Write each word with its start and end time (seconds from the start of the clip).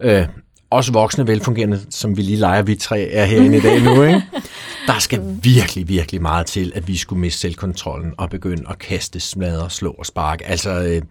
øh, 0.00 0.26
også 0.70 0.92
voksne, 0.92 1.26
velfungerende, 1.26 1.80
som 1.90 2.16
vi 2.16 2.22
lige 2.22 2.38
leger, 2.38 2.62
vi 2.62 2.74
tre 2.74 3.00
er 3.00 3.24
herinde 3.24 3.58
i 3.58 3.60
dag 3.60 3.82
nu, 3.82 4.02
ikke? 4.02 4.22
Der 4.86 4.98
skal 4.98 5.22
virkelig, 5.42 5.88
virkelig 5.88 6.22
meget 6.22 6.46
til, 6.46 6.72
at 6.74 6.88
vi 6.88 6.96
skulle 6.96 7.20
miste 7.20 7.40
selvkontrollen 7.40 8.14
og 8.18 8.30
begynde 8.30 8.64
at 8.70 8.78
kaste, 8.78 9.20
smadre, 9.20 9.70
slå 9.70 9.90
og 9.90 10.06
sparke. 10.06 10.46
Altså, 10.46 10.70
øh, 10.70 11.02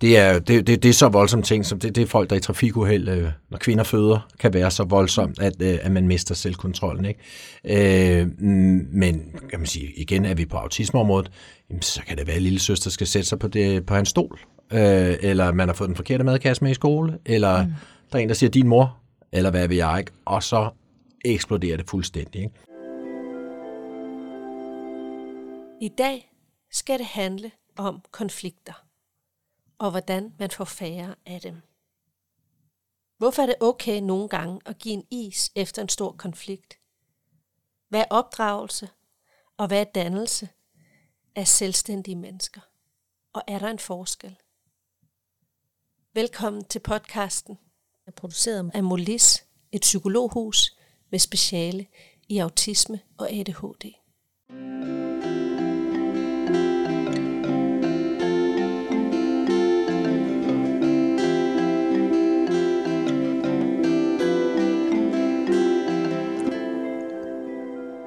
det 0.00 0.18
er, 0.18 0.38
det, 0.38 0.66
det, 0.66 0.82
det 0.82 0.88
er 0.88 0.92
så 0.92 1.08
voldsomme 1.08 1.42
ting, 1.42 1.66
som 1.66 1.78
det, 1.78 1.94
det 1.94 2.02
er 2.02 2.06
folk, 2.06 2.30
der 2.30 2.36
i 2.36 2.40
trafikuheld, 2.40 3.08
øh, 3.08 3.28
når 3.50 3.58
kvinder 3.58 3.84
føder, 3.84 4.28
kan 4.40 4.54
være 4.54 4.70
så 4.70 4.84
voldsomt, 4.84 5.38
at, 5.40 5.62
øh, 5.62 5.78
at 5.82 5.92
man 5.92 6.06
mister 6.06 6.34
selvkontrollen. 6.34 7.04
Ikke? 7.04 8.20
Øh, 8.20 8.28
men 8.92 9.22
kan 9.50 9.60
man 9.60 9.66
sige, 9.66 9.92
igen 9.96 10.24
er 10.24 10.34
vi 10.34 10.44
på 10.44 10.56
autismeområdet, 10.56 11.30
jamen, 11.70 11.82
så 11.82 12.00
kan 12.08 12.18
det 12.18 12.26
være, 12.26 12.36
at 12.36 12.42
lille 12.42 12.58
søster 12.60 12.90
skal 12.90 13.06
sætte 13.06 13.28
sig 13.28 13.38
på, 13.38 13.48
det, 13.48 13.86
på 13.86 13.94
hans 13.94 14.08
stol, 14.08 14.38
øh, 14.72 15.16
eller 15.20 15.52
man 15.52 15.68
har 15.68 15.74
fået 15.74 15.88
den 15.88 15.96
forkerte 15.96 16.24
madkasse 16.24 16.64
med 16.64 16.70
i 16.70 16.74
skole, 16.74 17.18
eller 17.26 17.64
mm 17.64 17.72
der 18.12 18.18
er 18.18 18.22
en, 18.22 18.28
der 18.28 18.34
siger, 18.34 18.50
din 18.50 18.68
mor, 18.68 19.00
eller 19.32 19.50
hvad 19.50 19.68
ved 19.68 19.76
jeg 19.76 19.98
ikke, 19.98 20.12
og 20.24 20.42
så 20.42 20.70
eksploderer 21.24 21.76
det 21.76 21.90
fuldstændig. 21.90 22.42
Ikke? 22.42 22.54
I 25.80 25.88
dag 25.88 26.32
skal 26.70 26.98
det 26.98 27.06
handle 27.06 27.52
om 27.76 28.02
konflikter, 28.10 28.86
og 29.78 29.90
hvordan 29.90 30.34
man 30.38 30.50
får 30.50 30.64
færre 30.64 31.14
af 31.26 31.40
dem. 31.40 31.62
Hvorfor 33.18 33.42
er 33.42 33.46
det 33.46 33.54
okay 33.60 34.00
nogle 34.00 34.28
gange 34.28 34.60
at 34.66 34.78
give 34.78 34.94
en 34.94 35.06
is 35.10 35.52
efter 35.54 35.82
en 35.82 35.88
stor 35.88 36.12
konflikt? 36.12 36.78
Hvad 37.88 38.00
er 38.00 38.04
opdragelse, 38.10 38.88
og 39.56 39.66
hvad 39.66 39.80
er 39.80 39.84
dannelse 39.84 40.48
af 41.36 41.48
selvstændige 41.48 42.16
mennesker? 42.16 42.60
Og 43.32 43.42
er 43.46 43.58
der 43.58 43.68
en 43.68 43.78
forskel? 43.78 44.36
Velkommen 46.14 46.64
til 46.64 46.78
podcasten, 46.78 47.58
er 48.08 48.12
produceret 48.12 48.70
af 48.74 48.84
Molis, 48.84 49.44
et 49.72 49.80
psykologhus 49.80 50.76
med 51.10 51.18
speciale 51.18 51.86
i 52.28 52.38
autisme 52.38 53.00
og 53.18 53.32
ADHD. 53.32 53.84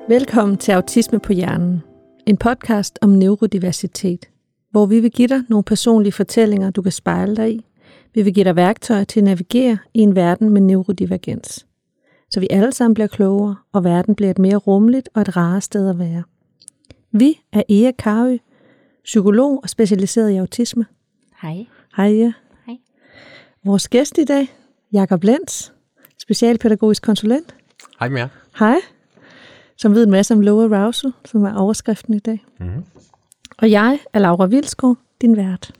Velkommen 0.10 0.58
til 0.58 0.72
Autisme 0.72 1.20
på 1.20 1.34
Hjernen, 1.34 1.82
en 2.26 2.38
podcast 2.38 3.00
om 3.02 3.10
neurodiversitet, 3.10 4.30
hvor 4.72 4.86
vi 4.86 5.00
vil 5.00 5.12
give 5.12 5.28
dig 5.28 5.44
nogle 5.50 5.64
personlige 5.64 6.12
fortællinger, 6.12 6.72
du 6.72 6.82
kan 6.82 6.92
spejle 6.92 7.36
dig 7.36 7.54
i. 7.54 7.71
Vi 8.14 8.22
vil 8.22 8.34
give 8.34 8.44
dig 8.44 8.56
værktøjer 8.56 9.04
til 9.04 9.20
at 9.20 9.24
navigere 9.24 9.78
i 9.94 10.00
en 10.00 10.16
verden 10.16 10.50
med 10.50 10.62
neurodivergens, 10.62 11.66
så 12.30 12.40
vi 12.40 12.48
alle 12.50 12.72
sammen 12.72 12.94
bliver 12.94 13.08
klogere, 13.08 13.56
og 13.72 13.84
verden 13.84 14.16
bliver 14.16 14.32
et 14.32 14.40
mere 14.40 14.56
rummeligt 14.56 15.10
og 15.14 15.22
et 15.22 15.38
rarere 15.38 15.62
sted 15.62 15.90
at 15.90 16.00
være. 16.00 16.24
Vi 17.12 17.42
er 17.52 17.64
Ea 17.70 17.92
Karø, 18.00 18.38
psykolog 19.04 19.60
og 19.64 19.70
specialiseret 19.70 20.32
i 20.32 20.36
autisme. 20.36 20.86
Hej. 21.42 21.66
Hej 21.98 22.06
ja. 22.06 22.34
Hej. 22.66 22.78
Vores 23.64 23.88
gæst 23.88 24.18
i 24.18 24.24
dag, 24.24 24.48
Jakob 24.94 25.24
Lenz, 25.24 25.72
specialpædagogisk 26.18 27.04
konsulent. 27.04 27.56
Hej 28.00 28.10
med 28.10 28.20
jer. 28.20 28.28
Hej 28.60 28.78
som 29.82 29.96
ved 29.96 30.04
en 30.04 30.12
masse 30.12 30.34
om 30.34 30.42
low 30.42 30.74
arousal, 30.74 31.14
som 31.26 31.44
er 31.44 31.56
overskriften 31.56 32.14
i 32.14 32.20
dag. 32.20 32.46
Mm-hmm. 32.60 32.84
Og 33.58 33.72
jeg 33.72 34.00
er 34.14 34.20
Laura 34.20 34.46
Vilskov, 34.46 34.98
din 35.22 35.38
vært. 35.38 35.74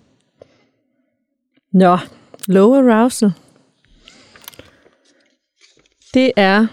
Nå, 1.72 1.98
low 2.48 2.74
arousal. 2.74 3.32
Det 6.14 6.32
er 6.36 6.68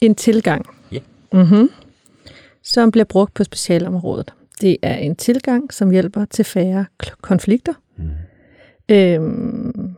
en 0.00 0.14
tilgang, 0.14 0.66
Yeah. 0.92 1.02
mm-hmm, 1.32 1.70
som 2.62 2.90
bliver 2.90 3.04
brugt 3.04 3.34
på 3.34 3.44
specialområdet. 3.44 4.32
Det 4.60 4.76
er 4.82 4.94
en 4.96 5.16
tilgang, 5.16 5.72
som 5.74 5.90
hjælper 5.90 6.24
til 6.24 6.44
færre 6.44 6.86
konflikter. 7.22 7.72
Mm. 7.96 8.04
Øhm, 8.88 9.94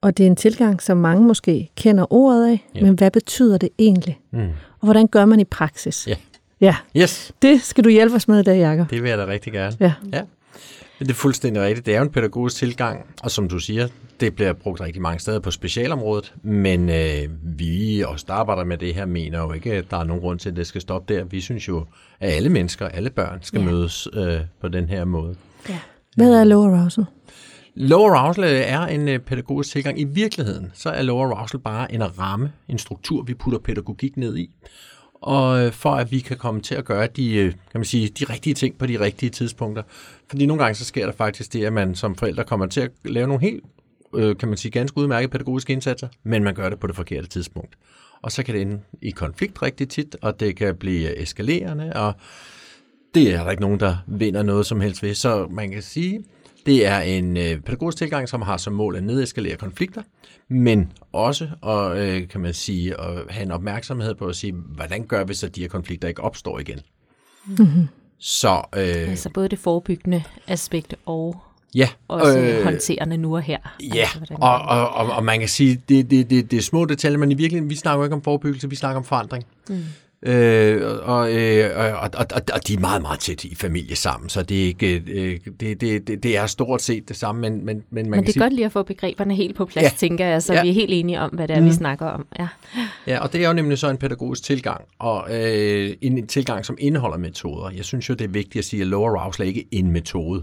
og 0.00 0.16
det 0.16 0.22
er 0.22 0.26
en 0.26 0.36
tilgang, 0.36 0.82
som 0.82 0.96
mange 0.96 1.22
måske 1.26 1.70
kender 1.76 2.12
ordet 2.12 2.46
af, 2.46 2.66
Ja. 2.74 2.82
men 2.82 2.94
hvad 2.94 3.10
betyder 3.10 3.58
det 3.58 3.68
egentlig? 3.78 4.20
Mm. 4.32 4.40
Og 4.80 4.84
hvordan 4.86 5.06
gør 5.08 5.24
man 5.24 5.40
i 5.40 5.44
praksis? 5.44 6.06
Ja. 6.06 6.16
Ja, 6.60 6.76
Yes, 6.96 7.32
det 7.42 7.62
skal 7.62 7.84
du 7.84 7.88
hjælpe 7.88 8.14
os 8.16 8.28
med 8.28 8.40
i 8.40 8.42
dag, 8.42 8.58
Jacob. 8.58 8.90
det 8.90 9.02
vil 9.02 9.08
jeg 9.08 9.18
da 9.18 9.26
rigtig 9.26 9.52
gerne. 9.52 9.76
Ja. 9.80 9.92
ja. 10.12 10.22
Det 11.00 11.10
er 11.10 11.14
fuldstændig 11.14 11.62
rigtigt. 11.62 11.86
Det 11.86 11.94
er 11.94 11.98
jo 11.98 12.04
en 12.04 12.10
pædagogisk 12.10 12.56
tilgang, 12.56 13.06
og 13.22 13.30
som 13.30 13.48
du 13.48 13.58
siger, 13.58 13.88
det 14.20 14.34
bliver 14.34 14.52
brugt 14.52 14.80
rigtig 14.80 15.02
mange 15.02 15.18
steder 15.20 15.38
på 15.40 15.50
specialområdet, 15.50 16.34
men 16.42 16.88
øh, 16.88 17.28
vi, 17.42 18.04
os 18.04 18.24
der 18.24 18.32
arbejder 18.34 18.64
med 18.64 18.78
det 18.78 18.94
her, 18.94 19.06
mener 19.06 19.38
jo 19.38 19.52
ikke, 19.52 19.72
at 19.72 19.90
der 19.90 19.96
er 19.96 20.04
nogen 20.04 20.22
grund 20.22 20.38
til, 20.38 20.48
at 20.48 20.56
det 20.56 20.66
skal 20.66 20.80
stoppe 20.80 21.14
der. 21.14 21.24
Vi 21.24 21.40
synes 21.40 21.68
jo, 21.68 21.84
at 22.20 22.32
alle 22.32 22.48
mennesker, 22.48 22.88
alle 22.88 23.10
børn 23.10 23.38
skal 23.42 23.60
Ja. 23.60 23.66
mødes 23.66 24.08
øh, 24.12 24.40
på 24.60 24.68
den 24.68 24.88
her 24.88 25.04
måde. 25.04 25.34
Ja. 25.68 25.78
Hvad 26.16 26.34
er 26.34 26.44
low 26.44 26.62
arousal? 26.74 27.04
Low 27.74 28.02
arousal 28.06 28.44
er 28.66 28.80
en 28.80 29.08
øh, 29.08 29.18
pædagogisk 29.18 29.70
tilgang. 29.70 30.00
I 30.00 30.04
virkeligheden, 30.04 30.70
så 30.74 30.90
er 30.90 31.02
low 31.02 31.18
arousal 31.18 31.60
bare 31.60 31.94
en 31.94 32.18
ramme, 32.18 32.52
en 32.68 32.78
struktur, 32.78 33.22
vi 33.22 33.34
putter 33.34 33.58
pædagogik 33.58 34.16
ned 34.16 34.36
i. 34.36 34.50
Og 35.14 35.64
øh, 35.66 35.72
for 35.72 35.90
at 35.90 36.12
vi 36.12 36.18
kan 36.18 36.36
komme 36.36 36.60
til 36.60 36.74
at 36.74 36.84
gøre 36.84 37.06
de, 37.16 37.34
øh, 37.34 37.50
kan 37.52 37.58
man 37.74 37.84
sige, 37.84 38.08
de 38.08 38.24
rigtige 38.24 38.54
ting 38.54 38.78
på 38.78 38.86
de 38.86 39.00
rigtige 39.00 39.30
tidspunkter. 39.30 39.82
Fordi 40.30 40.46
nogle 40.46 40.62
gange 40.62 40.74
så 40.74 40.84
sker 40.84 41.06
der 41.06 41.12
faktisk 41.12 41.52
det, 41.52 41.64
at 41.64 41.72
man 41.72 41.94
som 41.94 42.14
forældre 42.14 42.44
kommer 42.44 42.66
til 42.66 42.80
at 42.80 42.90
lave 43.04 43.26
nogle 43.26 43.42
helt, 43.42 43.64
øh, 44.14 44.36
kan 44.36 44.48
man 44.48 44.58
sige, 44.58 44.72
ganske 44.72 44.98
udmærkede 44.98 45.30
pædagogiske 45.30 45.72
indsatser, 45.72 46.08
men 46.22 46.44
man 46.44 46.54
gør 46.54 46.68
det 46.68 46.80
på 46.80 46.86
det 46.86 46.96
forkerte 46.96 47.28
tidspunkt. 47.28 47.78
Og 48.22 48.32
så 48.32 48.42
kan 48.42 48.54
det 48.54 48.62
ende 48.62 48.80
i 49.02 49.10
konflikt 49.10 49.62
rigtig 49.62 49.88
tit, 49.88 50.16
og 50.22 50.40
det 50.40 50.56
kan 50.56 50.76
blive 50.76 51.18
eskalerende, 51.18 51.92
og 51.92 52.14
det 53.14 53.34
er 53.34 53.42
der 53.44 53.50
ikke 53.50 53.62
nogen, 53.62 53.80
der 53.80 53.96
vinder 54.06 54.42
noget 54.42 54.66
som 54.66 54.80
helst 54.80 55.02
ved. 55.02 55.14
Så 55.14 55.46
man 55.50 55.70
kan 55.70 55.82
sige, 55.82 56.24
det 56.66 56.86
er 56.86 57.00
en 57.00 57.36
øh, 57.36 57.60
pædagogisk 57.60 57.98
tilgang, 57.98 58.28
som 58.28 58.42
har 58.42 58.56
som 58.56 58.72
mål 58.72 58.96
at 58.96 59.02
nedeskalere 59.02 59.56
konflikter, 59.56 60.02
men 60.48 60.92
også 61.12 61.48
at, 61.66 61.98
øh, 61.98 62.28
kan 62.28 62.40
man 62.40 62.54
sige, 62.54 63.00
at 63.00 63.24
have 63.30 63.42
en 63.42 63.50
opmærksomhed 63.50 64.14
på 64.14 64.26
at 64.26 64.36
sige, 64.36 64.52
hvordan 64.52 65.06
gør 65.06 65.24
vi 65.24 65.34
så, 65.34 65.46
at 65.46 65.56
de 65.56 65.60
her 65.60 65.68
konflikter 65.68 66.08
ikke 66.08 66.22
opstår 66.22 66.58
igen? 66.58 66.80
Mm-hmm. 67.46 67.88
Så 68.20 68.62
øh, 68.76 69.10
Altså 69.10 69.30
både 69.30 69.48
det 69.48 69.58
forebyggende 69.58 70.22
aspekt 70.46 70.94
og 71.06 71.36
ja, 71.74 71.88
også 72.08 72.38
øh, 72.38 72.64
håndterende 72.64 73.16
nu 73.16 73.36
og 73.36 73.42
her. 73.42 73.58
Ja, 73.94 74.08
altså, 74.20 74.34
og, 74.40 74.58
og, 74.58 74.88
og, 74.88 75.12
og 75.12 75.24
man 75.24 75.38
kan 75.38 75.48
sige, 75.48 75.82
det, 75.88 76.10
det, 76.10 76.30
det, 76.30 76.50
det 76.50 76.56
er 76.56 76.62
små 76.62 76.84
detaljer, 76.84 77.18
men 77.18 77.32
i 77.32 77.34
virkeligheden, 77.34 77.70
vi 77.70 77.76
snakker 77.76 77.98
jo 77.98 78.04
ikke 78.04 78.16
om 78.16 78.22
forebyggelse, 78.22 78.70
vi 78.70 78.76
snakker 78.76 78.96
om 78.96 79.04
forandring. 79.04 79.44
Mm. 79.68 79.84
Øh, 80.26 80.82
og, 81.02 81.32
øh, 81.36 81.70
og, 81.78 82.00
og, 82.02 82.10
og, 82.34 82.42
og 82.54 82.68
de 82.68 82.74
er 82.74 82.78
meget, 82.80 83.02
meget 83.02 83.18
tæt 83.20 83.44
i 83.44 83.54
familie 83.54 83.96
sammen, 83.96 84.28
så 84.28 84.42
det 84.42 84.62
er, 84.62 84.66
ikke, 84.66 85.02
øh, 85.08 85.40
det, 85.60 85.80
det, 85.80 86.06
det, 86.08 86.22
det 86.22 86.36
er 86.36 86.46
stort 86.46 86.82
set 86.82 87.08
det 87.08 87.16
samme, 87.16 87.40
men, 87.40 87.52
men, 87.52 87.66
men 87.66 87.84
man 87.90 88.04
Men 88.04 88.12
kan 88.12 88.22
det 88.22 88.28
er 88.28 88.32
sige, 88.32 88.42
godt 88.42 88.52
lige 88.52 88.64
at 88.66 88.72
få 88.72 88.82
begreberne 88.82 89.34
helt 89.34 89.56
på 89.56 89.64
plads, 89.64 89.84
Ja. 89.84 89.90
tænker 89.96 90.26
jeg, 90.26 90.42
så 90.42 90.54
Ja. 90.54 90.62
vi 90.62 90.68
er 90.68 90.72
helt 90.72 90.92
enige 90.92 91.20
om, 91.20 91.30
hvad 91.30 91.48
det 91.48 91.56
er, 91.56 91.60
mm. 91.60 91.66
vi 91.66 91.72
snakker 91.72 92.06
om. 92.06 92.26
Ja. 92.38 92.48
Ja, 93.06 93.18
og 93.18 93.32
det 93.32 93.44
er 93.44 93.48
jo 93.48 93.54
nemlig 93.54 93.78
så 93.78 93.90
en 93.90 93.96
pædagogisk 93.96 94.42
tilgang, 94.44 94.84
og 94.98 95.26
øh, 95.30 95.92
en 96.00 96.26
tilgang, 96.26 96.66
som 96.66 96.76
indeholder 96.80 97.18
metoder. 97.18 97.70
Jeg 97.70 97.84
synes 97.84 98.08
jo, 98.08 98.14
det 98.14 98.24
er 98.24 98.28
vigtigt 98.28 98.56
at 98.56 98.64
sige, 98.64 98.80
at 98.82 98.86
low 98.86 99.04
arousal 99.04 99.44
er 99.44 99.48
ikke 99.48 99.66
en 99.72 99.90
metode. 99.90 100.42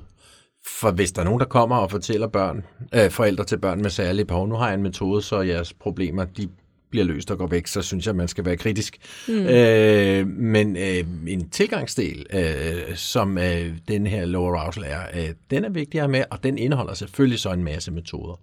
For 0.79 0.91
hvis 0.91 1.11
der 1.11 1.21
er 1.21 1.25
nogen, 1.25 1.39
der 1.39 1.45
kommer 1.45 1.75
og 1.75 1.91
fortæller 1.91 2.27
børn, 2.27 2.63
øh, 2.95 3.09
forældre 3.11 3.44
til 3.44 3.57
børn 3.59 3.81
med 3.81 3.89
særlige 3.89 4.25
behov, 4.25 4.47
nu 4.47 4.55
har 4.55 4.65
jeg 4.67 4.73
en 4.75 4.83
metode, 4.83 5.21
så 5.21 5.41
jeres 5.41 5.73
problemer, 5.73 6.25
de 6.25 6.47
bliver 6.90 7.06
løst 7.06 7.31
og 7.31 7.38
går 7.38 7.48
væk, 7.48 7.68
så 7.68 7.81
synes 7.81 8.08
jeg, 8.08 8.16
man 8.16 8.28
skal 8.28 8.46
være 8.46 8.58
kritisk. 8.58 8.98
Mm. 9.28 9.34
Øh, 9.34 10.28
men 10.28 10.78
øh, 10.78 11.03
en 11.28 11.50
tilgangsdel, 11.50 12.25
øh, 12.34 12.96
som 12.96 13.38
øh, 13.38 13.74
den 13.88 14.08
her 14.08 14.25
low 14.25 14.46
arousal 14.46 14.84
er, 14.88 15.02
øh, 15.14 15.30
den 15.50 15.66
er 15.66 15.70
vigtig 15.70 16.02
at 16.02 16.09
med, 16.09 16.24
og 16.30 16.44
den 16.44 16.58
indeholder 16.58 16.94
selvfølgelig 16.94 17.40
så 17.40 17.52
en 17.52 17.64
masse 17.64 17.92
metoder. 17.92 18.40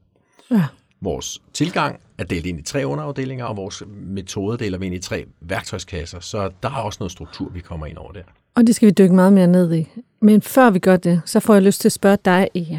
Ja. 0.50 0.64
Vores 1.00 1.42
tilgang 1.52 2.00
er 2.18 2.24
delt 2.24 2.46
ind 2.46 2.58
i 2.58 2.62
tre 2.62 2.86
underafdelinger, 2.86 3.44
og 3.44 3.56
vores 3.56 3.82
metode 4.06 4.58
deler 4.58 4.78
vi 4.78 4.86
ind 4.86 4.94
i 4.94 4.98
tre 4.98 5.24
værktøjskasser, 5.40 6.20
så 6.20 6.50
der 6.62 6.68
er 6.68 6.82
også 6.82 6.96
noget 7.00 7.12
struktur, 7.12 7.48
vi 7.48 7.60
kommer 7.60 7.86
ind 7.86 7.96
over 7.96 8.12
der. 8.12 8.22
Og 8.54 8.66
det 8.66 8.74
skal 8.74 8.86
vi 8.86 8.92
dykke 8.92 9.14
meget 9.14 9.32
mere 9.32 9.46
ned 9.46 9.74
i. 9.74 9.88
Men 10.20 10.42
før 10.42 10.70
vi 10.70 10.78
gør 10.78 10.96
det, 10.96 11.20
så 11.24 11.40
får 11.40 11.54
jeg 11.54 11.62
lyst 11.62 11.80
til 11.80 11.88
at 11.88 11.92
spørge 11.92 12.18
dig, 12.24 12.48
Ea. 12.54 12.78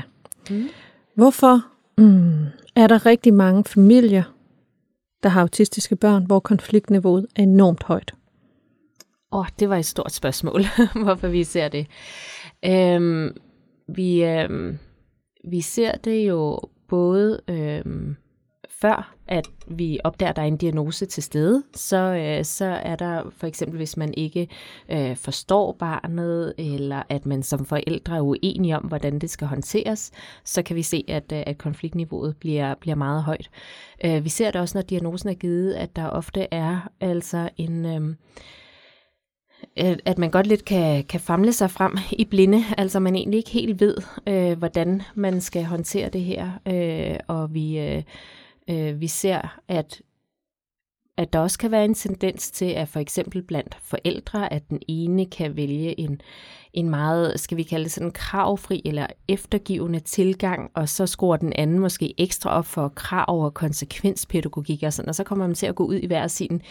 Mm. 0.49 0.69
Hvorfor 1.15 1.61
mm, 1.97 2.45
er 2.75 2.87
der 2.87 3.05
rigtig 3.05 3.33
mange 3.33 3.63
familier, 3.63 4.23
der 5.25 5.31
har 5.31 5.41
autistiske 5.41 5.95
børn, 5.95 6.25
hvor 6.25 6.39
konfliktniveauet 6.39 7.27
er 7.35 7.43
enormt 7.43 7.83
højt? 7.83 8.13
Åh, 9.31 9.39
oh, 9.39 9.45
det 9.59 9.69
var 9.69 9.77
et 9.77 9.85
stort 9.85 10.11
spørgsmål, 10.11 10.61
hvorfor 11.03 11.27
vi 11.27 11.43
ser 11.43 11.67
det. 11.67 11.87
Øhm, 12.65 13.37
vi, 13.87 14.23
øhm, 14.23 14.77
vi 15.49 15.61
ser 15.61 15.91
det 15.91 16.27
jo 16.27 16.59
både 16.87 17.41
øhm, 17.47 18.15
før 18.81 19.15
at 19.27 19.47
vi 19.67 19.99
opdager, 20.03 20.29
at 20.29 20.35
der 20.35 20.41
er 20.41 20.45
en 20.45 20.57
diagnose 20.57 21.05
til 21.05 21.23
stede, 21.23 21.63
så, 21.75 21.97
øh, 21.97 22.45
så 22.45 22.65
er 22.65 22.95
der 22.95 23.23
for 23.37 23.47
eksempel, 23.47 23.77
hvis 23.77 23.97
man 23.97 24.13
ikke 24.17 24.47
øh, 24.89 25.15
forstår 25.15 25.71
barnet, 25.71 26.53
eller 26.57 27.03
at 27.09 27.25
man 27.25 27.43
som 27.43 27.65
forældre 27.65 28.17
er 28.17 28.21
uenige 28.21 28.77
om, 28.77 28.83
hvordan 28.83 29.19
det 29.19 29.29
skal 29.29 29.47
håndteres, 29.47 30.11
så 30.43 30.61
kan 30.63 30.75
vi 30.75 30.81
se, 30.81 31.03
at, 31.07 31.31
øh, 31.33 31.43
at 31.45 31.57
konfliktniveauet 31.57 32.37
bliver, 32.37 32.75
bliver 32.75 32.95
meget 32.95 33.23
højt. 33.23 33.49
Øh, 34.05 34.23
vi 34.23 34.29
ser 34.29 34.51
det 34.51 34.61
også, 34.61 34.77
når 34.77 34.81
diagnosen 34.81 35.29
er 35.29 35.33
givet, 35.33 35.73
at 35.73 35.95
der 35.95 36.09
ofte 36.09 36.47
er 36.51 36.89
altså 37.01 37.49
en... 37.57 37.85
Øh, 37.85 38.15
at 40.05 40.17
man 40.17 40.31
godt 40.31 40.47
lidt 40.47 40.65
kan, 40.65 41.03
kan 41.03 41.19
famle 41.19 41.53
sig 41.53 41.71
frem 41.71 41.97
i 42.11 42.25
blinde, 42.25 42.63
altså 42.77 42.99
man 42.99 43.15
egentlig 43.15 43.37
ikke 43.37 43.49
helt 43.49 43.79
ved, 43.79 43.95
øh, 44.27 44.57
hvordan 44.57 45.01
man 45.15 45.41
skal 45.41 45.63
håndtere 45.63 46.09
det 46.09 46.21
her, 46.21 46.51
øh, 46.67 47.17
og 47.27 47.53
vi, 47.53 47.79
øh, 47.79 48.03
øh, 48.69 49.01
vi 49.01 49.07
ser, 49.07 49.59
at 49.67 50.01
at 51.17 51.33
der 51.33 51.39
også 51.39 51.59
kan 51.59 51.71
være 51.71 51.85
en 51.85 51.93
tendens 51.93 52.51
til, 52.51 52.65
at 52.65 52.87
for 52.87 52.99
eksempel 52.99 53.41
blandt 53.41 53.77
forældre, 53.81 54.53
at 54.53 54.69
den 54.69 54.79
ene 54.87 55.25
kan 55.25 55.55
vælge 55.55 55.99
en, 55.99 56.21
en 56.73 56.89
meget, 56.89 57.39
skal 57.39 57.57
vi 57.57 57.63
kalde 57.63 57.83
det 57.83 57.91
sådan 57.91 58.11
kravfri 58.11 58.81
eller 58.85 59.07
eftergivende 59.27 59.99
tilgang, 59.99 60.71
og 60.73 60.89
så 60.89 61.05
skruer 61.05 61.37
den 61.37 61.53
anden 61.55 61.79
måske 61.79 62.13
ekstra 62.17 62.49
op 62.49 62.65
for 62.65 62.87
krav 62.95 63.45
og 63.45 63.53
konsekvenspædagogik 63.53 64.83
og 64.83 64.93
sådan, 64.93 65.09
og 65.09 65.15
så 65.15 65.23
kommer 65.23 65.47
man 65.47 65.55
til 65.55 65.65
at 65.65 65.75
gå 65.75 65.85
ud 65.85 65.95
i 65.95 66.07
hver 66.07 66.27
sin 66.27 66.61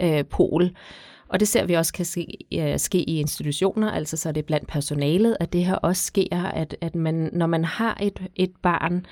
øh, 0.00 0.24
pol. 0.24 0.70
Og 1.28 1.40
det 1.40 1.48
ser 1.48 1.66
vi 1.66 1.74
også 1.74 1.92
kan 1.92 2.04
ske, 2.04 2.26
øh, 2.54 2.78
ske 2.78 2.98
i 2.98 3.20
institutioner, 3.20 3.90
altså 3.90 4.16
så 4.16 4.28
er 4.28 4.32
det 4.32 4.46
blandt 4.46 4.68
personalet, 4.68 5.36
at 5.40 5.52
det 5.52 5.64
her 5.64 5.74
også 5.74 6.04
sker, 6.04 6.42
at, 6.42 6.76
at 6.80 6.94
man, 6.94 7.30
når 7.32 7.46
man 7.46 7.64
har 7.64 7.98
et, 8.02 8.22
et 8.36 8.52
barn, 8.62 9.06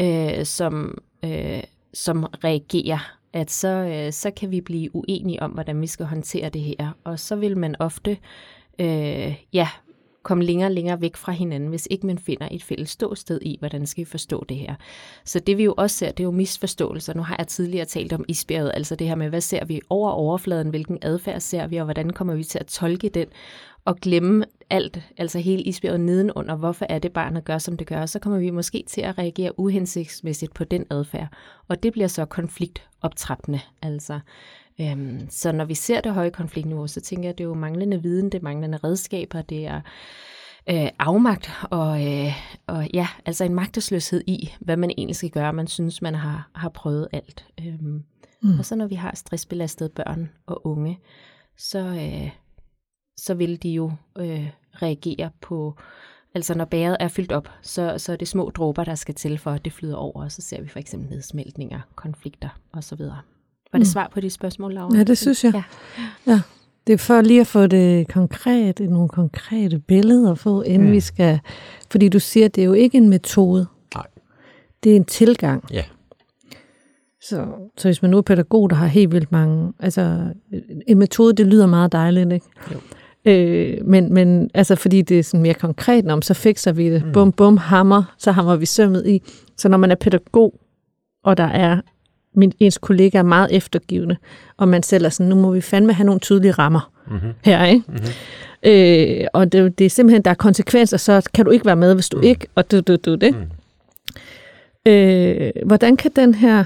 øh, 0.00 0.44
som, 0.44 0.98
øh, 1.24 1.62
som 1.94 2.24
reagerer, 2.44 3.18
at 3.32 3.50
så, 3.50 3.68
øh, 3.68 4.12
så 4.12 4.30
kan 4.30 4.50
vi 4.50 4.60
blive 4.60 4.96
uenige 4.96 5.42
om, 5.42 5.50
hvordan 5.50 5.80
vi 5.80 5.86
skal 5.86 6.06
håndtere 6.06 6.48
det 6.48 6.60
her. 6.60 6.98
Og 7.04 7.18
så 7.18 7.36
vil 7.36 7.58
man 7.58 7.76
ofte 7.78 8.18
øh, 8.78 9.34
ja, 9.52 9.68
komme 10.22 10.44
længere 10.44 10.68
og 10.68 10.72
længere 10.72 11.00
væk 11.00 11.16
fra 11.16 11.32
hinanden, 11.32 11.68
hvis 11.68 11.88
ikke 11.90 12.06
man 12.06 12.18
finder 12.18 12.48
et 12.50 12.62
fælles 12.62 12.90
ståsted 12.90 13.40
i, 13.42 13.56
hvordan 13.58 13.86
skal 13.86 14.04
vi 14.04 14.10
forstå 14.10 14.44
det 14.48 14.56
her. 14.56 14.74
Så 15.24 15.38
det 15.38 15.58
vi 15.58 15.64
jo 15.64 15.74
også 15.76 15.96
ser, 15.96 16.10
det 16.10 16.20
er 16.20 16.24
jo 16.24 16.30
misforståelser. 16.30 17.14
Nu 17.14 17.22
har 17.22 17.36
jeg 17.38 17.48
tidligere 17.48 17.84
talt 17.84 18.12
om 18.12 18.24
isbjerget, 18.28 18.72
altså 18.74 18.94
det 18.96 19.08
her 19.08 19.14
med, 19.14 19.28
hvad 19.28 19.40
ser 19.40 19.64
vi 19.64 19.80
over 19.90 20.10
overfladen, 20.10 20.68
hvilken 20.68 20.98
adfærd 21.02 21.40
ser 21.40 21.66
vi, 21.66 21.76
og 21.76 21.84
hvordan 21.84 22.10
kommer 22.10 22.34
vi 22.34 22.44
til 22.44 22.58
at 22.58 22.66
tolke 22.66 23.08
den, 23.08 23.26
og 23.84 23.96
glemme 23.96 24.44
alt, 24.70 25.00
altså 25.16 25.38
hele 25.38 25.62
isbjerget 25.62 26.00
nedenunder, 26.00 26.56
hvorfor 26.56 26.86
er 26.88 26.98
det 26.98 27.12
barnet 27.12 27.44
gør, 27.44 27.58
som 27.58 27.76
det 27.76 27.86
gør, 27.86 28.06
så 28.06 28.18
kommer 28.18 28.38
vi 28.38 28.50
måske 28.50 28.84
til 28.88 29.00
at 29.00 29.18
reagere 29.18 29.58
uhensigtsmæssigt 29.58 30.54
på 30.54 30.64
den 30.64 30.86
adfærd, 30.90 31.28
og 31.68 31.82
det 31.82 31.92
bliver 31.92 32.08
så 32.08 32.24
konfliktoptrappende, 32.24 33.60
altså. 33.82 34.20
Øhm, 34.80 35.26
så 35.30 35.52
når 35.52 35.64
vi 35.64 35.74
ser 35.74 36.00
det 36.00 36.14
høje 36.14 36.30
konfliktniveau, 36.30 36.86
så 36.86 37.00
tænker 37.00 37.24
jeg, 37.24 37.32
at 37.32 37.38
det 37.38 37.44
er 37.44 37.48
jo 37.48 37.54
manglende 37.54 38.02
viden, 38.02 38.24
det 38.24 38.38
er 38.38 38.42
manglende 38.42 38.78
redskaber, 38.84 39.42
det 39.42 39.66
er 39.66 39.80
øh, 40.70 40.88
afmagt 40.98 41.50
og, 41.70 42.06
øh, 42.06 42.32
og 42.66 42.88
ja, 42.94 43.08
altså 43.26 43.44
en 43.44 43.54
magtesløshed 43.54 44.22
i, 44.26 44.52
hvad 44.60 44.76
man 44.76 44.90
egentlig 44.90 45.16
skal 45.16 45.30
gøre. 45.30 45.52
Man 45.52 45.66
synes, 45.66 46.02
man 46.02 46.14
har, 46.14 46.50
har 46.54 46.68
prøvet 46.68 47.08
alt. 47.12 47.46
Øhm, 47.60 48.04
mm. 48.42 48.58
Og 48.58 48.64
så 48.64 48.76
når 48.76 48.86
vi 48.86 48.94
har 48.94 49.12
stressbelastede 49.14 49.88
børn 49.88 50.30
og 50.46 50.66
unge, 50.66 50.98
så, 51.56 51.78
øh, 51.78 52.30
så 53.16 53.34
vil 53.34 53.62
de 53.62 53.68
jo 53.70 53.92
øh, 54.18 54.48
reagere 54.74 55.30
på, 55.40 55.74
altså 56.34 56.54
når 56.54 56.64
bæret 56.64 56.96
er 57.00 57.08
fyldt 57.08 57.32
op, 57.32 57.48
så, 57.62 57.94
så 57.98 58.12
er 58.12 58.16
det 58.16 58.28
små 58.28 58.50
dråber, 58.50 58.84
der 58.84 58.94
skal 58.94 59.14
til 59.14 59.38
for, 59.38 59.50
at 59.50 59.64
det 59.64 59.72
flyder 59.72 59.96
over, 59.96 60.24
og 60.24 60.32
så 60.32 60.42
ser 60.42 60.62
vi 60.62 60.68
for 60.68 60.78
eksempel 60.78 61.10
nedsmeltninger, 61.10 61.80
konflikter 61.94 62.48
osv. 62.72 63.00
Var 63.00 63.78
det 63.78 63.80
mm. 63.80 63.84
svar 63.84 64.10
på 64.14 64.20
de 64.20 64.30
spørgsmål, 64.30 64.74
Laura? 64.74 64.96
Ja, 64.96 65.02
det 65.02 65.18
synes 65.18 65.44
jeg. 65.44 65.52
Ja. 65.54 65.62
ja. 66.32 66.40
Det 66.86 66.92
er 66.92 66.98
for 66.98 67.20
lige 67.20 67.40
at 67.40 67.46
få 67.46 67.66
det 67.66 68.08
konkret, 68.08 68.80
nogle 68.80 69.08
konkrete 69.08 69.78
billeder 69.78 70.34
få, 70.34 70.62
inden 70.62 70.86
mm. 70.86 70.92
vi 70.92 71.00
skal... 71.00 71.40
Fordi 71.90 72.08
du 72.08 72.18
siger, 72.18 72.46
at 72.46 72.54
det 72.54 72.62
er 72.62 72.66
jo 72.66 72.72
ikke 72.72 72.98
en 72.98 73.08
metode. 73.08 73.66
Nej. 73.94 74.06
Det 74.84 74.92
er 74.92 74.96
en 74.96 75.04
tilgang. 75.04 75.64
Ja. 75.72 75.84
Så, 77.20 77.46
så 77.76 77.88
hvis 77.88 78.02
man 78.02 78.10
nu 78.10 78.16
er 78.18 78.22
pædagog, 78.22 78.70
der 78.70 78.76
har 78.76 78.86
helt 78.86 79.12
vildt 79.12 79.32
mange... 79.32 79.72
Altså, 79.78 80.32
en 80.86 80.98
metode, 80.98 81.32
det 81.32 81.46
lyder 81.46 81.66
meget 81.66 81.92
dejligt, 81.92 82.32
ikke? 82.32 82.46
Jo. 82.72 82.78
Øh, 83.24 83.78
men, 83.84 84.14
men 84.14 84.50
altså, 84.54 84.76
fordi 84.76 85.02
det 85.02 85.18
er 85.18 85.22
sådan 85.22 85.42
mere 85.42 85.54
konkret, 85.54 86.10
om 86.10 86.22
så 86.22 86.34
fikser 86.34 86.72
vi 86.72 86.90
det. 86.90 87.04
Mm. 87.04 87.12
Bum, 87.12 87.32
bum, 87.32 87.56
hammer, 87.56 88.14
så 88.18 88.32
hammer 88.32 88.56
vi 88.56 88.66
sømmet 88.66 89.06
i. 89.06 89.22
Så 89.56 89.68
når 89.68 89.78
man 89.78 89.90
er 89.90 89.94
pædagog, 89.94 90.54
og 91.24 91.36
der 91.36 91.44
er 91.44 91.80
min, 92.34 92.52
ens 92.60 92.78
kollega 92.78 93.18
er 93.18 93.22
meget 93.22 93.48
eftergivende, 93.52 94.16
og 94.56 94.68
man 94.68 94.82
selv 94.82 95.04
er 95.04 95.08
sådan, 95.08 95.30
nu 95.30 95.36
må 95.36 95.50
vi 95.50 95.60
fandme 95.60 95.92
have 95.92 96.06
nogle 96.06 96.20
tydelige 96.20 96.52
rammer 96.52 96.92
mm-hmm. 97.10 97.32
her, 97.44 97.64
ikke? 97.64 97.84
Mm-hmm. 97.88 98.06
Øh, 98.66 99.26
og 99.32 99.52
det, 99.52 99.78
det 99.78 99.84
er 99.84 99.90
simpelthen, 99.90 100.22
der 100.22 100.30
er 100.30 100.34
konsekvenser, 100.34 100.96
så 100.96 101.30
kan 101.34 101.44
du 101.44 101.50
ikke 101.50 101.66
være 101.66 101.76
med, 101.76 101.94
hvis 101.94 102.08
du 102.08 102.16
mm. 102.16 102.22
ikke, 102.22 102.46
og 102.54 102.70
du, 102.70 102.80
du, 102.80 102.96
du, 102.96 103.14
det. 103.14 103.34
Mm. 103.36 104.92
Øh, 104.92 105.50
hvordan 105.66 105.96
kan 105.96 106.10
den 106.16 106.34
her 106.34 106.64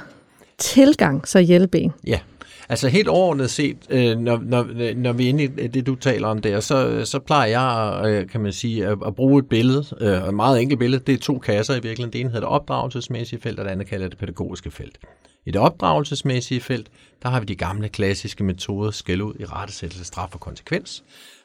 tilgang 0.58 1.29
så 1.29 1.38
hjælpe 1.38 1.79
en? 1.79 1.93
Ja, 2.06 2.19
altså 2.68 2.88
helt 2.88 3.08
overordnet 3.08 3.50
set, 3.50 3.76
øh, 3.90 4.18
når, 4.18 4.40
når, 4.42 4.94
når 4.96 5.12
vi 5.12 5.24
er 5.24 5.28
inde 5.28 5.44
i 5.44 5.46
det, 5.46 5.86
du 5.86 5.94
taler 5.94 6.28
om 6.28 6.40
der, 6.40 6.60
så, 6.60 7.04
så 7.04 7.18
plejer 7.18 7.46
jeg, 7.46 8.02
øh, 8.06 8.28
kan 8.28 8.40
man 8.40 8.52
sige, 8.52 8.86
at, 8.86 8.98
at 9.06 9.14
bruge 9.14 9.38
et 9.38 9.48
billede, 9.48 9.84
øh, 10.00 10.28
et 10.28 10.34
meget 10.34 10.62
enkelt 10.62 10.78
billede, 10.78 11.02
det 11.06 11.14
er 11.14 11.18
to 11.18 11.38
kasser 11.38 11.74
i 11.74 11.80
virkeligheden. 11.80 12.12
Det 12.12 12.20
ene 12.20 12.30
hedder 12.30 12.40
det 12.40 12.48
opdragelsesmæssige 12.48 13.40
felt, 13.40 13.58
og 13.58 13.64
det 13.64 13.70
andet 13.70 13.86
kalder 13.86 14.08
det 14.08 14.18
pædagogiske 14.18 14.70
felt. 14.70 14.98
I 15.46 15.50
det 15.50 15.60
opdragelsesmæssige 15.60 16.60
felt, 16.60 16.88
der 17.22 17.28
har 17.28 17.40
vi 17.40 17.46
de 17.46 17.54
gamle 17.54 17.88
klassiske 17.88 18.44
metoder, 18.44 18.90
skæld 18.90 19.22
ud 19.22 19.34
i 19.40 19.44
rettesættelse, 19.44 20.04
straf 20.04 20.34
og 20.34 20.40
konsekvens. 20.40 21.04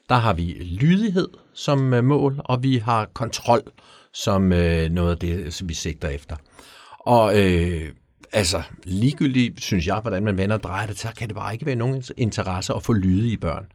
Der 0.09 0.15
har 0.15 0.33
vi 0.33 0.43
lydighed 0.81 1.27
som 1.53 1.93
øh, 1.93 2.03
mål, 2.03 2.41
og 2.45 2.63
vi 2.63 2.77
har 2.77 3.05
kontrol 3.13 3.61
som 4.13 4.53
øh, 4.53 4.89
noget 4.89 5.11
af 5.11 5.17
det, 5.17 5.53
som 5.53 5.69
vi 5.69 5.73
sigter 5.73 6.07
efter. 6.07 6.35
Og 6.99 7.39
øh, 7.39 7.89
altså, 8.33 8.61
ligegyldigt, 8.83 9.61
synes 9.61 9.87
jeg, 9.87 9.99
hvordan 9.99 10.23
man 10.23 10.37
vender 10.37 10.55
og 10.55 10.63
drejer 10.63 10.87
det, 10.87 10.99
så 10.99 11.07
kan 11.17 11.27
det 11.27 11.35
bare 11.35 11.53
ikke 11.53 11.65
være 11.65 11.75
nogen 11.75 12.03
interesse 12.17 12.73
at 12.73 12.83
få 12.83 12.93
lydige 12.93 13.37
børn. 13.37 13.65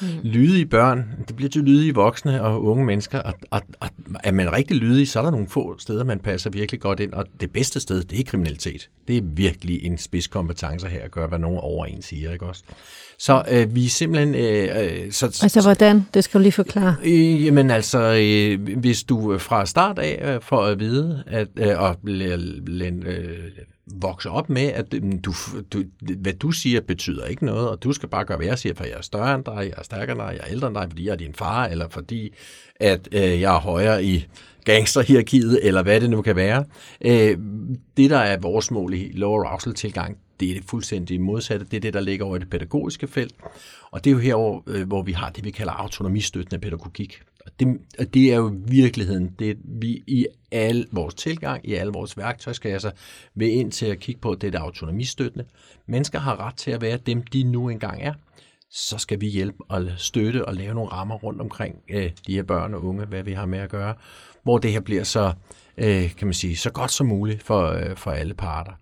Mm. 0.00 0.06
Lydige 0.22 0.66
børn, 0.66 1.04
det 1.28 1.36
bliver 1.36 1.48
til 1.48 1.62
lydige 1.62 1.94
voksne 1.94 2.42
og 2.42 2.64
unge 2.64 2.84
mennesker, 2.84 3.18
og, 3.18 3.34
og, 3.50 3.62
og 3.80 3.88
er 4.24 4.32
man 4.32 4.52
rigtig 4.52 4.76
lydig, 4.76 5.08
så 5.08 5.18
er 5.18 5.22
der 5.22 5.30
nogle 5.30 5.48
få 5.48 5.78
steder, 5.78 6.04
man 6.04 6.18
passer 6.18 6.50
virkelig 6.50 6.80
godt 6.80 7.00
ind, 7.00 7.12
og 7.12 7.26
det 7.40 7.50
bedste 7.50 7.80
sted, 7.80 8.02
det 8.02 8.20
er 8.20 8.24
kriminalitet. 8.24 8.90
Det 9.08 9.16
er 9.16 9.22
virkelig 9.24 9.84
en 9.84 9.98
spidskompetence 9.98 10.88
her 10.88 11.02
at 11.02 11.10
gøre, 11.10 11.28
hvad 11.28 11.38
nogen 11.38 11.58
over 11.58 11.86
en 11.86 12.02
siger, 12.02 12.32
ikke 12.32 12.46
også? 12.46 12.62
Så 13.18 13.44
øh, 13.50 13.74
vi 13.74 13.84
er 13.84 13.88
simpelthen... 13.88 14.34
Øh, 14.34 15.04
øh 15.04 15.12
så, 15.12 15.26
altså 15.42 15.62
hvordan? 15.62 16.06
Det 16.14 16.24
skal 16.24 16.38
du 16.38 16.42
lige 16.42 16.52
forklare. 16.52 16.96
Øh, 17.04 17.44
jamen 17.44 17.70
altså, 17.70 17.98
øh, 17.98 18.78
hvis 18.78 19.02
du 19.02 19.38
fra 19.38 19.66
start 19.66 19.98
af 19.98 20.34
øh, 20.34 20.42
får 20.42 20.64
at 20.64 20.80
vide, 20.80 21.24
at, 21.26 21.48
øh, 21.56 21.80
og 21.80 21.96
øh, 22.04 22.38
vokser 23.94 24.30
op 24.30 24.50
med, 24.50 24.62
at 24.62 24.92
mm, 25.02 25.18
du, 25.18 25.32
du, 25.72 25.84
hvad 26.00 26.32
du 26.32 26.50
siger 26.50 26.80
betyder 26.80 27.24
ikke 27.24 27.44
noget, 27.44 27.68
og 27.68 27.82
du 27.82 27.92
skal 27.92 28.08
bare 28.08 28.24
gøre, 28.24 28.36
hvad 28.36 28.46
jeg 28.46 28.58
siger, 28.58 28.74
for 28.74 28.84
jeg 28.84 28.92
er 28.92 29.02
større 29.02 29.34
end 29.34 29.44
dig, 29.44 29.56
jeg 29.56 29.74
er 29.78 29.82
stærkere 29.82 30.12
end 30.12 30.20
dig, 30.20 30.32
jeg 30.32 30.48
er 30.48 30.52
ældre 30.52 30.66
end 30.66 30.74
dig, 30.74 30.86
fordi 30.90 31.06
jeg 31.06 31.12
er 31.12 31.16
din 31.16 31.34
far, 31.34 31.66
eller 31.66 31.88
fordi 31.88 32.34
at 32.80 33.08
øh, 33.12 33.40
jeg 33.40 33.54
er 33.54 33.60
højere 33.60 34.04
i 34.04 34.26
gangsterhierarkiet, 34.64 35.60
eller 35.62 35.82
hvad 35.82 36.00
det 36.00 36.10
nu 36.10 36.22
kan 36.22 36.36
være. 36.36 36.64
Øh, 37.00 37.38
det, 37.96 38.10
der 38.10 38.18
er 38.18 38.38
vores 38.38 38.70
mål 38.70 38.94
i 38.94 39.12
lower 39.14 39.44
arousal 39.44 39.74
tilgang, 39.74 40.18
det 40.40 40.50
er 40.50 40.54
det 40.54 40.64
fuldstændig 40.64 41.20
modsatte. 41.20 41.66
Det 41.70 41.76
er 41.76 41.80
det, 41.80 41.94
der 41.94 42.00
ligger 42.00 42.26
over 42.26 42.36
i 42.36 42.38
det 42.38 42.50
pædagogiske 42.50 43.06
felt. 43.06 43.34
Og 43.90 44.04
det 44.04 44.10
er 44.10 44.12
jo 44.12 44.18
her, 44.18 44.62
øh, 44.66 44.86
hvor 44.86 45.02
vi 45.02 45.12
har 45.12 45.30
det, 45.30 45.44
vi 45.44 45.50
kalder 45.50 45.72
autonomistøttende 45.72 46.60
pædagogik. 46.60 47.22
Og 47.46 47.52
det, 47.60 47.78
og 47.98 48.14
det 48.14 48.32
er 48.32 48.36
jo 48.36 48.54
virkeligheden, 48.68 49.30
det 49.38 49.56
vi 49.64 50.02
i 50.06 50.26
al 50.52 50.86
vores 50.92 51.14
tilgang, 51.14 51.68
i 51.68 51.74
alle 51.74 51.92
vores 51.92 52.16
værktøjskasser, 52.16 52.90
vil 53.34 53.52
ind 53.52 53.72
til 53.72 53.86
at 53.86 53.98
kigge 53.98 54.20
på, 54.20 54.34
det 54.34 54.54
er 54.54 54.60
autonomistøttende. 54.60 55.44
Mennesker 55.88 56.18
har 56.18 56.46
ret 56.46 56.54
til 56.54 56.70
at 56.70 56.80
være 56.80 56.96
dem, 56.96 57.22
de 57.22 57.42
nu 57.42 57.68
engang 57.68 58.02
er. 58.02 58.14
Så 58.70 58.98
skal 58.98 59.20
vi 59.20 59.26
hjælpe 59.26 59.58
og 59.68 59.84
støtte 59.96 60.44
og 60.44 60.54
lave 60.54 60.74
nogle 60.74 60.90
rammer 60.90 61.14
rundt 61.14 61.40
omkring 61.40 61.76
øh, 61.90 62.10
de 62.26 62.34
her 62.34 62.42
børn 62.42 62.74
og 62.74 62.84
unge, 62.84 63.04
hvad 63.04 63.22
vi 63.22 63.32
har 63.32 63.46
med 63.46 63.58
at 63.58 63.70
gøre, 63.70 63.94
hvor 64.42 64.58
det 64.58 64.72
her 64.72 64.80
bliver 64.80 65.04
så, 65.04 65.32
øh, 65.78 66.14
kan 66.14 66.26
man 66.26 66.34
sige, 66.34 66.56
så 66.56 66.70
godt 66.70 66.90
som 66.90 67.06
muligt 67.06 67.42
for, 67.42 67.62
øh, 67.66 67.96
for 67.96 68.10
alle 68.10 68.34
parter. 68.34 68.72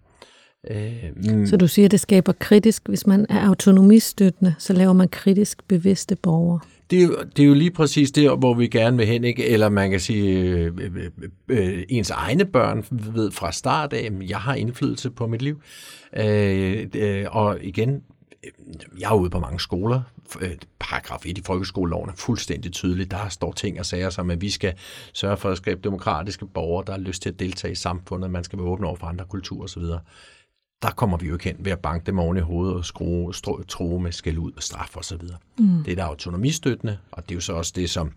Øh, 0.71 1.05
mm. 1.17 1.47
Så 1.47 1.57
du 1.57 1.69
siger, 1.69 1.85
at 1.87 1.91
det 1.91 2.01
skaber 2.01 2.33
kritisk, 2.33 2.89
hvis 2.89 3.07
man 3.07 3.27
er 3.29 3.49
autonomistøttende, 3.49 4.55
så 4.59 4.73
laver 4.73 4.93
man 4.93 5.09
kritisk 5.09 5.69
bevidste 5.69 6.17
borgere? 6.17 6.61
Det 6.91 7.03
er, 7.03 7.07
jo, 7.07 7.17
det 7.37 7.43
er 7.43 7.47
jo 7.47 7.55
lige 7.55 7.71
præcis 7.71 8.11
der, 8.11 8.37
hvor 8.37 8.55
vi 8.55 8.67
gerne 8.67 8.97
vil 8.97 9.07
hen, 9.07 9.25
ikke? 9.25 9.49
eller 9.49 9.69
man 9.69 9.91
kan 9.91 10.01
sige, 10.01 10.39
øh, 10.39 10.73
øh, 10.79 11.11
øh, 11.49 11.83
ens 11.89 12.11
egne 12.11 12.45
børn 12.45 12.85
ved 12.91 13.31
fra 13.31 13.53
start 13.53 13.93
af, 13.93 14.05
at 14.05 14.31
jeg 14.31 14.39
har 14.39 14.55
indflydelse 14.55 15.11
på 15.11 15.27
mit 15.27 15.43
liv. 15.43 15.61
Øh, 16.17 16.87
øh, 16.95 17.27
og 17.31 17.59
igen, 17.63 18.03
øh, 18.45 18.51
jeg 19.01 19.11
er 19.11 19.15
ude 19.15 19.31
på 19.31 19.39
mange 19.39 19.61
skoler, 19.61 20.03
øh, 20.41 20.51
paragraf 20.79 21.27
1 21.27 21.39
i 21.39 21.43
folkeskoleloven 21.47 22.11
er 22.11 22.15
fuldstændig 22.17 22.73
tydelig. 22.73 23.11
Der 23.11 23.29
står 23.29 23.53
ting 23.53 23.79
og 23.79 23.87
sager 23.87 24.11
som, 24.11 24.31
at 24.31 24.41
vi 24.41 24.51
skal 24.51 24.75
sørge 25.13 25.37
for 25.37 25.51
at 25.51 25.57
skabe 25.57 25.81
demokratiske 25.85 26.47
borgere, 26.47 26.85
der 26.87 26.93
har 26.93 27.01
lyst 27.01 27.23
til 27.23 27.31
at 27.31 27.39
deltage 27.39 27.73
i 27.73 27.75
samfundet, 27.75 28.31
man 28.31 28.45
skal 28.45 28.59
være 28.59 28.69
åben 28.69 28.85
over 28.85 28.97
for 28.97 29.07
andre 29.07 29.25
kulturer 29.25 29.65
osv 29.65 29.83
der 30.85 30.91
kommer 30.91 31.17
vi 31.17 31.27
jo 31.27 31.35
ikke 31.35 31.45
hen 31.45 31.57
ved 31.59 31.73
at 31.73 31.79
banke 31.79 32.07
dem 32.07 32.19
oven 32.19 32.37
i 32.37 32.41
hovedet 32.41 32.77
og 32.77 32.85
skrue, 32.85 33.35
strå, 33.35 33.63
tro 33.63 33.99
med 33.99 34.13
skæld 34.13 34.39
ud 34.39 34.53
og 34.57 34.63
straf 34.63 34.97
osv. 34.97 35.23
Mm. 35.59 35.85
Det 35.85 35.93
er 35.93 35.97
der 35.97 36.05
autonomistøttende, 36.05 36.99
og 37.11 37.23
det 37.23 37.31
er 37.31 37.35
jo 37.35 37.41
så 37.41 37.53
også 37.53 37.73
det, 37.77 37.91
som 37.91 38.13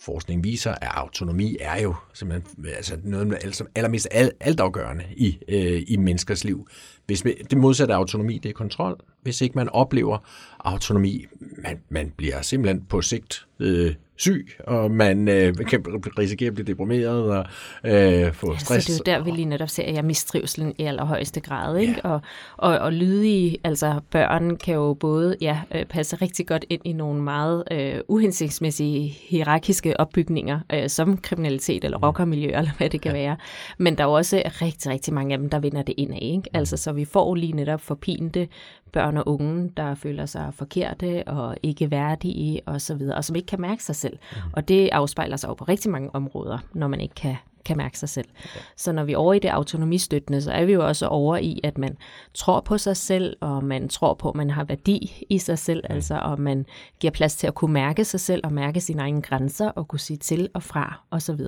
forskning 0.00 0.44
viser, 0.44 0.70
at 0.70 0.88
autonomi 0.94 1.56
er 1.60 1.82
jo 1.82 1.94
simpelthen 2.12 2.66
altså 2.76 2.98
noget 3.04 3.54
som 3.54 3.66
allermest 3.74 4.08
alt, 4.10 4.32
altafgørende 4.40 5.04
i, 5.16 5.38
øh, 5.48 5.82
i 5.88 5.96
menneskers 5.96 6.44
liv. 6.44 6.68
Hvis 7.06 7.24
vi, 7.24 7.34
det 7.50 7.58
modsatte 7.58 7.94
af 7.94 7.98
autonomi, 7.98 8.38
det 8.38 8.48
er 8.48 8.52
kontrol. 8.52 9.00
Hvis 9.22 9.40
ikke 9.40 9.54
man 9.54 9.68
oplever 9.68 10.18
autonomi, 10.60 11.26
man, 11.62 11.80
man 11.88 12.12
bliver 12.16 12.42
simpelthen 12.42 12.84
på 12.88 13.02
sigt 13.02 13.46
øh, 13.58 13.94
syg, 14.20 14.48
og 14.66 14.90
man 14.90 15.28
øh, 15.28 15.54
kan 15.68 15.84
risikere 16.18 16.46
at 16.46 16.54
blive 16.54 16.66
deprimeret 16.66 17.32
og 17.32 17.44
øh, 17.84 18.32
få 18.32 18.56
stress. 18.58 18.86
Så 18.86 19.02
det 19.06 19.12
er 19.12 19.16
jo 19.16 19.18
der, 19.18 19.24
vi 19.24 19.30
lige 19.30 19.44
netop 19.44 19.68
ser, 19.68 19.82
at 19.82 19.94
jeg 19.94 20.04
mistrivselen 20.04 20.74
i 20.78 20.82
allerhøjeste 20.82 21.40
grad. 21.40 21.78
Ikke? 21.78 21.94
Ja. 22.04 22.10
Og, 22.10 22.20
og, 22.56 22.78
og 22.78 22.92
lydige, 22.92 23.58
altså 23.64 24.00
børn 24.10 24.56
kan 24.56 24.74
jo 24.74 24.94
både 24.94 25.36
ja, 25.40 25.60
øh, 25.74 25.84
passe 25.84 26.16
rigtig 26.16 26.46
godt 26.46 26.64
ind 26.70 26.80
i 26.84 26.92
nogle 26.92 27.22
meget 27.22 27.64
øh, 27.70 27.94
uhensigtsmæssige 28.08 29.08
hierarkiske 29.28 30.00
opbygninger, 30.00 30.60
øh, 30.72 30.88
som 30.88 31.16
kriminalitet 31.16 31.84
eller 31.84 31.98
mm. 31.98 32.04
rockermiljø, 32.04 32.48
eller 32.48 32.70
hvad 32.78 32.90
det 32.90 33.00
kan 33.00 33.16
ja. 33.16 33.22
være. 33.22 33.36
Men 33.78 33.98
der 33.98 34.04
er 34.04 34.08
jo 34.08 34.14
også 34.14 34.42
rigtig, 34.62 34.90
rigtig 34.90 35.14
mange 35.14 35.32
af 35.32 35.38
dem, 35.38 35.50
der 35.50 35.58
vinder 35.58 35.82
det 35.82 35.94
ind 35.98 36.12
af. 36.12 36.18
Ikke? 36.22 36.36
Mm. 36.36 36.58
Altså, 36.58 36.76
så 36.76 36.92
vi 36.92 37.04
får 37.04 37.34
lige 37.34 37.52
netop 37.52 37.80
forpinte 37.80 38.48
børn 38.92 39.16
og 39.16 39.28
unge, 39.28 39.72
der 39.76 39.94
føler 39.94 40.26
sig 40.26 40.54
forkerte 40.54 41.28
og 41.28 41.56
ikke 41.62 41.90
værdige 41.90 42.60
osv., 42.66 42.74
og, 42.74 42.80
så 42.80 42.94
videre, 42.94 43.16
og 43.16 43.24
som 43.24 43.36
ikke 43.36 43.46
kan 43.46 43.60
mærke 43.60 43.84
sig 43.84 43.96
selv. 43.96 44.18
Mm. 44.32 44.38
Og 44.52 44.68
det 44.68 44.88
afspejler 44.92 45.36
sig 45.36 45.48
jo 45.48 45.54
på 45.54 45.64
rigtig 45.64 45.90
mange 45.90 46.14
områder, 46.14 46.58
når 46.72 46.88
man 46.88 47.00
ikke 47.00 47.14
kan 47.14 47.36
kan 47.64 47.76
mærke 47.76 47.98
sig 47.98 48.08
selv. 48.08 48.28
Okay. 48.44 48.60
Så 48.76 48.92
når 48.92 49.04
vi 49.04 49.12
er 49.12 49.16
over 49.16 49.34
i 49.34 49.38
det 49.38 49.48
autonomistøttende, 49.48 50.42
så 50.42 50.52
er 50.52 50.64
vi 50.64 50.72
jo 50.72 50.86
også 50.86 51.06
over 51.06 51.36
i, 51.36 51.60
at 51.64 51.78
man 51.78 51.96
tror 52.34 52.60
på 52.60 52.78
sig 52.78 52.96
selv, 52.96 53.36
og 53.40 53.64
man 53.64 53.88
tror 53.88 54.14
på, 54.14 54.28
at 54.28 54.34
man 54.36 54.50
har 54.50 54.64
værdi 54.64 55.24
i 55.30 55.38
sig 55.38 55.58
selv, 55.58 55.82
mm. 55.88 55.94
altså, 55.94 56.18
og 56.22 56.40
man 56.40 56.66
giver 57.00 57.10
plads 57.10 57.36
til 57.36 57.46
at 57.46 57.54
kunne 57.54 57.72
mærke 57.72 58.04
sig 58.04 58.20
selv, 58.20 58.40
og 58.44 58.52
mærke 58.52 58.80
sine 58.80 59.02
egne 59.02 59.22
grænser, 59.22 59.68
og 59.68 59.88
kunne 59.88 60.00
sige 60.00 60.16
til 60.16 60.48
og 60.54 60.62
fra, 60.62 61.00
osv. 61.10 61.40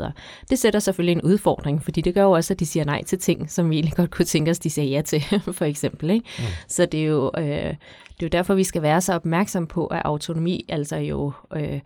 Det 0.50 0.59
sætter 0.59 0.81
selvfølgelig 0.81 1.12
en 1.12 1.23
udfordring, 1.23 1.83
fordi 1.83 2.00
det 2.00 2.14
gør 2.14 2.23
jo 2.23 2.31
også, 2.31 2.54
at 2.54 2.61
de 2.61 2.66
siger 2.66 2.85
nej 2.85 3.04
til 3.04 3.19
ting, 3.19 3.50
som 3.50 3.71
vi 3.71 3.76
egentlig 3.76 3.97
godt 3.97 4.11
kunne 4.11 4.26
tænke 4.26 4.50
os, 4.50 4.59
de 4.59 4.71
siger 4.71 4.88
ja 4.88 5.02
til, 5.02 5.23
for 5.59 5.64
eksempel. 5.64 6.11
Ikke? 6.11 6.26
Mm. 6.38 6.45
Så 6.69 6.87
det 6.87 7.00
er 7.00 7.07
jo... 7.07 7.31
Øh, 7.38 7.75
det 8.23 8.26
er 8.26 8.28
jo 8.28 8.38
derfor, 8.38 8.54
vi 8.54 8.64
skal 8.64 8.83
være 8.83 9.00
så 9.00 9.14
opmærksom 9.14 9.66
på, 9.66 9.87
at 9.87 10.02
autonomi 10.04 10.64
altså 10.69 10.97
jo 10.97 11.33
øh, 11.57 11.81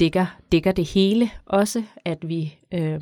dækker, 0.00 0.26
dækker 0.52 0.72
det 0.72 0.84
hele 0.88 1.30
også, 1.46 1.82
at 2.04 2.28
vi 2.28 2.58
øh, 2.74 3.00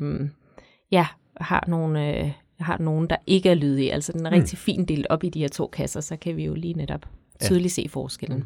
ja, 0.91 1.07
har 1.41 1.63
nogle, 1.67 2.17
øh, 2.17 2.31
har 2.59 2.77
nogen, 2.77 3.09
der 3.09 3.15
ikke 3.27 3.49
er 3.49 3.53
lydige. 3.53 3.93
Altså 3.93 4.11
den 4.11 4.25
er 4.25 4.29
mm. 4.29 4.35
rigtig 4.35 4.57
fint 4.57 4.89
delt 4.89 5.07
op 5.09 5.23
i 5.23 5.29
de 5.29 5.39
her 5.39 5.47
to 5.47 5.67
kasser, 5.67 6.01
så 6.01 6.15
kan 6.15 6.37
vi 6.37 6.45
jo 6.45 6.53
lige 6.53 6.73
netop 6.73 7.05
tydeligt 7.41 7.77
ja. 7.77 7.83
se 7.83 7.89
forskellen. 7.89 8.37
Mm. 8.37 8.45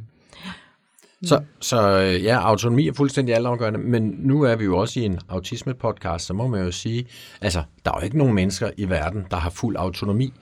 Så, 1.28 1.42
så 1.60 2.00
øh, 2.00 2.24
ja, 2.24 2.48
autonomi 2.48 2.88
er 2.88 2.94
fuldstændig 2.94 3.36
altafgørende, 3.36 3.80
men 3.80 4.16
nu 4.20 4.42
er 4.42 4.56
vi 4.56 4.64
jo 4.64 4.78
også 4.78 5.00
i 5.00 5.04
en 5.04 5.20
autisme-podcast, 5.30 6.26
så 6.26 6.34
må 6.34 6.48
man 6.48 6.64
jo 6.64 6.72
sige, 6.72 7.06
altså, 7.42 7.64
der 7.86 7.92
er 7.92 7.96
jo 8.00 8.04
ikke 8.04 8.18
nogen 8.18 8.34
mennesker 8.34 8.70
i 8.78 8.90
verden, 8.90 9.26
der 9.32 9.38
har 9.38 9.50
fuld 9.50 9.76
autonomi. 9.76 10.34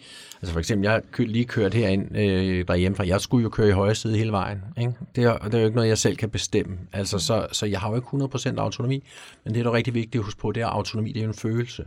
Altså 0.41 0.53
for 0.53 0.60
eksempel, 0.60 0.83
jeg 0.83 0.91
har 0.91 1.24
lige 1.24 1.45
kørt 1.45 1.74
herind 1.74 2.17
øh, 2.17 2.67
derhjemme 2.67 2.95
fra, 2.95 3.07
jeg 3.07 3.21
skulle 3.21 3.43
jo 3.43 3.50
køre 3.50 3.67
i 3.67 3.71
højre 3.71 3.95
side 3.95 4.17
hele 4.17 4.31
vejen. 4.31 4.62
Ikke? 4.77 4.93
Det, 5.15 5.24
er, 5.24 5.38
det 5.38 5.53
er 5.53 5.60
jo 5.60 5.65
ikke 5.65 5.75
noget, 5.75 5.89
jeg 5.89 5.98
selv 5.98 6.15
kan 6.15 6.29
bestemme. 6.29 6.77
Altså, 6.93 7.19
så, 7.19 7.48
så 7.51 7.65
jeg 7.65 7.79
har 7.79 7.89
jo 7.89 7.95
ikke 7.95 8.07
100% 8.07 8.60
autonomi, 8.60 9.03
men 9.43 9.53
det 9.53 9.60
er 9.60 9.63
da 9.63 9.71
rigtig 9.71 9.93
vigtigt 9.93 10.15
at 10.15 10.25
huske 10.25 10.39
på, 10.39 10.51
det 10.51 10.62
er 10.62 10.67
autonomi, 10.67 11.12
det 11.12 11.19
er 11.19 11.24
jo 11.24 11.29
en 11.29 11.36
følelse. 11.38 11.86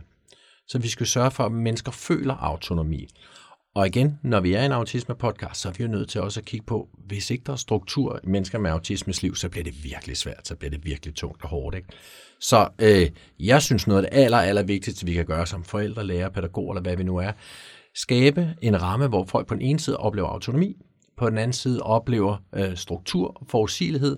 Så 0.67 0.79
vi 0.79 0.87
skal 0.87 1.07
sørge 1.07 1.31
for, 1.31 1.43
at 1.43 1.51
mennesker 1.51 1.91
føler 1.91 2.33
autonomi. 2.33 3.07
Og 3.75 3.87
igen, 3.87 4.19
når 4.23 4.39
vi 4.39 4.53
er 4.53 4.61
i 4.61 4.65
en 4.65 4.71
autisme-podcast, 4.71 5.53
så 5.53 5.69
er 5.69 5.73
vi 5.77 5.83
jo 5.83 5.89
nødt 5.89 6.09
til 6.09 6.21
også 6.21 6.39
at 6.39 6.45
kigge 6.45 6.65
på, 6.65 6.89
hvis 7.07 7.31
ikke 7.31 7.43
der 7.45 7.53
er 7.53 7.57
struktur 7.57 8.19
i 8.23 8.27
mennesker 8.27 8.59
med 8.59 8.71
autismes 8.71 9.23
liv, 9.23 9.35
så 9.35 9.49
bliver 9.49 9.63
det 9.63 9.83
virkelig 9.83 10.17
svært, 10.17 10.47
så 10.47 10.55
bliver 10.55 10.71
det 10.71 10.85
virkelig 10.85 11.15
tungt 11.15 11.43
og 11.43 11.49
hårdt. 11.49 11.75
Ikke? 11.75 11.87
Så 12.39 12.69
øh, 12.79 13.09
jeg 13.39 13.61
synes 13.61 13.87
noget 13.87 14.05
af 14.05 14.11
det 14.11 14.19
aller, 14.19 14.37
aller 14.37 14.63
vigtigste, 14.63 15.05
vi 15.05 15.13
kan 15.13 15.25
gøre 15.25 15.45
som 15.45 15.63
forældre, 15.63 16.03
lærer, 16.03 16.29
pædagoger 16.29 16.73
eller 16.73 16.81
hvad 16.81 16.97
vi 16.97 17.03
nu 17.03 17.17
er, 17.17 17.31
skabe 17.95 18.55
en 18.61 18.81
ramme, 18.81 19.07
hvor 19.07 19.25
folk 19.25 19.47
på 19.47 19.53
den 19.53 19.61
ene 19.61 19.79
side 19.79 19.97
oplever 19.97 20.27
autonomi, 20.27 20.77
på 21.17 21.29
den 21.29 21.37
anden 21.37 21.53
side 21.53 21.81
oplever 21.81 22.37
øh, 22.55 22.77
struktur 22.77 23.37
og 23.41 23.47
forudsigelighed, 23.47 24.17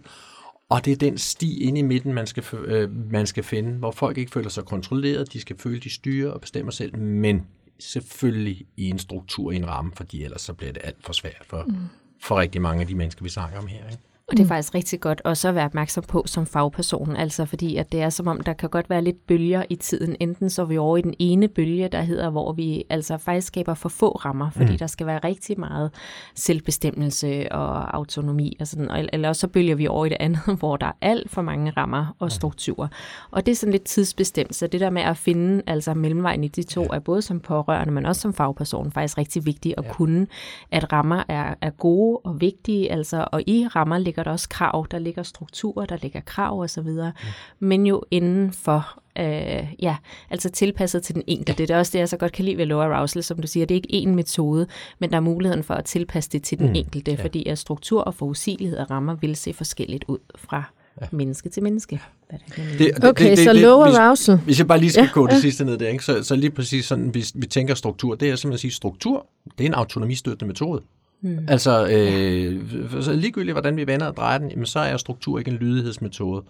og 0.70 0.86
det 0.86 0.92
er 0.94 0.98
den 0.98 1.18
sti 1.18 1.64
ind 1.64 1.78
i 1.78 1.82
midten, 1.82 2.14
man 2.14 2.28
skal, 2.28 2.44
øh, 2.58 2.92
man 2.92 3.28
skal 3.28 3.44
finde, 3.44 3.78
hvor 3.78 3.92
folk 3.92 4.18
ikke 4.18 4.32
føler 4.32 4.50
sig 4.50 4.66
kontrolleret, 4.66 5.34
de 5.34 5.42
skal 5.42 5.58
føle, 5.58 5.80
de 5.80 5.94
styrer 5.94 6.32
og 6.32 6.42
bestemmer 6.42 6.72
selv, 6.72 6.98
men 6.98 7.48
selvfølgelig 7.80 8.66
i 8.78 8.90
en 8.90 9.00
struktur, 9.00 9.52
i 9.52 9.56
en 9.56 9.68
ramme, 9.68 9.92
fordi 9.96 10.24
ellers 10.24 10.42
så 10.42 10.54
bliver 10.54 10.74
det 10.74 10.82
alt 10.86 11.06
for 11.06 11.14
svært 11.14 11.46
for, 11.48 11.64
mm. 11.68 11.76
for 12.24 12.40
rigtig 12.40 12.62
mange 12.62 12.82
af 12.82 12.88
de 12.88 12.96
mennesker, 12.96 13.24
vi 13.24 13.30
snakker 13.30 13.60
om 13.60 13.68
her. 13.68 13.90
Ikke? 13.90 14.04
Og 14.32 14.38
det 14.38 14.40
er 14.40 14.46
mm. 14.46 14.50
faktisk 14.50 14.76
rigtig 14.76 15.00
godt 15.00 15.22
også 15.24 15.50
at 15.50 15.56
være 15.56 15.66
opmærksom 15.66 16.04
på 16.04 16.24
som 16.26 16.46
fagperson, 16.46 17.16
altså 17.16 17.46
fordi 17.46 17.76
at 17.76 17.92
det 17.92 18.02
er 18.02 18.10
som 18.10 18.28
om, 18.28 18.42
der 18.42 18.54
kan 18.54 18.70
godt 18.70 18.90
være 18.90 19.02
lidt 19.02 19.28
bølger 19.28 19.64
i 19.70 19.76
tiden. 19.76 20.16
Enten 20.20 20.50
så 20.50 20.62
er 20.62 20.66
vi 20.66 20.78
over 20.78 20.98
i 20.98 21.02
den 21.02 21.14
ene 21.20 21.48
bølge, 21.48 21.88
der 21.88 22.02
hedder, 22.02 22.30
hvor 22.30 22.54
vi 22.54 22.84
altså 22.90 23.18
faktisk 23.18 23.48
skaber 23.48 23.74
for 23.74 23.90
få 23.90 24.12
rammer, 24.12 24.50
fordi 24.50 24.72
mm. 24.72 24.78
der 24.78 24.88
skal 24.88 25.08
være 25.08 25.20
rigtig 25.20 25.60
meget 25.60 25.92
selvbestemmelse 26.36 27.52
og 27.52 27.96
autonomi, 27.96 28.58
og 28.60 28.68
sådan, 28.68 29.10
eller 29.14 29.30
også 29.30 29.40
så 29.40 29.48
bølger 29.48 29.76
vi 29.76 29.88
over 29.88 30.06
i 30.06 30.10
det 30.10 30.18
andet, 30.20 30.42
hvor 30.60 30.78
der 30.78 30.88
er 30.88 30.94
alt 31.02 31.30
for 31.30 31.42
mange 31.42 31.72
rammer 31.72 32.16
og 32.20 32.32
strukturer. 32.32 32.88
Og 33.32 33.46
det 33.46 33.52
er 33.52 33.56
sådan 33.56 33.72
lidt 33.72 33.84
tidsbestemt, 33.84 34.56
så 34.56 34.68
det 34.68 34.82
der 34.82 34.90
med 34.90 35.02
at 35.02 35.18
finde 35.18 35.64
altså 35.68 35.94
mellemvejen 35.94 36.44
i 36.44 36.48
de 36.48 36.64
to, 36.64 36.84
er 36.84 37.00
både 37.00 37.22
som 37.22 37.40
pårørende, 37.40 37.94
men 37.94 38.06
også 38.06 38.22
som 38.22 38.34
fagperson 38.34 38.92
faktisk 38.92 39.18
rigtig 39.18 39.46
vigtigt 39.46 39.76
at 39.78 39.86
ja. 39.86 39.94
kunne, 39.94 40.28
at 40.72 40.94
rammer 40.94 41.24
er, 41.28 41.54
er 41.62 41.70
gode 41.70 42.18
og 42.18 42.42
vigtige, 42.42 42.92
altså, 42.92 43.28
og 43.32 43.42
i 43.48 43.68
rammer 43.68 43.98
ligger 43.98 44.17
der 44.24 44.32
også 44.32 44.50
krav, 44.50 44.88
der 44.92 45.00
ligger 45.00 45.24
strukturer, 45.24 45.86
der 45.86 45.98
ligger 46.02 46.22
krav 46.22 46.60
og 46.60 46.70
så 46.70 46.82
videre, 46.82 47.12
mm. 47.60 47.68
men 47.68 47.86
jo 47.86 48.04
inden 48.12 48.52
for 48.52 49.00
øh, 49.20 49.74
ja, 49.80 49.96
altså 50.30 50.50
tilpasset 50.50 51.04
til 51.04 51.16
den 51.16 51.24
enkelte. 51.28 51.64
Ja. 51.64 51.68
Det 51.68 51.74
er 51.74 51.80
også 51.80 51.92
det, 51.92 52.00
jeg 52.00 52.10
så 52.10 52.18
godt 52.18 52.32
kan 52.32 52.46
lide 52.46 52.58
ved 52.58 52.66
low 52.66 52.80
arousal, 52.80 53.24
som 53.24 53.40
du 53.40 53.48
siger, 53.48 53.66
det 53.66 53.76
er 53.76 53.82
ikke 53.84 54.10
én 54.10 54.14
metode, 54.16 54.68
men 55.00 55.10
der 55.10 55.16
er 55.16 55.22
muligheden 55.22 55.64
for 55.64 55.74
at 55.74 55.86
tilpasse 55.86 56.30
det 56.30 56.44
til 56.44 56.60
den 56.60 56.68
mm. 56.68 56.76
enkelte, 56.76 57.12
ja. 57.12 57.24
fordi 57.24 57.46
at 57.46 57.58
struktur 57.58 58.02
og 58.02 58.14
forudsigelighed 58.14 58.78
af 58.78 58.90
rammer 58.92 59.16
vil 59.16 59.36
se 59.36 59.54
forskelligt 59.54 60.06
ud 60.08 60.20
fra 60.36 60.64
ja. 61.02 61.08
menneske 61.12 61.50
til 61.50 61.64
menneske. 61.64 62.02
Det, 62.32 62.40
det, 62.80 63.06
okay, 63.06 63.30
det, 63.30 63.38
det, 63.38 63.46
så 63.46 63.54
low 63.54 63.80
arousal. 63.80 64.36
Hvis, 64.36 64.46
hvis 64.46 64.60
jeg 64.60 64.68
bare 64.68 64.80
lige 64.80 64.92
skal 64.92 65.04
ja, 65.04 65.10
gå 65.14 65.28
det 65.28 65.34
ja. 65.34 65.40
sidste 65.40 65.66
ned 65.66 65.78
der, 65.78 65.88
ikke? 65.88 66.06
Så, 66.06 66.24
så 66.24 66.36
lige 66.36 66.52
præcis 66.52 66.86
sådan, 66.86 67.14
vi, 67.14 67.26
vi 67.36 67.48
tænker 67.48 67.76
struktur, 67.76 68.16
det 68.16 68.30
er 68.30 68.36
simpelthen 68.36 68.54
at 68.54 68.60
sige, 68.60 68.72
struktur, 68.72 69.28
det 69.58 69.64
er 69.64 69.68
en 69.68 69.74
autonomistøttende 69.74 70.48
metode. 70.48 70.82
Mm. 71.22 71.46
Altså, 71.48 71.88
øh, 71.88 73.04
så 73.04 73.14
ligegyldigt 73.14 73.54
hvordan 73.54 73.78
vi 73.78 73.88
vender 73.88 74.08
og 74.08 74.18
drejer 74.18 74.38
den, 74.38 74.50
jamen, 74.50 74.66
så 74.66 74.80
er 74.80 74.98
struktur 74.98 75.40
ikke 75.40 75.52
en 75.52 75.58
lydighedsmetode. 75.58 76.44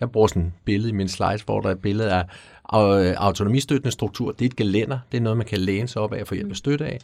Jeg 0.00 0.10
bruger 0.10 0.26
sådan 0.26 0.42
et 0.42 0.52
billede 0.64 0.88
i 0.88 0.92
min 0.92 1.08
slides, 1.08 1.42
hvor 1.42 1.60
der 1.60 1.68
er 1.68 1.72
et 1.72 1.82
billede 1.82 2.12
af 2.12 2.24
øh, 2.74 3.14
autonomistøttende 3.16 3.90
struktur. 3.90 4.32
Det 4.32 4.44
er 4.44 4.46
et 4.46 4.56
gelænder. 4.56 4.98
Det 5.12 5.18
er 5.18 5.22
noget, 5.22 5.36
man 5.36 5.46
kan 5.46 5.58
læne 5.58 5.88
sig 5.88 6.02
op 6.02 6.12
af 6.12 6.20
og 6.20 6.26
få 6.26 6.34
hjælp 6.34 6.50
af 6.50 6.56
støtte 6.56 6.86
af. 6.86 6.98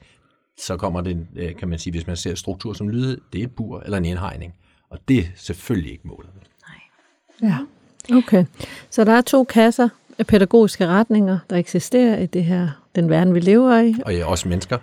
Så 0.58 0.76
kommer 0.76 1.00
det, 1.00 1.26
øh, 1.36 1.56
kan 1.56 1.68
man 1.68 1.78
sige, 1.78 1.90
hvis 1.90 2.06
man 2.06 2.16
ser 2.16 2.34
struktur 2.34 2.72
som 2.72 2.88
lydighed, 2.88 3.20
det 3.32 3.40
er 3.40 3.44
et 3.44 3.50
bur 3.50 3.80
eller 3.80 3.98
en 3.98 4.04
indhegning. 4.04 4.54
Og 4.90 4.98
det 5.08 5.18
er 5.18 5.24
selvfølgelig 5.36 5.92
ikke 5.92 6.08
målet. 6.08 6.30
Nej. 7.42 7.50
Ja, 7.50 7.58
okay. 8.16 8.44
Så 8.90 9.04
der 9.04 9.12
er 9.12 9.20
to 9.20 9.44
kasser 9.44 9.88
af 10.18 10.26
pædagogiske 10.26 10.86
retninger, 10.86 11.38
der 11.50 11.56
eksisterer 11.56 12.18
i 12.18 12.26
det 12.26 12.44
her, 12.44 12.68
den 12.94 13.10
verden, 13.10 13.34
vi 13.34 13.40
lever 13.40 13.78
i. 13.78 13.94
Og 14.04 14.14
i 14.14 14.22
også 14.22 14.48
mennesker. 14.48 14.78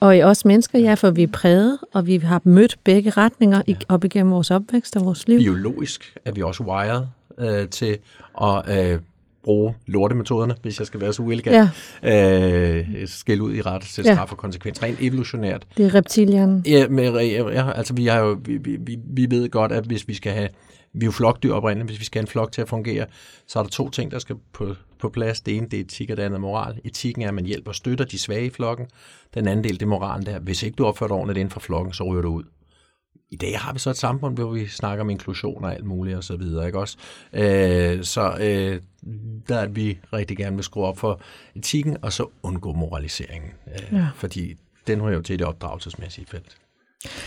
Og 0.00 0.16
i 0.16 0.22
os 0.22 0.44
mennesker, 0.44 0.78
ja, 0.78 0.94
for 0.94 1.10
vi 1.10 1.22
er 1.22 1.26
præget, 1.26 1.78
og 1.92 2.06
vi 2.06 2.16
har 2.16 2.40
mødt 2.44 2.78
begge 2.84 3.10
retninger 3.10 3.62
ja. 3.68 3.74
op 3.88 4.04
igennem 4.04 4.32
vores 4.32 4.50
opvækst 4.50 4.96
og 4.96 5.04
vores 5.04 5.28
liv. 5.28 5.38
Biologisk 5.38 6.14
er 6.24 6.32
vi 6.32 6.42
også 6.42 6.62
wired 6.62 7.06
øh, 7.38 7.68
til 7.68 7.98
at 8.42 8.92
øh, 8.92 8.98
bruge 9.44 9.74
lortemetoderne, 9.86 10.54
hvis 10.62 10.78
jeg 10.78 10.86
skal 10.86 11.00
være 11.00 11.12
så 11.12 11.22
uelegant, 11.22 11.70
ja. 12.02 12.78
øh, 12.78 12.86
skæld 13.06 13.40
ud 13.40 13.54
i 13.54 13.60
ret 13.60 13.82
til 13.82 14.04
straf 14.04 14.16
ja. 14.16 14.22
og 14.30 14.36
konsekvens. 14.36 14.82
Rent 14.82 14.98
evolutionært. 15.00 15.66
Det 15.76 15.86
er 15.86 15.94
reptilian. 15.94 16.62
Ja, 16.66 16.88
med, 16.88 17.12
ja, 17.22 17.72
altså 17.72 17.94
vi, 17.94 18.06
har 18.06 18.18
jo, 18.18 18.38
vi, 18.44 18.56
vi, 18.56 18.98
vi 19.04 19.26
ved 19.30 19.48
godt, 19.48 19.72
at 19.72 19.84
hvis 19.84 20.08
vi 20.08 20.14
skal 20.14 20.32
have 20.32 20.48
vi 20.92 21.00
er 21.00 21.04
jo 21.06 21.10
flokdyr 21.10 21.52
oprindeligt. 21.52 21.90
Hvis 21.90 22.00
vi 22.00 22.04
skal 22.04 22.18
have 22.18 22.22
en 22.22 22.28
flok 22.28 22.52
til 22.52 22.62
at 22.62 22.68
fungere, 22.68 23.06
så 23.46 23.58
er 23.58 23.62
der 23.62 23.70
to 23.70 23.90
ting, 23.90 24.10
der 24.10 24.18
skal 24.18 24.36
på, 24.52 24.74
på 24.98 25.08
plads. 25.08 25.40
Det 25.40 25.56
ene, 25.56 25.68
det 25.68 25.76
er 25.76 25.80
etik, 25.80 26.10
og 26.10 26.16
det 26.16 26.22
andet 26.22 26.36
er 26.36 26.40
moral. 26.40 26.80
Etikken 26.84 27.22
er, 27.22 27.28
at 27.28 27.34
man 27.34 27.46
hjælper 27.46 27.70
og 27.70 27.74
støtter 27.74 28.04
de 28.04 28.18
svage 28.18 28.46
i 28.46 28.50
flokken. 28.50 28.86
Den 29.34 29.48
anden 29.48 29.64
del, 29.64 29.74
det 29.74 29.82
er 29.82 29.86
moralen 29.86 30.26
der. 30.26 30.38
Hvis 30.38 30.62
ikke 30.62 30.76
du 30.76 30.86
opfører 30.86 31.08
dig 31.08 31.16
ordentligt 31.16 31.38
inden 31.38 31.52
for 31.52 31.60
flokken, 31.60 31.92
så 31.92 32.04
ryger 32.04 32.22
du 32.22 32.28
ud. 32.28 32.44
I 33.30 33.36
dag 33.36 33.58
har 33.58 33.72
vi 33.72 33.78
så 33.78 33.90
et 33.90 33.96
samfund, 33.96 34.36
hvor 34.36 34.50
vi 34.50 34.66
snakker 34.66 35.04
om 35.04 35.10
inklusion 35.10 35.64
og 35.64 35.74
alt 35.74 35.84
muligt 35.84 36.16
og 36.16 36.24
så 36.24 36.36
videre, 36.36 36.66
ikke 36.66 36.78
også? 36.78 36.98
Øh, 37.32 38.04
så 38.04 38.36
øh, 38.40 38.80
der 39.48 39.56
er 39.56 39.66
vi 39.66 39.98
rigtig 40.12 40.36
gerne 40.36 40.56
vil 40.56 40.64
skrue 40.64 40.84
op 40.84 40.98
for 40.98 41.20
etikken, 41.54 41.96
og 42.02 42.12
så 42.12 42.26
undgå 42.42 42.72
moraliseringen. 42.72 43.50
Øh, 43.66 43.98
ja. 43.98 44.08
Fordi 44.14 44.56
den 44.86 45.02
ryger 45.02 45.16
jo 45.16 45.22
til 45.22 45.38
det 45.38 45.46
opdragelsesmæssige 45.46 46.26
felt. 46.26 46.56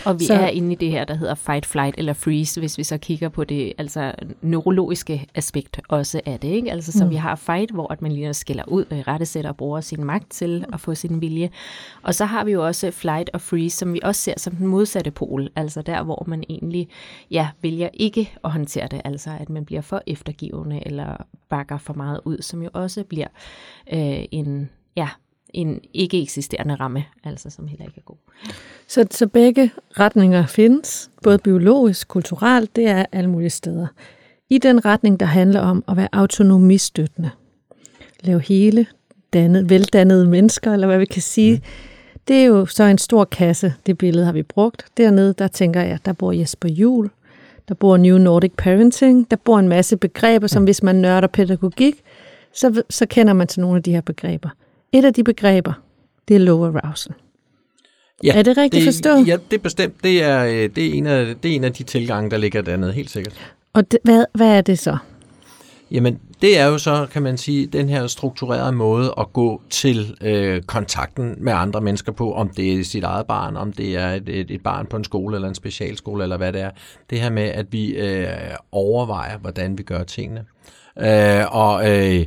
Og 0.04 0.20
vi 0.20 0.24
Så- 0.24 0.34
er 0.34 0.48
inde 0.48 0.72
i 0.72 0.74
det 0.74 0.90
her, 0.90 1.04
der 1.04 1.14
hedder 1.14 1.34
fight, 1.34 1.66
flight 1.66 1.94
eller 1.98 2.12
freeze, 2.12 2.60
hvis 2.60 2.78
vi 2.78 2.84
så 2.84 2.98
kigger 2.98 3.28
på 3.28 3.44
det 3.44 3.72
altså 3.78 4.12
neurologiske 4.42 5.26
aspekt 5.34 5.80
også 5.88 6.20
af 6.26 6.40
det. 6.40 6.48
Ikke? 6.48 6.72
Altså 6.72 6.92
så 6.92 7.04
Mm. 7.04 7.10
vi 7.10 7.16
har 7.16 7.36
fight, 7.36 7.70
hvor 7.70 7.92
at 7.92 8.02
man 8.02 8.12
lige 8.12 8.34
skiller 8.34 8.64
ud 8.68 8.84
og 8.90 9.08
rettesætter 9.08 9.50
og 9.50 9.56
bruger 9.56 9.80
sin 9.80 10.04
magt 10.04 10.30
til 10.30 10.64
at 10.72 10.80
få 10.80 10.94
sin 10.94 11.20
vilje. 11.20 11.50
Og 12.02 12.14
så 12.14 12.24
har 12.24 12.44
vi 12.44 12.52
jo 12.52 12.66
også 12.66 12.90
flight 12.90 13.30
og 13.32 13.40
freeze, 13.40 13.76
som 13.76 13.92
vi 13.94 14.00
også 14.02 14.20
ser 14.22 14.34
som 14.36 14.56
den 14.56 14.66
modsatte 14.66 15.10
pol. 15.10 15.48
Altså 15.56 15.82
der, 15.82 16.02
hvor 16.02 16.24
man 16.26 16.44
egentlig 16.48 16.88
ja, 17.30 17.48
vælger 17.62 17.88
ikke 17.94 18.32
at 18.44 18.50
håndtere 18.50 18.88
det. 18.88 19.00
Altså 19.04 19.30
at 19.40 19.50
man 19.50 19.64
bliver 19.64 19.82
for 19.82 20.02
eftergivende 20.06 20.82
eller 20.86 21.16
bakker 21.48 21.78
for 21.78 21.94
meget 21.94 22.20
ud, 22.24 22.38
som 22.42 22.62
jo 22.62 22.70
også 22.72 23.04
bliver 23.04 23.28
øh, 23.92 24.24
en, 24.30 24.70
ja, 24.96 25.08
en 25.52 25.80
ikke 25.94 26.22
eksisterende 26.22 26.74
ramme, 26.74 27.04
altså 27.24 27.50
som 27.50 27.66
heller 27.66 27.84
ikke 27.84 27.98
er 27.98 28.04
god. 28.04 28.16
Så, 28.86 29.06
så 29.10 29.26
begge 29.26 29.70
retninger 29.90 30.46
findes, 30.46 31.10
både 31.22 31.38
biologisk, 31.38 32.08
kulturelt, 32.08 32.76
det 32.76 32.86
er 32.86 33.06
alle 33.12 33.30
mulige 33.30 33.50
steder. 33.50 33.86
I 34.50 34.58
den 34.58 34.84
retning, 34.84 35.20
der 35.20 35.26
handler 35.26 35.60
om 35.60 35.84
at 35.88 35.96
være 35.96 36.08
autonomistøttende. 36.12 37.30
Lave 38.20 38.40
hele, 38.40 38.86
dannet, 39.32 39.70
veldannede 39.70 40.26
mennesker, 40.26 40.72
eller 40.72 40.86
hvad 40.86 40.98
vi 40.98 41.04
kan 41.04 41.22
sige. 41.22 41.56
Mm. 41.56 41.62
Det 42.28 42.36
er 42.36 42.44
jo 42.44 42.66
så 42.66 42.84
en 42.84 42.98
stor 42.98 43.24
kasse, 43.24 43.74
det 43.86 43.98
billede 43.98 44.24
har 44.24 44.32
vi 44.32 44.42
brugt. 44.42 44.86
Dernede, 44.96 45.34
der 45.38 45.48
tænker 45.48 45.80
jeg, 45.82 45.98
der 46.04 46.12
bor 46.12 46.32
Jesper 46.32 46.68
Juhl, 46.68 47.10
der 47.68 47.74
bor 47.74 47.96
New 47.96 48.18
Nordic 48.18 48.52
Parenting, 48.56 49.30
der 49.30 49.36
bor 49.36 49.58
en 49.58 49.68
masse 49.68 49.96
begreber, 49.96 50.46
som 50.46 50.64
hvis 50.64 50.82
man 50.82 50.96
nørder 50.96 51.28
pædagogik, 51.28 52.02
så, 52.54 52.82
så 52.90 53.06
kender 53.06 53.32
man 53.32 53.46
til 53.46 53.60
nogle 53.60 53.76
af 53.76 53.82
de 53.82 53.92
her 53.92 54.00
begreber. 54.00 54.48
Et 54.92 55.04
af 55.04 55.14
de 55.14 55.24
begreber, 55.24 55.72
det 56.28 56.36
er 56.36 56.40
low 56.40 56.64
arousal. 56.64 57.14
Ja, 58.24 58.38
Er 58.38 58.42
det 58.42 58.56
rigtigt 58.56 58.80
det, 58.80 58.94
forstået? 58.94 59.28
Ja, 59.28 59.36
det 59.50 59.56
er 59.56 59.62
bestemt. 59.62 59.94
Det 60.04 60.22
er, 60.22 60.44
øh, 60.44 60.70
det, 60.76 60.86
er 60.86 60.92
en 60.92 61.06
af, 61.06 61.36
det 61.42 61.50
er 61.50 61.56
en 61.56 61.64
af 61.64 61.72
de 61.72 61.82
tilgange, 61.82 62.30
der 62.30 62.36
ligger 62.36 62.62
dernede, 62.62 62.92
helt 62.92 63.10
sikkert. 63.10 63.52
Og 63.72 63.92
det, 63.92 63.98
hvad, 64.04 64.24
hvad 64.34 64.48
er 64.48 64.60
det 64.60 64.78
så? 64.78 64.96
Jamen, 65.90 66.20
det 66.42 66.58
er 66.58 66.66
jo 66.66 66.78
så, 66.78 67.06
kan 67.12 67.22
man 67.22 67.38
sige, 67.38 67.66
den 67.66 67.88
her 67.88 68.06
strukturerede 68.06 68.72
måde 68.72 69.14
at 69.18 69.32
gå 69.32 69.62
til 69.70 70.16
øh, 70.20 70.62
kontakten 70.62 71.34
med 71.38 71.52
andre 71.52 71.80
mennesker 71.80 72.12
på, 72.12 72.34
om 72.34 72.48
det 72.48 72.80
er 72.80 72.84
sit 72.84 73.04
eget 73.04 73.26
barn, 73.26 73.56
om 73.56 73.72
det 73.72 73.96
er 73.96 74.08
et, 74.08 74.28
et, 74.28 74.50
et 74.50 74.62
barn 74.62 74.86
på 74.86 74.96
en 74.96 75.04
skole 75.04 75.36
eller 75.36 75.48
en 75.48 75.54
specialskole, 75.54 76.22
eller 76.22 76.36
hvad 76.36 76.52
det 76.52 76.60
er. 76.60 76.70
Det 77.10 77.20
her 77.20 77.30
med, 77.30 77.42
at 77.42 77.66
vi 77.70 77.90
øh, 77.94 78.26
overvejer, 78.72 79.38
hvordan 79.38 79.78
vi 79.78 79.82
gør 79.82 80.02
tingene. 80.02 80.44
Øh, 81.00 81.56
og 81.56 81.90
øh, 81.90 82.26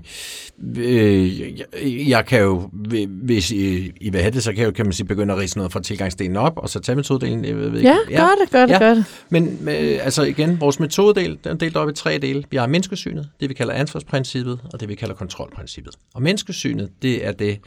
øh, 0.78 2.10
jeg, 2.10 2.26
kan 2.26 2.42
jo, 2.42 2.70
hvis 3.08 3.52
I, 3.52 3.92
I 4.02 4.10
vil 4.10 4.22
have 4.22 4.32
det, 4.32 4.44
så 4.44 4.52
kan 4.52 4.60
jeg 4.60 4.66
jo, 4.66 4.72
kan 4.72 4.86
man 4.86 4.94
sige, 4.94 5.08
begynde 5.08 5.34
at 5.34 5.40
rise 5.40 5.58
noget 5.58 5.72
fra 5.72 5.82
tilgangsdelen 5.82 6.36
op, 6.36 6.58
og 6.58 6.70
så 6.70 6.80
tage 6.80 6.96
metodedelen. 6.96 7.46
Jeg 7.46 7.56
ved 7.58 7.78
ikke. 7.78 7.90
Ja, 7.90 8.18
gør 8.18 8.30
det, 8.42 8.52
gør 8.52 8.66
det, 8.66 8.74
Ja. 8.74 8.80
gør 8.80 8.94
det. 8.94 9.06
Men 9.30 9.70
øh, 9.70 10.00
altså 10.06 10.24
igen, 10.24 10.62
vores 10.62 10.80
metodedel, 10.80 11.40
den 11.44 11.52
er 11.52 11.56
delt 11.56 11.78
op 11.78 11.90
i 11.90 11.94
tre 11.94 12.18
dele. 12.18 12.44
Vi 12.52 12.58
har 12.58 12.68
menneskesynet, 12.68 13.30
det 13.40 13.50
vi 13.50 13.54
kalder 13.54 13.74
ansvarsprincippet, 13.74 14.60
og 14.74 14.80
det 14.80 14.90
vi 14.90 14.96
kalder 14.96 15.16
kontrolprincippet. 15.16 15.96
Og 16.14 16.22
menneskesynet, 16.22 16.90
det 17.02 17.26
er 17.28 17.32
det, 17.32 17.60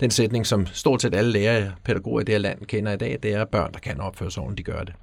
den 0.00 0.10
sætning, 0.10 0.46
som 0.46 0.66
stort 0.72 1.02
set 1.02 1.14
alle 1.14 1.32
lærere 1.32 1.72
pædagoger 1.84 2.20
i 2.20 2.24
det 2.24 2.32
her 2.34 2.38
land 2.38 2.58
kender 2.66 2.92
i 2.92 2.96
dag, 2.96 3.18
det 3.22 3.32
er 3.34 3.40
at 3.40 3.48
børn, 3.48 3.72
der 3.72 3.78
kan 3.78 4.00
opføre 4.00 4.30
sig 4.30 4.42
ordentligt, 4.42 4.66
de 4.66 4.72
gør 4.72 4.80
det. 4.82 4.94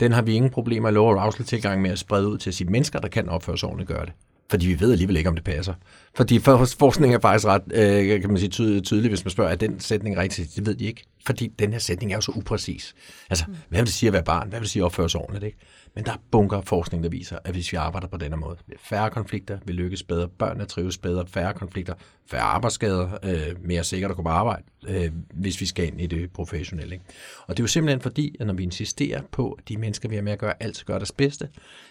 Den 0.00 0.12
har 0.12 0.22
vi 0.22 0.34
ingen 0.34 0.50
problemer 0.50 0.88
i 0.88 0.92
low 0.92 1.06
arousal 1.16 1.46
tilgang 1.46 1.82
med 1.82 1.90
at 1.90 1.98
sprede 1.98 2.28
ud 2.28 2.38
til 2.38 2.50
at 2.50 2.54
sige, 2.54 2.70
mennesker, 2.70 2.98
der 2.98 3.08
kan 3.08 3.28
opføre 3.28 3.58
sig 3.58 3.68
ordentligt, 3.68 3.88
gør 3.88 4.04
det. 4.04 4.12
Fordi 4.50 4.66
vi 4.66 4.80
ved 4.80 4.92
alligevel 4.92 5.16
ikke, 5.16 5.28
om 5.28 5.34
det 5.34 5.44
passer. 5.44 5.74
Fordi 6.14 6.38
for, 6.38 6.64
forskning 6.78 7.14
er 7.14 7.18
faktisk 7.18 7.46
ret, 7.46 7.62
øh, 7.74 8.20
kan 8.20 8.30
man 8.30 8.38
sige, 8.38 8.48
tydelig, 8.48 8.84
tydelig, 8.84 9.08
hvis 9.08 9.24
man 9.24 9.30
spørger, 9.30 9.50
er 9.50 9.56
den 9.56 9.80
sætning 9.80 10.16
rigtig? 10.16 10.48
Det 10.56 10.66
ved 10.66 10.74
de 10.74 10.84
ikke. 10.84 11.04
Fordi 11.26 11.46
den 11.46 11.72
her 11.72 11.78
sætning 11.78 12.12
er 12.12 12.16
jo 12.16 12.20
så 12.20 12.32
upræcis. 12.36 12.94
Altså, 13.30 13.44
hvad 13.68 13.80
vil 13.80 13.86
det 13.86 13.94
sige 13.94 14.08
at 14.08 14.12
være 14.12 14.22
barn? 14.22 14.48
Hvad 14.48 14.58
vil 14.58 14.64
det 14.64 14.70
sige 14.70 14.82
at 14.82 14.84
opføre 14.84 15.10
sig 15.10 15.20
ordentligt? 15.20 15.44
Ikke? 15.44 15.58
Men 15.94 16.04
der 16.04 16.12
er 16.12 16.16
bunker 16.30 16.56
af 16.56 16.64
forskning, 16.64 17.04
der 17.04 17.10
viser, 17.10 17.38
at 17.44 17.52
hvis 17.52 17.72
vi 17.72 17.76
arbejder 17.76 18.08
på 18.08 18.16
denne 18.16 18.36
måde, 18.36 18.56
færre 18.78 19.10
konflikter, 19.10 19.58
vi 19.64 19.72
lykkes 19.72 20.02
bedre, 20.02 20.28
børnene 20.28 20.64
trives 20.64 20.98
bedre, 20.98 21.26
færre 21.26 21.54
konflikter, 21.54 21.94
færre 22.30 22.42
arbejdsskader, 22.42 23.18
øh, 23.22 23.64
mere 23.64 23.84
sikkert 23.84 24.10
at 24.10 24.16
gå 24.16 24.22
på 24.22 24.28
arbejde, 24.28 24.62
øh, 24.88 25.10
hvis 25.34 25.60
vi 25.60 25.66
skal 25.66 25.86
ind 25.86 26.00
i 26.00 26.06
det 26.06 26.32
professionelle. 26.32 26.94
Ikke? 26.94 27.04
Og 27.46 27.56
det 27.56 27.62
er 27.62 27.64
jo 27.64 27.68
simpelthen 27.68 28.00
fordi, 28.00 28.36
at 28.40 28.46
når 28.46 28.54
vi 28.54 28.62
insisterer 28.62 29.22
på, 29.32 29.50
at 29.50 29.68
de 29.68 29.76
mennesker, 29.76 30.08
vi 30.08 30.14
har 30.14 30.22
med 30.22 30.32
at 30.32 30.38
gøre, 30.38 30.62
altid 30.62 30.84
gør 30.84 30.98
deres 30.98 31.12
bedste, 31.12 31.48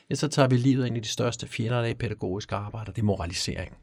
ja, 0.10 0.16
så 0.16 0.28
tager 0.28 0.48
vi 0.48 0.58
livet 0.58 0.88
ind 0.88 0.98
i 0.98 1.00
de 1.00 1.08
største 1.08 1.48
fjender 1.48 1.82
af 1.82 1.98
pædagogisk 1.98 2.52
arbejde, 2.52 2.90
og 2.90 2.96
det 2.96 3.02
er 3.02 3.06
moralisering. 3.06 3.78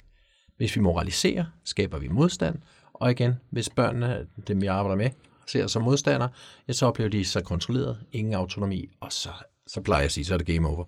Hvis 0.56 0.76
vi 0.76 0.80
moraliserer, 0.80 1.44
skaber 1.64 1.98
vi 1.98 2.08
modstand, 2.08 2.58
og 2.92 3.10
igen, 3.10 3.34
hvis 3.50 3.70
børnene, 3.70 4.26
dem 4.48 4.60
vi 4.60 4.66
arbejder 4.66 4.96
med, 4.96 5.10
ser 5.46 5.64
os 5.64 5.72
som 5.72 5.82
modstandere, 5.82 6.28
ja, 6.68 6.72
så 6.72 6.86
oplever 6.86 7.10
de 7.10 7.24
sig 7.24 7.44
kontrolleret, 7.44 7.98
ingen 8.12 8.34
autonomi, 8.34 8.88
og 9.00 9.12
så, 9.12 9.28
så 9.66 9.80
plejer 9.80 10.00
jeg 10.00 10.04
at 10.04 10.12
sige, 10.12 10.24
så 10.24 10.34
er 10.34 10.38
det 10.38 10.46
game 10.46 10.68
over. 10.68 10.84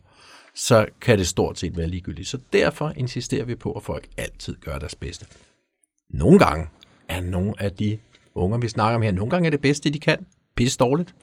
Så 0.54 0.86
kan 1.00 1.18
det 1.18 1.26
stort 1.26 1.58
set 1.58 1.76
være 1.76 1.86
ligegyldigt. 1.86 2.28
Så 2.28 2.38
derfor 2.52 2.92
insisterer 2.96 3.44
vi 3.44 3.54
på, 3.54 3.72
at 3.72 3.82
folk 3.82 4.08
altid 4.16 4.56
gør 4.56 4.78
deres 4.78 4.94
bedste. 4.94 5.26
Nogle 6.10 6.38
gange 6.38 6.66
er 7.08 7.20
nogle 7.20 7.54
af 7.58 7.72
de 7.72 7.98
unger, 8.34 8.58
vi 8.58 8.68
snakker 8.68 8.96
om 8.96 9.02
her, 9.02 9.12
nogle 9.12 9.30
gange 9.30 9.46
er 9.46 9.50
det 9.50 9.60
bedste, 9.60 9.90
de 9.90 10.00
kan, 10.00 10.26
pisse 10.56 10.78
dårligt. 10.78 11.14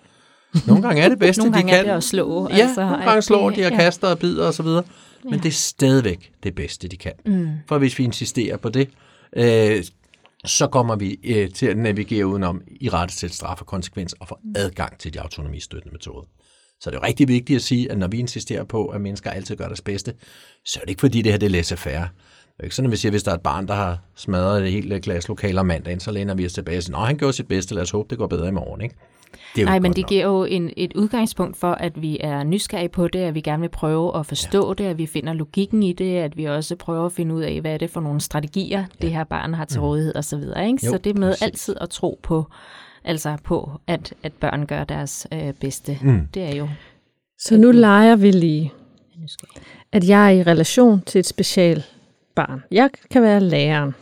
Nogle 0.68 0.82
gange 0.82 1.02
er 1.02 1.10
det 1.10 1.20
bedste, 1.20 1.42
Nogle 1.42 1.54
de 1.54 1.58
gange 1.60 1.72
kan. 1.72 1.80
er 1.80 1.84
det 1.84 1.98
at 1.98 2.04
slå. 2.04 2.50
Ja, 2.50 2.56
altså, 2.56 2.82
nogle 2.86 3.04
gange 3.06 3.22
slår 3.22 3.50
de 3.50 3.66
og 3.66 3.72
ja. 3.72 3.76
kaster 3.76 4.08
og 4.08 4.20
bider 4.20 4.48
og 4.48 4.54
så 4.54 4.64
videre. 4.64 4.84
Men 5.24 5.40
det 5.40 5.46
er 5.46 5.52
stadigvæk 5.52 6.32
det 6.44 6.56
bedste, 6.56 6.88
de 6.88 6.98
kan. 6.98 7.12
Mm. 7.26 7.50
For 7.68 7.78
hvis 7.78 8.00
vi 8.00 8.04
insisterer 8.04 8.58
på 8.58 8.70
det, 8.70 8.90
øh, 9.36 9.84
så 10.46 10.68
kommer 10.68 10.96
vi 10.96 11.20
øh, 11.24 11.50
til 11.50 11.66
at 11.66 11.78
navigere 11.78 12.28
udenom 12.28 12.62
i 12.82 12.90
rette 12.90 13.16
til 13.16 13.30
straf 13.30 13.62
og 13.62 13.68
konsekvens 13.68 14.14
og 14.14 14.28
få 14.28 14.38
adgang 14.56 14.98
til 14.98 15.14
de 15.14 15.22
autonomistøttende 15.22 15.94
metoder. 15.94 16.28
Så 16.82 16.90
det 16.90 16.96
er 16.96 17.00
jo 17.00 17.08
rigtig 17.08 17.28
vigtigt 17.28 17.58
at 17.58 17.64
sige, 17.64 17.92
at 17.92 17.98
når 17.98 18.08
vi 18.08 18.20
insisterer 18.20 18.64
på, 18.64 18.86
at 18.86 19.02
mennesker 19.02 19.32
altid 19.32 19.56
gør 19.56 19.66
deres 19.66 19.82
bedste, 19.82 20.14
så 20.66 20.80
er 20.80 20.82
det 20.82 20.90
ikke 20.90 21.00
fordi, 21.00 21.22
det 21.22 21.32
her 21.32 21.40
det 21.40 21.46
er 21.46 21.50
laissez-faire. 21.50 22.02
Det 22.02 22.60
er 22.60 22.64
ikke 22.64 22.76
sådan, 22.76 22.88
at 22.88 22.92
vi 22.92 22.98
siger, 22.98 23.10
at 23.10 23.14
hvis 23.14 23.24
der 23.24 23.32
er 23.32 23.36
et 23.36 23.42
barn, 23.42 23.68
der 23.68 23.74
har 23.74 24.00
smadret 24.16 24.62
det 24.62 24.72
hele 24.72 25.00
klasselokale 25.00 25.60
om 25.60 25.66
mandagen, 25.66 26.00
så 26.00 26.12
læner 26.12 26.36
vi 26.36 26.46
os 26.46 26.54
tilbage 26.54 26.78
og 26.78 26.84
siger, 26.84 26.98
han 26.98 27.18
gjorde 27.18 27.34
sit 27.34 27.48
bedste, 27.48 27.76
lad 27.76 27.84
os 27.84 27.92
håbe, 27.92 28.10
det 28.10 28.18
går 28.18 28.28
bedre 28.28 28.48
i 28.48 28.52
morgen. 28.52 28.82
Ikke? 28.82 28.96
Det 29.56 29.62
er 29.62 29.66
Nej, 29.66 29.76
ikke 29.76 29.82
men 29.82 29.92
det 29.94 30.02
nok. 30.02 30.10
giver 30.10 30.26
jo 30.26 30.44
en, 30.44 30.72
et 30.78 30.94
udgangspunkt 30.94 31.58
for, 31.58 31.72
at 31.72 32.02
vi 32.02 32.18
er 32.20 32.44
nysgerrige 32.44 32.90
på 32.90 33.08
det, 33.08 33.20
at 33.20 33.36
vi 33.36 33.42
gerne 33.42 33.62
vil 33.62 33.70
prøve 33.70 34.18
at 34.20 34.26
forstå 34.26 34.68
ja. 34.68 34.74
det, 34.84 34.90
at 34.90 34.98
vi 34.98 35.06
finder 35.06 35.34
logikken 35.34 35.84
i 35.84 35.94
det, 35.94 36.18
at 36.18 36.38
vi 36.38 36.46
også 36.46 36.76
prøver 36.76 37.06
at 37.06 37.12
finde 37.12 37.36
ud 37.36 37.42
af, 37.42 37.62
hvad 37.62 37.74
er 37.74 37.78
det 37.78 37.90
for 37.90 38.02
nogle 38.02 38.22
strategier, 38.22 38.80
ja. 38.80 38.86
det 39.02 39.12
her 39.12 39.24
barn 39.24 39.54
har 39.54 39.66
til 39.66 39.82
rådighed 39.82 40.16
osv. 40.16 40.38
Ikke? 40.40 40.54
Jo, 40.86 40.92
Så 40.92 40.98
det 41.04 41.18
med 41.18 41.30
præcis. 41.30 41.42
altid 41.42 41.76
at 41.82 41.90
tro 41.90 42.20
på, 42.24 42.46
altså 43.04 43.38
på, 43.44 43.72
at, 43.88 44.14
at 44.24 44.34
børn 44.34 44.66
gør 44.66 44.84
deres 44.84 45.28
øh, 45.34 45.54
bedste, 45.54 45.98
Mm. 46.02 46.28
det 46.34 46.44
er 46.44 46.56
jo 46.56 46.68
Så 47.40 47.58
nu 47.58 47.72
leger 47.72 48.16
vi 48.16 48.32
lige, 48.32 48.74
at 49.92 50.08
jeg 50.10 50.26
er 50.26 50.30
i 50.30 50.44
relation 50.44 51.02
til 51.06 51.20
et 51.20 51.26
special 51.26 51.84
barn. 52.36 52.64
Jeg 52.72 52.90
kan 53.12 53.22
være 53.22 53.40
læreren. 53.40 53.96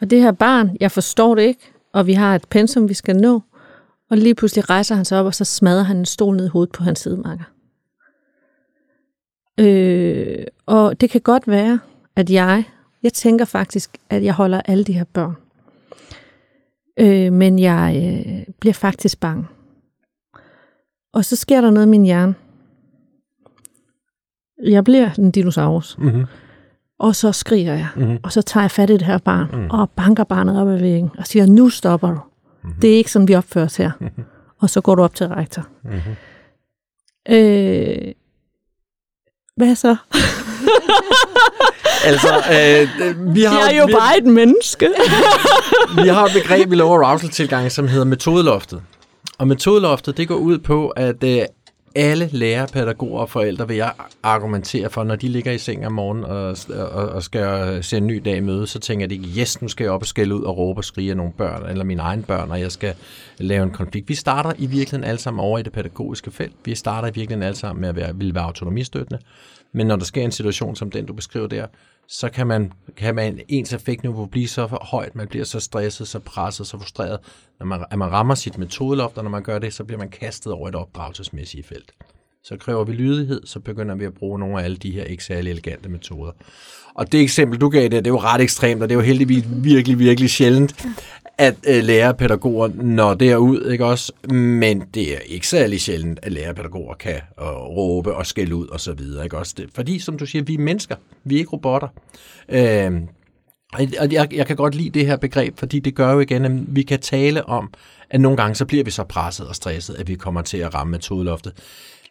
Og 0.00 0.10
det 0.10 0.20
her 0.20 0.32
barn, 0.32 0.76
jeg 0.80 0.90
forstår 0.92 1.34
det 1.34 1.42
ikke, 1.42 1.60
og 1.92 2.06
vi 2.06 2.12
har 2.12 2.34
et 2.34 2.44
pensum, 2.50 2.88
vi 2.88 2.94
skal 2.94 3.16
nå. 3.16 3.42
Og 4.10 4.16
lige 4.16 4.34
pludselig 4.34 4.70
rejser 4.70 4.94
han 4.94 5.04
sig 5.04 5.20
op, 5.20 5.26
og 5.26 5.34
så 5.34 5.44
smadrer 5.44 5.82
han 5.82 5.96
en 5.96 6.04
stol 6.04 6.36
ned 6.36 6.44
i 6.44 6.48
hovedet 6.48 6.72
på 6.72 6.82
hans 6.82 6.98
sidemakker. 6.98 7.44
Øh, 9.60 10.44
og 10.66 11.00
det 11.00 11.10
kan 11.10 11.20
godt 11.20 11.48
være, 11.48 11.80
at 12.16 12.30
jeg, 12.30 12.64
jeg 13.02 13.12
tænker 13.12 13.44
faktisk, 13.44 13.90
at 14.10 14.24
jeg 14.24 14.34
holder 14.34 14.60
alle 14.64 14.84
de 14.84 14.92
her 14.92 15.04
børn. 15.04 15.36
Øh, 17.00 17.32
men 17.32 17.58
jeg 17.58 18.02
øh, 18.26 18.54
bliver 18.60 18.72
faktisk 18.74 19.20
bange. 19.20 19.46
Og 21.12 21.24
så 21.24 21.36
sker 21.36 21.60
der 21.60 21.70
noget 21.70 21.86
i 21.86 21.90
min 21.90 22.04
hjerne. 22.04 22.34
Jeg 24.64 24.84
bliver 24.84 25.10
en 25.18 25.30
dinosaurus. 25.30 25.98
Mm-hmm. 25.98 26.24
Og 26.98 27.14
så 27.16 27.32
skriger 27.32 27.74
jeg. 27.74 27.88
Mhm. 27.96 28.18
Og 28.22 28.32
så 28.32 28.42
tager 28.42 28.64
jeg 28.64 28.70
fat 28.70 28.90
i 28.90 28.92
det 28.92 29.02
her 29.02 29.18
barn, 29.18 29.46
Mhm. 29.52 29.70
og 29.70 29.90
banker 29.90 30.24
barnet 30.24 30.60
op 30.60 30.68
ad 30.68 30.78
væggen, 30.78 31.10
og 31.18 31.26
siger, 31.26 31.46
nu 31.46 31.68
stopper 31.68 32.08
du. 32.08 32.20
Mhm. 32.64 32.72
Det 32.82 32.92
er 32.92 32.96
ikke 32.96 33.10
sådan, 33.12 33.28
vi 33.28 33.34
opfører 33.34 33.64
os 33.64 33.76
her. 33.76 33.90
Og 34.60 34.70
så 34.70 34.80
går 34.80 34.94
du 34.94 35.02
op 35.02 35.14
til 35.14 35.28
rektor. 35.28 35.66
Mm-hmm. 35.84 36.16
Øh, 37.34 38.12
hvad 39.56 39.74
så? 39.74 39.96
Altså, 42.04 42.28
øh, 42.28 43.34
vi 43.34 43.42
har, 43.42 43.58
Jeg 43.58 43.74
er 43.74 43.78
jo 43.80 43.86
vi, 43.86 43.92
bare 43.92 44.18
et 44.18 44.24
menneske. 44.24 44.88
vi 46.02 46.08
har 46.08 46.24
et 46.24 46.32
begreb 46.32 46.72
i 46.72 46.74
low 46.74 46.88
arousal 46.88 47.28
tilgang, 47.30 47.72
som 47.72 47.88
hedder 47.88 48.04
metodeloftet. 48.04 48.82
Og 49.38 49.48
metodeloftet, 49.48 50.16
det 50.16 50.28
går 50.28 50.34
ud 50.34 50.58
på, 50.58 50.88
at 50.88 51.24
øh, 51.24 51.40
alle 51.98 52.28
lærere, 52.32 52.66
pædagoger 52.66 53.20
og 53.20 53.30
forældre 53.30 53.68
vil 53.68 53.76
jeg 53.76 53.92
argumentere 54.22 54.90
for, 54.90 55.04
når 55.04 55.16
de 55.16 55.28
ligger 55.28 55.52
i 55.52 55.58
seng 55.58 55.86
om 55.86 55.92
morgenen 55.92 56.24
og, 56.24 56.56
og, 56.92 57.08
og 57.08 57.22
skal 57.22 57.78
se 57.84 57.96
en 57.96 58.06
ny 58.06 58.22
dag 58.24 58.36
i 58.36 58.40
møde, 58.40 58.66
så 58.66 58.78
tænker 58.78 59.06
de, 59.06 59.16
yes, 59.38 59.62
nu 59.62 59.68
skal 59.68 59.84
jeg 59.84 59.92
op 59.92 60.00
og 60.00 60.06
skælde 60.06 60.34
ud 60.34 60.42
og 60.42 60.58
råbe 60.58 60.80
og 60.80 60.84
skrige 60.84 61.10
af 61.10 61.16
nogle 61.16 61.32
børn, 61.32 61.70
eller 61.70 61.84
mine 61.84 62.02
egne 62.02 62.22
børn, 62.22 62.50
og 62.50 62.60
jeg 62.60 62.72
skal 62.72 62.94
lave 63.38 63.62
en 63.62 63.70
konflikt. 63.70 64.08
Vi 64.08 64.14
starter 64.14 64.52
i 64.58 64.66
virkeligheden 64.66 65.04
alle 65.04 65.20
sammen 65.20 65.44
over 65.44 65.58
i 65.58 65.62
det 65.62 65.72
pædagogiske 65.72 66.30
felt. 66.30 66.52
Vi 66.64 66.74
starter 66.74 67.08
i 67.08 67.12
virkeligheden 67.14 67.42
alle 67.42 67.56
sammen 67.56 67.80
med 67.80 67.88
at 67.88 67.96
være, 67.96 68.16
ville 68.16 68.34
være 68.34 68.44
autonomistøttende. 68.44 69.22
Men 69.72 69.86
når 69.86 69.96
der 69.96 70.04
sker 70.04 70.22
en 70.22 70.32
situation 70.32 70.76
som 70.76 70.90
den, 70.90 71.06
du 71.06 71.12
beskriver 71.12 71.46
der, 71.46 71.66
så 72.08 72.28
kan 72.28 72.46
man, 72.46 72.72
kan 72.96 73.14
man 73.14 73.40
ens 73.48 73.72
effektniveau 73.72 74.26
blive 74.26 74.48
så 74.48 74.78
højt, 74.82 75.14
man 75.14 75.28
bliver 75.28 75.44
så 75.44 75.60
stresset, 75.60 76.08
så 76.08 76.18
presset, 76.18 76.66
så 76.66 76.78
frustreret, 76.78 77.18
når 77.58 77.66
man, 77.66 77.84
at 77.90 77.98
man 77.98 78.12
rammer 78.12 78.34
sit 78.34 78.58
metodeloft, 78.58 79.18
og 79.18 79.24
når 79.24 79.30
man 79.30 79.42
gør 79.42 79.58
det, 79.58 79.74
så 79.74 79.84
bliver 79.84 79.98
man 79.98 80.08
kastet 80.08 80.52
over 80.52 80.68
et 80.68 80.74
opdragelsesmæssigt 80.74 81.66
felt. 81.66 81.92
Så 82.44 82.56
kræver 82.56 82.84
vi 82.84 82.92
lydighed, 82.92 83.46
så 83.46 83.60
begynder 83.60 83.94
vi 83.94 84.04
at 84.04 84.14
bruge 84.14 84.38
nogle 84.38 84.60
af 84.60 84.64
alle 84.64 84.76
de 84.76 84.90
her 84.90 85.04
ikke 85.04 85.24
særlig 85.24 85.50
elegante 85.50 85.88
metoder. 85.88 86.32
Og 86.94 87.12
det 87.12 87.20
eksempel, 87.20 87.60
du 87.60 87.68
gav 87.68 87.82
der, 87.82 88.00
det 88.00 88.06
er 88.06 88.10
jo 88.10 88.20
ret 88.20 88.40
ekstremt, 88.40 88.82
og 88.82 88.88
det 88.88 88.94
er 88.94 88.98
jo 88.98 89.04
heldigvis 89.04 89.44
virkelig, 89.48 89.98
virkelig 89.98 90.30
sjældent, 90.30 90.86
at 91.38 91.54
øh, 91.68 91.84
lærerpædagoger 91.84 92.68
når 92.74 93.14
derud, 93.14 93.70
ikke 93.70 93.84
også? 93.84 94.12
Men 94.32 94.80
det 94.94 95.14
er 95.14 95.18
ikke 95.18 95.48
særlig 95.48 95.80
sjældent, 95.80 96.18
at 96.22 96.32
lærerpædagoger 96.32 96.94
kan 96.94 97.14
øh, 97.40 97.46
råbe 97.46 98.14
og 98.14 98.26
skælde 98.26 98.54
ud 98.54 98.66
og 98.66 98.80
så 98.80 98.92
videre, 98.92 99.24
ikke 99.24 99.38
også? 99.38 99.54
Det, 99.56 99.70
fordi, 99.74 99.98
som 99.98 100.18
du 100.18 100.26
siger, 100.26 100.42
vi 100.42 100.54
er 100.54 100.58
mennesker, 100.58 100.96
vi 101.24 101.34
er 101.34 101.38
ikke 101.38 101.50
robotter. 101.50 101.88
Øh, 102.48 102.92
og 103.72 104.12
jeg, 104.12 104.34
jeg 104.34 104.46
kan 104.46 104.56
godt 104.56 104.74
lide 104.74 104.90
det 104.90 105.06
her 105.06 105.16
begreb, 105.16 105.58
fordi 105.58 105.78
det 105.78 105.94
gør 105.94 106.12
jo 106.12 106.20
igen, 106.20 106.44
at 106.44 106.76
vi 106.76 106.82
kan 106.82 107.00
tale 107.00 107.44
om, 107.48 107.70
at 108.10 108.20
nogle 108.20 108.36
gange 108.36 108.54
så 108.54 108.64
bliver 108.64 108.84
vi 108.84 108.90
så 108.90 109.04
presset 109.04 109.48
og 109.48 109.54
stresset, 109.54 109.94
at 109.94 110.08
vi 110.08 110.14
kommer 110.14 110.42
til 110.42 110.58
at 110.58 110.74
ramme 110.74 110.90
metodeloftet 110.90 111.52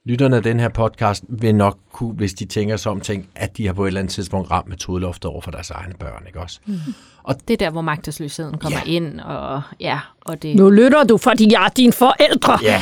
lytterne 0.07 0.35
af 0.35 0.43
den 0.43 0.59
her 0.59 0.69
podcast 0.69 1.23
vil 1.29 1.55
nok 1.55 1.77
kunne, 1.91 2.13
hvis 2.13 2.33
de 2.33 2.45
tænker 2.45 2.77
sig 2.77 2.91
om, 2.91 3.01
tænke, 3.01 3.27
at 3.35 3.57
de 3.57 3.65
har 3.65 3.73
på 3.73 3.83
et 3.83 3.87
eller 3.87 3.99
andet 3.99 4.13
tidspunkt 4.13 4.51
ramt 4.51 4.69
metodeloftet 4.69 5.25
over 5.31 5.41
for 5.41 5.51
deres 5.51 5.69
egne 5.69 5.93
børn, 5.99 6.23
ikke 6.27 6.39
også? 6.39 6.59
Mm. 6.65 6.75
Og 7.23 7.35
det 7.47 7.53
er 7.53 7.57
der, 7.57 7.69
hvor 7.69 7.81
magtesløsheden 7.81 8.57
kommer 8.57 8.79
ja. 8.85 8.91
ind, 8.91 9.19
og 9.19 9.61
ja, 9.79 9.99
og 10.21 10.43
det... 10.43 10.55
Nu 10.55 10.69
lytter 10.69 11.03
du, 11.03 11.17
fordi 11.17 11.51
jeg 11.51 11.65
er 11.65 11.69
din 11.69 11.93
forældre. 11.93 12.59
Ja, 12.63 12.81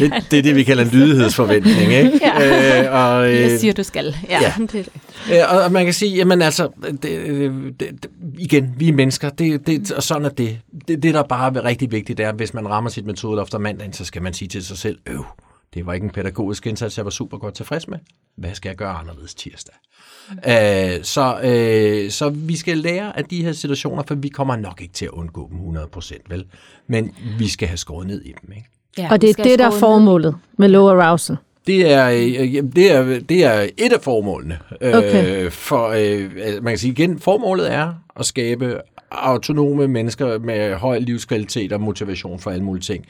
det, 0.00 0.12
det 0.30 0.38
er 0.38 0.42
det, 0.42 0.56
vi 0.56 0.62
kalder 0.62 0.84
en 0.84 0.90
lydighedsforventning, 0.90 1.92
ikke? 1.92 2.20
Ja. 2.22 2.84
Øh, 2.84 2.94
og, 2.94 3.32
øh, 3.32 3.40
jeg 3.40 3.60
siger, 3.60 3.72
du 3.72 3.82
skal. 3.82 4.16
Ja, 4.28 4.40
ja. 4.42 4.52
Det 4.58 4.72
det. 4.72 4.88
Øh, 5.32 5.64
og 5.64 5.72
man 5.72 5.84
kan 5.84 5.94
sige, 5.94 6.16
jamen 6.16 6.42
altså, 6.42 6.68
det, 6.90 7.02
det, 7.02 7.80
det, 7.80 8.06
igen, 8.38 8.74
vi 8.76 8.88
er 8.88 8.92
mennesker, 8.92 9.28
det, 9.30 9.66
det, 9.66 9.92
og 9.92 10.02
sådan 10.02 10.24
er 10.24 10.28
det. 10.28 10.58
det. 10.88 11.02
Det, 11.02 11.14
der 11.14 11.22
bare 11.22 11.52
er 11.56 11.64
rigtig 11.64 11.92
vigtigt, 11.92 12.20
er, 12.20 12.32
hvis 12.32 12.54
man 12.54 12.68
rammer 12.68 12.90
sit 12.90 13.06
metodeloft 13.06 13.54
om 13.54 13.60
mandagen, 13.60 13.92
så 13.92 14.04
skal 14.04 14.22
man 14.22 14.32
sige 14.32 14.48
til 14.48 14.64
sig 14.64 14.78
selv, 14.78 14.98
øv, 15.06 15.24
det 15.74 15.86
var 15.86 15.92
ikke 15.92 16.04
en 16.04 16.10
pædagogisk 16.10 16.66
indsats, 16.66 16.96
jeg 16.96 17.04
var 17.04 17.10
super 17.10 17.38
godt 17.38 17.54
tilfreds 17.54 17.88
med. 17.88 17.98
Hvad 18.36 18.54
skal 18.54 18.68
jeg 18.68 18.76
gøre 18.76 18.92
anderledes 18.92 19.34
tirsdag? 19.34 19.74
Mm. 20.30 20.36
Øh, 20.36 21.04
så, 21.04 21.40
øh, 21.42 22.10
så 22.10 22.28
vi 22.28 22.56
skal 22.56 22.78
lære 22.78 23.18
af 23.18 23.24
de 23.24 23.44
her 23.44 23.52
situationer, 23.52 24.02
for 24.02 24.14
vi 24.14 24.28
kommer 24.28 24.56
nok 24.56 24.80
ikke 24.80 24.94
til 24.94 25.04
at 25.04 25.10
undgå 25.10 25.50
dem 25.50 25.76
100%, 25.76 26.18
vel? 26.28 26.44
Men 26.86 27.14
vi 27.38 27.48
skal 27.48 27.68
have 27.68 27.76
skåret 27.76 28.06
ned 28.06 28.22
i 28.22 28.32
dem, 28.42 28.52
ikke? 28.56 28.68
Ja, 28.98 29.08
og 29.10 29.22
det 29.22 29.38
er 29.38 29.42
det, 29.42 29.58
der 29.58 29.66
er 29.66 29.78
formålet 29.78 30.36
med 30.58 30.68
low 30.68 30.88
arousal? 30.88 31.36
Det 31.66 31.92
er, 31.92 32.10
øh, 32.10 32.62
det 32.76 32.92
er, 32.92 33.20
det 33.20 33.44
er 33.44 33.68
et 33.78 33.92
af 33.92 34.00
formålene. 34.00 34.58
Øh, 34.80 34.94
okay. 34.94 35.44
Øh, 35.44 35.50
for, 35.50 35.88
øh, 35.88 36.62
man 36.62 36.72
kan 36.72 36.78
sige 36.78 36.92
igen, 36.92 37.18
formålet 37.18 37.72
er 37.72 37.94
at 38.16 38.26
skabe 38.26 38.80
autonome 39.10 39.88
mennesker 39.88 40.38
med 40.38 40.74
høj 40.74 40.98
livskvalitet 40.98 41.72
og 41.72 41.80
motivation 41.80 42.38
for 42.38 42.50
alle 42.50 42.64
mulige 42.64 42.82
ting. 42.82 43.06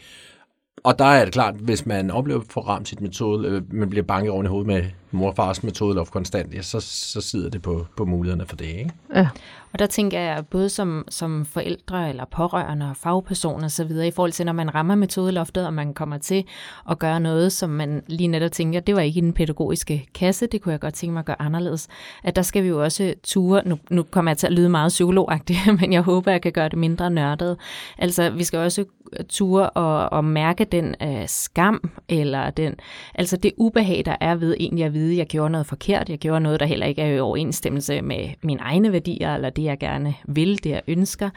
Og 0.84 0.98
der 0.98 1.04
er 1.04 1.24
det 1.24 1.34
klart, 1.34 1.54
hvis 1.54 1.86
man 1.86 2.10
oplever 2.10 2.40
for 2.50 2.60
ramt 2.60 2.88
sit 2.88 3.00
metode, 3.00 3.48
øh, 3.48 3.74
man 3.74 3.90
bliver 3.90 4.02
banket 4.04 4.30
oven 4.30 4.46
i 4.46 4.48
hovedet 4.48 4.66
med 4.66 4.84
morfars 5.10 5.58
og 5.58 5.64
metode 5.64 6.04
konstant, 6.04 6.54
ja, 6.54 6.62
så, 6.62 6.80
så 6.80 7.20
sidder 7.20 7.50
det 7.50 7.62
på, 7.62 7.86
på 7.96 8.04
mulighederne 8.04 8.46
for 8.46 8.56
det. 8.56 8.64
Ikke? 8.64 8.90
Ja. 9.14 9.28
Og 9.72 9.78
der 9.78 9.86
tænker 9.86 10.20
jeg 10.20 10.46
både 10.50 10.68
som, 10.68 11.04
som 11.08 11.44
forældre 11.44 12.08
eller 12.08 12.24
pårørende 12.24 12.90
og 12.90 12.96
fagpersoner 12.96 13.64
osv., 13.64 13.90
i 13.90 14.10
forhold 14.10 14.32
til, 14.32 14.46
når 14.46 14.52
man 14.52 14.74
rammer 14.74 14.94
metodeloftet, 14.94 15.66
og 15.66 15.74
man 15.74 15.94
kommer 15.94 16.18
til 16.18 16.44
at 16.90 16.98
gøre 16.98 17.20
noget, 17.20 17.52
som 17.52 17.70
man 17.70 18.02
lige 18.06 18.28
netop 18.28 18.52
tænker, 18.52 18.80
det 18.80 18.94
var 18.94 19.00
ikke 19.00 19.18
i 19.18 19.20
den 19.20 19.32
pædagogiske 19.32 20.08
kasse, 20.14 20.46
det 20.46 20.62
kunne 20.62 20.72
jeg 20.72 20.80
godt 20.80 20.94
tænke 20.94 21.12
mig 21.12 21.20
at 21.20 21.26
gøre 21.26 21.42
anderledes. 21.42 21.88
At 22.24 22.36
der 22.36 22.42
skal 22.42 22.62
vi 22.62 22.68
jo 22.68 22.82
også 22.82 23.14
ture, 23.22 23.62
nu, 23.64 23.78
nu 23.90 24.02
kommer 24.02 24.30
jeg 24.30 24.38
til 24.38 24.46
at 24.46 24.52
lyde 24.52 24.68
meget 24.68 24.88
psykologagtigt, 24.88 25.58
men 25.80 25.92
jeg 25.92 26.02
håber, 26.02 26.30
jeg 26.30 26.42
kan 26.42 26.52
gøre 26.52 26.68
det 26.68 26.78
mindre 26.78 27.10
nørdet. 27.10 27.56
Altså, 27.98 28.30
vi 28.30 28.44
skal 28.44 28.58
også 28.58 28.84
ture 29.28 29.70
og, 29.70 30.12
og 30.12 30.24
mærke 30.24 30.64
den 30.64 30.94
øh, 31.02 31.28
skam, 31.28 31.90
eller 32.08 32.50
den, 32.50 32.74
altså 33.14 33.36
det 33.36 33.52
ubehag, 33.56 34.02
der 34.06 34.16
er 34.20 34.34
ved 34.34 34.56
egentlig 34.60 34.84
at 34.84 34.94
vide, 34.94 35.12
at 35.12 35.18
jeg 35.18 35.26
gjorde 35.26 35.50
noget 35.50 35.66
forkert, 35.66 36.08
jeg 36.08 36.18
gjorde 36.18 36.40
noget, 36.40 36.60
der 36.60 36.66
heller 36.66 36.86
ikke 36.86 37.02
er 37.02 37.14
i 37.14 37.20
overensstemmelse 37.20 38.02
med 38.02 38.28
mine 38.42 38.60
egne 38.60 38.92
værdier, 38.92 39.34
eller 39.34 39.50
det, 39.50 39.59
jeg 39.64 39.78
gerne 39.78 40.14
vil, 40.28 40.64
det 40.64 40.70
jeg 40.70 40.82
ønsker. 40.88 41.30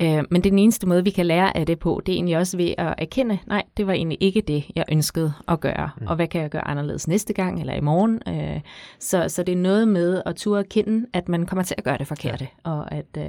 Øh, 0.00 0.24
men 0.30 0.44
den 0.44 0.58
eneste 0.58 0.86
måde, 0.86 1.04
vi 1.04 1.10
kan 1.10 1.26
lære 1.26 1.56
af 1.56 1.66
det 1.66 1.78
på, 1.78 2.02
det 2.06 2.12
er 2.12 2.16
egentlig 2.16 2.36
også 2.36 2.56
ved 2.56 2.74
at 2.78 2.94
erkende, 2.98 3.38
nej, 3.46 3.62
det 3.76 3.86
var 3.86 3.92
egentlig 3.92 4.18
ikke 4.20 4.40
det, 4.40 4.64
jeg 4.76 4.84
ønskede 4.92 5.32
at 5.48 5.60
gøre. 5.60 5.90
Mm. 6.00 6.06
Og 6.06 6.16
hvad 6.16 6.26
kan 6.26 6.42
jeg 6.42 6.50
gøre 6.50 6.68
anderledes 6.68 7.08
næste 7.08 7.32
gang 7.32 7.60
eller 7.60 7.74
i 7.74 7.80
morgen? 7.80 8.20
Øh, 8.28 8.60
så, 8.98 9.24
så 9.28 9.42
det 9.42 9.52
er 9.52 9.56
noget 9.56 9.88
med 9.88 10.22
at 10.26 10.36
turde 10.36 10.60
erkende, 10.60 11.06
at 11.12 11.28
man 11.28 11.46
kommer 11.46 11.62
til 11.62 11.74
at 11.78 11.84
gøre 11.84 11.98
det 11.98 12.06
forkerte. 12.06 12.48
Ja. 12.66 12.70
Og, 12.70 12.92
at, 12.92 13.06
øh, 13.18 13.24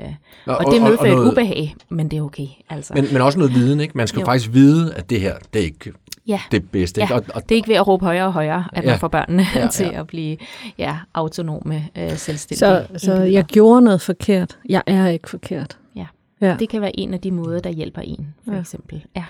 og, 0.45 0.57
og 0.57 0.73
det 0.73 0.81
medfører 0.81 1.21
et 1.21 1.31
ubehag, 1.31 1.75
men 1.89 2.11
det 2.11 2.17
er 2.17 2.21
okay. 2.21 2.47
Altså. 2.69 2.93
Men, 2.93 3.05
men 3.11 3.21
også 3.21 3.39
noget 3.39 3.53
viden, 3.53 3.79
ikke? 3.79 3.97
Man 3.97 4.07
skal 4.07 4.19
jo. 4.19 4.25
faktisk 4.25 4.53
vide, 4.53 4.93
at 4.93 5.09
det 5.09 5.21
her, 5.21 5.35
det 5.53 5.59
er 5.61 5.65
ikke 5.65 5.93
ja. 6.27 6.41
det 6.51 6.71
bedste. 6.71 7.01
Ikke? 7.01 7.13
Ja. 7.13 7.19
Og, 7.19 7.25
og, 7.33 7.43
det 7.43 7.51
er 7.51 7.55
ikke 7.55 7.69
ved 7.69 7.75
at 7.75 7.87
råbe 7.87 8.05
højere 8.05 8.25
og 8.25 8.33
højere, 8.33 8.65
at 8.73 8.83
ja. 8.83 8.89
man 8.89 8.99
får 8.99 9.07
børnene 9.07 9.45
ja, 9.55 9.61
ja. 9.61 9.67
til 9.67 9.83
at 9.83 10.07
blive 10.07 10.37
ja, 10.77 10.97
autonome, 11.13 11.89
øh, 11.97 12.17
selvstændige. 12.17 12.57
Så, 12.57 12.85
så 12.97 13.13
jeg 13.13 13.43
gjorde 13.43 13.81
noget 13.81 14.01
forkert. 14.01 14.57
Jeg 14.69 14.83
er 14.87 15.07
ikke 15.07 15.29
forkert. 15.29 15.77
Ja. 15.95 16.05
Ja. 16.41 16.55
Det 16.59 16.69
kan 16.69 16.81
være 16.81 16.99
en 16.99 17.13
af 17.13 17.21
de 17.21 17.31
måder, 17.31 17.59
der 17.59 17.69
hjælper 17.69 18.01
en, 18.01 18.33
for 18.45 18.53
ja. 18.53 18.59
eksempel. 18.59 19.05
Ja. 19.15 19.23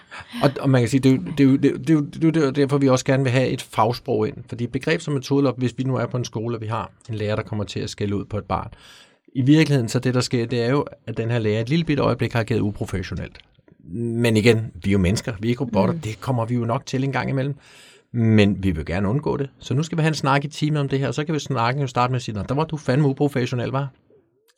Og, 0.43 0.51
og 0.59 0.69
man 0.69 0.81
kan 0.81 0.89
sige, 0.89 0.99
det 0.99 1.13
er, 1.13 1.17
det, 1.37 1.53
er, 1.53 1.57
det, 1.57 1.71
er, 1.71 1.77
det, 1.77 2.25
er, 2.25 2.31
det 2.31 2.43
er 2.43 2.51
derfor, 2.51 2.77
vi 2.77 2.89
også 2.89 3.05
gerne 3.05 3.23
vil 3.23 3.31
have 3.31 3.47
et 3.47 3.61
fagsprog 3.61 4.27
ind. 4.27 4.37
Fordi 4.49 4.67
begreb 4.67 5.01
som 5.01 5.13
metode, 5.13 5.53
hvis 5.57 5.73
vi 5.77 5.83
nu 5.83 5.95
er 5.95 6.05
på 6.05 6.17
en 6.17 6.25
skole, 6.25 6.57
og 6.57 6.61
vi 6.61 6.67
har 6.67 6.91
en 7.09 7.15
lærer, 7.15 7.35
der 7.35 7.43
kommer 7.43 7.63
til 7.63 7.79
at 7.79 7.89
skælde 7.89 8.15
ud 8.15 8.25
på 8.25 8.37
et 8.37 8.45
barn, 8.45 8.67
i 9.35 9.41
virkeligheden, 9.41 9.89
så 9.89 9.99
det 9.99 10.13
der 10.13 10.21
sker, 10.21 10.45
det 10.45 10.63
er 10.63 10.69
jo, 10.69 10.85
at 11.07 11.17
den 11.17 11.31
her 11.31 11.39
lærer 11.39 11.61
et 11.61 11.69
lille 11.69 11.85
bitte 11.85 12.03
øjeblik 12.03 12.33
har 12.33 12.43
givet 12.43 12.59
uprofessionelt. 12.59 13.37
Men 13.93 14.37
igen, 14.37 14.71
vi 14.83 14.89
er 14.89 14.91
jo 14.91 14.97
mennesker, 14.97 15.33
vi 15.39 15.47
er 15.47 15.49
ikke 15.49 15.61
robotter, 15.61 15.93
mm. 15.93 15.99
det 15.99 16.21
kommer 16.21 16.45
vi 16.45 16.55
jo 16.55 16.65
nok 16.65 16.85
til 16.85 17.03
en 17.03 17.11
gang 17.11 17.29
imellem. 17.29 17.55
Men 18.11 18.63
vi 18.63 18.71
vil 18.71 18.85
gerne 18.85 19.09
undgå 19.09 19.37
det. 19.37 19.49
Så 19.59 19.73
nu 19.73 19.83
skal 19.83 19.97
vi 19.97 20.01
have 20.01 20.07
en 20.07 20.15
snak 20.15 20.45
i 20.45 20.47
teamet 20.47 20.81
om 20.81 20.89
det 20.89 20.99
her, 20.99 21.07
og 21.07 21.13
så 21.13 21.23
kan 21.23 21.35
vi 21.35 21.39
snakke 21.39 21.81
jo 21.81 21.87
starte 21.87 22.11
med 22.11 22.15
at 22.15 22.21
sige, 22.21 22.43
der 22.49 22.55
var 22.55 22.63
du 22.63 22.77
fandme 22.77 23.07
uprofessionel, 23.07 23.69
var. 23.69 23.87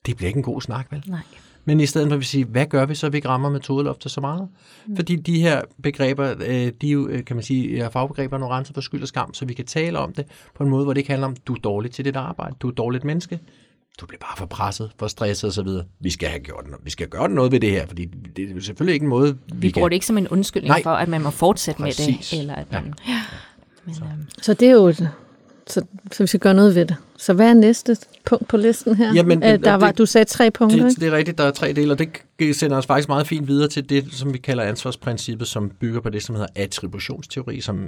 Det 0.06 0.18
bliver 0.18 0.28
ikke 0.28 0.38
en 0.38 0.44
god 0.44 0.62
snak, 0.62 0.88
vel? 0.92 1.04
Nej. 1.08 1.20
Men 1.66 1.80
i 1.80 1.86
stedet 1.86 2.08
for 2.08 2.13
at 2.13 2.20
vi 2.20 2.26
siger, 2.26 2.46
hvad 2.46 2.66
gør 2.66 2.86
vi 2.86 2.96
så, 2.96 3.10
vi 3.10 3.18
ikke 3.18 3.28
rammer 3.28 3.50
metodeloftet 3.50 4.12
så 4.12 4.22
meget? 4.22 4.48
Mm. 4.88 4.96
Fordi 4.96 5.16
de 5.16 5.42
her 5.42 5.62
begreber, 5.84 6.36
øh, 6.46 6.72
de 6.82 6.88
er 6.88 6.92
jo, 6.92 7.08
øh, 7.08 7.26
kan 7.26 7.36
man 7.36 7.44
sige, 7.44 7.80
er 7.80 7.90
fagbegreber, 7.90 8.38
nogle 8.38 8.56
renser 8.56 8.74
for 8.74 8.82
skyld 8.82 9.02
og 9.02 9.08
skam, 9.08 9.34
så 9.34 9.46
vi 9.46 9.54
kan 9.54 9.66
tale 9.66 10.00
om 10.00 10.13
det 10.13 10.26
på 10.56 10.63
en 10.63 10.70
måde, 10.70 10.84
hvor 10.84 10.94
det 10.94 11.00
ikke 11.00 11.10
handler 11.10 11.28
om, 11.28 11.36
du 11.36 11.54
er 11.54 11.60
dårlig 11.60 11.92
til 11.92 12.06
dit 12.06 12.16
arbejde, 12.16 12.56
du 12.60 12.68
er 12.68 12.72
dårligt 12.72 13.04
menneske, 13.04 13.40
du 14.01 14.05
bliver 14.05 14.19
bare 14.19 14.38
for 14.38 14.45
presset, 14.45 14.91
for 14.99 15.07
stresset 15.07 15.49
osv. 15.49 15.67
Vi 15.99 16.10
skal 16.10 16.29
have 16.29 16.39
gjort 16.39 16.67
noget. 16.67 16.86
Vi 16.86 16.89
skal 16.89 17.07
gøre 17.07 17.29
noget 17.29 17.51
ved 17.51 17.60
det 17.60 17.71
her, 17.71 17.88
fordi 17.88 18.05
det 18.05 18.57
er 18.57 18.62
selvfølgelig 18.62 18.93
ikke 18.93 19.03
en 19.03 19.10
måde, 19.10 19.38
vi, 19.47 19.53
vi 19.57 19.71
bruger 19.71 19.88
kan... 19.88 19.91
det 19.91 19.95
ikke 19.95 20.05
som 20.05 20.17
en 20.17 20.27
undskyldning 20.27 20.69
Nej. 20.69 20.83
for, 20.83 20.89
at 20.89 21.07
man 21.07 21.21
må 21.21 21.29
fortsætte 21.29 21.81
Præcis. 21.81 22.07
med 22.07 22.15
det. 22.15 22.39
Eller 22.39 22.55
at 22.55 22.71
man... 22.71 22.93
ja. 23.07 23.12
Ja. 23.12 23.21
Men, 23.86 23.95
så. 23.95 24.03
Øhm. 24.03 24.27
så 24.41 24.53
det 24.53 24.67
er 24.67 24.71
jo 24.71 24.88
et, 24.88 25.10
så, 25.69 25.82
så 26.12 26.23
vi 26.23 26.27
skal 26.27 26.39
gøre 26.39 26.53
noget 26.53 26.75
ved 26.75 26.86
det. 26.86 26.95
Så 27.17 27.34
hvad 27.34 27.49
er 27.49 27.53
næste 27.53 27.97
punkt 28.25 28.47
på 28.47 28.58
listen 28.58 28.95
her? 28.95 29.13
Jamen, 29.13 29.43
Æ, 29.43 29.58
der 29.58 29.75
var, 29.75 29.88
det, 29.88 29.97
du 29.97 30.06
sagde 30.06 30.25
tre 30.25 30.51
punkter, 30.51 30.77
det, 30.77 30.89
ikke? 30.89 31.01
Det 31.01 31.08
er 31.08 31.17
rigtigt, 31.17 31.38
der 31.38 31.43
er 31.43 31.51
tre 31.51 31.73
dele, 31.73 31.93
og 31.93 31.99
det 32.39 32.56
sender 32.56 32.77
os 32.77 32.86
faktisk 32.86 33.10
meget 33.10 33.27
fint 33.27 33.47
videre 33.47 33.67
til 33.67 33.89
det, 33.89 34.06
som 34.12 34.34
vi 34.34 34.38
kalder 34.38 34.63
ansvarsprincippet, 34.63 35.47
som 35.47 35.71
bygger 35.80 36.01
på 36.01 36.10
det, 36.10 36.23
som 36.23 36.36
hedder 36.36 36.49
attributionsteori, 36.56 37.62
som 37.62 37.88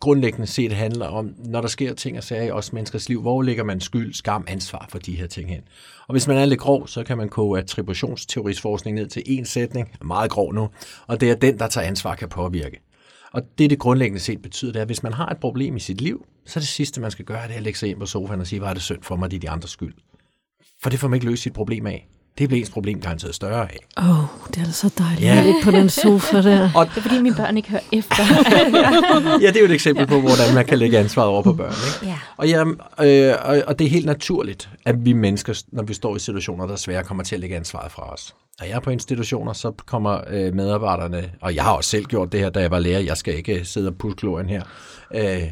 grundlæggende 0.00 0.46
set 0.46 0.72
handler 0.72 1.06
om, 1.06 1.34
når 1.44 1.60
der 1.60 1.68
sker 1.68 1.94
ting 1.94 2.16
og 2.16 2.24
sager 2.24 2.42
i 2.42 2.50
os 2.50 2.72
menneskers 2.72 3.08
liv, 3.08 3.20
hvor 3.20 3.42
ligger 3.42 3.64
man 3.64 3.80
skyld, 3.80 4.14
skam, 4.14 4.44
ansvar 4.48 4.86
for 4.88 4.98
de 4.98 5.16
her 5.16 5.26
ting 5.26 5.48
hen. 5.48 5.60
Og 6.08 6.12
hvis 6.12 6.28
man 6.28 6.36
er 6.36 6.44
lidt 6.44 6.60
grov, 6.60 6.88
så 6.88 7.04
kan 7.04 7.16
man 7.16 7.28
koge 7.28 7.58
attributionsteoris 7.58 8.60
forskning 8.60 8.94
ned 8.94 9.06
til 9.06 9.22
en 9.26 9.44
sætning, 9.44 9.90
meget 10.04 10.30
grov 10.30 10.54
nu, 10.54 10.68
og 11.06 11.20
det 11.20 11.30
er 11.30 11.34
den, 11.34 11.58
der 11.58 11.66
tager 11.68 11.86
ansvar, 11.86 12.14
kan 12.14 12.28
påvirke. 12.28 12.80
Og 13.32 13.42
det, 13.58 13.70
det 13.70 13.78
grundlæggende 13.78 14.20
set 14.20 14.42
betyder, 14.42 14.72
det 14.72 14.78
er, 14.78 14.82
at 14.82 14.88
hvis 14.88 15.02
man 15.02 15.12
har 15.12 15.28
et 15.28 15.38
problem 15.38 15.76
i 15.76 15.80
sit 15.80 16.00
liv, 16.00 16.26
så 16.46 16.58
er 16.58 16.60
det 16.60 16.68
sidste, 16.68 17.00
man 17.00 17.10
skal 17.10 17.24
gøre, 17.24 17.42
det 17.42 17.52
er 17.52 17.56
at 17.56 17.62
lægge 17.62 17.78
sig 17.78 17.90
ind 17.90 17.98
på 18.00 18.06
sofaen 18.06 18.40
og 18.40 18.46
sige, 18.46 18.58
hvad 18.58 18.68
er 18.68 18.74
det 18.74 18.82
synd 18.82 19.02
for 19.02 19.16
mig, 19.16 19.30
det 19.30 19.36
er 19.36 19.40
de 19.40 19.50
andres 19.50 19.70
skyld. 19.70 19.94
For 20.82 20.90
det 20.90 21.00
får 21.00 21.08
man 21.08 21.16
ikke 21.16 21.26
løst 21.26 21.42
sit 21.42 21.52
problem 21.52 21.86
af. 21.86 22.08
Det 22.38 22.48
bliver 22.48 22.60
ens 22.60 22.70
problem 22.70 23.00
garanteret 23.00 23.34
større 23.34 23.62
af. 23.62 23.78
Åh, 23.98 24.18
oh, 24.18 24.24
det 24.48 24.60
er 24.60 24.64
da 24.64 24.70
så 24.70 24.94
dejligt 24.98 25.22
ja. 25.22 25.44
at 25.48 25.54
på 25.64 25.70
den 25.70 25.88
sofa 25.88 26.42
der. 26.42 26.70
Og 26.74 26.86
det 26.86 26.96
er 26.96 27.00
fordi, 27.00 27.22
mine 27.22 27.36
børn 27.36 27.56
ikke 27.56 27.70
hører 27.70 27.82
efter. 27.92 28.22
ja, 29.42 29.46
det 29.46 29.56
er 29.56 29.60
jo 29.60 29.66
et 29.66 29.72
eksempel 29.72 30.06
på, 30.06 30.20
hvordan 30.20 30.54
man 30.54 30.66
kan 30.66 30.78
lægge 30.78 30.98
ansvaret 30.98 31.28
over 31.28 31.42
på 31.42 31.52
børn. 31.52 31.72
Ikke? 31.72 32.12
Ja. 32.12 32.18
Og, 32.36 32.48
ja, 32.48 32.64
øh, 33.04 33.34
og, 33.44 33.62
og 33.66 33.78
det 33.78 33.84
er 33.84 33.88
helt 33.88 34.06
naturligt, 34.06 34.70
at 34.84 35.04
vi 35.04 35.12
mennesker, 35.12 35.62
når 35.72 35.82
vi 35.82 35.94
står 35.94 36.16
i 36.16 36.18
situationer, 36.18 36.66
der 36.66 36.76
svære 36.76 37.04
kommer 37.04 37.24
til 37.24 37.34
at 37.34 37.40
lægge 37.40 37.56
ansvaret 37.56 37.92
fra 37.92 38.12
os. 38.12 38.34
Når 38.60 38.66
jeg 38.66 38.76
er 38.76 38.80
på 38.80 38.90
institutioner, 38.90 39.52
så 39.52 39.70
kommer 39.70 40.20
øh, 40.28 40.54
medarbejderne, 40.54 41.32
og 41.40 41.54
jeg 41.54 41.64
har 41.64 41.72
også 41.72 41.90
selv 41.90 42.04
gjort 42.04 42.32
det 42.32 42.40
her, 42.40 42.50
da 42.50 42.60
jeg 42.60 42.70
var 42.70 42.78
lærer, 42.78 43.00
jeg 43.00 43.16
skal 43.16 43.36
ikke 43.36 43.58
øh, 43.58 43.64
sidde 43.64 43.88
og 43.88 43.98
putte 43.98 44.16
kloren 44.16 44.48
her, 44.48 44.62
øh, 45.14 45.42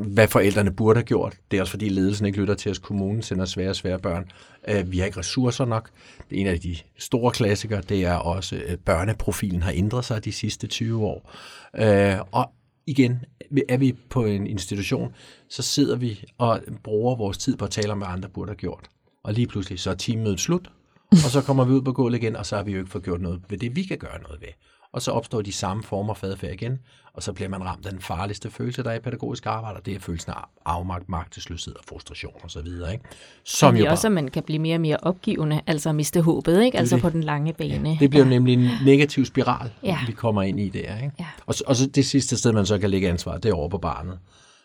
hvad 0.00 0.28
forældrene 0.28 0.72
burde 0.72 0.98
have 0.98 1.04
gjort. 1.04 1.36
Det 1.50 1.56
er 1.56 1.60
også 1.60 1.70
fordi 1.70 1.88
ledelsen 1.88 2.26
ikke 2.26 2.38
lytter 2.38 2.54
til 2.54 2.70
os. 2.70 2.78
Kommunen 2.78 3.22
sender 3.22 3.44
svære 3.44 3.68
og 3.68 3.76
svære 3.76 3.98
børn. 3.98 4.30
Øh, 4.68 4.92
vi 4.92 4.98
har 4.98 5.06
ikke 5.06 5.18
ressourcer 5.18 5.64
nok. 5.64 5.90
Det 6.30 6.36
er 6.36 6.40
en 6.40 6.46
af 6.46 6.60
de 6.60 6.76
store 6.98 7.30
klassikere. 7.30 7.80
Det 7.80 8.04
er 8.04 8.14
også, 8.14 8.62
at 8.66 8.80
børneprofilen 8.80 9.62
har 9.62 9.72
ændret 9.74 10.04
sig 10.04 10.24
de 10.24 10.32
sidste 10.32 10.66
20 10.66 11.04
år. 11.04 11.30
Øh, 11.76 12.16
og 12.32 12.50
igen, 12.86 13.24
er 13.68 13.76
vi 13.76 13.96
på 14.10 14.24
en 14.24 14.46
institution, 14.46 15.14
så 15.48 15.62
sidder 15.62 15.96
vi 15.96 16.24
og 16.38 16.60
bruger 16.84 17.16
vores 17.16 17.38
tid 17.38 17.56
på 17.56 17.64
at 17.64 17.70
tale 17.70 17.92
om, 17.92 17.98
hvad 17.98 18.08
andre 18.08 18.28
burde 18.28 18.50
have 18.50 18.56
gjort. 18.56 18.88
og 19.24 19.32
lige 19.32 19.46
pludselig 19.46 19.78
så 19.78 19.90
er 19.90 19.94
teammødet 19.94 20.40
slut, 20.40 20.68
og 21.12 21.30
så 21.30 21.42
kommer 21.46 21.64
vi 21.64 21.72
ud 21.72 21.82
på 21.82 21.92
gulvet 21.92 22.18
igen, 22.18 22.36
og 22.36 22.46
så 22.46 22.56
har 22.56 22.62
vi 22.62 22.72
jo 22.72 22.78
ikke 22.78 22.90
fået 22.90 23.04
gjort 23.04 23.20
noget 23.20 23.42
ved 23.48 23.58
det, 23.58 23.76
vi 23.76 23.82
kan 23.82 23.98
gøre 23.98 24.22
noget 24.22 24.40
ved. 24.40 24.48
Og 24.92 25.02
så 25.02 25.10
opstår 25.10 25.42
de 25.42 25.52
samme 25.52 25.82
former 25.82 26.14
for 26.14 26.26
adfærd 26.26 26.52
igen, 26.52 26.78
og 27.14 27.22
så 27.22 27.32
bliver 27.32 27.48
man 27.48 27.64
ramt 27.64 27.86
af 27.86 27.92
den 27.92 28.00
farligste 28.00 28.50
følelse, 28.50 28.82
der 28.82 28.90
er 28.90 28.94
i 28.94 29.00
pædagogisk 29.00 29.46
arbejde, 29.46 29.76
og 29.76 29.86
det 29.86 29.94
er 29.94 30.00
følelsen 30.00 30.32
af 30.32 30.44
afmagt, 30.64 31.08
magtesløshed 31.08 31.74
og 31.74 31.84
frustration 31.88 32.34
osv. 32.44 32.66
Ikke? 32.66 33.00
Som 33.44 33.76
jo 33.76 33.90
også, 33.90 34.02
bare... 34.02 34.18
at 34.18 34.24
man 34.24 34.28
kan 34.28 34.42
blive 34.42 34.58
mere 34.58 34.76
og 34.76 34.80
mere 34.80 34.96
opgivende, 35.02 35.60
altså 35.66 35.92
miste 35.92 36.20
håbet, 36.20 36.62
ikke? 36.62 36.78
altså 36.78 36.94
det. 36.96 37.02
på 37.02 37.10
den 37.10 37.22
lange 37.22 37.52
bane. 37.52 37.90
Ja, 37.90 37.96
det 38.00 38.10
bliver 38.10 38.24
ja. 38.24 38.30
nemlig 38.30 38.54
en 38.54 38.70
negativ 38.84 39.24
spiral, 39.24 39.70
ja. 39.82 39.98
vi 40.06 40.12
kommer 40.12 40.42
ind 40.42 40.60
i 40.60 40.68
der. 40.68 40.96
Ikke? 40.96 41.12
Ja. 41.18 41.26
Og, 41.46 41.54
og 41.66 41.76
så 41.76 41.86
det 41.86 42.06
sidste 42.06 42.36
sted, 42.36 42.52
man 42.52 42.66
så 42.66 42.78
kan 42.78 42.90
lægge 42.90 43.08
ansvar, 43.08 43.38
det 43.38 43.48
er 43.48 43.54
over 43.54 43.68
på 43.68 43.78
barnet. 43.78 44.18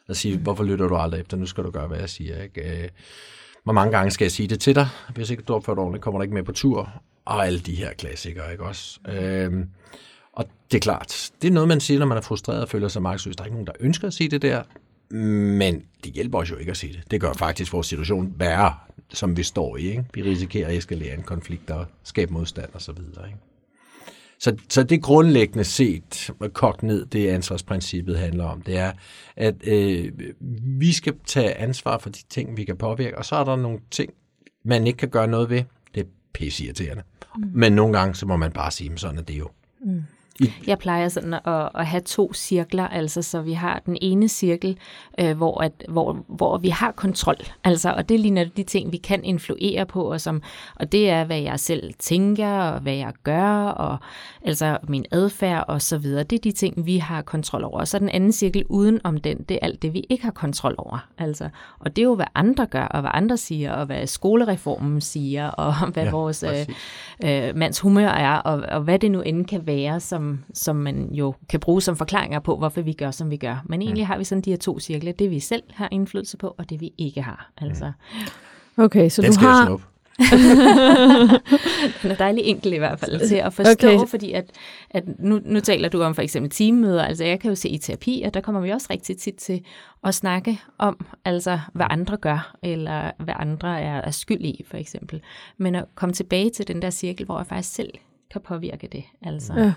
At 0.10 0.18
sige, 0.18 0.38
mm. 0.38 0.44
hvorfor 0.44 0.64
lytter 0.64 0.88
du 0.88 0.96
aldrig 0.96 1.22
efter, 1.22 1.38
nu 1.38 1.46
skal 1.46 1.64
du 1.64 1.72
gøre, 1.72 1.88
hvad 1.88 2.00
jeg 2.00 2.10
siger. 2.10 2.44
Ikke? 2.44 2.90
Hvor 3.68 3.74
mange 3.74 3.98
gange 3.98 4.12
skal 4.12 4.26
jeg 4.26 4.32
sige 4.32 4.48
det 4.48 4.60
til 4.60 4.76
dig? 4.76 4.88
Hvis 5.16 5.30
ikke 5.30 5.44
du 5.44 5.54
opfører 5.54 5.76
dig 5.76 5.82
ordentligt, 5.82 6.04
kommer 6.04 6.20
du 6.20 6.22
ikke 6.22 6.34
med 6.34 6.44
på 6.44 6.52
tur. 6.52 6.92
Og 7.26 7.46
alle 7.46 7.60
de 7.60 7.76
her 7.76 7.94
klassikere, 7.94 8.52
ikke 8.52 8.64
også? 8.64 9.00
Øhm, 9.08 9.70
og 10.34 10.46
det 10.72 10.78
er 10.78 10.82
klart, 10.82 11.32
det 11.42 11.48
er 11.48 11.52
noget, 11.52 11.68
man 11.68 11.80
siger, 11.80 12.00
når 12.00 12.06
man 12.06 12.18
er 12.18 12.22
frustreret 12.22 12.62
og 12.62 12.70
føler 12.70 12.88
sig 12.88 13.02
magtsløs. 13.02 13.36
Der 13.36 13.44
er 13.44 13.46
ikke 13.46 13.56
nogen, 13.56 13.68
der 13.68 13.74
ønsker 13.80 14.08
at 14.08 14.14
sige 14.14 14.30
det 14.30 14.42
der, 14.42 14.64
men 15.10 15.84
det 16.04 16.14
hjælper 16.14 16.40
os 16.40 16.52
jo 16.52 16.56
ikke 16.56 16.72
at 16.72 16.78
sige 16.78 16.94
det. 16.94 17.12
Det 17.12 17.22
gør 17.22 17.34
faktisk 17.34 17.74
vores 17.74 17.88
situation 17.88 18.34
værre, 18.38 18.74
som 19.10 19.38
vi 19.38 19.44
står 19.44 19.78
i. 19.78 19.90
Ikke? 19.90 20.04
Vi 20.14 20.24
risikerer 20.24 20.68
at 20.68 20.76
eskalere 20.76 21.14
en 21.14 21.24
konflikt 21.24 21.70
og 21.70 21.86
skabe 22.04 22.34
modstand 22.34 22.70
og 22.74 22.82
så 22.82 22.92
videre. 22.92 23.28
Ikke? 23.28 23.40
Så, 24.39 24.56
så 24.69 24.84
det 24.84 25.04
grundlæggende 25.04 25.63
set, 25.63 26.32
kogt 26.54 26.84
ned, 26.84 27.06
det 27.06 27.28
ansvarsprincippet 27.28 28.19
handler 28.19 28.45
om, 28.45 28.62
det 28.62 28.78
er, 28.78 28.91
at 29.36 29.67
øh, 29.67 30.12
vi 30.80 30.93
skal 30.93 31.13
tage 31.26 31.54
ansvar 31.54 31.97
for 31.97 32.10
de 32.10 32.19
ting, 32.30 32.58
vi 32.58 32.63
kan 32.63 32.78
påvirke, 32.78 33.17
og 33.17 33.26
så 33.26 33.36
er 33.36 33.43
der 33.43 33.56
nogle 33.56 33.80
ting, 33.91 34.13
man 34.63 34.88
ikke 34.88 34.97
kan 34.97 35.10
gøre 35.10 35.28
noget 35.28 35.50
ved. 35.50 35.63
Det 35.95 36.02
er 36.02 36.08
pissirriterende. 36.34 37.04
Mm. 37.38 37.50
Men 37.54 37.73
nogle 37.73 37.97
gange, 38.00 38.15
så 38.15 38.26
må 38.26 38.36
man 38.36 38.52
bare 38.52 38.71
sige, 38.71 38.97
sådan 38.97 39.17
er 39.17 39.21
det 39.21 39.39
jo. 39.39 39.50
Mm. 39.86 40.04
Jeg 40.67 40.78
plejer 40.78 41.10
sådan 41.10 41.34
at, 41.34 41.69
at 41.76 41.86
have 41.86 42.02
to 42.02 42.34
cirkler, 42.34 42.88
altså 42.88 43.21
så 43.21 43.41
vi 43.41 43.54
har 43.54 43.82
den 43.86 43.97
ene 44.02 44.28
cirkel, 44.28 44.78
øh, 45.19 45.38
hvor, 45.38 45.62
at, 45.62 45.84
hvor, 45.89 46.26
hvor 46.28 46.58
vi 46.58 46.69
har 46.69 46.91
kontrol, 46.91 47.36
altså, 47.63 47.93
og 47.93 48.10
det 48.10 48.19
ligner 48.19 48.45
de 48.58 48.63
ting, 48.63 48.91
vi 48.91 48.97
kan 48.97 49.23
influere 49.23 49.86
på, 49.86 50.12
og, 50.12 50.21
som, 50.21 50.41
og 50.76 50.91
det 50.91 51.10
er, 51.10 51.23
hvad 51.23 51.39
jeg 51.39 51.60
selv 51.60 51.93
tænker, 52.00 52.50
og 52.50 52.80
hvad 52.80 52.93
jeg 52.93 53.13
gør, 53.23 53.52
og 53.67 53.97
altså 54.41 54.78
min 54.88 55.06
adfærd 55.12 55.65
og 55.67 55.82
så 55.82 55.97
videre. 55.97 56.23
Det 56.23 56.36
er 56.36 56.41
de 56.41 56.52
ting, 56.52 56.86
vi 56.86 56.97
har 56.97 57.21
kontrol 57.21 57.63
over. 57.63 57.80
Og 57.80 57.88
så 57.88 58.00
den 58.00 58.10
anden 58.10 58.32
cirkel 58.32 58.63
uden 58.69 59.00
om 59.04 59.17
den, 59.17 59.38
det 59.38 59.56
er 59.56 59.60
alt 59.62 59.82
det, 59.82 59.93
vi 59.93 60.06
ikke 60.10 60.23
har 60.23 60.32
kontrol 60.32 60.76
over. 60.78 61.08
Altså, 61.17 61.50
og 61.80 61.95
det 61.95 62.02
er 62.02 62.06
jo, 62.06 62.15
hvad 62.15 62.26
andre 62.36 62.65
gør, 62.65 62.86
og 62.86 63.02
hvad 63.02 63.12
andre 63.13 63.38
siger, 63.38 63.73
og 63.73 63.86
hvad 63.86 64.08
skolereformen 64.08 65.02
siger, 65.02 65.50
og 65.50 65.73
hvad 65.93 66.04
ja, 66.04 66.12
vores 66.12 66.43
øh, 66.43 66.67
øh, 67.23 67.56
mands 67.56 67.80
humør 67.80 68.10
er, 68.10 68.38
og, 68.38 68.63
og 68.69 68.82
hvad 68.82 69.00
det 69.00 69.12
nu 69.12 69.21
end 69.21 69.45
kan 69.45 69.67
være, 69.67 70.00
som 70.00 70.27
som, 70.54 70.76
man 70.76 71.10
jo 71.12 71.34
kan 71.50 71.60
bruge 71.60 71.82
som 71.82 71.96
forklaringer 71.96 72.40
på, 72.40 72.58
hvorfor 72.58 72.82
vi 72.82 72.94
gør, 72.94 73.12
som 73.12 73.30
vi 73.32 73.38
gør. 73.38 73.63
Men 73.66 73.82
egentlig 73.82 74.04
mm. 74.04 74.08
har 74.08 74.18
vi 74.18 74.24
sådan 74.24 74.42
de 74.42 74.50
her 74.50 74.58
to 74.58 74.80
cirkler. 74.80 75.12
Det 75.12 75.32
vi 75.32 75.40
selv 75.40 75.63
har 75.74 75.88
indflydelse 75.92 76.38
på, 76.38 76.56
og 76.58 76.70
det 76.70 76.82
vi 76.82 76.94
ikke 76.98 77.22
har. 77.22 77.52
Altså. 77.58 77.92
Okay, 78.78 79.10
så 79.10 79.22
Den 79.22 79.34
du 79.34 79.40
har... 79.40 79.80
den 82.02 82.12
er 82.12 82.16
dejlig 82.16 82.44
enkel 82.44 82.74
i 82.74 82.78
hvert 82.78 83.00
fald 83.00 83.28
til 83.28 83.36
at 83.36 83.54
forstå, 83.54 83.88
okay. 83.88 84.08
fordi 84.08 84.32
at, 84.32 84.52
at 84.90 85.04
nu, 85.20 85.42
nu 85.46 85.60
taler 85.60 85.90
du 85.90 86.02
om 86.02 86.16
for 86.16 86.22
eksempel 86.22 86.52
teammøder, 86.52 87.04
altså 87.04 87.24
jeg 87.26 87.40
kan 87.40 87.50
jo 87.50 87.56
se 87.56 87.70
i 87.70 87.78
terapi, 87.78 88.22
at 88.22 88.34
der 88.34 88.42
kommer 88.42 88.62
vi 88.62 88.70
også 88.70 88.88
rigtig 88.90 89.18
tit 89.18 89.36
til 89.36 89.63
at 90.04 90.16
snakke 90.16 90.62
om, 90.78 91.06
altså 91.26 91.60
hvad 91.74 91.86
andre 91.90 92.18
gør, 92.18 92.56
eller 92.63 93.12
hvad 93.20 93.34
andre 93.38 93.82
er, 93.82 94.02
er 94.02 94.12
skyld 94.12 94.42
i 94.42 94.63
for 94.68 94.78
eksempel. 94.78 95.22
Men 95.58 95.76
at 95.76 95.86
komme 95.96 96.13
tilbage 96.13 96.50
til 96.50 96.68
den 96.68 96.82
der 96.82 96.90
cirkel, 96.90 97.26
hvor 97.26 97.38
jeg 97.38 97.48
faktisk 97.48 97.76
selv 97.76 97.90
kan 98.32 98.42
påvirke 98.42 98.88
det. 98.92 99.04
Altså. 99.22 99.54
Ja. 99.54 99.74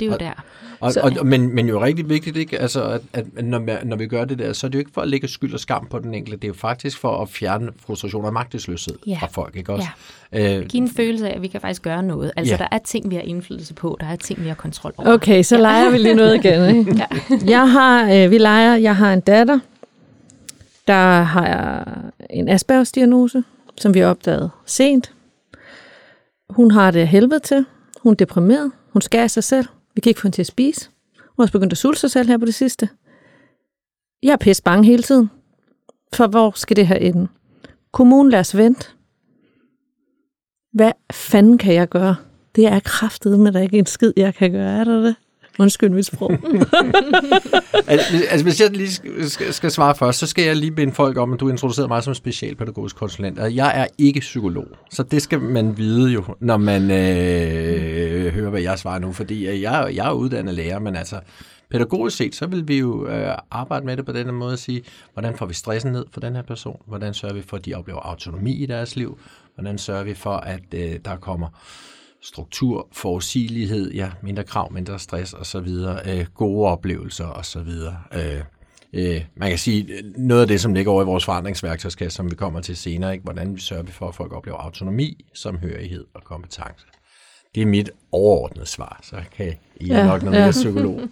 Det 0.00 0.04
er 0.04 0.08
jo 0.08 0.14
og, 0.14 0.20
der. 0.20 0.32
Og, 0.80 0.92
så, 0.92 1.00
og, 1.00 1.26
men, 1.26 1.54
men 1.54 1.68
jo 1.68 1.82
rigtig 1.82 2.08
vigtigt, 2.08 2.36
ikke? 2.36 2.58
Altså, 2.58 2.82
at, 2.82 3.00
at 3.12 3.44
når, 3.44 3.58
vi, 3.58 3.72
når 3.84 3.96
vi 3.96 4.06
gør 4.06 4.24
det 4.24 4.38
der, 4.38 4.52
så 4.52 4.66
er 4.66 4.68
det 4.68 4.74
jo 4.74 4.78
ikke 4.78 4.90
for 4.94 5.00
at 5.00 5.08
lægge 5.08 5.28
skyld 5.28 5.54
og 5.54 5.60
skam 5.60 5.86
på 5.90 5.98
den 5.98 6.14
enkelte. 6.14 6.36
Det 6.36 6.44
er 6.44 6.48
jo 6.48 6.54
faktisk 6.54 6.98
for 6.98 7.22
at 7.22 7.28
fjerne 7.28 7.70
frustration 7.86 8.24
og 8.24 8.32
magtesløshed 8.32 8.98
ja. 9.06 9.18
fra 9.20 9.26
folk. 9.26 9.56
Ikke 9.56 9.72
også? 9.72 9.88
Ja. 10.32 10.58
Øh, 10.58 10.66
Giv 10.66 10.82
en 10.82 10.90
følelse 10.90 11.28
af, 11.28 11.34
at 11.36 11.42
vi 11.42 11.48
kan 11.48 11.60
faktisk 11.60 11.82
gøre 11.82 12.02
noget. 12.02 12.32
Altså, 12.36 12.54
ja. 12.54 12.58
der 12.58 12.68
er 12.70 12.78
ting, 12.78 13.10
vi 13.10 13.14
har 13.14 13.22
indflydelse 13.22 13.74
på. 13.74 13.96
Der 14.00 14.06
er 14.06 14.16
ting, 14.16 14.42
vi 14.42 14.48
har 14.48 14.54
kontrol 14.54 14.92
over. 14.96 15.12
Okay, 15.12 15.42
så 15.42 15.56
ja. 15.56 15.62
leger 15.62 15.90
vi 15.90 15.98
lige 15.98 16.14
noget 16.14 16.44
igen. 16.44 16.76
Ikke? 16.76 16.96
ja. 17.02 17.06
jeg 17.46 17.70
har, 17.70 18.12
øh, 18.12 18.30
vi 18.30 18.38
leger, 18.38 18.76
jeg 18.76 18.96
har 18.96 19.12
en 19.12 19.20
datter, 19.20 19.58
der 20.88 21.22
har 21.22 21.88
en 22.30 22.48
Aspergers-diagnose, 22.48 23.42
som 23.76 23.94
vi 23.94 23.98
har 23.98 24.06
opdaget 24.06 24.50
sent. 24.66 25.12
Hun 26.50 26.70
har 26.70 26.90
det 26.90 27.08
helvede 27.08 27.40
til. 27.40 27.64
Hun 28.02 28.12
er 28.12 28.16
deprimeret. 28.16 28.72
Hun 28.92 29.02
skærer 29.02 29.26
sig 29.26 29.44
selv. 29.44 29.66
Vi 29.98 30.00
kan 30.00 30.10
ikke 30.10 30.20
få 30.20 30.26
hende 30.28 30.36
til 30.36 30.42
at 30.42 30.46
spise. 30.46 30.90
Hun 31.16 31.34
har 31.36 31.42
også 31.42 31.52
begyndt 31.52 31.72
at 31.72 31.78
sulte 31.78 32.00
sig 32.00 32.10
selv 32.10 32.28
her 32.28 32.38
på 32.38 32.44
det 32.44 32.54
sidste. 32.54 32.88
Jeg 34.22 34.32
er 34.32 34.36
pisse 34.36 34.62
bange 34.62 34.84
hele 34.84 35.02
tiden. 35.02 35.30
For 36.14 36.26
hvor 36.26 36.52
skal 36.54 36.76
det 36.76 36.86
her 36.86 36.96
ende? 36.96 37.28
Kommunen, 37.92 38.30
lader 38.30 38.40
os 38.40 38.56
vente. 38.56 38.86
Hvad 40.72 40.92
fanden 41.12 41.58
kan 41.58 41.74
jeg 41.74 41.88
gøre? 41.88 42.16
Det 42.56 42.66
er 42.66 42.80
kraftet 42.80 43.40
med, 43.40 43.52
der 43.52 43.60
ikke 43.60 43.78
en 43.78 43.86
skid, 43.86 44.12
jeg 44.16 44.34
kan 44.34 44.52
gøre. 44.52 44.80
Er 44.80 44.84
der 44.84 45.00
det? 45.00 45.16
Undskyld 45.58 45.90
mit 45.90 46.06
sprog. 46.06 46.30
altså, 47.86 48.24
altså, 48.30 48.42
hvis 48.42 48.60
jeg 48.60 48.70
lige 48.70 48.90
skal, 49.28 49.54
skal 49.54 49.70
svare 49.70 49.94
først, 49.94 50.18
så 50.18 50.26
skal 50.26 50.44
jeg 50.44 50.56
lige 50.56 50.70
binde 50.70 50.92
folk 50.92 51.16
om, 51.16 51.32
at 51.32 51.40
du 51.40 51.48
introducerede 51.48 51.88
mig 51.88 52.02
som 52.02 52.14
specialpædagogisk 52.14 52.96
konsulent. 52.96 53.38
Jeg 53.38 53.80
er 53.80 53.86
ikke 53.98 54.20
psykolog, 54.20 54.66
så 54.90 55.02
det 55.02 55.22
skal 55.22 55.40
man 55.40 55.78
vide 55.78 56.12
jo, 56.12 56.24
når 56.40 56.56
man 56.56 56.82
øh, 56.82 58.34
hører, 58.34 58.50
hvad 58.50 58.60
jeg 58.60 58.78
svarer 58.78 58.98
nu. 58.98 59.12
Fordi 59.12 59.48
øh, 59.48 59.62
jeg, 59.62 59.90
jeg 59.94 60.08
er 60.08 60.12
uddannet 60.12 60.54
lærer, 60.54 60.78
men 60.78 60.96
altså 60.96 61.20
pædagogisk 61.70 62.16
set, 62.16 62.34
så 62.34 62.46
vil 62.46 62.68
vi 62.68 62.78
jo 62.78 63.06
øh, 63.06 63.34
arbejde 63.50 63.86
med 63.86 63.96
det 63.96 64.06
på 64.06 64.12
den 64.12 64.34
måde 64.34 64.52
at 64.52 64.58
sige, 64.58 64.82
hvordan 65.12 65.36
får 65.36 65.46
vi 65.46 65.54
stressen 65.54 65.92
ned 65.92 66.04
for 66.12 66.20
den 66.20 66.34
her 66.34 66.42
person? 66.42 66.82
Hvordan 66.86 67.14
sørger 67.14 67.34
vi 67.34 67.42
for, 67.42 67.56
at 67.56 67.64
de 67.64 67.74
oplever 67.74 68.00
autonomi 68.00 68.52
i 68.52 68.66
deres 68.66 68.96
liv? 68.96 69.18
Hvordan 69.54 69.78
sørger 69.78 70.04
vi 70.04 70.14
for, 70.14 70.36
at 70.36 70.74
øh, 70.74 70.98
der 71.04 71.16
kommer 71.16 71.48
struktur, 72.22 72.88
forudsigelighed, 72.92 73.92
ja, 73.92 74.10
mindre 74.22 74.44
krav, 74.44 74.72
mindre 74.72 74.98
stress 74.98 75.34
osv., 75.34 75.68
øh, 76.06 76.26
gode 76.34 76.68
oplevelser 76.68 77.26
osv. 77.26 77.68
Øh, 78.14 78.40
øh, 78.92 79.24
man 79.36 79.48
kan 79.48 79.58
sige, 79.58 79.88
noget 80.16 80.42
af 80.42 80.48
det, 80.48 80.60
som 80.60 80.74
ligger 80.74 80.92
over 80.92 81.02
i 81.02 81.06
vores 81.06 81.24
forandringsværktøjskasse, 81.24 82.16
som 82.16 82.30
vi 82.30 82.36
kommer 82.36 82.60
til 82.60 82.76
senere, 82.76 83.12
ikke? 83.12 83.24
hvordan 83.24 83.54
vi 83.54 83.60
sørger 83.60 83.84
for, 83.86 84.08
at 84.08 84.14
folk 84.14 84.32
oplever 84.32 84.58
autonomi, 84.58 85.24
samhørighed 85.34 86.04
og 86.14 86.24
kompetence. 86.24 86.86
Det 87.54 87.62
er 87.62 87.66
mit 87.66 87.90
overordnede 88.12 88.66
svar, 88.66 89.00
så 89.02 89.16
kan 89.36 89.54
I 89.80 89.86
ja, 89.86 90.06
nok 90.06 90.22
noget 90.22 90.36
ja. 90.36 90.42
mere 90.42 90.50
psykolog. 90.50 91.00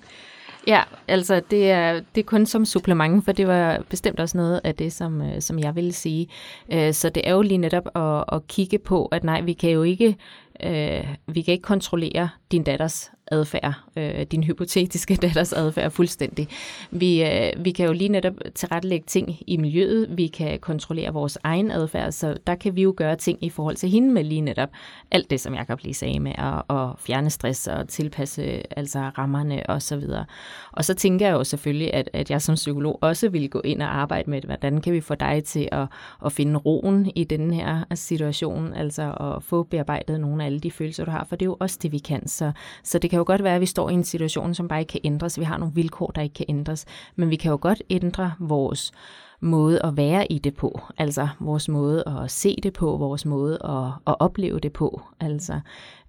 Ja, 0.66 0.82
altså 1.08 1.42
det 1.50 1.70
er, 1.70 1.92
det 2.14 2.20
er 2.20 2.24
kun 2.24 2.46
som 2.46 2.64
supplement, 2.64 3.24
for 3.24 3.32
det 3.32 3.46
var 3.46 3.82
bestemt 3.90 4.20
også 4.20 4.36
noget 4.36 4.60
af 4.64 4.74
det, 4.74 4.92
som, 4.92 5.22
øh, 5.22 5.42
som 5.42 5.58
jeg 5.58 5.76
ville 5.76 5.92
sige. 5.92 6.28
Øh, 6.72 6.94
så 6.94 7.08
det 7.08 7.28
er 7.28 7.32
jo 7.32 7.42
lige 7.42 7.58
netop 7.58 7.88
at, 7.96 8.24
at 8.32 8.46
kigge 8.48 8.78
på, 8.78 9.06
at 9.06 9.24
nej, 9.24 9.40
vi 9.40 9.52
kan 9.52 9.70
jo 9.70 9.82
ikke 9.82 10.16
øh, 10.62 11.14
vi 11.26 11.42
kan 11.42 11.52
ikke 11.52 11.62
kontrollere 11.62 12.28
din 12.52 12.62
datters 12.62 13.10
adfærd, 13.32 13.74
øh, 13.96 14.22
din 14.22 14.44
hypotetiske 14.44 15.16
datters 15.22 15.52
adfærd 15.52 15.90
fuldstændig. 15.90 16.48
Vi, 16.90 17.24
øh, 17.24 17.64
vi 17.64 17.70
kan 17.70 17.86
jo 17.86 17.92
lige 17.92 18.08
netop 18.08 18.34
tilrettelægge 18.54 19.04
ting 19.06 19.36
i 19.46 19.56
miljøet, 19.56 20.16
vi 20.16 20.26
kan 20.26 20.58
kontrollere 20.58 21.12
vores 21.12 21.38
egen 21.44 21.70
adfærd, 21.70 22.12
så 22.12 22.36
der 22.46 22.54
kan 22.54 22.76
vi 22.76 22.82
jo 22.82 22.94
gøre 22.96 23.16
ting 23.16 23.44
i 23.44 23.50
forhold 23.50 23.76
til 23.76 23.88
hende 23.88 24.12
med 24.12 24.24
lige 24.24 24.40
netop 24.40 24.68
alt 25.10 25.30
det, 25.30 25.40
som 25.40 25.54
jeg 25.54 25.66
kan 25.66 25.76
blive 25.76 25.94
sagde 25.94 26.20
med 26.20 26.32
at, 26.38 26.76
at 26.76 26.88
fjerne 26.98 27.30
stress 27.30 27.66
og 27.66 27.88
tilpasse 27.88 28.62
altså 28.78 28.98
rammerne 28.98 29.62
og 29.68 29.82
så 29.82 29.96
videre. 29.96 30.24
Og 30.72 30.84
så 30.84 30.94
tænker 30.94 31.26
jeg 31.26 31.32
jo 31.32 31.44
selvfølgelig, 31.44 31.94
at, 31.94 32.10
at 32.12 32.30
jeg 32.30 32.42
som 32.42 32.54
psykolog 32.54 32.98
også 33.02 33.28
vil 33.28 33.50
gå 33.50 33.60
ind 33.64 33.82
og 33.82 33.96
arbejde 33.96 34.30
med, 34.30 34.42
hvordan 34.42 34.80
kan 34.80 34.92
vi 34.92 35.00
få 35.00 35.14
dig 35.14 35.44
til 35.44 35.68
at, 35.72 35.86
at 36.24 36.32
finde 36.32 36.58
roen 36.58 37.12
i 37.14 37.24
den 37.24 37.54
her 37.54 37.84
situation, 37.94 38.72
altså 38.74 39.12
at 39.12 39.42
få 39.42 39.62
bearbejdet 39.62 40.20
nogle 40.20 40.42
af 40.42 40.46
alle 40.46 40.60
de 40.60 40.70
følelser, 40.70 41.04
du 41.04 41.10
har, 41.10 41.24
for 41.28 41.36
det 41.36 41.44
er 41.44 41.50
jo 41.50 41.56
også 41.60 41.78
det, 41.82 41.92
vi 41.92 41.98
kan. 41.98 42.28
Så, 42.28 42.52
så 42.82 42.98
det 42.98 43.10
kan 43.10 43.15
jo 43.18 43.24
godt 43.26 43.44
være, 43.44 43.54
at 43.54 43.60
vi 43.60 43.66
står 43.66 43.90
i 43.90 43.94
en 43.94 44.04
situation, 44.04 44.54
som 44.54 44.68
bare 44.68 44.80
ikke 44.80 44.90
kan 44.90 45.00
ændres. 45.04 45.38
Vi 45.38 45.44
har 45.44 45.58
nogle 45.58 45.74
vilkår, 45.74 46.06
der 46.06 46.22
ikke 46.22 46.34
kan 46.34 46.46
ændres. 46.48 46.84
Men 47.16 47.30
vi 47.30 47.36
kan 47.36 47.50
jo 47.50 47.58
godt 47.60 47.82
ændre 47.90 48.32
vores 48.40 48.92
måde 49.40 49.82
at 49.84 49.96
være 49.96 50.32
i 50.32 50.38
det 50.38 50.54
på. 50.54 50.80
Altså 50.98 51.28
vores 51.40 51.68
måde 51.68 52.04
at 52.06 52.30
se 52.30 52.56
det 52.62 52.72
på, 52.72 52.96
vores 52.96 53.24
måde 53.24 53.58
at, 53.64 54.12
at 54.12 54.16
opleve 54.18 54.60
det 54.60 54.72
på. 54.72 55.02
Altså, 55.20 55.60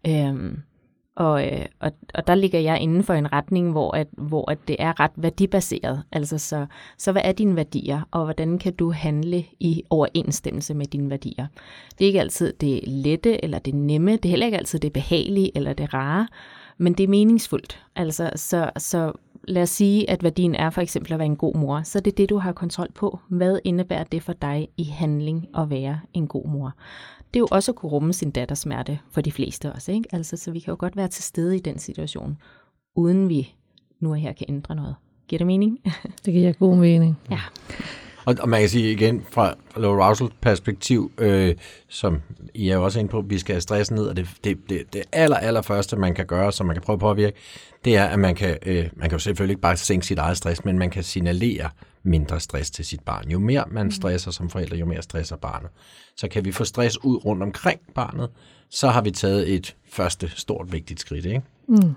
øhm, 0.08 0.62
og, 1.18 1.48
øh, 1.48 1.66
og, 1.80 1.92
og 2.14 2.28
der 2.28 2.36
ligger 2.36 2.60
jeg 2.60 2.80
inden 2.80 3.04
for 3.04 3.14
en 3.14 3.34
retning, 3.34 3.72
hvor, 3.72 3.96
at, 3.96 4.08
hvor 4.18 4.52
at 4.52 4.58
det 4.68 4.76
er 4.80 5.00
ret 5.00 5.12
værdibaseret. 5.16 6.04
Altså 6.12 6.38
så, 6.38 6.66
så 6.98 7.12
hvad 7.12 7.22
er 7.26 7.32
dine 7.32 7.56
værdier, 7.56 8.02
og 8.12 8.24
hvordan 8.24 8.58
kan 8.58 8.74
du 8.74 8.92
handle 8.92 9.46
i 9.60 9.84
overensstemmelse 9.90 10.74
med 10.74 10.86
dine 10.86 11.10
værdier? 11.10 11.48
Det 11.92 12.06
er 12.06 12.08
ikke 12.08 12.20
altid 12.20 12.54
det 12.54 12.80
lette 12.88 13.44
eller 13.44 13.60
det 13.60 13.74
nemme, 13.76 14.12
det 14.12 14.26
er 14.26 14.30
heller 14.30 14.46
ikke 14.46 14.58
altid 14.58 14.80
det 14.80 14.94
behagelige 14.94 15.52
eller 15.56 15.74
det 15.74 15.94
rare, 15.94 16.28
men 16.78 16.94
det 16.94 17.04
er 17.04 17.08
meningsfuldt. 17.08 17.84
Altså 17.96 18.32
så, 18.36 18.72
så 18.78 19.12
lad 19.44 19.64
os 19.64 19.70
sige, 19.70 20.10
at 20.10 20.24
værdien 20.24 20.56
er 20.56 20.70
for 20.70 20.82
eksempel 20.82 21.14
at 21.14 21.20
være 21.20 21.26
en 21.26 21.36
god 21.36 21.56
mor, 21.56 21.82
så 21.82 22.00
det 22.00 22.12
er 22.12 22.16
det, 22.16 22.30
du 22.30 22.38
har 22.38 22.52
kontrol 22.52 22.92
på. 22.92 23.20
Hvad 23.30 23.60
indebærer 23.64 24.04
det 24.04 24.24
for 24.24 24.34
dig 24.34 24.68
i 24.78 24.84
handling 24.84 25.48
at 25.58 25.70
være 25.70 26.00
en 26.14 26.28
god 26.28 26.48
mor? 26.48 26.74
Det 27.34 27.40
er 27.40 27.40
jo 27.40 27.48
også 27.52 27.72
at 27.72 27.76
kunne 27.76 27.92
rumme 27.92 28.14
sin 28.14 28.32
datters 28.32 28.60
smerte 28.60 29.00
for 29.12 29.22
de 29.22 29.32
fleste 29.32 29.74
også, 29.74 29.92
ikke? 29.92 30.10
Altså, 30.12 30.38
så 30.38 30.52
vi 30.52 30.60
kan 30.60 30.72
jo 30.72 30.76
godt 30.80 30.98
være 30.98 31.08
til 31.08 31.24
stede 31.24 31.56
i 31.56 31.60
den 31.60 31.80
situation, 31.80 32.38
uden 32.96 33.30
vi 33.30 33.54
nu 34.00 34.12
er 34.12 34.16
her 34.16 34.34
kan 34.34 34.46
ændre 34.50 34.76
noget. 34.76 34.96
Giver 35.28 35.38
det 35.38 35.48
mening? 35.48 35.80
Det 36.26 36.34
giver 36.34 36.54
god 36.54 36.78
mening. 36.78 37.20
ja. 37.32 37.40
Og, 38.28 38.36
og 38.40 38.50
man 38.50 38.60
kan 38.60 38.70
sige 38.70 38.92
igen, 38.92 39.26
fra 39.32 39.54
low 39.76 40.00
arousal 40.00 40.28
perspektiv, 40.42 41.12
øh, 41.18 41.56
som 41.88 42.22
I 42.54 42.70
er 42.70 42.76
jo 42.76 42.84
også 42.84 43.00
inde 43.00 43.12
på, 43.12 43.22
vi 43.22 43.40
skal 43.40 43.54
have 43.54 43.62
stressen 43.62 43.96
ned, 43.96 44.06
og 44.06 44.18
det, 44.18 44.28
det, 44.44 44.58
det, 44.70 44.94
det 44.94 45.04
aller, 45.12 45.36
aller 45.36 45.62
første, 45.62 45.96
man 45.96 46.14
kan 46.14 46.26
gøre, 46.26 46.52
som 46.52 46.66
man 46.66 46.76
kan 46.76 46.84
prøve 46.84 46.96
at 46.96 47.00
påvirke, 47.00 47.38
det 47.86 47.98
er, 47.98 48.06
at 48.06 48.20
man 48.20 48.36
kan, 48.36 48.58
øh, 48.66 48.86
man 48.94 49.10
kan 49.10 49.12
jo 49.12 49.20
selvfølgelig 49.20 49.52
ikke 49.52 49.62
bare 49.62 49.78
sænke 49.78 50.06
sit 50.06 50.18
eget 50.18 50.38
stress, 50.38 50.66
men 50.66 50.80
man 50.80 50.90
kan 50.90 51.04
signalere 51.04 51.70
mindre 52.08 52.40
stress 52.40 52.72
til 52.72 52.86
sit 52.86 53.02
barn. 53.02 53.30
Jo 53.30 53.40
mere 53.40 53.64
man 53.72 53.92
stresser 53.92 54.32
som 54.32 54.50
forældre, 54.50 54.78
jo 54.78 54.86
mere 54.86 55.02
stresser 55.02 55.36
barnet. 55.36 55.70
Så 56.16 56.28
kan 56.28 56.46
vi 56.46 56.52
få 56.52 56.64
stress 56.64 57.04
ud 57.04 57.26
rundt 57.26 57.44
omkring 57.44 57.80
barnet, 57.96 58.30
så 58.70 58.88
har 58.88 59.02
vi 59.02 59.12
taget 59.12 59.54
et 59.56 59.76
første 59.90 60.32
stort 60.36 60.72
vigtigt 60.72 61.00
skridt, 61.00 61.26
ikke? 61.26 61.42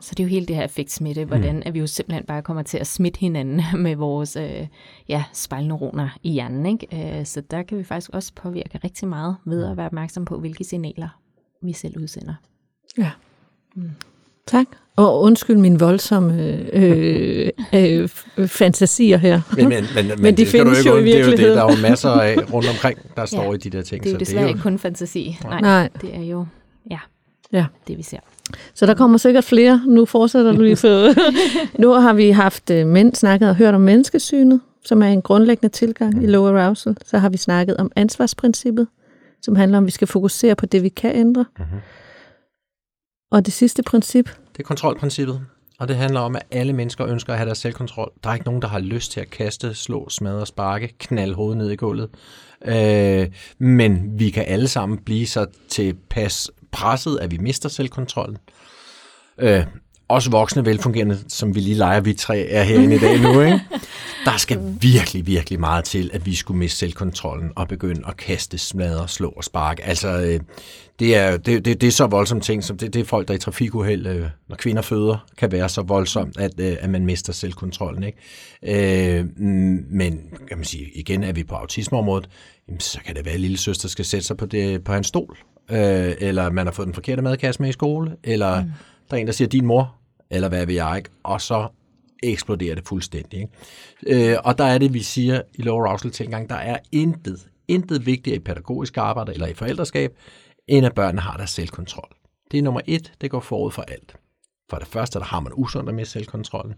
Så 0.01 0.15
det 0.15 0.21
er 0.21 0.25
jo 0.25 0.29
hele 0.29 0.47
det 0.47 0.57
her 0.57 0.65
effektsmitte, 0.65 1.25
hvordan 1.25 1.57
mm. 1.57 1.63
at 1.67 1.75
vi 1.75 1.79
jo 1.79 1.87
simpelthen 1.87 2.25
bare 2.25 2.43
kommer 2.43 2.63
til 2.63 2.79
at 2.79 2.87
smitte 2.87 3.21
hinanden 3.21 3.63
med 3.83 3.97
vores 3.97 4.37
øh, 4.37 4.67
ja, 5.09 5.25
spejlneuroner 5.33 6.19
i 6.23 6.31
hjernen. 6.31 6.67
Ikke? 6.67 7.19
Øh, 7.19 7.27
så 7.27 7.41
der 7.41 7.63
kan 7.63 7.79
vi 7.79 7.85
faktisk 7.85 8.11
også 8.13 8.33
påvirke 8.35 8.81
rigtig 8.85 9.09
meget 9.09 9.37
ved 9.45 9.65
at 9.65 9.77
være 9.77 9.87
opmærksom 9.87 10.25
på, 10.25 10.39
hvilke 10.39 10.65
signaler 10.65 11.21
vi 11.63 11.73
selv 11.73 11.99
udsender. 11.99 12.35
Ja. 12.99 13.11
Tak. 14.51 14.67
Og 14.97 15.21
undskyld 15.21 15.57
min 15.57 15.81
voldsomme 15.81 16.43
øh, 16.73 17.49
øh, 17.73 18.09
øh, 18.37 18.49
fantasier 18.49 19.17
her. 19.17 19.41
Men, 19.57 19.69
men, 19.69 19.85
men, 19.95 20.07
men, 20.09 20.23
Men 20.23 20.37
de 20.37 20.41
det 20.43 20.49
skal 20.49 20.61
du 20.61 20.65
findes 20.65 20.79
ikke 20.79 20.91
jo 20.91 20.97
i 20.97 21.01
undre. 21.01 21.13
Det 21.13 21.15
er 21.15 21.19
jo 21.19 21.25
det, 21.25 21.31
virkeligheden. 21.31 21.59
der 21.59 21.65
er 21.65 21.77
jo 21.77 21.83
masser 21.89 22.11
af 22.11 22.37
rundt 22.53 22.69
omkring, 22.69 22.99
der 23.17 23.25
står 23.33 23.43
Ja. 23.45 23.53
i 23.53 23.57
de 23.57 23.71
der 23.71 23.83
ting. 23.83 24.03
Det 24.05 24.09
er 24.09 24.13
jo 24.13 24.19
så 24.19 24.25
desværre 24.25 24.49
ikke 24.49 24.61
kun 24.61 24.79
fantasi. 24.79 25.39
Nej, 25.45 25.61
Nej. 25.61 25.89
det 26.01 26.17
er 26.17 26.23
jo 26.23 26.47
ja, 26.91 26.99
Ja. 27.53 27.67
det, 27.89 27.99
vi 27.99 28.03
ser. 28.03 28.19
Så 28.75 28.87
der 28.87 28.95
kommer 28.95 29.19
sikkert 29.19 29.45
flere. 29.45 29.83
Nu 29.87 30.05
fortsætter 30.05 30.53
du 30.53 30.63
lige 30.63 30.77
for. 30.77 31.09
nu 31.83 31.91
har 31.91 32.13
vi 32.13 32.31
haft 32.31 32.71
øh, 32.71 32.87
mænd 32.87 33.15
snakket 33.15 33.49
og 33.49 33.57
hørt 33.57 33.75
om 33.75 33.81
menneskesynet, 33.81 34.61
som 34.85 35.03
er 35.03 35.07
en 35.07 35.23
grundlæggende 35.23 35.69
tilgang 35.75 36.23
i 36.23 36.27
low 36.27 36.47
arousal. 36.57 36.97
Så 37.05 37.19
har 37.19 37.29
vi 37.29 37.37
snakket 37.37 37.77
om 37.77 37.93
ansvarsprincippet, 37.97 38.87
som 39.43 39.57
handler 39.57 39.79
om, 39.79 39.85
at 39.85 39.87
vi 39.87 39.91
skal 39.93 40.07
fokusere 40.09 40.55
på 40.55 40.67
det, 40.67 40.83
vi 40.83 40.89
kan 40.89 41.17
ændre. 41.17 41.45
Mhm. 41.59 41.67
Og 43.33 43.47
det 43.47 43.53
sidste 43.53 43.83
princip, 43.83 44.31
Det 44.61 44.65
er 44.65 44.69
kontrolprincippet, 44.69 45.41
og 45.79 45.89
det 45.89 45.97
handler 45.97 46.21
om, 46.21 46.37
at 46.37 46.43
alle 46.51 46.73
mennesker 46.73 47.07
ønsker 47.07 47.33
at 47.33 47.39
have 47.39 47.47
deres 47.47 47.59
selvkontrol. 47.59 48.13
Der 48.25 48.31
er 48.31 48.35
ikke 48.35 48.47
nogen, 48.47 48.63
der 48.63 48.69
har 48.69 48.79
lyst 48.79 49.13
til 49.13 49.21
at 49.21 49.31
kaste, 49.31 49.75
slå, 49.75 50.09
smadre, 50.09 50.47
sparke, 50.47 50.95
knalde 50.99 51.35
hovedet 51.35 51.59
ned 51.59 51.71
i 51.71 51.77
gulvet. 51.77 52.09
Øh, 52.65 53.29
men 53.59 54.19
vi 54.19 54.31
kan 54.31 54.45
alle 54.47 54.69
sammen 54.69 54.99
blive 54.99 55.27
så 55.27 55.47
tilpas 55.69 56.51
presset, 56.73 57.19
at 57.19 57.31
vi 57.31 57.39
mister 57.39 57.69
selvkontrollen. 57.69 58.39
Øh, 59.39 59.67
også 60.09 60.31
voksne, 60.31 60.65
velfungerende, 60.65 61.19
som 61.29 61.55
vi 61.55 61.61
lige 61.61 61.77
leger, 61.77 62.01
vi 62.01 62.13
tre 62.13 62.39
er 62.39 62.63
herinde 62.63 62.97
i 62.97 62.99
dag 62.99 63.21
nu, 63.21 63.41
ikke? 63.41 63.61
Der 64.25 64.37
skal 64.37 64.77
virkelig, 64.81 65.27
virkelig 65.27 65.61
meget 65.61 65.85
til, 65.85 66.11
at 66.13 66.27
vi 66.27 66.35
skulle 66.35 66.59
miste 66.59 66.79
selvkontrollen 66.79 67.53
og 67.57 67.69
begynde 67.69 68.03
at 68.09 68.17
kaste, 68.17 68.59
smadre, 68.59 69.09
slå 69.09 69.29
og 69.29 69.45
sparke. 69.45 69.85
Altså, 69.85 70.09
øh, 70.09 70.41
det 71.01 71.17
er, 71.17 71.37
det, 71.37 71.65
det, 71.65 71.81
det 71.81 71.87
er 71.87 71.91
så 71.91 72.07
voldsomme 72.07 72.43
ting, 72.43 72.65
som 72.65 72.79
det, 72.79 72.95
det 72.95 73.01
er 73.01 73.05
folk, 73.05 73.29
der 73.29 73.35
i 73.35 73.39
trafikuheld, 73.39 74.07
øh, 74.07 74.27
når 74.49 74.57
kvinder 74.57 74.83
føder, 74.83 75.27
kan 75.37 75.53
være 75.53 75.69
så 75.69 75.83
voldsomt, 75.83 76.39
at, 76.39 76.61
øh, 76.61 76.77
at 76.81 76.91
man 76.91 77.07
mister 77.07 77.33
selvkontrollen. 77.33 78.03
Ikke? 78.03 79.19
Øh, 79.19 79.27
men 79.91 80.21
kan 80.49 80.59
man 80.59 80.65
sige, 80.65 80.91
igen 80.95 81.25
er 81.25 81.33
vi 81.33 81.45
på 81.45 81.55
autismeområdet, 81.55 82.29
jamen, 82.69 82.81
så 82.81 83.01
kan 83.07 83.17
det 83.17 83.25
være, 83.25 83.35
at 83.35 83.41
lille 83.41 83.59
søster 83.59 83.89
skal 83.89 84.05
sætte 84.05 84.27
sig 84.27 84.37
på, 84.37 84.47
det, 84.47 84.85
på 84.85 84.93
hans 84.93 85.07
stol, 85.07 85.39
øh, 85.71 86.15
eller 86.19 86.51
man 86.51 86.67
har 86.67 86.73
fået 86.73 86.87
den 86.87 86.95
forkerte 86.95 87.23
madkasse 87.23 87.63
med 87.63 87.69
i 87.69 87.73
skole, 87.73 88.17
eller 88.25 88.63
mm. 88.63 88.71
der 89.11 89.17
er 89.17 89.21
en, 89.21 89.27
der 89.27 89.33
siger, 89.33 89.49
din 89.49 89.67
mor, 89.67 89.95
eller 90.31 90.49
hvad 90.49 90.67
ved 90.67 90.75
jeg, 90.75 90.95
ikke? 90.97 91.11
og 91.23 91.41
så 91.41 91.69
eksploderer 92.23 92.75
det 92.75 92.89
fuldstændig. 92.89 93.41
Ikke? 93.41 94.33
Øh, 94.33 94.39
og 94.45 94.59
der 94.59 94.65
er 94.65 94.79
det, 94.79 94.95
vi 94.95 95.03
siger 95.03 95.43
i 95.55 95.63
low 95.63 95.85
arousal 95.85 96.11
tilgang, 96.11 96.49
der 96.49 96.55
er 96.57 96.77
intet, 96.93 97.47
intet 97.69 98.07
vigtigere 98.07 98.37
i 98.37 98.41
pædagogisk 98.41 98.97
arbejde 98.97 99.33
eller 99.33 99.47
i 99.47 99.55
forældreskab, 99.55 100.13
end 100.71 100.87
at 100.87 100.95
børnene 100.95 101.21
har 101.21 101.37
deres 101.37 101.51
selvkontrol. 101.51 102.09
Det 102.51 102.59
er 102.59 102.63
nummer 102.63 102.81
et, 102.87 103.13
det 103.21 103.31
går 103.31 103.41
forud 103.41 103.71
for 103.71 103.83
alt. 103.83 104.17
For 104.71 104.77
det 104.77 104.87
første, 104.87 105.19
der 105.19 105.25
har 105.25 105.41
man 105.41 105.53
usundt 105.57 105.95
med 105.95 106.05
selvkontrollen. 106.05 106.75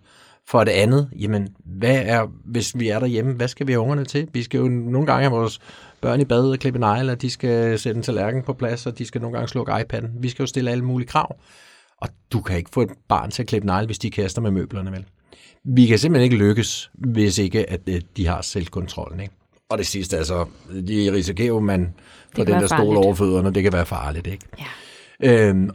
For 0.49 0.65
det 0.65 0.73
andet, 0.73 1.11
jamen, 1.19 1.49
hvad 1.65 2.03
er, 2.05 2.27
hvis 2.45 2.79
vi 2.79 2.89
er 2.89 2.99
derhjemme, 2.99 3.33
hvad 3.33 3.49
skal 3.49 3.67
vi 3.67 3.73
have 3.73 3.81
ungerne 3.81 4.05
til? 4.05 4.29
Vi 4.33 4.43
skal 4.43 4.59
jo 4.59 4.69
nogle 4.69 5.07
gange 5.07 5.23
have 5.23 5.39
vores 5.39 5.61
børn 6.01 6.21
i 6.21 6.25
bad 6.25 6.51
og 6.51 6.59
klippe 6.59 6.79
negle, 6.79 7.13
og 7.13 7.23
de 7.23 7.31
skal 7.31 7.79
sætte 7.79 7.99
en 7.99 8.03
tallerken 8.03 8.43
på 8.43 8.53
plads, 8.53 8.87
og 8.87 8.99
de 8.99 9.05
skal 9.05 9.21
nogle 9.21 9.37
gange 9.37 9.49
slukke 9.49 9.73
iPad'en. 9.73 10.07
Vi 10.21 10.29
skal 10.29 10.43
jo 10.43 10.47
stille 10.47 10.71
alle 10.71 10.85
mulige 10.85 11.09
krav. 11.09 11.37
Og 11.97 12.09
du 12.33 12.41
kan 12.41 12.57
ikke 12.57 12.71
få 12.73 12.83
et 12.83 12.91
barn 13.09 13.31
til 13.31 13.43
at 13.43 13.49
klippe 13.49 13.67
negle, 13.67 13.87
hvis 13.87 13.99
de 13.99 14.11
kaster 14.11 14.43
med 14.43 14.51
møblerne, 14.51 14.93
vel? 14.93 15.05
Vi 15.65 15.87
kan 15.87 15.99
simpelthen 15.99 16.25
ikke 16.25 16.45
lykkes, 16.45 16.91
hvis 16.95 17.39
ikke 17.39 17.71
at 17.71 17.81
øh, 17.89 18.01
de 18.17 18.27
har 18.27 18.43
selvkontrollen. 18.43 19.21
Ikke? 19.21 19.35
Og 19.73 19.79
det 19.79 19.87
sidste, 19.87 20.17
altså, 20.19 20.47
de 20.89 21.13
risikerer 21.13 21.49
jo, 21.49 21.61
man 21.61 21.95
får 22.37 22.45
den 22.45 22.55
der 22.55 22.67
stol 22.67 22.97
over 22.97 23.15
fødderne, 23.15 23.55
det 23.55 23.63
kan 23.63 23.73
være 23.73 23.87
farligt. 23.87 24.27
Ikke? 24.27 24.45
Ja. 25.21 25.49
Øhm, 25.49 25.71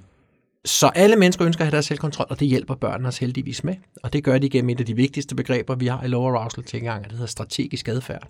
så 0.65 0.87
alle 0.87 1.15
mennesker 1.15 1.45
ønsker 1.45 1.61
at 1.61 1.65
have 1.65 1.71
deres 1.71 1.85
selvkontrol, 1.85 2.27
og 2.29 2.39
det 2.39 2.47
hjælper 2.47 2.75
børnene 2.75 3.07
os 3.07 3.17
heldigvis 3.17 3.63
med. 3.63 3.75
Og 4.03 4.13
det 4.13 4.23
gør 4.23 4.37
de 4.37 4.49
gennem 4.49 4.69
et 4.69 4.79
af 4.79 4.85
de 4.85 4.95
vigtigste 4.95 5.35
begreber, 5.35 5.75
vi 5.75 5.87
har 5.87 6.03
i 6.03 6.07
low 6.07 6.23
arousal 6.23 6.63
tilgang, 6.63 6.99
og 6.99 7.09
det 7.09 7.11
hedder 7.11 7.27
strategisk 7.27 7.87
adfærd. 7.87 8.27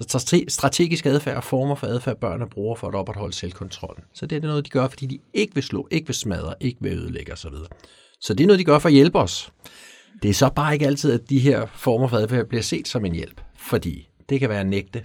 Så 0.00 0.18
strate- 0.18 0.44
strategisk 0.48 1.06
adfærd 1.06 1.36
er 1.36 1.40
former 1.40 1.74
for 1.74 1.86
adfærd, 1.86 2.16
børnene 2.20 2.50
bruger 2.50 2.76
for 2.76 2.88
at 2.88 2.94
opretholde 2.94 3.34
selvkontrollen. 3.34 4.04
Så 4.14 4.26
det 4.26 4.36
er 4.36 4.48
noget, 4.48 4.64
de 4.64 4.70
gør, 4.70 4.88
fordi 4.88 5.06
de 5.06 5.18
ikke 5.34 5.54
vil 5.54 5.62
slå, 5.64 5.88
ikke 5.90 6.06
vil 6.06 6.14
smadre, 6.14 6.54
ikke 6.60 6.78
vil 6.80 6.92
ødelægge 6.92 7.32
osv. 7.32 7.50
Så 8.20 8.34
det 8.34 8.44
er 8.44 8.46
noget, 8.46 8.58
de 8.58 8.64
gør 8.64 8.78
for 8.78 8.88
at 8.88 8.92
hjælpe 8.94 9.18
os. 9.18 9.52
Det 10.22 10.30
er 10.30 10.34
så 10.34 10.50
bare 10.56 10.72
ikke 10.72 10.86
altid, 10.86 11.12
at 11.12 11.30
de 11.30 11.38
her 11.38 11.66
former 11.74 12.08
for 12.08 12.16
adfærd 12.16 12.46
bliver 12.46 12.62
set 12.62 12.88
som 12.88 13.04
en 13.04 13.14
hjælp, 13.14 13.40
fordi 13.56 14.08
det 14.28 14.40
kan 14.40 14.48
være 14.48 14.60
at 14.60 14.66
nægte, 14.66 15.02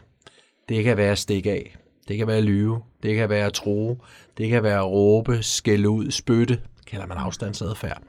det 0.69 0.83
kan 0.83 0.97
være 0.97 1.11
at 1.11 1.17
stikke 1.17 1.51
af, 1.51 1.75
det 2.07 2.17
kan 2.17 2.27
være 2.27 2.37
at 2.37 2.43
lyve, 2.43 2.79
det 3.03 3.15
kan 3.15 3.29
være 3.29 3.45
at 3.45 3.53
tro, 3.53 3.97
det 4.37 4.49
kan 4.49 4.63
være 4.63 4.77
at 4.77 4.85
råbe, 4.85 5.43
skælde 5.43 5.89
ud, 5.89 6.11
spytte, 6.11 6.59
kalder 6.87 7.07
man 7.07 7.17
afstandsadfærd. 7.17 8.01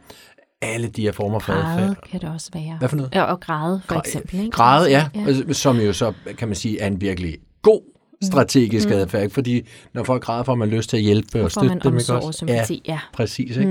Alle 0.61 0.88
de 0.88 1.03
her 1.03 1.12
former 1.12 1.38
for 1.38 1.53
Græde 1.53 1.83
adfærd. 1.83 2.09
kan 2.11 2.20
det 2.20 2.29
også 2.31 2.51
være. 2.55 2.77
Hvad 2.79 2.88
for 2.88 2.96
noget? 2.96 3.14
Ja, 3.14 3.22
og 3.22 3.40
græde 3.40 3.81
for 3.85 3.94
Græ- 3.94 3.98
eksempel. 3.98 4.38
Ikke? 4.40 4.51
Græde, 4.51 4.90
ja, 4.90 5.09
ja. 5.14 5.53
Som 5.53 5.77
jo 5.81 5.92
så, 5.92 6.12
kan 6.38 6.48
man 6.48 6.55
sige, 6.55 6.81
er 6.81 6.87
en 6.87 7.01
virkelig 7.01 7.38
god 7.62 7.81
strategisk 8.22 8.88
mm. 8.88 8.94
adfærd. 8.94 9.22
ikke? 9.22 9.35
Fordi 9.35 9.66
når 9.92 10.05
folk 10.05 10.22
græder, 10.22 10.42
får 10.44 10.55
man 10.55 10.68
lyst 10.68 10.90
til 10.90 10.96
at 10.96 11.03
hjælpe 11.03 11.42
og 11.44 11.51
støtte 11.51 11.79
dem. 11.83 11.98
Ikke 11.98 12.12
også? 12.12 12.44
Ja. 12.48 12.64
Ja, 12.88 12.98
præcis. 13.12 13.57
Ikke? 13.57 13.70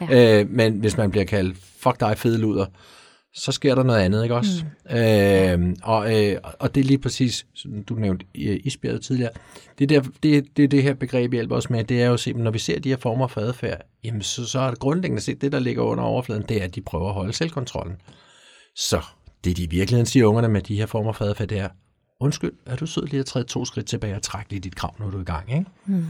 Mm, 0.00 0.06
Ja. 0.10 0.40
Øh, 0.40 0.50
men 0.50 0.72
hvis 0.80 0.96
man 0.96 1.10
bliver 1.10 1.24
kaldt, 1.24 1.56
fuck 1.78 2.00
dig 2.00 2.18
fede 2.18 2.38
luder, 2.38 2.66
så 3.34 3.52
sker 3.52 3.74
der 3.74 3.82
noget 3.82 4.00
andet, 4.00 4.22
ikke 4.22 4.34
også? 4.34 4.64
Mm. 4.90 4.96
Øh, 4.96 5.76
og, 5.82 6.24
øh, 6.24 6.36
og 6.58 6.74
det 6.74 6.80
er 6.80 6.84
lige 6.84 6.98
præcis, 6.98 7.46
som 7.54 7.84
du 7.84 7.94
nævnte 7.94 8.26
isbjerget 8.34 9.02
tidligere, 9.02 9.30
det, 9.78 9.88
der, 9.88 10.02
det, 10.22 10.56
det, 10.56 10.70
det 10.70 10.82
her 10.82 10.94
begreb 10.94 11.32
hjælper 11.32 11.56
os 11.56 11.70
med, 11.70 11.84
det 11.84 12.02
er 12.02 12.06
jo 12.06 12.16
simpelthen, 12.16 12.44
når 12.44 12.50
vi 12.50 12.58
ser 12.58 12.80
de 12.80 12.88
her 12.88 12.96
former 12.96 13.26
for 13.26 13.40
adfærd, 13.40 13.80
jamen 14.04 14.22
så, 14.22 14.46
så 14.46 14.60
er 14.60 14.70
det 14.70 14.78
grundlæggende 14.78 15.22
set, 15.22 15.40
det 15.40 15.52
der 15.52 15.58
ligger 15.58 15.82
under 15.82 16.04
overfladen, 16.04 16.44
det 16.48 16.60
er, 16.60 16.64
at 16.64 16.74
de 16.74 16.80
prøver 16.80 17.08
at 17.08 17.14
holde 17.14 17.32
selvkontrollen. 17.32 17.96
Så 18.76 19.00
det, 19.44 19.56
de 19.56 19.62
i 19.62 19.66
virkeligheden 19.70 20.06
siger 20.06 20.26
ungerne 20.26 20.48
med 20.48 20.62
de 20.62 20.76
her 20.76 20.86
former 20.86 21.12
for 21.12 21.24
adfærd, 21.24 21.48
det 21.48 21.58
er, 21.58 21.68
undskyld, 22.20 22.52
er 22.66 22.76
du 22.76 22.86
sød 22.86 23.06
lige 23.06 23.20
at 23.20 23.26
træde 23.26 23.44
to 23.44 23.64
skridt 23.64 23.86
tilbage 23.86 24.16
og 24.16 24.22
trække 24.22 24.50
lige 24.50 24.60
dit 24.60 24.76
krav, 24.76 24.94
når 24.98 25.10
du 25.10 25.16
er 25.16 25.22
i 25.22 25.24
gang, 25.24 25.52
ikke? 25.52 25.64
Mm. 25.86 26.06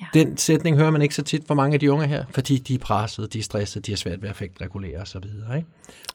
Ja. 0.00 0.06
Den 0.20 0.36
sætning 0.36 0.76
hører 0.76 0.90
man 0.90 1.02
ikke 1.02 1.14
så 1.14 1.22
tit 1.22 1.42
for 1.46 1.54
mange 1.54 1.74
af 1.74 1.80
de 1.80 1.92
unge 1.92 2.06
her, 2.06 2.24
fordi 2.30 2.58
de 2.58 2.74
er 2.74 2.78
presset, 2.78 3.32
de 3.32 3.38
er 3.38 3.42
stresset, 3.42 3.86
de 3.86 3.92
har 3.92 3.96
svært 3.96 4.22
ved 4.22 4.28
at 4.28 4.36
regulere 4.60 4.98
og 5.00 5.08
så 5.08 5.18
videre. 5.18 5.56
Ikke? 5.56 5.68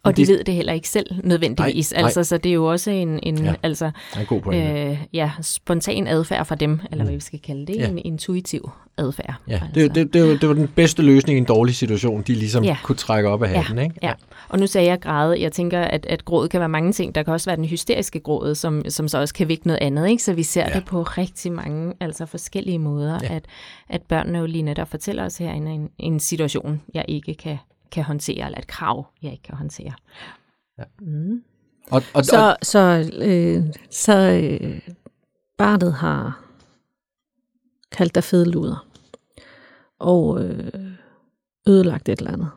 Og 0.04 0.18
de 0.18 0.22
det- 0.22 0.30
ved 0.30 0.44
det 0.44 0.54
heller 0.54 0.74
ikke 0.74 0.90
selv 0.90 1.06
nødvendigvis. 1.24 1.92
Nej, 1.92 2.02
nej. 2.02 2.06
altså, 2.08 2.24
så 2.24 2.38
det 2.38 2.50
er 2.50 2.54
jo 2.54 2.66
også 2.66 2.92
en, 2.92 3.20
en 3.24 3.38
Ja. 3.38 3.44
ja. 3.46 3.54
altså, 3.64 3.92
en 4.20 4.26
god 4.26 4.42
pointe. 4.42 4.82
Øh, 4.92 4.98
ja, 5.14 5.32
spontan 5.42 6.08
adfærd 6.08 6.46
fra 6.46 6.56
dem, 6.56 6.80
eller 6.92 7.04
hvad 7.06 7.14
vi 7.14 7.20
skal 7.20 7.40
kalde 7.40 7.66
det. 7.68 7.76
Ja. 7.76 7.88
En 7.88 7.98
intuitiv 8.06 8.70
adfærd. 8.98 9.34
ja, 9.48 9.54
altså. 9.54 9.68
det, 9.76 9.96
det, 9.96 10.14
det, 10.14 10.22
var, 10.24 10.28
det 10.38 10.48
var 10.50 10.54
den 10.56 10.68
bedste 10.68 11.02
løsning 11.02 11.38
i 11.38 11.40
en 11.40 11.46
dårlig 11.46 11.76
situation, 11.76 12.22
de 12.22 12.34
ligesom 12.34 12.64
Ja. 12.64 12.78
kunne 12.84 12.96
trække 12.96 13.30
op 13.30 13.44
af 13.44 13.52
Ja, 13.54 13.62
hatten. 13.62 13.84
Ikke? 13.84 13.96
Ja, 14.04 14.14
og 14.50 14.60
nu 14.60 14.68
sagde 14.68 14.88
jeg 14.88 15.00
græde. 15.02 15.42
Jeg 15.42 15.52
tænker, 15.52 15.80
at, 15.82 16.06
at 16.06 16.26
grådet 16.26 16.52
kan 16.52 16.60
være 16.60 16.70
mange 16.70 16.92
ting. 16.92 17.16
Der 17.16 17.24
kan 17.24 17.34
også 17.34 17.50
være 17.50 17.56
den 17.58 17.66
hysteriske 17.66 18.20
gråd, 18.20 18.56
som, 18.56 18.84
som 18.90 19.08
så 19.08 19.18
også 19.20 19.34
kan 19.34 19.48
vække 19.48 19.68
noget 19.68 19.80
andet. 19.82 20.10
Ikke? 20.10 20.24
Så 20.24 20.34
vi 20.34 20.44
ser 20.44 20.62
Ja. 20.62 20.68
ja. 20.70 20.76
det 20.76 20.86
på 20.86 21.04
rigtig 21.04 21.52
mange 21.52 21.94
altså 22.00 22.26
forskellige 22.26 22.80
måder, 22.80 23.20
Ja. 23.24 23.28
ja. 23.30 23.36
at, 23.36 23.46
at 23.90 24.02
børnene 24.02 24.38
jo 24.38 24.46
lige 24.46 24.62
netop 24.62 24.88
fortæller 24.88 25.26
os 25.26 25.38
her 25.38 25.52
en, 25.52 25.90
en 25.98 26.20
situation, 26.20 26.82
jeg 26.94 27.06
ikke 27.08 27.34
kan, 27.34 27.58
kan 27.92 28.04
håndtere, 28.04 28.46
eller 28.46 28.58
et 28.58 28.68
krav, 28.68 29.08
jeg 29.22 29.32
ikke 29.32 29.44
kan 29.44 29.56
håndtere. 29.56 29.94
Ja. 30.78 30.84
Mm. 31.00 31.44
Og, 31.92 31.96
og, 31.96 32.04
og, 32.14 32.26
så, 32.26 32.56
så, 32.62 33.12
øh, 33.22 33.64
så 33.90 34.16
øh, 34.44 34.82
barnet 35.58 35.94
har 35.94 36.46
kaldt 37.92 38.16
dig 38.16 38.24
fede 38.24 38.52
luder 38.52 38.88
og 40.00 40.44
øh, 40.44 40.72
ødelagt 41.68 42.10
et 42.10 42.20
eller 42.20 42.32
andet. 42.32 42.50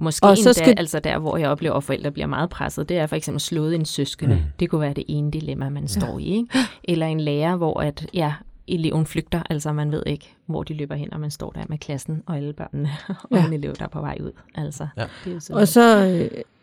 Måske 0.00 0.26
og 0.26 0.38
så 0.38 0.52
skal... 0.52 0.74
altså 0.78 1.00
der, 1.00 1.18
hvor 1.18 1.36
jeg 1.36 1.50
oplever, 1.50 1.74
at 1.74 1.84
forældre 1.84 2.10
bliver 2.10 2.26
meget 2.26 2.50
presset, 2.50 2.88
det 2.88 2.98
er 2.98 3.06
for 3.06 3.16
eksempel 3.16 3.40
slået 3.40 3.74
en 3.74 3.84
søskende. 3.84 4.34
Mm. 4.34 4.42
Det 4.60 4.70
kunne 4.70 4.80
være 4.80 4.94
det 4.94 5.04
ene 5.08 5.30
dilemma, 5.30 5.68
man 5.68 5.82
ja. 5.82 5.86
står 5.86 6.18
i. 6.18 6.24
Ikke? 6.24 6.58
Eller 6.84 7.06
en 7.06 7.20
lærer, 7.20 7.56
hvor 7.56 7.80
at, 7.80 8.06
ja, 8.14 8.34
eleven 8.74 9.06
flygter, 9.06 9.42
altså 9.50 9.72
man 9.72 9.92
ved 9.92 10.02
ikke, 10.06 10.34
hvor 10.46 10.62
de 10.62 10.74
løber 10.74 10.94
hen, 10.94 11.14
og 11.14 11.20
man 11.20 11.30
står 11.30 11.50
der 11.50 11.64
med 11.68 11.78
klassen 11.78 12.22
og 12.26 12.36
alle 12.36 12.52
børnene, 12.52 12.90
og 13.30 13.38
ja. 13.38 13.46
en 13.46 13.52
elev, 13.52 13.74
der 13.74 13.84
er 13.84 13.88
på 13.88 14.00
vej 14.00 14.18
ud. 14.20 14.32
Altså, 14.54 14.88
ja. 14.96 15.06
det 15.24 15.50
er 15.50 15.54
og 15.54 15.68
så, 15.68 16.06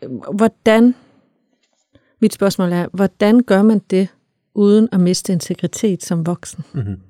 øh, 0.02 0.10
hvordan, 0.34 0.94
mit 2.20 2.34
spørgsmål 2.34 2.72
er, 2.72 2.86
hvordan 2.92 3.42
gør 3.42 3.62
man 3.62 3.78
det, 3.90 4.08
uden 4.54 4.88
at 4.92 5.00
miste 5.00 5.32
integritet 5.32 6.02
som 6.02 6.26
voksen? 6.26 6.64
Mm-hmm. 6.72 7.00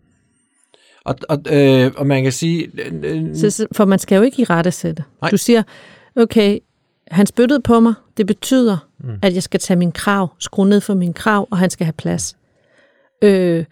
Og, 1.05 1.15
og, 1.29 1.43
øh, 1.51 1.93
og 1.97 2.07
man 2.07 2.23
kan 2.23 2.33
sige... 2.33 2.71
Øh, 3.03 3.37
så, 3.37 3.67
for 3.73 3.85
man 3.85 3.99
skal 3.99 4.17
jo 4.17 4.23
ikke 4.23 4.43
i 4.43 4.45
rette 4.45 4.71
sætte. 4.71 5.05
Nej. 5.21 5.31
Du 5.31 5.37
siger, 5.37 5.63
okay, 6.17 6.59
han 7.11 7.27
spyttede 7.27 7.61
på 7.61 7.81
mig, 7.81 7.95
det 8.17 8.27
betyder, 8.27 8.89
mm. 8.99 9.19
at 9.23 9.35
jeg 9.35 9.43
skal 9.43 9.61
tage 9.61 9.77
min 9.77 9.93
krav, 9.93 10.29
skrue 10.39 10.69
ned 10.69 10.81
for 10.81 10.95
min 10.95 11.13
krav, 11.13 11.49
og 11.51 11.59
han 11.59 11.71
skal 11.71 11.85
have 11.85 11.93
plads. 11.93 12.37
Øh, 13.23 13.65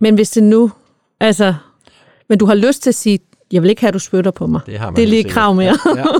men 0.00 0.14
hvis 0.14 0.30
det 0.30 0.42
nu, 0.42 0.70
altså, 1.20 1.54
men 2.28 2.38
du 2.38 2.46
har 2.46 2.54
lyst 2.54 2.82
til 2.82 2.90
at 2.90 2.94
sige, 2.94 3.18
jeg 3.52 3.62
vil 3.62 3.70
ikke 3.70 3.80
have, 3.80 3.88
at 3.88 3.94
du 3.94 3.98
spytter 3.98 4.30
på 4.30 4.46
mig. 4.46 4.60
Det, 4.66 4.78
har 4.78 4.86
man 4.86 4.96
det 4.96 5.04
er 5.04 5.08
lige 5.08 5.24
krav 5.24 5.54
mere. 5.54 5.78
Ja, 5.96 6.00
ja. 6.00 6.04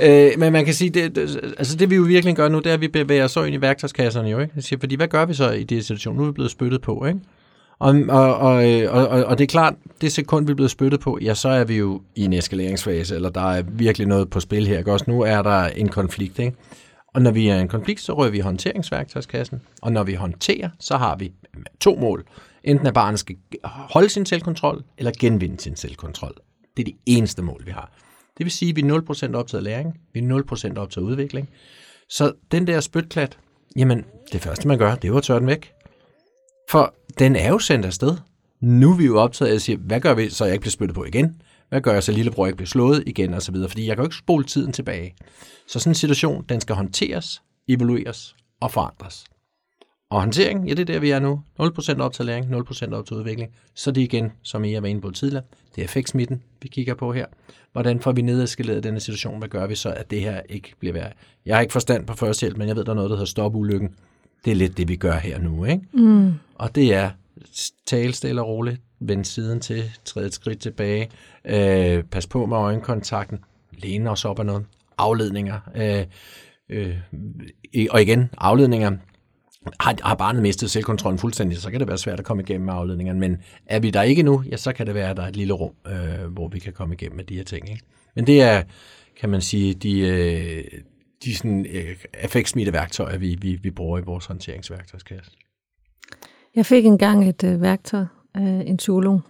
Øh, 0.00 0.32
men 0.38 0.52
man 0.52 0.64
kan 0.64 0.74
sige, 0.74 0.90
det, 0.90 1.16
det, 1.16 1.54
altså 1.58 1.76
det 1.76 1.90
vi 1.90 1.94
jo 1.94 2.02
virkelig 2.02 2.36
gør 2.36 2.48
nu, 2.48 2.58
det 2.58 2.66
er, 2.66 2.74
at 2.74 2.80
vi 2.80 2.88
bevæger 2.88 3.24
os 3.24 3.36
ind 3.36 3.54
i 3.54 3.60
værktøjskasserne 3.60 4.28
jo. 4.28 4.38
Ikke? 4.38 4.62
Siger, 4.62 4.80
fordi 4.80 4.96
hvad 4.96 5.08
gør 5.08 5.24
vi 5.24 5.34
så 5.34 5.50
i 5.50 5.62
det 5.62 5.84
situation? 5.84 6.16
Nu 6.16 6.22
er 6.22 6.26
vi 6.26 6.32
blevet 6.32 6.50
spyttet 6.50 6.82
på, 6.82 7.04
ikke? 7.06 7.20
Og, 7.78 7.94
og, 8.08 8.36
og, 8.36 8.54
og, 8.88 9.08
og, 9.08 9.24
og 9.24 9.38
det 9.38 9.44
er 9.44 9.48
klart, 9.48 9.74
det 10.00 10.12
sekund, 10.12 10.46
vi 10.46 10.50
er 10.50 10.54
blevet 10.54 10.70
spyttet 10.70 11.00
på, 11.00 11.18
ja, 11.22 11.34
så 11.34 11.48
er 11.48 11.64
vi 11.64 11.76
jo 11.76 12.00
i 12.14 12.24
en 12.24 12.32
eskaleringsfase, 12.32 13.14
eller 13.14 13.30
der 13.30 13.52
er 13.52 13.62
virkelig 13.68 14.08
noget 14.08 14.30
på 14.30 14.40
spil 14.40 14.66
her. 14.66 14.78
Ikke? 14.78 14.92
Også 14.92 15.04
nu 15.08 15.20
er 15.20 15.42
der 15.42 15.64
en 15.64 15.88
konflikt, 15.88 16.38
ikke? 16.38 16.56
Og 17.14 17.22
når 17.22 17.30
vi 17.30 17.48
er 17.48 17.56
i 17.56 17.60
en 17.60 17.68
konflikt, 17.68 18.00
så 18.00 18.12
rører 18.12 18.30
vi 18.30 18.38
håndteringsværktøjskassen. 18.38 19.60
Og 19.82 19.92
når 19.92 20.02
vi 20.02 20.14
håndterer, 20.14 20.68
så 20.80 20.96
har 20.96 21.16
vi 21.16 21.32
to 21.80 21.94
mål. 21.94 22.24
Enten 22.64 22.86
at 22.86 22.94
barnet 22.94 23.20
skal 23.20 23.36
holde 23.64 24.08
sin 24.08 24.26
selvkontrol, 24.26 24.84
eller 24.98 25.12
genvinde 25.20 25.60
sin 25.60 25.76
selvkontrol. 25.76 26.34
Det 26.76 26.82
er 26.82 26.84
det 26.84 26.96
eneste 27.06 27.42
mål, 27.42 27.62
vi 27.66 27.70
har. 27.70 27.92
Det 28.38 28.44
vil 28.44 28.52
sige, 28.52 28.70
at 28.70 28.76
vi 28.76 28.80
er 28.80 29.00
0% 29.30 29.34
optaget 29.34 29.60
af 29.60 29.64
læring, 29.64 30.00
vi 30.12 30.20
er 30.20 30.72
0% 30.74 30.78
optaget 30.78 31.06
af 31.06 31.10
udvikling. 31.10 31.50
Så 32.08 32.32
den 32.50 32.66
der 32.66 32.80
spytklat, 32.80 33.38
jamen 33.76 34.04
det 34.32 34.40
første 34.40 34.68
man 34.68 34.78
gør, 34.78 34.94
det 34.94 35.10
er 35.10 35.14
at 35.14 35.22
tørre 35.22 35.38
den 35.38 35.46
væk. 35.46 35.72
For 36.70 36.94
den 37.18 37.36
er 37.36 37.48
jo 37.48 37.58
sendt 37.58 37.86
afsted. 37.86 38.16
Nu 38.60 38.92
er 38.92 38.96
vi 38.96 39.04
jo 39.04 39.18
optaget 39.18 39.50
af 39.50 39.54
at 39.54 39.62
sige, 39.62 39.76
hvad 39.76 40.00
gør 40.00 40.14
vi, 40.14 40.30
så 40.30 40.44
jeg 40.44 40.54
ikke 40.54 40.62
bliver 40.62 40.70
spyttet 40.70 40.94
på 40.94 41.04
igen? 41.04 41.42
Hvad 41.68 41.80
gør 41.80 41.92
jeg, 41.92 42.02
så 42.02 42.12
lillebror 42.12 42.46
ikke 42.46 42.56
bliver 42.56 42.68
slået 42.68 43.02
igen, 43.06 43.34
og 43.34 43.42
så 43.42 43.52
videre? 43.52 43.68
Fordi 43.68 43.86
jeg 43.86 43.96
kan 43.96 44.02
jo 44.02 44.06
ikke 44.06 44.16
spole 44.16 44.44
tiden 44.44 44.72
tilbage. 44.72 45.14
Så 45.66 45.78
sådan 45.78 45.90
en 45.90 45.94
situation, 45.94 46.44
den 46.48 46.60
skal 46.60 46.74
håndteres, 46.74 47.42
evalueres 47.68 48.36
og 48.60 48.70
forandres. 48.70 49.24
Og 50.14 50.20
håndtering, 50.20 50.68
ja, 50.68 50.74
det 50.74 50.80
er 50.80 50.84
der, 50.84 50.98
vi 50.98 51.10
er 51.10 51.18
nu. 51.18 51.42
0% 51.60 52.00
op 52.00 52.12
til 52.12 52.24
læring, 52.24 52.54
0% 52.54 52.92
op 52.92 53.06
til 53.06 53.16
udvikling. 53.16 53.50
Så 53.74 53.90
det 53.90 54.00
igen, 54.00 54.32
som 54.42 54.64
I 54.64 54.72
har 54.72 54.80
været 54.80 54.90
inde 54.90 55.00
på 55.00 55.10
tidligere, 55.10 55.44
det 55.74 55.80
er 55.80 55.84
effektsmitten, 55.84 56.42
vi 56.62 56.68
kigger 56.68 56.94
på 56.94 57.12
her. 57.12 57.26
Hvordan 57.72 58.00
får 58.00 58.12
vi 58.12 58.22
nedeskaleret 58.22 58.84
denne 58.84 59.00
situation? 59.00 59.38
Hvad 59.38 59.48
gør 59.48 59.66
vi 59.66 59.74
så, 59.74 59.90
at 59.90 60.10
det 60.10 60.20
her 60.20 60.40
ikke 60.48 60.72
bliver 60.78 60.92
værd? 60.92 61.12
Jeg 61.46 61.56
har 61.56 61.60
ikke 61.60 61.72
forstand 61.72 62.06
på 62.06 62.14
førstehjælp, 62.14 62.56
men 62.56 62.68
jeg 62.68 62.76
ved, 62.76 62.84
der 62.84 62.90
er 62.90 62.94
noget, 62.94 63.10
der 63.10 63.16
hedder 63.16 63.26
stop 63.26 63.56
ulykken. 63.56 63.94
Det 64.44 64.50
er 64.50 64.54
lidt 64.54 64.76
det, 64.76 64.88
vi 64.88 64.96
gør 64.96 65.18
her 65.18 65.38
nu, 65.38 65.64
ikke? 65.64 65.82
Mm. 65.92 66.32
Og 66.54 66.74
det 66.74 66.94
er 66.94 67.10
tale 67.86 68.12
stille 68.12 68.42
og 68.42 68.48
roligt, 68.48 68.80
vend 69.00 69.24
siden 69.24 69.60
til, 69.60 69.84
træde 70.04 70.26
et 70.26 70.34
skridt 70.34 70.58
tilbage, 70.58 71.10
øh, 71.44 72.02
pas 72.02 72.26
på 72.26 72.46
med 72.46 72.56
øjenkontakten, 72.56 73.38
læne 73.78 74.10
os 74.10 74.24
op 74.24 74.38
af 74.38 74.46
noget, 74.46 74.64
afledninger, 74.98 75.60
øh, 75.74 76.04
øh, 76.68 76.96
og 77.90 78.02
igen, 78.02 78.30
afledninger, 78.38 78.96
har, 79.80 79.96
har 80.02 80.14
barnet 80.14 80.42
mistet 80.42 80.70
selvkontrollen 80.70 81.18
fuldstændig, 81.18 81.58
så 81.58 81.70
kan 81.70 81.80
det 81.80 81.88
være 81.88 81.98
svært 81.98 82.18
at 82.18 82.24
komme 82.24 82.42
igennem 82.42 82.64
med 82.64 82.74
afledningerne. 82.74 83.20
Men 83.20 83.36
er 83.66 83.80
vi 83.80 83.90
der 83.90 84.02
ikke 84.02 84.22
nu, 84.22 84.42
ja, 84.50 84.56
så 84.56 84.72
kan 84.72 84.86
det 84.86 84.94
være, 84.94 85.10
at 85.10 85.16
der 85.16 85.22
er 85.22 85.28
et 85.28 85.36
lille 85.36 85.54
rum, 85.54 85.72
øh, 85.86 86.32
hvor 86.32 86.48
vi 86.48 86.58
kan 86.58 86.72
komme 86.72 86.94
igennem 86.94 87.16
med 87.16 87.24
de 87.24 87.36
her 87.36 87.44
ting. 87.44 87.70
Ikke? 87.70 87.82
Men 88.14 88.26
det 88.26 88.42
er, 88.42 88.62
kan 89.20 89.28
man 89.28 89.40
sige, 89.40 89.74
de, 89.74 90.00
øh, 90.00 90.64
de 91.24 91.36
sådan, 91.36 91.66
øh, 91.66 91.96
effektsmitte 92.24 92.72
værktøjer, 92.72 93.18
vi, 93.18 93.38
vi, 93.40 93.58
vi 93.62 93.70
bruger 93.70 93.98
i 93.98 94.02
vores 94.02 94.26
håndteringsværktøjskasse. 94.26 95.30
Jeg 96.54 96.66
fik 96.66 96.86
engang 96.86 97.28
et 97.28 97.44
øh, 97.44 97.60
værktøj 97.60 98.04
af 98.34 98.64
en 98.66 98.76
psykolog, 98.76 99.20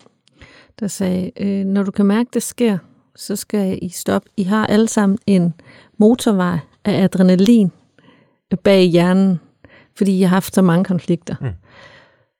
der 0.80 0.88
sagde, 0.88 1.30
øh, 1.40 1.64
når 1.64 1.82
du 1.82 1.90
kan 1.90 2.06
mærke, 2.06 2.30
det 2.32 2.42
sker, 2.42 2.78
så 3.16 3.36
skal 3.36 3.78
I 3.82 3.88
stoppe. 3.88 4.30
I 4.36 4.42
har 4.42 4.66
alle 4.66 4.88
sammen 4.88 5.18
en 5.26 5.54
motorvej 5.98 6.58
af 6.84 7.02
adrenalin 7.02 7.72
bag 8.64 8.84
hjernen, 8.84 9.40
fordi 9.96 10.18
I 10.18 10.22
har 10.22 10.28
haft 10.28 10.54
så 10.54 10.62
mange 10.62 10.84
konflikter. 10.84 11.34
Mm. 11.40 11.48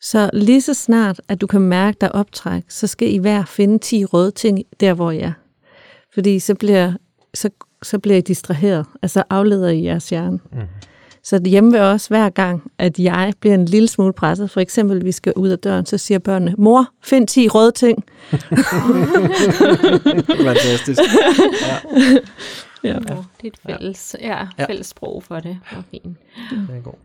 Så 0.01 0.31
lige 0.33 0.63
så 0.63 0.75
snart, 0.75 1.21
at 1.29 1.41
du 1.41 1.47
kan 1.47 1.61
mærke 1.61 1.97
dig 2.01 2.15
optræk, 2.15 2.63
så 2.69 2.87
skal 2.87 3.13
I 3.15 3.17
hver 3.17 3.45
finde 3.45 3.79
10 3.79 4.05
røde 4.05 4.31
ting 4.31 4.63
der, 4.81 4.95
hvor 4.95 5.11
I 5.11 5.19
er. 5.19 5.33
Fordi 6.15 6.39
så 6.39 6.55
bliver, 6.55 6.93
så, 7.35 7.51
så 7.83 7.99
bliver 7.99 8.17
I 8.17 8.21
distraheret, 8.21 8.87
altså 9.03 9.23
afleder 9.31 9.69
I 9.69 9.85
jeres 9.85 10.11
hjerne. 10.11 10.39
Mm. 10.53 10.59
Så 11.23 11.41
hjemme 11.47 11.73
ved 11.73 11.81
os, 11.81 12.07
hver 12.07 12.31
gang, 12.31 12.73
at 12.79 12.99
jeg 12.99 13.33
bliver 13.41 13.55
en 13.55 13.65
lille 13.65 13.89
smule 13.89 14.13
presset, 14.13 14.51
for 14.51 14.61
eksempel, 14.61 15.05
vi 15.05 15.13
skal 15.13 15.33
ud 15.37 15.49
af 15.49 15.59
døren, 15.59 15.87
så 15.87 15.99
siger 15.99 16.19
børnene, 16.19 16.55
mor, 16.59 16.87
find 17.03 17.29
10 17.29 17.49
røde 17.49 17.71
ting. 17.73 18.05
Fantastisk. 20.45 21.01
Ja. 22.85 22.91
Ja. 22.91 22.93
Det 22.99 23.45
er 23.45 23.45
et 23.45 23.59
fælles, 23.67 24.17
ja, 24.21 24.47
fælles 24.67 24.87
sprog 24.87 25.23
for 25.23 25.35
det. 25.41 25.59
Det 25.71 25.79
er 25.79 25.83
fint. 25.91 26.19
Det 26.51 26.77
er 26.77 26.81
godt. 26.81 26.97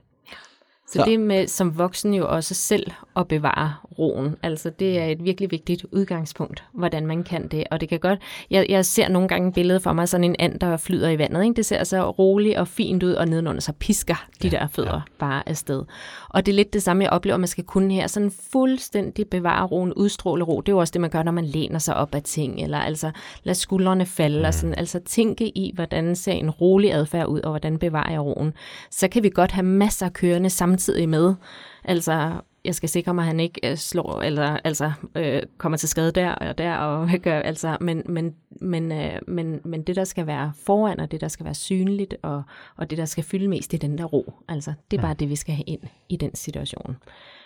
Så, 0.92 1.00
så 1.00 1.06
det 1.06 1.20
med 1.20 1.48
som 1.48 1.78
voksen 1.78 2.14
jo 2.14 2.28
også 2.28 2.54
selv 2.54 2.92
at 3.16 3.28
bevare 3.28 3.74
roen, 4.00 4.36
altså 4.44 4.70
det 4.70 5.00
er 5.00 5.06
et 5.06 5.24
virkelig 5.24 5.52
vigtigt 5.52 5.86
udgangspunkt, 5.92 6.64
hvordan 6.74 7.08
man 7.08 7.24
kan 7.24 7.48
det. 7.48 7.64
Og 7.72 7.82
det 7.82 7.90
kan 7.90 8.00
godt, 8.00 8.20
jeg, 8.50 8.66
jeg 8.70 8.86
ser 8.86 9.10
nogle 9.10 9.28
gange 9.28 9.54
billeder 9.54 9.80
for 9.80 9.94
mig, 9.94 10.10
sådan 10.10 10.24
en 10.24 10.36
and, 10.40 10.60
der 10.60 10.78
flyder 10.78 11.10
i 11.10 11.18
vandet. 11.18 11.44
Ikke? 11.44 11.54
Det 11.54 11.66
ser 11.66 11.84
så 11.84 12.10
roligt 12.10 12.58
og 12.58 12.68
fint 12.68 13.04
ud, 13.04 13.14
og 13.14 13.28
nedenunder 13.28 13.62
så 13.62 13.74
pisker 13.74 14.28
de 14.44 14.48
ja, 14.48 14.58
der 14.58 14.68
fødder 14.68 14.94
ja. 14.94 15.02
bare 15.20 15.50
afsted. 15.50 15.84
Og 16.30 16.46
det 16.46 16.52
er 16.52 16.56
lidt 16.56 16.74
det 16.74 16.84
samme, 16.84 17.04
jeg 17.04 17.12
oplever, 17.12 17.38
man 17.38 17.48
skal 17.48 17.64
kunne 17.64 17.94
her. 17.94 18.08
Sådan 18.08 18.32
fuldstændig 18.52 19.28
bevare 19.28 19.66
roen, 19.66 19.94
udstråle 19.94 20.44
ro. 20.44 20.62
Det 20.62 20.72
er 20.72 20.74
jo 20.74 20.80
også 20.80 20.92
det, 20.92 21.02
man 21.02 21.10
gør, 21.10 21.24
når 21.24 21.32
man 21.32 21.46
læner 21.46 21.80
sig 21.80 21.96
op 21.96 22.16
af 22.16 22.24
ting, 22.24 22.62
eller 22.62 22.78
altså 22.78 23.12
lad 23.44 23.54
skuldrene 23.54 24.06
falde, 24.06 24.40
mm. 24.40 24.46
og 24.46 24.54
sådan, 24.54 24.76
altså 24.78 25.00
tænke 25.00 25.58
i, 25.58 25.72
hvordan 25.76 26.16
ser 26.16 26.32
en 26.32 26.50
rolig 26.50 26.94
adfærd 26.94 27.28
ud, 27.28 27.40
og 27.40 27.50
hvordan 27.50 27.78
bevarer 27.78 28.12
jeg 28.12 28.22
roen. 28.22 28.54
Så 28.92 29.08
kan 29.08 29.24
vi 29.24 29.30
godt 29.30 29.52
have 29.52 29.66
masser 29.66 30.06
af 30.06 30.14
kørende 30.14 30.50
samtidig 30.50 30.79
med. 31.08 31.36
Altså, 31.84 32.42
jeg 32.66 32.76
skal 32.76 32.90
sikre 32.90 33.14
mig, 33.14 33.22
at 33.22 33.28
han 33.28 33.40
ikke 33.40 33.72
øh, 33.72 33.78
slår, 33.78 34.22
eller 34.22 34.58
altså 34.64 34.92
øh, 35.16 35.42
kommer 35.58 35.78
til 35.78 35.90
skade 35.90 36.12
der 36.12 36.32
og 36.32 36.58
der, 36.58 36.76
og 36.76 37.10
gør, 37.24 37.40
altså, 37.40 37.78
men, 37.82 38.04
men, 38.06 38.36
men, 38.62 38.92
øh, 38.92 39.20
men, 39.28 39.62
men 39.66 39.84
det, 39.84 39.96
der 39.96 40.04
skal 40.04 40.28
være 40.28 40.52
foran, 40.66 41.00
og 41.00 41.12
det, 41.12 41.22
der 41.22 41.28
skal 41.28 41.46
være 41.46 41.54
synligt, 41.54 42.16
og, 42.22 42.44
og 42.76 42.90
det, 42.90 42.98
der 42.98 43.06
skal 43.06 43.24
fylde 43.24 43.48
mest, 43.48 43.72
det 43.72 43.84
er 43.84 43.88
den 43.88 43.98
der 43.98 44.04
ro. 44.04 44.34
Altså, 44.48 44.74
det 44.92 44.98
er 44.98 45.02
bare 45.02 45.14
det, 45.14 45.30
vi 45.30 45.36
skal 45.36 45.56
have 45.56 45.64
ind 45.68 45.82
i 46.10 46.16
den 46.16 46.36
situation. 46.36 46.98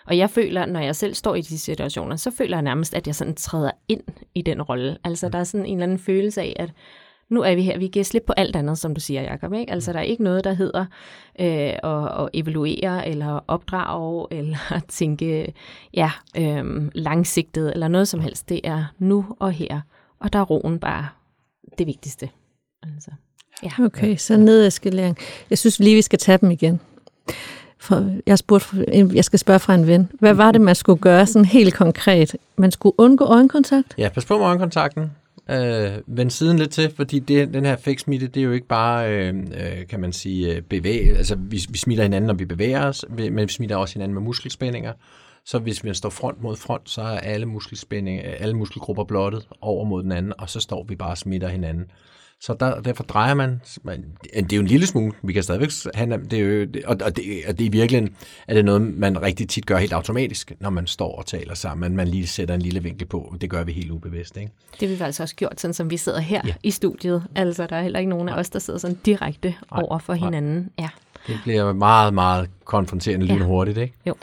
Og 0.06 0.18
jeg 0.18 0.30
føler, 0.30 0.66
når 0.66 0.80
jeg 0.80 0.96
selv 0.96 1.14
står 1.14 1.36
i 1.36 1.42
de 1.42 1.60
situationer, 1.60 2.16
så 2.16 2.32
føler 2.32 2.58
jeg 2.58 2.62
nærmest, 2.62 2.94
at 2.94 3.08
jeg 3.08 3.16
sådan 3.16 3.36
træder 3.36 3.72
ind 3.88 4.04
i 4.36 4.42
den 4.42 4.62
rolle. 4.62 4.98
Altså, 5.04 5.30
der 5.30 5.40
er 5.40 5.44
sådan 5.44 5.66
en 5.66 5.74
eller 5.74 5.84
anden 5.84 6.00
følelse 6.00 6.42
af, 6.42 6.56
at 6.60 6.72
nu 7.34 7.42
er 7.42 7.56
vi 7.56 7.62
her, 7.62 7.78
vi 7.78 7.88
giver 7.88 8.06
slip 8.06 8.24
på 8.28 8.34
alt 8.38 8.56
andet, 8.56 8.78
som 8.78 8.96
du 8.96 9.02
siger, 9.02 9.22
Jacob. 9.22 9.54
Ikke? 9.54 9.72
Altså, 9.72 9.94
der 9.94 10.00
er 10.00 10.04
ikke 10.04 10.24
noget, 10.24 10.44
der 10.44 10.54
hedder 10.54 10.86
øh, 11.40 11.74
at, 11.84 12.24
at 12.24 12.30
evaluere, 12.34 13.08
eller 13.08 13.40
opdrage, 13.48 14.28
eller 14.38 14.82
tænke 14.88 15.54
ja, 15.94 16.12
øh, 16.38 16.90
langsigtet, 16.94 17.74
eller 17.74 17.88
noget 17.88 18.08
som 18.08 18.20
helst. 18.20 18.50
Det 18.50 18.62
er 18.64 18.86
nu 19.00 19.26
og 19.40 19.52
her, 19.52 19.82
og 20.20 20.34
der 20.34 20.40
er 20.40 20.44
roen 20.44 20.80
bare 20.80 21.08
det 21.78 21.88
vigtigste. 21.88 22.30
Altså, 22.84 23.12
ja. 23.64 23.86
Okay, 23.86 24.16
så 24.16 24.38
nedeskalering. 24.38 25.18
Jeg 25.50 25.58
synes 25.58 25.80
lige, 25.80 25.96
vi 25.96 26.02
skal 26.02 26.20
tage 26.20 26.38
dem 26.38 26.52
igen. 26.52 26.80
For 27.78 28.12
jeg, 28.28 28.38
spurgte, 28.38 28.86
jeg 29.16 29.26
skal 29.26 29.40
spørge 29.40 29.60
fra 29.60 29.76
en 29.76 29.88
ven. 29.88 30.12
Hvad 30.20 30.34
var 30.34 30.52
det, 30.52 30.62
man 30.62 30.76
skulle 30.76 31.02
gøre 31.02 31.26
sådan 31.26 31.46
helt 31.46 31.74
konkret? 31.74 32.36
Man 32.56 32.72
skulle 32.72 33.00
undgå 33.00 33.26
øjenkontakt? 33.26 33.94
Ja, 33.98 34.10
pas 34.10 34.26
på 34.26 34.38
med 34.38 34.46
øjenkontakten 34.46 35.12
øh, 35.50 35.92
vende 36.08 36.32
siden 36.32 36.60
lidt 36.60 36.72
til, 36.72 36.94
fordi 36.96 37.20
det, 37.20 37.54
den 37.54 37.66
her 37.66 37.76
fake-smitte, 37.76 38.28
det 38.28 38.40
er 38.40 38.44
jo 38.44 38.52
ikke 38.52 38.68
bare, 38.68 39.12
øh, 39.12 39.36
øh 39.38 39.88
kan 39.88 40.00
man 40.00 40.14
sige, 40.14 40.56
øh, 40.56 40.62
bevæge, 40.62 41.18
altså 41.18 41.36
vi, 41.36 41.62
vi 41.70 41.78
smitter 41.78 42.04
hinanden, 42.04 42.28
når 42.28 42.34
vi 42.34 42.46
bevæger 42.46 42.86
os, 42.88 43.06
men 43.10 43.38
vi 43.38 43.48
smitter 43.48 43.76
også 43.76 43.94
hinanden 43.96 44.14
med 44.14 44.22
muskelspændinger. 44.22 44.94
Så 45.46 45.60
hvis 45.60 45.84
vi 45.84 45.94
står 45.94 46.10
front 46.10 46.42
mod 46.42 46.56
front, 46.56 46.90
så 46.90 47.02
er 47.02 47.20
alle, 47.20 47.46
muskelspænding, 47.46 48.20
alle 48.20 48.54
muskelgrupper 48.54 49.04
blottet 49.04 49.48
over 49.62 49.86
mod 49.86 50.04
den 50.04 50.12
anden, 50.12 50.34
og 50.38 50.50
så 50.50 50.60
står 50.60 50.84
vi 50.84 50.96
bare 50.96 51.12
og 51.12 51.18
smitter 51.18 51.48
hinanden. 51.48 51.86
Så 52.42 52.56
der, 52.60 52.82
derfor 52.82 53.04
drejer 53.04 53.34
man, 53.34 53.62
man, 53.84 54.06
det 54.36 54.54
er 54.54 54.58
jo 54.58 54.62
en 54.62 54.68
lille 54.68 54.88
smule, 54.88 55.14
vi 55.24 55.34
kan 55.34 55.44
stadigvæk 55.44 55.70
have, 55.94 56.18
det 56.32 56.40
er 56.40 56.44
jo, 56.44 56.68
og, 56.86 56.98
og, 57.06 57.16
det, 57.16 57.26
og 57.48 57.60
det 57.60 57.66
er 57.66 57.70
i 57.70 57.72
virkeligheden, 57.72 58.16
er 58.48 58.54
det 58.54 58.66
noget, 58.66 58.82
man 58.82 59.22
rigtig 59.22 59.50
tit 59.50 59.66
gør 59.66 59.78
helt 59.78 59.94
automatisk, 59.94 60.54
når 60.60 60.70
man 60.70 60.88
står 60.88 61.16
og 61.16 61.26
taler 61.26 61.54
sammen, 61.54 61.96
man 61.96 62.08
lige 62.08 62.28
sætter 62.28 62.56
en 62.56 62.62
lille 62.62 62.84
vinkel 62.84 63.08
på, 63.08 63.36
det 63.42 63.50
gør 63.50 63.64
vi 63.64 63.72
helt 63.72 63.92
ubevidst. 63.92 64.38
Ikke? 64.38 64.52
Det 64.80 64.88
har 64.88 64.88
vi 64.88 64.98
faktisk 64.98 65.22
også 65.22 65.36
gjort, 65.36 65.62
sådan 65.62 65.74
som 65.74 65.90
vi 65.90 65.98
sidder 65.98 66.20
her 66.20 66.42
ja. 66.46 66.54
i 66.64 66.72
studiet. 66.72 67.24
Altså, 67.36 67.68
der 67.68 67.76
er 67.76 67.82
heller 67.82 68.00
ikke 68.00 68.10
nogen 68.10 68.30
af 68.30 68.34
os, 68.40 68.50
der 68.50 68.60
sidder 68.60 68.80
sådan 68.80 68.98
direkte 69.06 69.56
nej, 69.72 69.82
over 69.84 70.00
for 70.00 70.14
hinanden. 70.14 70.70
Ja. 70.80 70.90
Det 71.28 71.40
bliver 71.44 71.74
meget, 71.74 72.14
meget 72.14 72.50
konfronterende 72.66 73.26
ja. 73.26 73.34
lynhurtigt, 73.34 73.78
ikke? 73.78 73.94
Jo. 74.06 74.16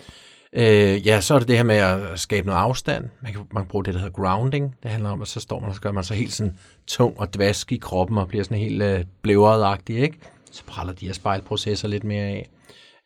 Øh, 0.57 1.07
ja, 1.07 1.20
så 1.20 1.34
er 1.34 1.38
det 1.38 1.48
det 1.48 1.57
her 1.57 1.64
med 1.64 1.76
at 1.76 2.20
skabe 2.20 2.46
noget 2.46 2.61
afstand. 2.61 3.05
Man 3.22 3.32
kan, 3.32 3.42
man 3.53 3.62
kan 3.62 3.68
bruge 3.68 3.84
det, 3.84 3.94
der 3.94 4.01
hedder 4.01 4.22
grounding. 4.22 4.74
Det 4.82 4.90
handler 4.90 5.11
om, 5.11 5.22
at 5.22 5.28
så 5.28 5.40
står 5.40 5.61
man, 5.61 5.68
og 5.68 5.74
så 5.74 5.80
gør 5.80 5.92
man 5.92 6.05
så 6.05 6.14
helt 6.14 6.32
sådan 6.32 6.57
tung 6.86 7.20
og 7.20 7.34
dvask 7.34 7.72
i 7.72 7.76
kroppen 7.76 8.18
og 8.18 8.28
bliver 8.28 8.44
sådan 8.44 8.59
helt 8.59 8.82
øh, 8.82 9.05
blævret 9.22 9.80
ikke? 9.88 10.18
Så 10.51 10.64
praller 10.64 10.92
de 10.92 11.07
her 11.07 11.12
spejlprocesser 11.12 11.88
lidt 11.88 12.05
mere 12.05 12.24
af. 12.24 12.48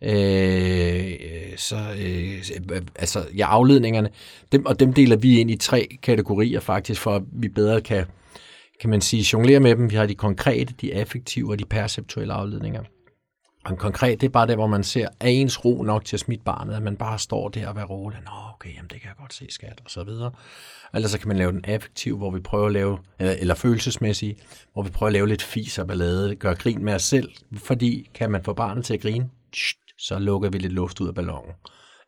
Øh, 0.02 1.56
så, 1.56 1.76
øh, 1.76 2.82
altså, 2.96 3.26
ja, 3.36 3.46
afledningerne, 3.46 4.10
dem, 4.52 4.66
og 4.66 4.80
dem 4.80 4.92
deler 4.92 5.16
vi 5.16 5.40
ind 5.40 5.50
i 5.50 5.56
tre 5.56 5.98
kategorier 6.02 6.60
faktisk, 6.60 7.00
for 7.00 7.16
at 7.16 7.22
vi 7.32 7.48
bedre 7.48 7.80
kan, 7.80 8.04
kan 8.80 8.90
man 8.90 9.00
sige, 9.00 9.26
jonglere 9.32 9.60
med 9.60 9.76
dem. 9.76 9.90
Vi 9.90 9.96
har 9.96 10.06
de 10.06 10.14
konkrete, 10.14 10.74
de 10.80 10.94
affektive 10.94 11.50
og 11.50 11.58
de 11.58 11.64
perceptuelle 11.64 12.32
afledninger. 12.32 12.82
Og 13.64 13.78
konkret, 13.78 14.20
det 14.20 14.26
er 14.26 14.30
bare 14.30 14.46
der, 14.46 14.54
hvor 14.54 14.66
man 14.66 14.84
ser, 14.84 15.08
er 15.20 15.28
ens 15.28 15.64
ro 15.64 15.82
nok 15.82 16.04
til 16.04 16.16
at 16.16 16.20
smitte 16.20 16.44
barnet, 16.44 16.74
at 16.74 16.82
man 16.82 16.96
bare 16.96 17.18
står 17.18 17.48
der 17.48 17.68
og 17.68 17.76
være 17.76 17.84
rolig. 17.84 18.18
Nå, 18.24 18.30
okay, 18.54 18.74
jamen 18.76 18.90
det 18.90 19.00
kan 19.00 19.08
jeg 19.08 19.16
godt 19.18 19.34
se, 19.34 19.46
skat, 19.48 19.80
og 19.84 19.90
så 19.90 20.04
videre. 20.04 20.30
Eller 20.94 21.08
så 21.08 21.18
kan 21.18 21.28
man 21.28 21.36
lave 21.36 21.52
den 21.52 21.64
affektiv, 21.64 22.16
hvor 22.16 22.30
vi 22.30 22.40
prøver 22.40 22.66
at 22.66 22.72
lave, 22.72 22.98
eller, 23.18 23.32
eller 23.32 23.54
følelsesmæssig, 23.54 24.36
hvor 24.72 24.82
vi 24.82 24.90
prøver 24.90 25.08
at 25.08 25.12
lave 25.12 25.28
lidt 25.28 25.42
fis 25.42 25.78
og 25.78 25.86
ballade, 25.86 26.34
gøre 26.34 26.54
grin 26.54 26.84
med 26.84 26.94
os 26.94 27.02
selv, 27.02 27.28
fordi 27.56 28.10
kan 28.14 28.30
man 28.30 28.44
få 28.44 28.52
barnet 28.52 28.84
til 28.84 28.94
at 28.94 29.00
grine, 29.00 29.28
så 29.98 30.18
lukker 30.18 30.50
vi 30.50 30.58
lidt 30.58 30.72
luft 30.72 31.00
ud 31.00 31.08
af 31.08 31.14
ballonen. 31.14 31.52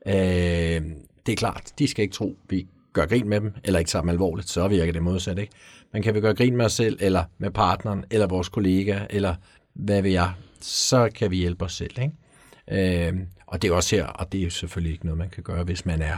Øh, 0.07 0.83
det 1.27 1.33
er 1.33 1.37
klart, 1.37 1.73
de 1.79 1.89
skal 1.89 2.03
ikke 2.03 2.15
tro, 2.15 2.39
vi 2.49 2.67
gør 2.93 3.07
grin 3.07 3.29
med 3.29 3.41
dem, 3.41 3.55
eller 3.65 3.79
ikke 3.79 3.91
sammen 3.91 4.11
alvorligt, 4.13 4.49
så 4.49 4.69
virker 4.69 4.93
det 4.93 5.03
modsat, 5.03 5.39
ikke? 5.39 5.53
Men 5.93 6.03
kan 6.03 6.15
vi 6.15 6.21
gøre 6.21 6.35
grin 6.35 6.57
med 6.57 6.65
os 6.65 6.73
selv, 6.73 6.99
eller 7.01 7.25
med 7.39 7.51
partneren, 7.51 8.05
eller 8.11 8.27
vores 8.27 8.49
kollega, 8.49 9.01
eller 9.11 9.35
hvad 9.75 10.03
vil 10.03 10.13
jeg, 10.13 10.33
så 10.61 11.11
kan 11.15 11.31
vi 11.31 11.37
hjælpe 11.37 11.65
os 11.65 11.73
selv. 11.73 11.99
Ikke? 11.99 13.09
Øh, 13.09 13.15
og 13.47 13.63
det 13.63 13.71
er 13.71 13.75
også 13.75 13.97
her, 13.97 14.07
og 14.07 14.33
det 14.33 14.43
er 14.43 14.51
selvfølgelig 14.51 14.93
ikke 14.93 15.07
noget, 15.07 15.19
man 15.19 15.31
kan 15.31 15.43
gøre, 15.43 15.65
hvis 15.65 15.87
man 15.87 16.03
er 16.03 16.17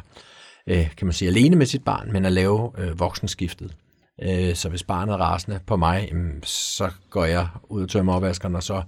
øh, 0.69 0.97
kan 0.97 1.07
man 1.07 1.13
sige, 1.13 1.29
alene 1.29 1.57
med 1.57 1.67
sit 1.67 1.85
barn, 1.85 2.13
men 2.13 2.25
at 2.25 2.33
lave 2.33 2.73
øh, 2.79 3.01
voksenskiftet. 3.01 3.77
Øh, 4.23 4.55
så 4.55 4.69
hvis 4.69 4.83
barnet 4.83 5.13
er 5.13 5.17
rasende 5.17 5.61
på 5.67 5.77
mig, 5.77 6.09
jamen, 6.11 6.43
så 6.43 6.91
går 7.11 7.25
jeg 7.25 7.49
ud 7.69 7.83
og 7.83 7.89
tømmer 7.89 8.15
opvaskeren, 8.15 8.55
og 8.55 8.63
så 8.63 8.83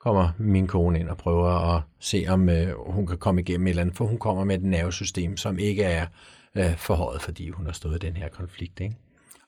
kommer 0.00 0.28
min 0.38 0.66
kone 0.66 1.00
ind 1.00 1.08
og 1.08 1.16
prøver 1.16 1.76
at 1.76 1.82
se, 2.00 2.24
om 2.28 2.48
øh, 2.48 2.74
hun 2.86 3.06
kan 3.06 3.18
komme 3.18 3.40
igennem 3.40 3.66
et 3.66 3.70
eller 3.70 3.82
andet, 3.82 3.96
for 3.96 4.04
hun 4.04 4.18
kommer 4.18 4.44
med 4.44 4.56
et 4.56 4.62
nervesystem, 4.62 5.36
som 5.36 5.58
ikke 5.58 5.82
er 5.82 6.06
øh, 6.54 6.76
forhøjet, 6.76 7.22
fordi 7.22 7.50
hun 7.50 7.66
har 7.66 7.72
stået 7.72 8.04
i 8.04 8.06
den 8.06 8.16
her 8.16 8.28
konflikt. 8.28 8.80
Ikke? 8.80 8.96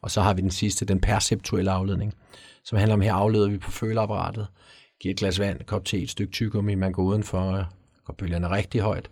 Og 0.03 0.11
så 0.11 0.21
har 0.21 0.35
vi 0.35 0.43
den 0.43 0.51
sidste, 0.51 0.85
den 0.85 1.01
perceptuelle 1.01 1.71
afledning, 1.71 2.15
som 2.65 2.79
handler 2.79 2.95
om, 2.95 3.01
her 3.01 3.15
afleder 3.15 3.49
vi 3.49 3.59
på 3.59 3.71
føleapparatet, 3.71 4.47
giver 5.03 5.13
et 5.13 5.19
glas 5.19 5.41
vand, 5.41 5.61
kop 5.61 5.85
te, 5.85 6.03
et 6.03 6.11
stykke 6.11 6.33
tyggegummi, 6.33 6.75
man 6.75 6.93
går 6.93 7.03
udenfor, 7.03 7.69
går 8.05 8.15
bølgerne 8.15 8.51
rigtig 8.51 8.81
højt, 8.81 9.11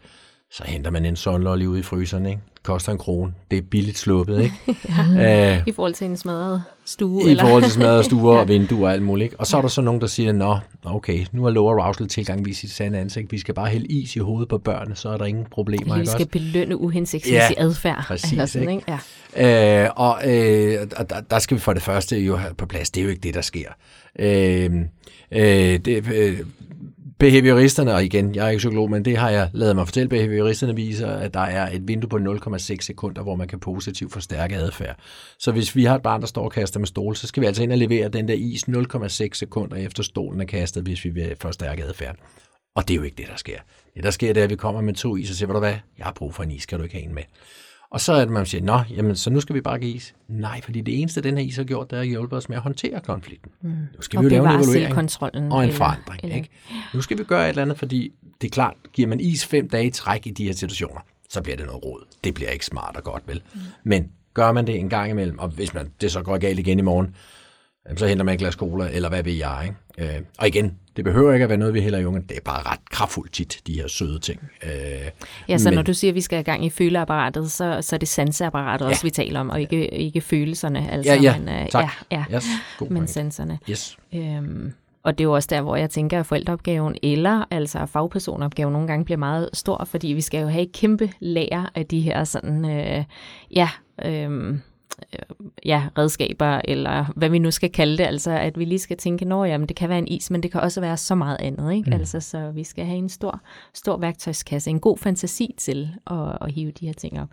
så 0.51 0.64
henter 0.64 0.91
man 0.91 1.05
en 1.05 1.16
sunlolly 1.16 1.66
ud 1.66 1.78
i 1.78 1.82
fryseren, 1.82 2.26
ikke? 2.26 2.41
Koster 2.62 2.92
en 2.92 2.98
krone. 2.98 3.32
Det 3.50 3.58
er 3.58 3.62
billigt 3.62 3.98
sluppet, 3.98 4.40
ikke? 4.42 4.54
ja, 5.16 5.56
uh, 5.56 5.62
I 5.66 5.72
forhold 5.72 5.94
til 5.94 6.06
en 6.06 6.16
smadret 6.16 6.62
stue. 6.84 7.22
I 7.26 7.30
eller? 7.30 7.44
forhold 7.44 7.62
til 7.62 7.72
smadret 7.72 8.04
stuer 8.08 8.38
og 8.38 8.48
vinduer 8.48 8.88
og 8.88 8.92
alt 8.92 9.02
muligt, 9.02 9.24
ikke? 9.24 9.40
Og 9.40 9.46
så 9.46 9.56
er 9.56 9.61
der 9.61 9.68
så 9.68 9.80
nogen, 9.80 10.00
der 10.00 10.06
siger, 10.06 10.32
nå, 10.32 10.58
okay, 10.84 11.26
nu 11.32 11.46
er 11.46 11.50
lower 11.50 11.82
arousal 11.82 12.08
tilgang 12.08 12.46
vist 12.46 12.61
sit 12.61 12.70
sande 12.70 12.98
ansigt. 12.98 13.32
Vi 13.32 13.38
skal 13.38 13.54
bare 13.54 13.68
hælde 13.68 13.86
is 13.86 14.16
i 14.16 14.18
hovedet 14.18 14.48
på 14.48 14.58
børnene, 14.58 14.96
så 14.96 15.08
er 15.08 15.16
der 15.16 15.24
ingen 15.24 15.46
problemer, 15.50 15.98
vi 15.98 16.06
skal 16.06 16.14
også? 16.14 16.28
belønne 16.28 16.76
uhensigtsmæssig 16.76 17.54
ja, 17.58 17.64
adfærd. 17.64 18.04
Præcis, 18.06 18.32
eller 18.32 18.46
sådan, 18.46 18.68
ikke? 18.68 18.98
Ja. 19.36 19.86
Uh, 19.86 19.90
og 19.96 20.18
uh, 20.24 20.30
der, 20.30 21.20
der 21.30 21.38
skal 21.38 21.54
vi 21.54 21.61
for 21.61 21.72
det 21.72 21.82
første 21.82 22.18
jo 22.18 22.36
have 22.36 22.54
på 22.54 22.66
plads. 22.66 22.90
Det 22.90 23.00
er 23.00 23.04
jo 23.04 23.11
ikke 23.11 23.22
det, 23.22 23.34
der 23.34 23.40
sker. 23.40 23.68
Uh, 24.18 24.80
Øh, 25.32 25.78
det, 25.78 26.06
øh, 26.14 26.38
behavioristerne, 27.20 27.94
og 27.94 28.04
igen, 28.04 28.34
jeg 28.34 28.46
er 28.46 28.48
ikke 28.48 28.58
psykolog, 28.58 28.90
men 28.90 29.04
det 29.04 29.16
har 29.16 29.30
jeg 29.30 29.50
lavet 29.52 29.76
mig 29.76 29.86
fortælle, 29.86 30.08
behavioristerne 30.08 30.76
viser, 30.76 31.08
at 31.08 31.34
der 31.34 31.40
er 31.40 31.70
et 31.72 31.88
vindue 31.88 32.08
på 32.08 32.16
0,6 32.16 32.76
sekunder, 32.80 33.22
hvor 33.22 33.34
man 33.34 33.48
kan 33.48 33.60
positivt 33.60 34.12
forstærke 34.12 34.56
adfærd. 34.56 34.96
Så 35.38 35.52
hvis 35.52 35.76
vi 35.76 35.84
har 35.84 35.94
et 35.94 36.02
barn, 36.02 36.20
der 36.20 36.26
står 36.26 36.44
og 36.44 36.52
kaster 36.52 36.80
med 36.80 36.86
stol, 36.86 37.16
så 37.16 37.26
skal 37.26 37.40
vi 37.40 37.46
altså 37.46 37.62
ind 37.62 37.72
og 37.72 37.78
levere 37.78 38.08
den 38.08 38.28
der 38.28 38.34
is 38.34 38.64
0,6 38.68 39.28
sekunder 39.32 39.76
efter 39.76 40.02
stolen 40.02 40.40
er 40.40 40.44
kastet, 40.44 40.82
hvis 40.82 41.04
vi 41.04 41.10
vil 41.10 41.36
forstærke 41.40 41.84
adfærd. 41.84 42.16
Og 42.76 42.88
det 42.88 42.94
er 42.94 42.96
jo 42.96 43.02
ikke 43.02 43.16
det, 43.16 43.26
der 43.26 43.36
sker. 43.36 43.58
Det, 43.94 44.04
der 44.04 44.10
sker, 44.10 44.32
det 44.32 44.40
er, 44.40 44.44
at 44.44 44.50
vi 44.50 44.56
kommer 44.56 44.80
med 44.80 44.94
to 44.94 45.16
is 45.16 45.30
og 45.30 45.36
siger, 45.36 45.46
ved 45.46 45.54
du 45.54 45.60
hvad, 45.60 45.76
jeg 45.98 46.06
har 46.06 46.12
brug 46.12 46.34
for 46.34 46.42
en 46.42 46.50
is, 46.50 46.66
kan 46.66 46.78
du 46.78 46.84
ikke 46.84 46.94
have 46.94 47.04
en 47.04 47.14
med? 47.14 47.22
Og 47.91 48.01
så 48.01 48.12
er 48.12 48.20
det, 48.20 48.30
man 48.30 48.47
siger, 48.47 48.64
nå, 48.64 48.80
jamen, 48.91 49.16
så 49.16 49.30
nu 49.30 49.41
skal 49.41 49.55
vi 49.55 49.61
bare 49.61 49.78
give 49.78 49.95
is. 49.95 50.14
Nej, 50.28 50.61
fordi 50.61 50.80
det 50.80 51.01
eneste, 51.01 51.20
den 51.20 51.38
her 51.38 51.45
is 51.45 51.57
har 51.57 51.64
gjort, 51.64 51.91
det 51.91 51.97
er 51.97 52.01
at 52.01 52.09
hjælpe 52.09 52.36
os 52.36 52.49
med 52.49 52.57
at 52.57 52.62
håndtere 52.62 53.01
konflikten. 53.01 53.51
Mm. 53.62 53.70
Nu 53.70 54.01
skal 54.01 54.18
og 54.18 54.24
vi 54.24 54.28
jo 54.28 54.30
lave 54.30 54.45
en 54.45 54.51
evaluering 54.51 55.53
og 55.53 55.64
en 55.64 55.72
forandring. 55.72 56.20
Eller, 56.22 56.36
ikke? 56.36 56.49
Nu 56.95 57.03
skal 57.03 57.18
vi 57.18 57.24
gøre 57.24 57.45
et 57.45 57.49
eller 57.49 57.62
andet, 57.62 57.78
fordi 57.78 58.12
det 58.41 58.47
er 58.47 58.51
klart, 58.51 58.74
giver 58.93 59.09
man 59.09 59.20
is 59.20 59.47
fem 59.47 59.68
dage 59.68 59.86
i 59.86 59.91
træk 59.91 60.26
i 60.26 60.30
de 60.30 60.45
her 60.45 60.53
situationer, 60.53 61.01
så 61.30 61.43
bliver 61.43 61.57
det 61.57 61.66
noget 61.66 61.84
råd. 61.84 62.07
Det 62.24 62.34
bliver 62.34 62.51
ikke 62.51 62.66
smart 62.66 62.97
og 62.97 63.05
godt, 63.05 63.22
vel? 63.26 63.43
Mm. 63.55 63.61
Men 63.84 64.09
gør 64.34 64.53
man 64.53 64.66
det 64.66 64.78
en 64.78 64.88
gang 64.88 65.11
imellem, 65.11 65.38
og 65.38 65.49
hvis 65.49 65.74
man, 65.74 65.91
det 66.01 66.12
så 66.12 66.22
går 66.22 66.38
galt 66.38 66.59
igen 66.59 66.78
i 66.78 66.82
morgen, 66.82 67.14
så 67.97 68.07
henter 68.07 68.24
man 68.24 68.34
et 68.34 68.38
glas 68.38 68.55
cola, 68.55 68.91
eller 68.93 69.09
hvad 69.09 69.22
ved 69.22 69.32
jeg. 69.32 69.74
Ikke? 69.99 70.16
Øh, 70.16 70.22
og 70.38 70.49
igen, 70.49 70.78
det 71.01 71.05
behøver 71.05 71.32
ikke 71.32 71.42
at 71.42 71.48
være 71.48 71.59
noget, 71.59 71.74
vi 71.74 71.80
hælder 71.80 71.98
i 71.98 72.05
ungen. 72.05 72.22
Det 72.22 72.36
er 72.36 72.40
bare 72.44 72.72
ret 72.72 72.80
kraftfuldt 72.90 73.32
tit, 73.32 73.61
de 73.66 73.74
her 73.74 73.88
søde 73.88 74.18
ting. 74.18 74.40
Øh, 74.62 74.70
ja, 75.48 75.59
så 75.59 75.68
men, 75.68 75.74
når 75.74 75.82
du 75.82 75.94
siger, 75.94 76.11
at 76.11 76.14
vi 76.14 76.20
skal 76.20 76.36
have 76.36 76.44
gang 76.44 76.64
i 76.64 76.70
føleapparatet, 76.70 77.51
så, 77.51 77.78
så 77.80 77.96
er 77.96 77.98
det 77.98 78.09
sanseapparatet 78.09 78.84
ja, 78.84 78.90
også, 78.90 79.03
vi 79.03 79.11
taler 79.11 79.40
om, 79.40 79.51
og 79.51 79.61
ikke, 79.61 79.94
ikke 79.94 80.20
følelserne. 80.20 80.90
Altså, 80.90 81.12
ja, 81.12 81.20
ja, 81.20 81.38
men, 81.38 81.48
øh, 81.48 81.68
tak. 81.68 81.84
Ja, 82.11 82.24
ja, 82.30 82.36
yes, 82.36 82.46
men 82.90 83.07
sanserne. 83.07 83.59
Yes. 83.70 83.98
Øhm, 84.14 84.72
og 85.03 85.18
det 85.18 85.24
er 85.24 85.28
jo 85.28 85.34
også 85.34 85.48
der, 85.51 85.61
hvor 85.61 85.76
jeg 85.76 85.90
tænker, 85.90 86.20
at 86.20 86.26
forældreopgaven 86.26 86.96
eller 87.03 87.44
altså 87.51 87.86
fagpersonopgaven 87.86 88.72
nogle 88.72 88.88
gange 88.88 89.05
bliver 89.05 89.18
meget 89.18 89.51
stor, 89.53 89.84
fordi 89.84 90.09
vi 90.09 90.20
skal 90.20 90.40
jo 90.40 90.48
have 90.48 90.62
et 90.62 90.72
kæmpe 90.72 91.12
lager 91.20 91.66
af 91.74 91.86
de 91.86 92.01
her 92.01 92.24
sådan, 92.24 92.64
øh, 92.64 93.05
ja, 93.51 93.68
øh, 94.05 94.59
ja, 95.64 95.82
redskaber, 95.98 96.61
eller 96.64 97.05
hvad 97.16 97.28
vi 97.28 97.38
nu 97.38 97.51
skal 97.51 97.70
kalde 97.70 97.98
det, 97.98 98.05
altså 98.05 98.30
at 98.30 98.59
vi 98.59 98.64
lige 98.64 98.78
skal 98.78 98.96
tænke, 98.96 99.24
når 99.24 99.44
jamen, 99.44 99.68
det 99.68 99.76
kan 99.76 99.88
være 99.88 99.98
en 99.98 100.09
is, 100.09 100.30
men 100.30 100.42
det 100.42 100.53
kan 100.53 100.61
også 100.61 100.80
være 100.80 100.96
så 100.96 101.14
meget 101.14 101.36
andet, 101.40 101.72
ikke? 101.72 101.90
Mm. 101.90 101.96
Altså, 101.96 102.20
så 102.20 102.51
vi 102.51 102.64
skal 102.64 102.84
have 102.84 102.98
en 102.98 103.09
stor, 103.09 103.40
stor 103.74 103.96
værktøjskasse, 103.96 104.70
en 104.70 104.80
god 104.80 104.98
fantasi 104.98 105.55
til 105.59 105.90
at, 106.07 106.38
at 106.40 106.53
hive 106.53 106.70
de 106.70 106.86
her 106.86 106.92
ting 106.92 107.20
op. 107.20 107.28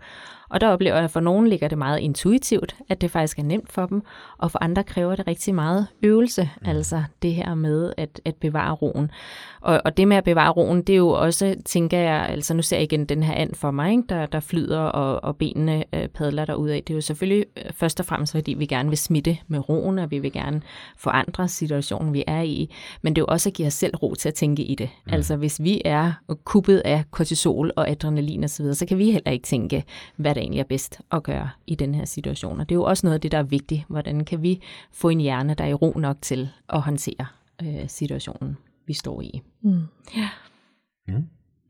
Og 0.48 0.60
der 0.60 0.68
oplever 0.68 0.94
jeg, 0.94 1.04
at 1.04 1.10
for 1.10 1.20
nogen 1.20 1.48
ligger 1.48 1.68
det 1.68 1.78
meget 1.78 1.98
intuitivt, 1.98 2.76
at 2.88 3.00
det 3.00 3.10
faktisk 3.10 3.38
er 3.38 3.42
nemt 3.42 3.72
for 3.72 3.86
dem, 3.86 4.02
og 4.38 4.50
for 4.50 4.58
andre 4.62 4.84
kræver 4.84 5.16
det 5.16 5.26
rigtig 5.26 5.54
meget 5.54 5.86
øvelse, 6.02 6.50
mm. 6.62 6.68
altså 6.68 7.02
det 7.22 7.34
her 7.34 7.54
med 7.54 7.92
at, 7.96 8.20
at 8.24 8.34
bevare 8.34 8.74
roen. 8.74 9.10
Og, 9.60 9.80
og 9.84 9.96
det 9.96 10.08
med 10.08 10.16
at 10.16 10.24
bevare 10.24 10.50
roen, 10.50 10.82
det 10.82 10.92
er 10.92 10.96
jo 10.96 11.08
også, 11.08 11.54
tænker 11.64 11.98
jeg, 11.98 12.26
altså 12.28 12.54
nu 12.54 12.62
ser 12.62 12.76
jeg 12.76 12.84
igen 12.84 13.04
den 13.04 13.22
her 13.22 13.34
and 13.34 13.54
for 13.54 13.70
mig, 13.70 13.90
ikke? 13.90 14.02
Der, 14.08 14.26
der 14.26 14.40
flyder 14.40 14.80
og, 14.80 15.24
og 15.24 15.36
benene 15.36 15.84
øh, 15.94 16.08
padler 16.08 16.44
derud 16.44 16.68
af. 16.68 16.82
Det 16.86 16.94
er 16.94 16.96
jo 16.96 17.00
selvfølgelig 17.00 17.46
øh, 17.56 17.72
først 17.72 18.00
og 18.00 18.06
fremmest, 18.06 18.32
fordi 18.32 18.54
vi 18.54 18.66
gerne 18.66 18.88
vil 18.88 18.98
smitte 18.98 19.38
med 19.48 19.68
roen, 19.68 19.98
og 19.98 20.10
vi 20.10 20.18
vil 20.18 20.32
gerne 20.32 20.62
forandre 20.96 21.48
situationen, 21.48 22.12
vi 22.12 22.24
er 22.26 22.42
i. 22.42 22.74
Men 23.02 23.16
det 23.16 23.20
er 23.20 23.22
jo 23.22 23.32
også 23.32 23.48
at 23.48 23.54
give 23.54 23.66
os 23.66 23.74
selv 23.74 23.96
ro 23.96 24.14
til 24.14 24.28
at 24.28 24.34
tænke 24.34 24.62
i 24.62 24.74
det. 24.74 24.88
Mm. 25.06 25.12
Altså 25.12 25.36
hvis 25.36 25.62
vi 25.62 25.82
er 25.84 26.12
kuppet 26.44 26.82
af 26.84 27.04
kortisol 27.10 27.72
og 27.76 27.90
adrenalin 27.90 28.44
osv., 28.44 28.48
så, 28.48 28.62
videre, 28.62 28.74
så 28.74 28.86
kan 28.86 28.98
vi 28.98 29.10
heller 29.10 29.30
ikke 29.30 29.46
tænke, 29.46 29.84
hvad 30.16 30.34
der 30.38 30.42
egentlig 30.42 30.60
er 30.60 30.64
bedst 30.64 31.00
at 31.12 31.22
gøre 31.22 31.50
i 31.66 31.74
den 31.74 31.94
her 31.94 32.04
situation. 32.04 32.60
Og 32.60 32.68
det 32.68 32.74
er 32.74 32.78
jo 32.78 32.84
også 32.84 33.06
noget 33.06 33.14
af 33.14 33.20
det, 33.20 33.32
der 33.32 33.38
er 33.38 33.42
vigtigt. 33.42 33.84
Hvordan 33.88 34.24
kan 34.24 34.42
vi 34.42 34.62
få 34.92 35.08
en 35.08 35.20
hjerne, 35.20 35.54
der 35.54 35.64
er 35.64 35.68
i 35.68 35.74
ro 35.74 35.92
nok 35.98 36.16
til 36.22 36.48
at 36.68 36.80
håndtere 36.80 37.26
øh, 37.62 37.88
situationen, 37.88 38.56
vi 38.86 38.92
står 38.92 39.22
i. 39.22 39.42
Mm. 39.62 39.82
Ja. 40.16 40.28
Mm. 41.08 41.24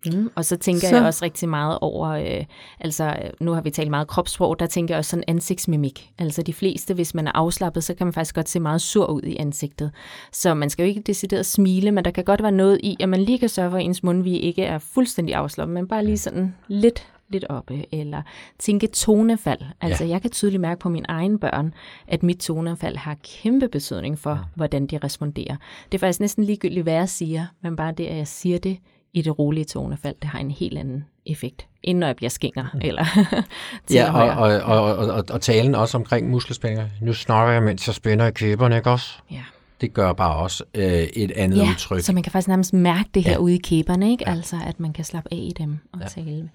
Mm, 0.06 0.30
og 0.34 0.44
så 0.44 0.56
tænker 0.56 0.88
så. 0.88 0.96
jeg 0.96 1.04
også 1.04 1.24
rigtig 1.24 1.48
meget 1.48 1.78
over, 1.80 2.08
øh, 2.08 2.44
altså 2.80 3.16
nu 3.40 3.52
har 3.52 3.60
vi 3.60 3.70
talt 3.70 3.90
meget 3.90 4.08
kropssprog, 4.08 4.60
der 4.60 4.66
tænker 4.66 4.94
jeg 4.94 4.98
også 4.98 5.10
sådan 5.10 5.24
ansigtsmimik. 5.28 6.12
Altså 6.18 6.42
de 6.42 6.52
fleste, 6.52 6.94
hvis 6.94 7.14
man 7.14 7.26
er 7.26 7.32
afslappet, 7.34 7.84
så 7.84 7.94
kan 7.94 8.06
man 8.06 8.12
faktisk 8.14 8.34
godt 8.34 8.48
se 8.48 8.60
meget 8.60 8.80
sur 8.80 9.06
ud 9.06 9.22
i 9.22 9.36
ansigtet. 9.36 9.90
Så 10.32 10.54
man 10.54 10.70
skal 10.70 10.82
jo 10.82 10.88
ikke 10.88 11.00
decideret 11.00 11.46
smile, 11.46 11.92
men 11.92 12.04
der 12.04 12.10
kan 12.10 12.24
godt 12.24 12.42
være 12.42 12.52
noget 12.52 12.80
i, 12.82 12.96
at 13.00 13.08
man 13.08 13.20
lige 13.20 13.38
kan 13.38 13.48
sørge 13.48 13.70
for, 13.70 13.78
at 13.78 13.84
ens 13.84 14.02
mundvige 14.02 14.38
ikke 14.38 14.64
er 14.64 14.78
fuldstændig 14.78 15.34
afslappet, 15.34 15.74
men 15.74 15.88
bare 15.88 16.04
lige 16.04 16.18
sådan 16.18 16.54
lidt 16.68 17.06
lidt 17.31 17.45
oppe, 17.49 17.95
eller 17.95 18.22
tænke 18.59 18.87
tonefald. 18.87 19.61
Altså 19.81 20.05
ja. 20.05 20.11
jeg 20.11 20.22
kan 20.22 20.31
tydeligt 20.31 20.61
mærke 20.61 20.81
på 20.81 20.89
mine 20.89 21.07
egne 21.09 21.39
børn, 21.39 21.74
at 22.09 22.22
mit 22.22 22.39
tonefald 22.39 22.97
har 22.97 23.16
kæmpe 23.43 23.68
betydning 23.68 24.18
for, 24.18 24.31
ja. 24.31 24.37
hvordan 24.55 24.87
de 24.87 24.99
responderer. 25.05 25.57
Det 25.93 25.99
er 25.99 25.99
faktisk 25.99 26.20
næsten 26.20 26.45
ligegyldigt, 26.45 26.83
hvad 26.83 26.95
jeg 26.95 27.09
siger, 27.09 27.47
men 27.62 27.76
bare 27.76 27.93
det, 27.93 28.07
at 28.07 28.16
jeg 28.16 28.29
siger 28.29 28.59
det 28.59 28.79
i 29.12 29.22
det 29.22 29.39
rolige 29.39 29.64
tonefald, 29.64 30.14
det 30.22 30.31
har 30.31 30.39
en 30.39 30.51
helt 30.51 30.79
anden 30.79 31.05
effekt, 31.26 31.66
end 31.83 31.99
når 31.99 32.07
jeg 32.07 32.16
bliver 32.16 32.31
skinger. 32.31 32.66
Mm. 32.74 32.81
Eller 32.83 33.05
ja, 33.95 34.12
og, 34.12 34.31
og, 34.31 34.61
og, 34.62 34.97
og, 34.97 35.07
og, 35.07 35.24
og 35.31 35.41
talen 35.41 35.74
også 35.74 35.97
omkring 35.99 36.31
muskelspændinger. 36.31 36.89
Nu 37.03 37.12
snakker 37.12 37.53
jeg, 37.53 37.62
mens 37.62 37.87
jeg 37.87 37.95
spænder 37.95 38.26
i 38.26 38.31
kæberne, 38.31 38.76
ikke 38.76 38.91
også? 38.91 39.11
Ja. 39.31 39.43
det 39.81 39.95
gør 39.95 40.12
bare 40.12 40.37
også 40.37 40.64
øh, 40.74 40.85
et 40.93 41.31
andet 41.31 41.57
ja, 41.59 41.70
udtryk. 41.70 42.01
så 42.01 42.12
man 42.12 42.22
kan 42.22 42.33
faktisk 42.33 42.49
nærmest 42.49 42.72
mærke 42.72 43.09
det 43.14 43.24
her 43.24 43.33
Ja. 43.33 43.39
ude 43.39 43.55
i 43.55 43.59
kæberne, 43.59 44.11
ikke? 44.11 44.24
Ja. 44.26 44.33
Altså, 44.35 44.57
at 44.66 44.81
man 44.81 44.93
kan 44.93 45.05
slappe 45.05 45.29
af 45.33 45.37
i 45.37 45.53
dem 45.59 45.79
og 45.93 46.01
ja. 46.01 46.07
tale. 46.09 46.51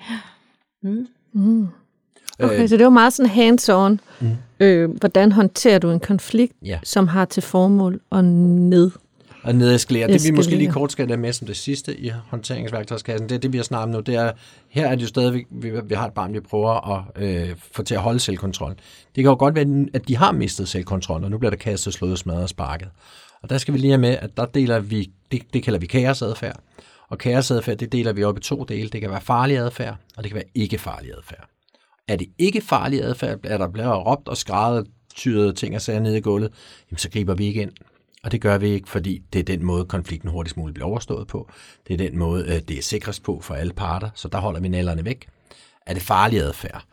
Mm. 0.84 1.08
Mm. 1.34 1.68
Okay, 2.40 2.62
Øh, 2.64 2.70
så 2.70 2.78
det 2.78 2.84
var 2.84 2.90
meget 2.90 3.14
sådan 3.14 3.32
hands-on. 3.32 3.98
Mm. 4.22 4.36
Øh, 4.60 4.90
hvordan 4.90 5.32
håndterer 5.32 5.80
du 5.80 5.92
en 5.92 6.00
konflikt, 6.00 6.54
Ja. 6.66 6.80
som 6.84 7.08
har 7.08 7.26
til 7.26 7.44
formål 7.44 8.00
at 8.12 8.26
ned? 8.26 8.92
Og 9.44 9.56
nedeskalere. 9.56 10.08
Det 10.08 10.24
vi 10.26 10.32
måske 10.32 10.56
lige 10.56 10.72
kort 10.72 10.92
skal 10.92 11.08
have 11.08 11.18
med 11.18 11.34
som 11.34 11.48
det 11.48 11.58
sidste 11.58 12.00
i 12.00 12.12
håndteringsværktøjskassen, 12.30 13.30
det 13.30 13.36
er 13.36 13.40
det, 13.40 13.54
vi 13.54 13.58
har 13.58 13.64
snakket 13.64 13.84
om 13.84 13.90
nu. 13.90 14.00
Det 14.00 14.16
er, 14.16 14.32
her 14.70 14.88
er 14.88 14.96
det 14.96 15.02
jo 15.02 15.08
stadigvæk, 15.08 15.46
vi, 15.50 15.72
vi 15.86 15.96
har 15.96 16.08
et 16.08 16.14
barn, 16.14 16.34
vi 16.34 16.40
prøver 16.40 16.92
at 16.98 17.24
øh, 17.24 17.56
få 17.72 17.84
til 17.84 17.96
at 17.96 18.02
holde 18.02 18.20
selvkontrol. 18.20 18.70
Det 19.16 19.24
kan 19.24 19.26
jo 19.26 19.36
godt 19.40 19.56
være, 19.56 19.86
at 19.94 20.08
de 20.08 20.18
har 20.18 20.32
mistet 20.32 20.68
selvkontrol, 20.68 21.24
og 21.24 21.32
nu 21.32 21.38
bliver 21.38 21.50
der 21.50 21.58
kastet, 21.58 21.94
slået, 21.94 22.20
smadret 22.20 22.44
og 22.44 22.50
sparket. 22.50 22.88
Og 23.42 23.50
der 23.50 23.58
skal 23.58 23.74
vi 23.74 23.80
lige 23.80 23.92
have 23.92 24.02
med, 24.02 24.18
at 24.22 24.38
der 24.38 24.46
deler 24.46 24.80
vi, 24.80 25.10
det, 25.32 25.42
det 25.54 25.64
kalder 25.64 25.80
vi 25.80 25.86
kaosadfærd. 25.86 26.60
Og 27.14 27.20
kaosadfærd, 27.20 27.78
det 27.78 27.91
deler 27.91 28.14
vi 28.14 28.24
op 28.24 28.38
i 28.38 28.41
to 28.41 28.64
dele. 28.64 28.89
Det 28.89 29.01
kan 29.01 29.09
være 29.09 29.22
farlig 29.22 29.57
adfærd, 29.57 29.95
og 30.18 30.24
det 30.24 30.32
kan 30.32 30.36
være 30.36 30.49
ikke 30.55 30.78
farlig 30.78 31.11
adfærd. 31.18 31.49
Er 32.07 32.16
det 32.16 32.28
ikke 32.38 32.61
farlig 32.61 33.03
adfærd, 33.03 33.39
er 33.43 33.57
der 33.57 33.68
bliver 33.68 33.95
råbt 33.95 34.28
og 34.28 34.38
skrevet, 34.38 34.88
tyret 35.16 35.55
ting 35.55 35.76
og 35.76 35.82
sager 35.82 35.99
nede 35.99 36.18
i 36.18 36.22
gulvet, 36.22 36.53
jamen 36.91 36.97
så 36.97 37.09
griber 37.09 37.34
vi 37.34 37.45
ikke 37.45 37.61
ind. 37.61 37.72
Og 38.24 38.32
det 38.32 38.41
gør 38.41 38.57
vi 38.57 38.70
ikke, 38.70 38.89
fordi 38.89 39.22
det 39.34 39.39
er 39.39 39.43
den 39.43 39.66
måde, 39.66 39.86
konflikten 39.86 40.30
hurtigst 40.30 40.57
muligt 40.57 40.74
bliver 40.74 40.88
overstået 40.88 41.28
på. 41.28 41.49
Det 41.88 41.93
er 41.93 41.97
den 41.97 42.18
måde, 42.18 42.45
øh, 42.45 42.61
det 42.68 42.78
er 42.78 42.82
sikrest 42.82 43.24
på 43.24 43.39
for 43.41 43.53
alle 43.53 43.74
parter, 43.74 44.09
så 44.16 44.28
der 44.28 44.38
holder 44.38 44.59
vi 44.59 44.68
nælderne 44.68 45.05
væk. 45.05 45.28
Er 45.88 45.93
det 45.93 46.03
farlig 46.03 46.39
adfærd? 46.39 46.84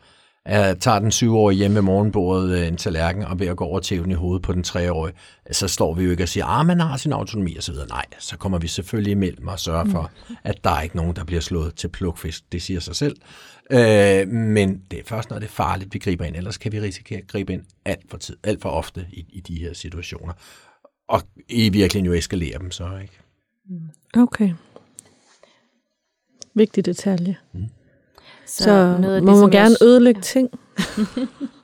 Jeg 0.45 0.79
tager 0.79 0.99
den 0.99 1.11
syvårige 1.11 1.57
hjemme 1.57 1.75
ved 1.75 1.81
morgenbordet 1.81 2.57
øh, 2.57 2.67
en 2.67 2.77
tallerken 2.77 3.23
og 3.23 3.39
ved 3.39 3.47
at 3.47 3.57
gå 3.57 3.65
over 3.65 3.79
til 3.79 4.11
i 4.11 4.13
hovedet 4.13 4.41
på 4.41 4.53
den 4.53 4.63
treårige, 4.63 5.15
så 5.51 5.67
står 5.67 5.93
vi 5.93 6.03
jo 6.03 6.11
ikke 6.11 6.23
og 6.23 6.29
siger, 6.29 6.45
at 6.45 6.65
man 6.65 6.79
har 6.79 6.97
sin 6.97 7.13
autonomi 7.13 7.57
osv. 7.57 7.75
Nej, 7.89 8.05
så 8.19 8.37
kommer 8.37 8.57
vi 8.57 8.67
selvfølgelig 8.67 9.11
imellem 9.11 9.47
og 9.47 9.59
sørger 9.59 9.85
for, 9.85 10.11
at 10.43 10.63
der 10.63 10.69
er 10.69 10.81
ikke 10.81 10.95
nogen, 10.95 11.15
der 11.15 11.23
bliver 11.23 11.41
slået 11.41 11.75
til 11.75 11.87
plukfisk. 11.87 12.51
Det 12.51 12.61
siger 12.61 12.79
sig 12.79 12.95
selv. 12.95 13.15
Øh, 13.71 14.27
men 14.27 14.81
det 14.91 14.99
er 14.99 15.03
først, 15.05 15.29
når 15.29 15.39
det 15.39 15.45
er 15.45 15.51
farligt, 15.51 15.93
vi 15.93 15.99
griber 15.99 16.25
ind. 16.25 16.35
Ellers 16.35 16.57
kan 16.57 16.71
vi 16.71 16.81
risikere 16.81 17.19
at 17.19 17.27
gribe 17.27 17.53
ind 17.53 17.63
alt 17.85 18.09
for, 18.09 18.17
tid, 18.17 18.37
alt 18.43 18.61
for 18.61 18.69
ofte 18.69 19.05
i, 19.11 19.25
i 19.29 19.39
de 19.39 19.59
her 19.59 19.73
situationer. 19.73 20.33
Og 21.07 21.21
i 21.49 21.69
virkeligheden 21.69 22.05
jo 22.05 22.13
eskalere 22.13 22.59
dem 22.59 22.71
så, 22.71 22.97
ikke? 23.01 23.19
Okay. 24.13 24.53
Vigtig 26.53 26.85
detalje. 26.85 27.37
Så, 28.57 28.63
Så, 28.63 28.97
noget 29.01 29.15
af 29.15 29.23
må 29.23 29.31
det, 29.31 29.39
man 29.41 29.49
gerne 29.51 29.75
sy- 29.75 29.83
ødelægge 29.83 30.21
ting. 30.21 30.49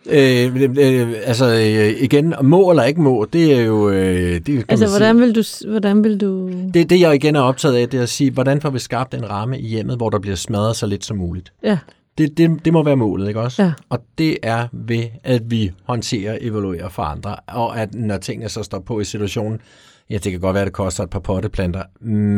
Øh, 0.09 0.55
øh, 0.79 1.13
altså 1.23 1.45
øh, 1.45 2.03
igen, 2.03 2.33
må 2.43 2.69
eller 2.69 2.83
ikke 2.83 3.01
må, 3.01 3.27
det 3.33 3.53
er 3.59 3.61
jo... 3.61 3.89
Øh, 3.89 4.39
det, 4.45 4.65
Altså, 4.69 4.85
man 4.85 4.89
hvordan 4.89 5.19
vil 5.19 5.35
du... 5.35 5.43
Hvordan 5.69 6.03
vil 6.03 6.21
du 6.21 6.49
Det, 6.73 6.89
det 6.89 6.99
jeg 6.99 7.15
igen 7.15 7.35
er 7.35 7.39
optaget 7.41 7.75
af, 7.75 7.89
det 7.89 7.97
er 7.97 8.01
at 8.03 8.09
sige, 8.09 8.31
hvordan 8.31 8.61
får 8.61 8.69
vi 8.69 8.79
skabt 8.79 9.13
en 9.13 9.29
ramme 9.29 9.59
i 9.59 9.67
hjemmet, 9.67 9.97
hvor 9.97 10.09
der 10.09 10.19
bliver 10.19 10.35
smadret 10.35 10.75
så 10.75 10.85
lidt 10.87 11.05
som 11.05 11.17
muligt. 11.17 11.53
ja, 11.63 11.77
Det, 12.17 12.37
det, 12.37 12.65
det 12.65 12.73
må 12.73 12.83
være 12.83 12.95
målet, 12.95 13.27
ikke 13.27 13.39
også? 13.41 13.63
Ja. 13.63 13.71
Og 13.89 13.99
det 14.17 14.37
er 14.43 14.67
ved, 14.73 15.03
at 15.23 15.41
vi 15.51 15.71
håndterer, 15.83 16.37
evaluerer 16.41 16.89
for 16.89 17.03
andre, 17.03 17.35
og 17.47 17.79
at 17.79 17.93
når 17.95 18.17
tingene 18.17 18.49
så 18.49 18.63
står 18.63 18.79
på 18.79 18.99
i 18.99 19.03
situationen, 19.03 19.59
ja, 20.09 20.17
det 20.17 20.31
kan 20.31 20.41
godt 20.41 20.53
være, 20.53 20.61
at 20.61 20.67
det 20.67 20.73
koster 20.73 21.03
et 21.03 21.09
par 21.09 21.19
potteplanter, 21.19 21.83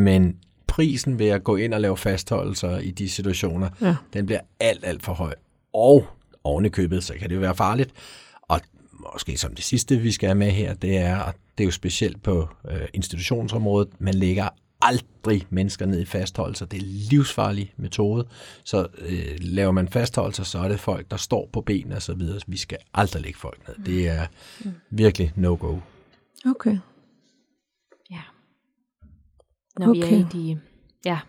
men 0.03 0.35
prisen 0.79 1.19
ved 1.19 1.27
at 1.27 1.43
gå 1.43 1.55
ind 1.55 1.73
og 1.73 1.81
lave 1.81 1.97
fastholdelser 1.97 2.77
i 2.77 2.91
de 2.91 3.09
situationer, 3.09 3.69
Ja. 3.81 3.95
den 4.13 4.25
bliver 4.25 4.39
alt, 4.59 4.85
alt 4.85 5.03
for 5.03 5.13
høj. 5.13 5.33
Og 5.73 6.07
oven 6.43 6.65
i 6.65 6.69
købet, 6.69 7.03
så 7.03 7.13
kan 7.13 7.29
det 7.29 7.35
jo 7.35 7.39
være 7.39 7.55
farligt. 7.55 7.91
Og 8.41 8.61
måske 9.13 9.37
som 9.37 9.55
det 9.55 9.63
sidste, 9.63 9.97
vi 9.97 10.11
skal 10.11 10.27
have 10.27 10.35
med 10.37 10.51
her, 10.51 10.73
det 10.73 10.97
er, 10.97 11.17
og 11.19 11.33
det 11.57 11.63
er 11.63 11.65
jo 11.65 11.71
specielt 11.71 12.23
på 12.23 12.49
øh, 12.71 12.81
institutionsområdet, 12.93 13.89
man 13.99 14.13
lægger 14.13 14.49
aldrig 14.81 15.47
mennesker 15.49 15.85
ned 15.85 16.01
i 16.01 16.05
fastholdelser. 16.05 16.65
Det 16.65 16.77
er 16.77 16.81
en 16.81 16.87
livsfarlig 16.87 17.73
metode. 17.77 18.27
Så 18.63 18.87
øh, 18.99 19.37
laver 19.39 19.71
man 19.71 19.87
fastholdelser, 19.87 20.43
så 20.43 20.59
er 20.59 20.67
det 20.67 20.79
folk, 20.79 21.11
der 21.11 21.17
står 21.17 21.49
på 21.53 21.61
benene 21.61 21.95
og 21.95 22.01
så 22.01 22.13
videre. 22.13 22.39
Vi 22.47 22.57
skal 22.57 22.77
aldrig 22.93 23.21
lægge 23.21 23.39
folk 23.39 23.67
ned. 23.67 23.85
Det 23.85 24.07
er 24.07 24.25
virkelig 24.89 25.31
no-go. 25.35 25.77
okay. 26.45 26.77
Ja. 28.11 28.21
Når 29.79 29.93
vi 29.93 29.99
er 29.99 30.05
Okay. 30.05 30.19
i 30.19 30.25
de, 30.33 30.59
ja, 31.05 31.19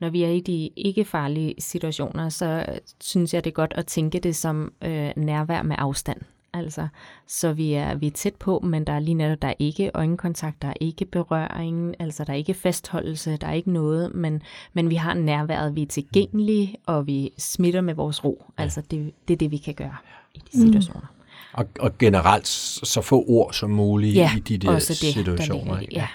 når 0.00 0.10
vi 0.10 0.22
er 0.22 0.28
i 0.28 0.40
de 0.40 0.70
ikke 0.76 1.04
farlige 1.04 1.54
situationer, 1.58 2.28
så 2.28 2.64
øh, 2.68 2.78
synes 3.00 3.34
jeg, 3.34 3.44
det 3.44 3.50
er 3.50 3.54
godt 3.54 3.72
at 3.76 3.86
tænke 3.86 4.18
det 4.18 4.36
som 4.36 4.72
øh, 4.82 5.10
nærvær 5.16 5.62
med 5.62 5.76
afstand. 5.78 6.20
Altså, 6.54 6.88
så 7.26 7.52
vi 7.52 7.72
er, 7.72 7.94
vi 7.94 8.06
er 8.06 8.10
tæt 8.10 8.34
på, 8.34 8.60
men 8.64 8.84
der 8.84 8.92
er 8.92 8.98
lige 9.00 9.14
netop, 9.14 9.42
der 9.42 9.48
er 9.48 9.54
ikke 9.58 9.90
øjenkontakt, 9.94 10.62
der 10.62 10.68
er 10.68 10.74
ikke 10.80 11.04
berøring, 11.04 11.94
altså 11.98 12.24
der 12.24 12.32
er 12.32 12.36
ikke 12.36 12.54
fastholdelse, 12.54 13.36
der 13.36 13.46
er 13.46 13.52
ikke 13.52 13.72
noget, 13.72 14.14
men, 14.14 14.42
men 14.72 14.90
vi 14.90 14.94
har 14.94 15.14
nærværet, 15.14 15.76
vi 15.76 15.82
er 15.82 15.86
tilgængelige, 15.86 16.76
og 16.86 17.06
vi 17.06 17.32
smitter 17.38 17.80
med 17.80 17.94
vores 17.94 18.24
ro. 18.24 18.44
Altså, 18.58 18.80
det, 18.90 19.12
det 19.28 19.34
er 19.34 19.38
det, 19.38 19.50
vi 19.50 19.56
kan 19.56 19.74
gøre 19.74 19.96
i 20.34 20.42
de 20.52 20.60
situationer. 20.60 21.06
Og, 21.52 21.66
og 21.80 21.98
generelt 21.98 22.46
så 22.46 23.00
få 23.00 23.24
ord 23.28 23.52
som 23.52 23.70
muligt 23.70 24.14
Ja, 24.14 24.30
i 24.36 24.40
de 24.40 24.58
der 24.58 24.70
også 24.74 24.88
det, 24.88 25.14
situationer. 25.14 25.72
der 25.74 25.80
ligger? 25.80 25.96
Ja. 26.00 26.08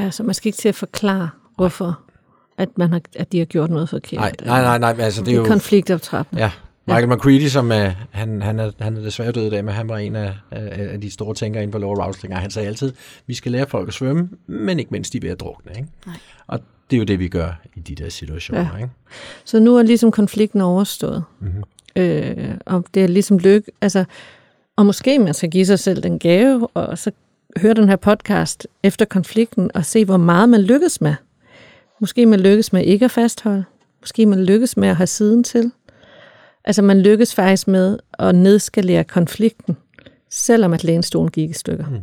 Ja, 0.00 0.10
så 0.10 0.22
man 0.22 0.34
skal 0.34 0.48
ikke 0.48 0.56
til 0.56 0.68
at 0.68 0.74
forklare, 0.74 1.30
hvorfor 1.56 2.00
at, 2.62 2.68
man 2.78 2.92
har, 2.92 3.00
at 3.16 3.32
de 3.32 3.38
har 3.38 3.44
gjort 3.44 3.70
noget 3.70 3.88
forkert. 3.88 4.20
Nej, 4.20 4.32
nej, 4.44 4.78
nej, 4.78 4.94
nej, 4.94 5.04
altså 5.04 5.22
det 5.22 5.32
er 5.32 5.36
jo... 5.36 5.44
konfliktoptrappende. 5.44 6.42
Ja, 6.42 6.50
Michael 6.86 7.08
McCready, 7.08 7.48
som 7.48 7.70
uh, 7.70 7.76
han, 8.10 8.42
han, 8.42 8.58
er, 8.58 8.70
han 8.80 8.96
er 8.96 9.00
desværre 9.00 9.32
død 9.32 9.46
i 9.46 9.50
dag, 9.50 9.64
men 9.64 9.74
han 9.74 9.88
var 9.88 9.98
en 9.98 10.16
af, 10.16 10.34
af, 10.50 11.00
de 11.00 11.10
store 11.10 11.34
tænkere 11.34 11.62
inden 11.62 11.72
for 11.72 11.78
lower 11.78 12.02
arousal. 12.02 12.32
Han 12.32 12.50
sagde 12.50 12.68
altid, 12.68 12.92
vi 13.26 13.34
skal 13.34 13.52
lære 13.52 13.66
folk 13.66 13.88
at 13.88 13.94
svømme, 13.94 14.28
men 14.46 14.78
ikke 14.78 14.90
mindst 14.90 15.12
de 15.12 15.18
er 15.18 15.22
ved 15.22 15.30
at 15.30 15.40
drukne. 15.40 15.72
Ikke? 15.76 15.88
Nej. 16.06 16.16
Og 16.46 16.60
det 16.90 16.96
er 16.96 16.98
jo 16.98 17.04
det, 17.04 17.18
vi 17.18 17.28
gør 17.28 17.60
i 17.76 17.80
de 17.80 17.94
der 17.94 18.08
situationer. 18.08 18.68
Ja. 18.72 18.76
Ikke? 18.76 18.90
Så 19.44 19.60
nu 19.60 19.76
er 19.76 19.82
ligesom 19.82 20.10
konflikten 20.10 20.60
overstået. 20.60 21.24
Mhm. 21.40 21.62
Øh, 21.96 22.54
og 22.66 22.84
det 22.94 23.02
er 23.02 23.08
ligesom 23.08 23.38
lykke. 23.38 23.72
Altså, 23.80 24.04
og 24.76 24.86
måske 24.86 25.18
man 25.18 25.34
skal 25.34 25.50
give 25.50 25.66
sig 25.66 25.78
selv 25.78 26.02
den 26.02 26.18
gave, 26.18 26.68
og 26.74 26.98
så 26.98 27.10
høre 27.56 27.74
den 27.74 27.88
her 27.88 27.96
podcast 27.96 28.66
efter 28.82 29.04
konflikten, 29.04 29.70
og 29.74 29.84
se, 29.84 30.04
hvor 30.04 30.16
meget 30.16 30.48
man 30.48 30.60
lykkes 30.60 31.00
med. 31.00 31.14
Måske 32.02 32.26
man 32.26 32.40
lykkes 32.40 32.72
med 32.72 32.84
ikke 32.84 33.04
at 33.04 33.10
fastholde. 33.10 33.64
Måske 34.00 34.26
man 34.26 34.44
lykkes 34.44 34.76
med 34.76 34.88
at 34.88 34.96
have 34.96 35.06
siden 35.06 35.44
til. 35.44 35.72
Altså 36.64 36.82
man 36.82 37.00
lykkes 37.00 37.34
faktisk 37.34 37.68
med 37.68 37.98
at 38.18 38.34
nedskalere 38.34 39.04
konflikten, 39.04 39.76
selvom 40.30 40.72
at 40.72 40.84
lænestolen 40.84 41.30
gik 41.30 41.50
i 41.50 41.52
stykker. 41.52 41.88
Mm. 41.88 41.98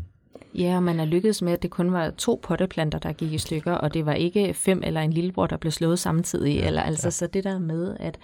Ja, 0.55 0.75
og 0.75 0.83
man 0.83 0.99
er 0.99 1.05
lykkedes 1.05 1.41
med, 1.41 1.53
at 1.53 1.63
det 1.63 1.69
kun 1.71 1.93
var 1.93 2.09
to 2.09 2.39
potteplanter, 2.43 2.99
der 2.99 3.11
gik 3.11 3.33
i 3.33 3.37
stykker, 3.37 3.71
og 3.71 3.93
det 3.93 4.05
var 4.05 4.13
ikke 4.13 4.53
fem 4.53 4.81
eller 4.83 5.01
en 5.01 5.13
lillebror, 5.13 5.47
der 5.47 5.57
blev 5.57 5.71
slået 5.71 5.99
samtidig. 5.99 6.55
Ja, 6.55 6.67
eller 6.67 6.81
altså, 6.81 7.07
ja. 7.07 7.11
Så 7.11 7.27
det 7.27 7.43
der 7.43 7.59
med 7.59 7.95
at 7.99 8.17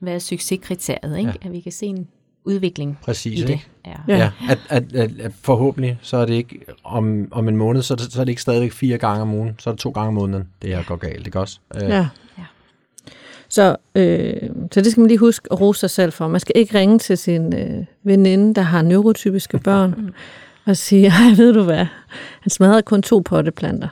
være 0.00 0.20
succeskriteriet, 0.20 1.18
ikke? 1.18 1.30
Ja. 1.30 1.46
at 1.46 1.52
vi 1.52 1.60
kan 1.60 1.72
se 1.72 1.86
en 1.86 2.08
udvikling 2.44 2.98
Præcis, 3.02 3.40
i 3.40 3.42
det. 3.42 3.50
ikke? 3.50 3.66
Ja. 3.86 3.92
Ja. 4.08 4.16
Ja, 4.18 4.30
at, 4.48 4.58
at, 4.68 4.94
at, 4.94 5.10
at 5.20 5.32
forhåbentlig, 5.42 5.98
så 6.02 6.16
er 6.16 6.26
det 6.26 6.34
ikke 6.34 6.60
om, 6.84 7.28
om 7.30 7.48
en 7.48 7.56
måned, 7.56 7.82
så 7.82 7.94
er, 7.94 7.96
det, 7.96 8.12
så 8.12 8.20
er 8.20 8.24
det 8.24 8.30
ikke 8.30 8.42
stadigvæk 8.42 8.72
fire 8.72 8.98
gange 8.98 9.22
om 9.22 9.34
ugen, 9.34 9.54
så 9.58 9.70
er 9.70 9.74
det 9.74 9.80
to 9.80 9.90
gange 9.90 10.08
om 10.08 10.14
måneden, 10.14 10.48
det 10.62 10.70
her 10.76 10.82
går 10.82 10.96
galt, 10.96 11.26
ikke 11.26 11.40
også? 11.40 11.58
Øh, 11.76 11.82
Ja. 11.88 12.06
Ja. 12.38 12.44
Så, 13.48 13.76
øh, 13.94 14.36
så 14.72 14.80
det 14.80 14.86
skal 14.92 15.00
man 15.00 15.08
lige 15.08 15.18
huske 15.18 15.48
at 15.52 15.60
rose 15.60 15.80
sig 15.80 15.90
selv 15.90 16.12
for. 16.12 16.28
Man 16.28 16.40
skal 16.40 16.52
ikke 16.56 16.78
ringe 16.78 16.98
til 16.98 17.18
sin 17.18 17.54
øh, 17.56 17.84
veninde, 18.02 18.54
der 18.54 18.62
har 18.62 18.82
neurotypiske 18.82 19.58
børn, 19.68 20.10
og 20.66 20.76
sige, 20.76 21.06
ej, 21.06 21.34
ved 21.36 21.52
du 21.54 21.62
hvad, 21.62 21.86
han 22.40 22.50
smadrede 22.50 22.82
kun 22.82 23.02
to 23.02 23.22
potteplanter. 23.24 23.88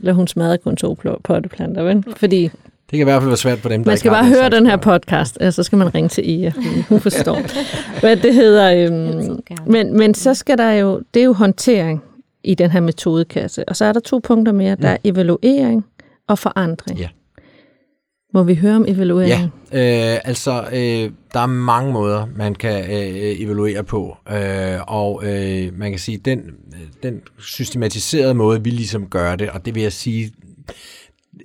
Eller 0.00 0.12
hun 0.12 0.26
smadrede 0.28 0.58
kun 0.58 0.76
to 0.76 0.96
pl- 1.04 1.20
potteplanter, 1.24 1.82
vel? 1.82 2.04
Fordi 2.16 2.50
Det 2.90 2.98
kan 2.98 3.00
i 3.00 3.04
hvert 3.04 3.22
fald 3.22 3.28
være 3.28 3.36
svært 3.36 3.58
for 3.58 3.68
dem, 3.68 3.84
der 3.84 3.90
man 3.90 3.98
skal 3.98 4.10
bare 4.10 4.26
høre 4.26 4.50
den 4.50 4.66
her 4.66 4.76
podcast, 4.76 5.38
og 5.38 5.52
så 5.54 5.62
skal 5.62 5.78
man 5.78 5.94
ringe 5.94 6.08
til 6.08 6.30
Ia, 6.30 6.52
hun 6.88 7.00
forstår. 7.00 7.40
Hvad 8.00 8.16
det 8.16 8.34
hedder. 8.34 8.86
Øhm, 8.86 9.40
men, 9.66 9.98
men 9.98 10.14
så 10.14 10.34
skal 10.34 10.58
der 10.58 10.70
jo, 10.72 11.02
det 11.14 11.20
er 11.20 11.24
jo 11.24 11.32
håndtering 11.32 12.02
i 12.44 12.54
den 12.54 12.70
her 12.70 12.80
metodekasse. 12.80 13.68
Og 13.68 13.76
så 13.76 13.84
er 13.84 13.92
der 13.92 14.00
to 14.00 14.20
punkter 14.24 14.52
mere. 14.52 14.76
Der 14.76 14.88
er 14.88 14.96
evaluering 15.04 15.84
og 16.28 16.38
forandring. 16.38 16.98
Ja. 16.98 17.08
Må 18.34 18.42
vi 18.42 18.54
høre 18.54 18.76
om 18.76 18.84
evaluering? 18.88 19.52
Ja, 19.72 20.14
øh, 20.14 20.20
altså 20.24 20.64
øh, 20.72 21.10
der 21.32 21.40
er 21.40 21.46
mange 21.46 21.92
måder, 21.92 22.26
man 22.36 22.54
kan 22.54 22.84
øh, 22.84 23.40
evaluere 23.40 23.84
på, 23.84 24.16
øh, 24.30 24.78
og 24.86 25.22
øh, 25.26 25.78
man 25.78 25.90
kan 25.90 25.98
sige, 25.98 26.18
den, 26.18 26.40
den 27.02 27.20
systematiserede 27.38 28.34
måde, 28.34 28.64
vi 28.64 28.70
ligesom 28.70 29.06
gør 29.06 29.36
det, 29.36 29.50
og 29.50 29.66
det 29.66 29.74
vil 29.74 29.82
jeg 29.82 29.92
sige, 29.92 30.24
øh, 30.24 30.30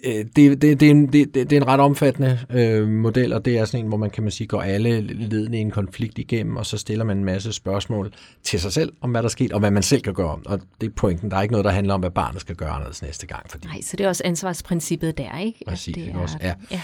det, 0.03 0.35
det, 0.35 0.61
det, 0.61 0.83
er 0.83 0.91
en, 0.91 1.13
det, 1.13 1.33
det 1.33 1.53
er 1.53 1.57
en 1.57 1.67
ret 1.67 1.79
omfattende 1.79 2.39
øh, 2.49 2.87
model, 2.87 3.33
og 3.33 3.45
det 3.45 3.57
er 3.57 3.65
sådan 3.65 3.79
en, 3.79 3.87
hvor 3.87 3.97
man 3.97 4.09
kan 4.09 4.23
man 4.23 4.31
sige, 4.31 4.47
går 4.47 4.61
alle 4.61 5.01
ledene 5.01 5.57
i 5.57 5.61
en 5.61 5.71
konflikt 5.71 6.17
igennem, 6.17 6.57
og 6.57 6.65
så 6.65 6.77
stiller 6.77 7.05
man 7.05 7.17
en 7.17 7.25
masse 7.25 7.53
spørgsmål 7.53 8.13
til 8.43 8.59
sig 8.59 8.73
selv 8.73 8.93
om, 9.01 9.11
hvad 9.11 9.21
der 9.21 9.27
er 9.27 9.31
sket, 9.31 9.53
og 9.53 9.59
hvad 9.59 9.71
man 9.71 9.83
selv 9.83 10.01
kan 10.01 10.13
gøre. 10.13 10.39
Og 10.45 10.59
det 10.81 10.87
er 10.87 10.91
pointen. 10.95 11.31
Der 11.31 11.37
er 11.37 11.41
ikke 11.41 11.51
noget, 11.51 11.65
der 11.65 11.71
handler 11.71 11.93
om, 11.93 11.99
hvad 11.99 12.11
barnet 12.11 12.41
skal 12.41 12.55
gøre 12.55 12.69
anderledes 12.69 13.01
næste 13.01 13.27
gang. 13.27 13.49
Fordi 13.49 13.67
Nej, 13.67 13.81
så 13.81 13.97
det 13.97 14.03
er 14.03 14.07
også 14.07 14.23
ansvarsprincippet 14.25 15.17
der, 15.17 15.39
ikke? 15.39 15.59
Præcis, 15.67 15.95
det 15.95 16.01
ikke 16.01 16.19
også? 16.19 16.37
Ja. 16.41 16.53
ja. 16.71 16.81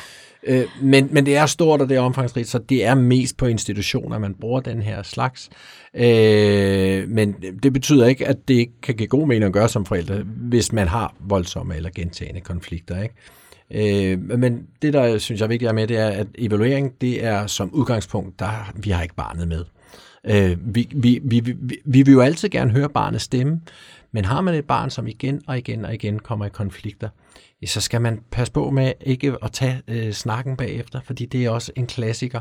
Øh, 0.48 0.66
men, 0.82 1.10
men 1.12 1.26
det 1.26 1.38
er 1.38 1.46
stort, 1.46 1.82
og 1.82 1.90
det 1.90 1.98
er 1.98 2.02
omfangsrigt, 2.02 2.48
så 2.48 2.60
det 2.60 2.86
er 2.86 2.96
mest 2.96 3.38
på 3.38 3.46
institutioner, 3.46 4.20
man 4.20 4.34
bruger 4.34 4.60
den 4.60 4.82
her 4.82 5.04
slags. 5.04 5.50
Øh, 5.94 7.10
men 7.10 7.36
det 7.64 7.74
betyder 7.74 8.06
ikke, 8.06 8.28
at 8.28 8.48
det 8.48 8.54
ikke 8.54 8.82
kan 8.82 8.96
give 8.96 9.08
god 9.08 9.28
mening 9.28 9.44
at 9.44 9.54
gøre 9.54 9.70
som 9.70 9.86
forældre, 9.86 10.16
hvis 10.26 10.72
man 10.72 10.88
har 10.88 11.16
voldsomme 11.20 11.76
eller 11.76 11.90
gentagende 11.96 12.42
konflikter. 12.42 13.02
Ikke? 13.02 13.16
Øh, 14.14 14.40
men 14.40 14.68
det, 14.82 14.94
der 14.94 15.18
synes 15.18 15.42
jeg 15.42 15.46
er 15.46 15.50
vigtigt 15.50 15.76
med, 15.76 15.88
det 15.88 15.98
er, 15.98 16.08
at 16.08 16.28
evaluering, 16.38 16.94
det 17.02 17.26
er 17.26 17.48
som 17.48 17.74
udgangspunkt, 17.74 18.40
der 18.40 18.72
vi 18.76 18.90
har 18.90 19.04
ikke 19.04 19.16
barnet 19.16 19.48
med. 19.48 19.64
Øh, 20.30 20.76
vi, 20.76 20.90
vi, 20.96 21.20
vi, 21.24 21.40
vi, 21.40 21.78
vi 21.86 22.02
vil 22.02 22.12
jo 22.12 22.22
altid 22.22 22.50
gerne 22.50 22.72
høre 22.72 22.90
barnets 22.90 23.24
stemme, 23.24 23.62
men 24.12 24.26
har 24.26 24.42
man 24.42 24.56
et 24.56 24.66
barn, 24.66 24.90
som 24.90 25.08
igen 25.08 25.42
og 25.48 25.58
igen 25.58 25.86
og 25.86 25.94
igen 25.94 26.20
kommer 26.20 26.46
i 26.46 26.50
konflikter, 26.50 27.10
så 27.66 27.82
skal 27.82 28.02
man 28.02 28.22
passe 28.32 28.54
på 28.54 28.70
med 28.70 28.94
ikke 29.02 29.36
at 29.44 29.52
tage 29.52 29.82
øh, 29.88 30.12
snakken 30.12 30.58
bagefter, 30.58 31.02
fordi 31.02 31.26
det 31.26 31.46
er 31.46 31.50
også 31.50 31.72
en 31.76 31.88
klassiker, 31.88 32.40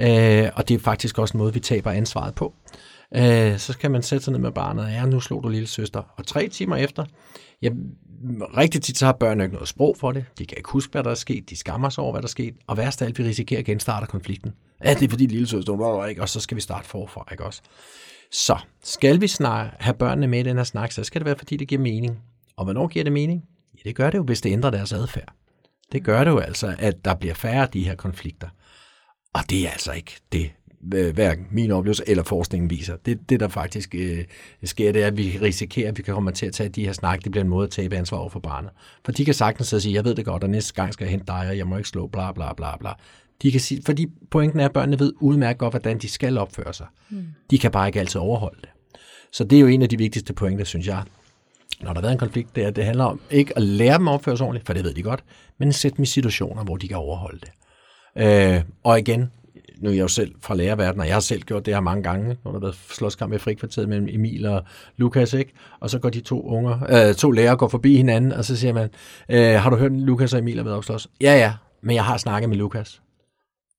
øh, 0.00 0.48
og 0.54 0.68
det 0.68 0.74
er 0.74 0.78
faktisk 0.78 1.18
også 1.18 1.34
en 1.34 1.38
måde, 1.38 1.54
vi 1.54 1.60
taber 1.60 1.90
ansvaret 1.90 2.34
på. 2.34 2.54
Øh, 3.16 3.58
så 3.58 3.72
skal 3.72 3.90
man 3.90 4.02
sætte 4.02 4.24
sig 4.24 4.32
ned 4.32 4.40
med 4.40 4.52
barnet, 4.52 4.92
ja, 4.92 5.06
nu 5.06 5.20
slog 5.20 5.42
du 5.42 5.48
lille 5.48 5.68
søster, 5.68 6.02
og 6.16 6.26
tre 6.26 6.48
timer 6.48 6.76
efter, 6.76 7.04
ja, 7.62 7.70
rigtig 8.56 8.82
tit 8.82 8.98
så 8.98 9.06
har 9.06 9.12
børn 9.12 9.40
ikke 9.40 9.54
noget 9.54 9.68
sprog 9.68 9.96
for 10.00 10.12
det, 10.12 10.24
de 10.38 10.46
kan 10.46 10.58
ikke 10.58 10.70
huske, 10.70 10.92
hvad 10.92 11.04
der 11.04 11.10
er 11.10 11.14
sket, 11.14 11.50
de 11.50 11.56
skammer 11.56 11.88
sig 11.88 12.04
over, 12.04 12.12
hvad 12.12 12.22
der 12.22 12.26
er 12.26 12.30
sket, 12.30 12.54
og 12.66 12.76
værst 12.76 13.02
af 13.02 13.06
alt, 13.06 13.18
vi 13.18 13.24
risikerer 13.24 13.58
at 13.58 13.66
genstarte 13.66 14.06
konflikten. 14.06 14.52
Ja, 14.84 14.94
det 14.94 15.02
er 15.02 15.08
fordi 15.08 15.26
lille 15.26 15.46
søster, 15.46 15.76
var 15.76 16.06
ikke, 16.06 16.22
og 16.22 16.28
så 16.28 16.40
skal 16.40 16.56
vi 16.56 16.60
starte 16.60 16.88
forfra, 16.88 17.28
ikke 17.32 17.44
også? 17.44 17.62
Så 18.34 18.56
skal 18.82 19.20
vi 19.20 19.28
snart 19.28 19.74
have 19.80 19.94
børnene 19.94 20.26
med 20.26 20.40
i 20.40 20.42
den 20.42 20.56
her 20.56 20.64
snak, 20.64 20.92
så 20.92 21.04
skal 21.04 21.20
det 21.20 21.26
være, 21.26 21.36
fordi 21.38 21.56
det 21.56 21.68
giver 21.68 21.80
mening. 21.80 22.18
Og 22.56 22.64
hvornår 22.64 22.88
giver 22.88 23.04
det 23.04 23.12
mening? 23.12 23.44
Ja, 23.74 23.80
det 23.88 23.96
gør 23.96 24.10
det 24.10 24.18
jo, 24.18 24.22
hvis 24.22 24.40
det 24.40 24.52
ændrer 24.52 24.70
deres 24.70 24.92
adfærd. 24.92 25.32
Det 25.92 26.04
gør 26.04 26.24
det 26.24 26.30
jo 26.30 26.38
altså, 26.38 26.74
at 26.78 27.04
der 27.04 27.14
bliver 27.14 27.34
færre 27.34 27.62
af 27.62 27.68
de 27.68 27.84
her 27.84 27.94
konflikter. 27.94 28.48
Og 29.34 29.40
det 29.50 29.66
er 29.66 29.70
altså 29.70 29.92
ikke 29.92 30.12
det, 30.32 30.50
hverken 31.14 31.46
min 31.50 31.70
oplevelse 31.70 32.02
eller 32.06 32.22
forskningen 32.22 32.70
viser. 32.70 32.96
Det, 32.96 33.30
det 33.30 33.40
der 33.40 33.48
faktisk 33.48 33.94
øh, 33.94 34.24
sker, 34.64 34.92
det 34.92 35.02
er, 35.02 35.06
at 35.06 35.16
vi 35.16 35.38
risikerer, 35.42 35.88
at 35.88 35.98
vi 35.98 36.02
kan 36.02 36.14
komme 36.14 36.32
til 36.32 36.46
at 36.46 36.52
tage 36.52 36.68
de 36.68 36.84
her 36.84 36.92
snak. 36.92 37.24
Det 37.24 37.32
bliver 37.32 37.44
en 37.44 37.50
måde 37.50 37.64
at 37.64 37.70
tabe 37.70 37.96
ansvar 37.96 38.18
over 38.18 38.28
for 38.28 38.40
barnet. 38.40 38.70
For 39.04 39.12
de 39.12 39.24
kan 39.24 39.34
sagtens 39.34 39.68
sige, 39.68 39.94
jeg 39.94 40.04
ved 40.04 40.14
det 40.14 40.24
godt, 40.24 40.44
og 40.44 40.50
næste 40.50 40.74
gang 40.74 40.92
skal 40.92 41.04
jeg 41.04 41.10
hente 41.10 41.26
dig, 41.26 41.48
og 41.48 41.58
jeg 41.58 41.66
må 41.66 41.76
ikke 41.76 41.88
slå, 41.88 42.06
bla 42.06 42.32
bla 42.32 42.54
bla 42.54 42.76
bla. 42.76 42.90
De 43.42 43.52
kan 43.52 43.60
sige, 43.60 43.82
fordi 43.86 44.06
pointen 44.30 44.60
er, 44.60 44.64
at 44.64 44.72
børnene 44.72 44.98
ved 44.98 45.12
udmærket 45.20 45.58
godt, 45.58 45.72
hvordan 45.72 45.98
de 45.98 46.08
skal 46.08 46.38
opføre 46.38 46.74
sig. 46.74 46.86
Mm. 47.10 47.24
De 47.50 47.58
kan 47.58 47.70
bare 47.70 47.86
ikke 47.86 48.00
altid 48.00 48.20
overholde 48.20 48.58
det. 48.60 48.68
Så 49.32 49.44
det 49.44 49.56
er 49.56 49.60
jo 49.60 49.66
en 49.66 49.82
af 49.82 49.88
de 49.88 49.98
vigtigste 49.98 50.32
pointer, 50.32 50.64
synes 50.64 50.86
jeg, 50.86 51.02
når 51.80 51.92
der 51.92 51.94
har 51.94 52.00
været 52.00 52.12
en 52.12 52.18
konflikt, 52.18 52.56
det 52.56 52.64
er, 52.64 52.68
at 52.68 52.76
det 52.76 52.84
handler 52.84 53.04
om 53.04 53.20
ikke 53.30 53.56
at 53.56 53.62
lære 53.62 53.98
dem 53.98 54.08
at 54.08 54.12
opføre 54.12 54.36
sig 54.36 54.46
ordentligt, 54.46 54.66
for 54.66 54.72
det 54.72 54.84
ved 54.84 54.94
de 54.94 55.02
godt, 55.02 55.24
men 55.58 55.68
at 55.68 55.74
sætte 55.74 55.96
dem 55.96 56.02
i 56.02 56.06
situationer, 56.06 56.64
hvor 56.64 56.76
de 56.76 56.88
kan 56.88 56.96
overholde 56.96 57.40
det. 57.40 57.50
Øh, 58.16 58.62
og 58.84 58.98
igen, 58.98 59.30
nu 59.78 59.90
er 59.90 59.94
jeg 59.94 60.02
jo 60.02 60.08
selv 60.08 60.34
fra 60.40 60.54
lærerverdenen, 60.54 61.00
og 61.00 61.06
jeg 61.06 61.14
har 61.14 61.20
selv 61.20 61.42
gjort 61.42 61.66
det 61.66 61.74
her 61.74 61.80
mange 61.80 62.02
gange, 62.02 62.36
når 62.44 62.50
der 62.50 62.58
har 62.58 62.60
været 62.60 62.74
slåskamp 62.90 63.32
i 63.32 63.38
frikvarteret 63.38 63.88
mellem 63.88 64.08
Emil 64.10 64.46
og 64.46 64.64
Lukas, 64.96 65.32
ikke? 65.32 65.52
Og 65.80 65.90
så 65.90 65.98
går 65.98 66.10
de 66.10 66.20
to 66.20 66.42
unger, 66.42 67.08
øh, 67.08 67.14
to 67.14 67.30
lærere 67.30 67.56
går 67.56 67.68
forbi 67.68 67.96
hinanden, 67.96 68.32
og 68.32 68.44
så 68.44 68.56
siger 68.56 68.72
man, 68.72 68.90
øh, 69.28 69.54
har 69.54 69.70
du 69.70 69.76
hørt, 69.76 69.92
Lukas 69.92 70.32
og 70.32 70.38
Emil 70.38 70.56
har 70.56 70.64
været 70.64 70.76
opslås? 70.76 71.08
Ja, 71.20 71.38
ja, 71.38 71.52
men 71.82 71.96
jeg 71.96 72.04
har 72.04 72.16
snakket 72.16 72.48
med 72.48 72.56
Lukas. 72.56 73.00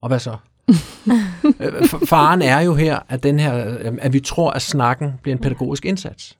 Og 0.06 0.08
hvad 0.08 0.18
så? 0.18 0.36
Øh, 1.60 1.88
faren 2.08 2.42
er 2.42 2.60
jo 2.60 2.74
her, 2.74 2.98
at, 3.08 3.22
den 3.22 3.38
her, 3.38 3.78
øh, 3.78 3.98
at 4.00 4.12
vi 4.12 4.20
tror, 4.20 4.50
at 4.50 4.62
snakken 4.62 5.14
bliver 5.22 5.36
en 5.36 5.42
pædagogisk 5.42 5.84
indsats. 5.84 6.36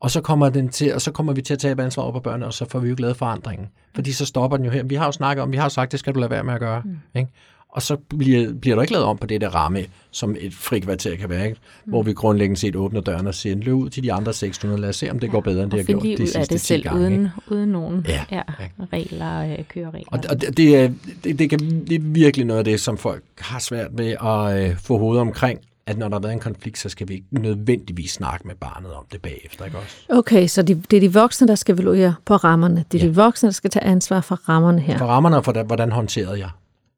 Og 0.00 0.10
så 0.10 0.20
kommer, 0.20 0.48
den 0.48 0.68
til, 0.68 0.94
og 0.94 1.02
så 1.02 1.12
kommer 1.12 1.32
vi 1.32 1.42
til 1.42 1.52
at 1.52 1.58
tage 1.58 1.82
ansvar 1.82 2.02
over 2.02 2.12
på 2.12 2.20
børnene, 2.20 2.46
og 2.46 2.54
så 2.54 2.64
får 2.70 2.78
vi 2.78 2.88
jo 2.88 2.94
glade 2.98 3.14
forandringen. 3.14 3.68
Fordi 3.94 4.12
så 4.12 4.26
stopper 4.26 4.56
den 4.56 4.66
jo 4.66 4.72
her. 4.72 4.82
Vi 4.82 4.94
har 4.94 5.06
jo 5.06 5.12
snakket 5.12 5.42
om, 5.42 5.52
vi 5.52 5.56
har 5.56 5.64
jo 5.64 5.68
sagt, 5.68 5.92
det 5.92 6.00
skal 6.00 6.14
du 6.14 6.18
lade 6.18 6.30
være 6.30 6.44
med 6.44 6.54
at 6.54 6.60
gøre. 6.60 6.82
Mm. 6.84 6.98
Ikke? 7.14 7.30
Og 7.76 7.82
så 7.82 7.96
bliver, 7.96 8.52
bliver 8.52 8.76
der 8.76 8.82
ikke 8.82 8.92
lavet 8.92 9.06
om 9.06 9.18
på 9.18 9.26
det 9.26 9.40
der 9.40 9.48
ramme, 9.48 9.84
som 10.10 10.36
et 10.40 10.54
frikvarter 10.54 11.16
kan 11.16 11.30
være, 11.30 11.44
ikke? 11.44 11.60
Mm. 11.84 11.90
hvor 11.90 12.02
vi 12.02 12.12
grundlæggende 12.12 12.60
set 12.60 12.76
åbner 12.76 13.00
døren 13.00 13.26
og 13.26 13.34
siger, 13.34 13.56
løb 13.56 13.74
ud 13.74 13.90
til 13.90 14.02
de 14.02 14.12
andre 14.12 14.32
600, 14.32 14.80
lad 14.80 14.88
os 14.88 14.96
se, 14.96 15.10
om 15.10 15.18
det 15.18 15.26
ja. 15.26 15.32
går 15.32 15.40
bedre, 15.40 15.62
end 15.62 15.70
det 15.70 15.78
har 15.78 15.84
gjort 15.84 16.02
de 16.02 16.16
sidste 16.16 16.38
af 16.38 16.46
det 16.46 16.60
selv, 16.60 16.82
gange. 16.82 17.00
Uden, 17.00 17.28
uden 17.46 17.68
nogen 17.68 18.06
ja. 18.08 18.24
Ja, 18.32 18.42
regler, 18.92 19.58
øh, 19.58 19.64
køreregler. 19.68 20.08
Og, 20.10 20.20
og 20.30 20.40
det, 20.40 20.56
det, 20.56 20.76
er, 20.76 20.90
det, 21.24 21.38
det, 21.38 21.50
kan, 21.50 21.58
det 21.58 21.94
er 21.94 22.00
virkelig 22.02 22.46
noget 22.46 22.58
af 22.58 22.64
det, 22.64 22.80
som 22.80 22.98
folk 22.98 23.22
har 23.38 23.58
svært 23.58 23.92
med 23.92 24.16
at 24.24 24.70
øh, 24.70 24.76
få 24.76 24.98
hovedet 24.98 25.20
omkring, 25.20 25.60
at 25.86 25.98
når 25.98 26.08
der 26.08 26.14
har 26.14 26.20
været 26.20 26.32
en 26.32 26.40
konflikt, 26.40 26.78
så 26.78 26.88
skal 26.88 27.08
vi 27.08 27.14
ikke 27.14 27.26
nødvendigvis 27.30 28.10
snakke 28.10 28.46
med 28.46 28.54
barnet 28.54 28.92
om 28.92 29.04
det 29.12 29.22
bagefter, 29.22 29.64
ikke 29.64 29.78
også? 29.78 29.96
Okay, 30.08 30.46
så 30.46 30.62
de, 30.62 30.82
det 30.90 30.96
er 30.96 31.00
de 31.00 31.12
voksne, 31.12 31.48
der 31.48 31.54
skal 31.54 31.74
evaluere 31.74 32.14
på 32.24 32.36
rammerne. 32.36 32.84
Det 32.92 33.00
er 33.00 33.04
ja. 33.04 33.10
de 33.10 33.14
voksne, 33.14 33.46
der 33.46 33.52
skal 33.52 33.70
tage 33.70 33.84
ansvar 33.84 34.20
for 34.20 34.34
rammerne 34.48 34.80
her. 34.80 34.98
For 34.98 35.06
rammerne 35.06 35.36
og 35.36 35.44
for, 35.44 35.62
hvordan 35.62 35.92
håndterede 35.92 36.38
jeg 36.38 36.50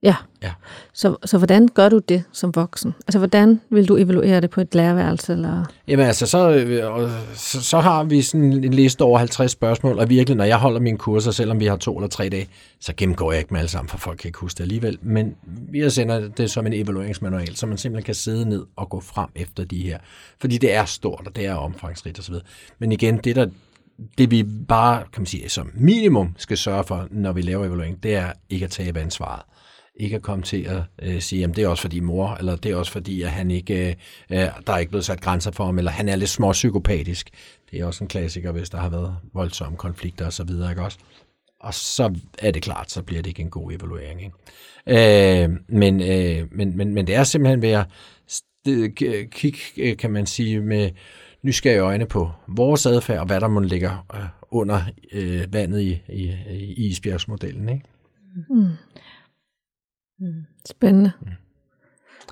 Ja. 0.03 0.15
ja. 0.43 0.53
Så, 0.93 1.17
så 1.25 1.39
hvordan 1.39 1.69
gør 1.69 1.89
du 1.89 1.99
det 1.99 2.25
som 2.33 2.55
voksen? 2.55 2.95
Altså, 3.07 3.19
hvordan 3.19 3.61
vil 3.71 3.89
du 3.89 3.97
evaluere 3.97 4.41
det 4.41 4.51
på 4.51 4.61
et 4.61 4.75
lærerværelse? 4.75 5.33
Eller? 5.33 5.65
Jamen 5.89 6.07
altså, 6.07 6.27
så, 6.27 6.51
øh, 6.51 7.11
så, 7.35 7.63
så 7.63 7.81
har 7.81 8.05
vi 8.05 8.23
sådan 8.23 8.53
en 8.53 8.75
liste 8.75 9.03
over 9.03 9.19
50 9.19 9.51
spørgsmål, 9.51 9.99
og 9.99 10.09
virkelig, 10.09 10.37
når 10.37 10.45
jeg 10.45 10.57
holder 10.57 10.81
mine 10.81 10.99
kurser, 10.99 11.31
selvom 11.31 11.61
vi 11.61 11.67
har 11.67 11.77
to 11.77 11.97
eller 11.97 12.09
tre 12.09 12.29
dage, 12.29 12.49
så 12.81 12.93
gennemgår 12.97 13.33
jeg 13.33 13.39
ikke 13.39 13.55
med 13.55 13.61
alle 13.61 13.71
sammen, 13.71 13.89
for 13.89 13.99
folk 13.99 14.19
kan 14.19 14.29
ikke 14.29 14.39
huske 14.39 14.59
det 14.59 14.65
alligevel. 14.65 14.99
Men 15.03 15.37
vi 15.47 15.91
sender 15.91 16.29
det 16.29 16.51
som 16.51 16.67
en 16.67 16.73
evalueringsmanual, 16.73 17.57
så 17.57 17.67
man 17.67 17.79
simpelthen 17.79 18.05
kan 18.05 18.15
sidde 18.15 18.49
ned 18.49 18.67
og 18.77 18.89
gå 18.89 19.01
frem 19.01 19.29
efter 19.35 19.65
de 19.65 19.83
her. 19.83 19.99
Fordi 20.41 20.59
det 20.59 20.75
er 20.75 20.85
stort, 20.85 21.23
og 21.27 21.37
det 21.37 21.47
er 21.47 21.55
omfangsrigt 21.55 22.19
osv. 22.19 22.35
Men 22.79 22.93
igen, 22.93 23.19
det 23.19 23.37
der 23.37 23.47
det 24.19 24.31
vi 24.31 24.43
bare, 24.69 25.03
kan 25.13 25.21
man 25.21 25.27
sige, 25.27 25.49
som 25.49 25.71
minimum 25.75 26.35
skal 26.37 26.57
sørge 26.57 26.85
for, 26.85 27.09
når 27.11 27.33
vi 27.33 27.43
laver 27.43 27.65
evaluering, 27.65 28.03
det 28.03 28.15
er 28.15 28.33
ikke 28.51 28.65
at 28.65 28.71
tabe 28.71 29.01
ansvaret 29.01 29.43
ikke 29.99 30.17
at 30.17 30.23
komme 30.23 30.45
til 30.45 30.63
at 30.63 30.83
øh, 31.03 31.21
sige, 31.21 31.45
at 31.45 31.57
det 31.57 31.65
er 31.65 31.69
også 31.69 31.83
fordi 31.83 32.01
mor, 32.01 32.35
eller 32.35 32.57
det 32.57 32.73
er 32.73 32.77
også 32.77 32.93
fordi, 32.93 33.23
at 33.23 33.31
han 33.31 33.51
ikke, 33.51 33.89
øh, 33.89 33.95
øh 34.31 34.49
der 34.67 34.73
er 34.73 34.79
ikke 34.79 34.91
blevet 34.91 35.05
sat 35.05 35.21
grænser 35.21 35.51
for 35.51 35.65
ham, 35.65 35.79
eller 35.79 35.91
han 35.91 36.09
er 36.09 36.17
lidt 36.17 36.31
små 36.31 36.53
psykopatisk. 36.53 37.31
Det 37.71 37.81
er 37.81 37.85
også 37.85 38.05
en 38.05 38.09
klassiker, 38.09 38.53
hvis 38.53 38.71
der 38.71 38.79
har 38.79 38.89
været 38.89 39.17
voldsomme 39.35 39.79
konflikter 39.79 40.27
og 40.27 40.33
så 40.33 40.45
videre, 40.45 40.71
ikke 40.71 40.83
også? 40.83 40.99
Og 41.61 41.75
så 41.75 42.15
er 42.39 42.51
det 42.51 42.63
klart, 42.63 42.91
så 42.91 43.03
bliver 43.03 43.23
det 43.23 43.31
ikke 43.31 43.43
en 43.43 43.51
god 43.51 43.73
evaluering. 43.73 44.21
Ikke? 44.23 45.45
Øh, 45.45 45.51
men, 45.69 46.03
øh, 46.03 46.47
men, 46.53 46.77
men, 46.77 46.95
men 46.95 47.07
det 47.07 47.15
er 47.15 47.25
simpelthen 47.25 47.63
ved 47.63 47.71
at 47.71 47.87
kigge, 49.31 49.59
øh, 49.77 49.97
kan 49.97 50.11
man 50.11 50.27
sige, 50.27 50.61
med 50.61 50.91
nysgerrige 51.43 51.81
øjne 51.81 52.07
på 52.07 52.31
vores 52.49 52.87
adfærd, 52.87 53.19
og 53.19 53.27
hvad 53.27 53.41
der 53.41 53.49
må 53.49 53.61
ligge 53.61 53.91
øh, 54.15 54.21
under 54.51 54.81
øh, 55.13 55.53
vandet 55.53 55.81
i, 55.81 56.03
i, 56.09 56.35
i 56.51 56.87
isbjergsmodellen. 56.87 57.69
Ikke? 57.69 57.85
Mm. 58.51 58.67
Mm. 60.19 60.45
Spændende. 60.65 61.13
Mm. 61.21 61.27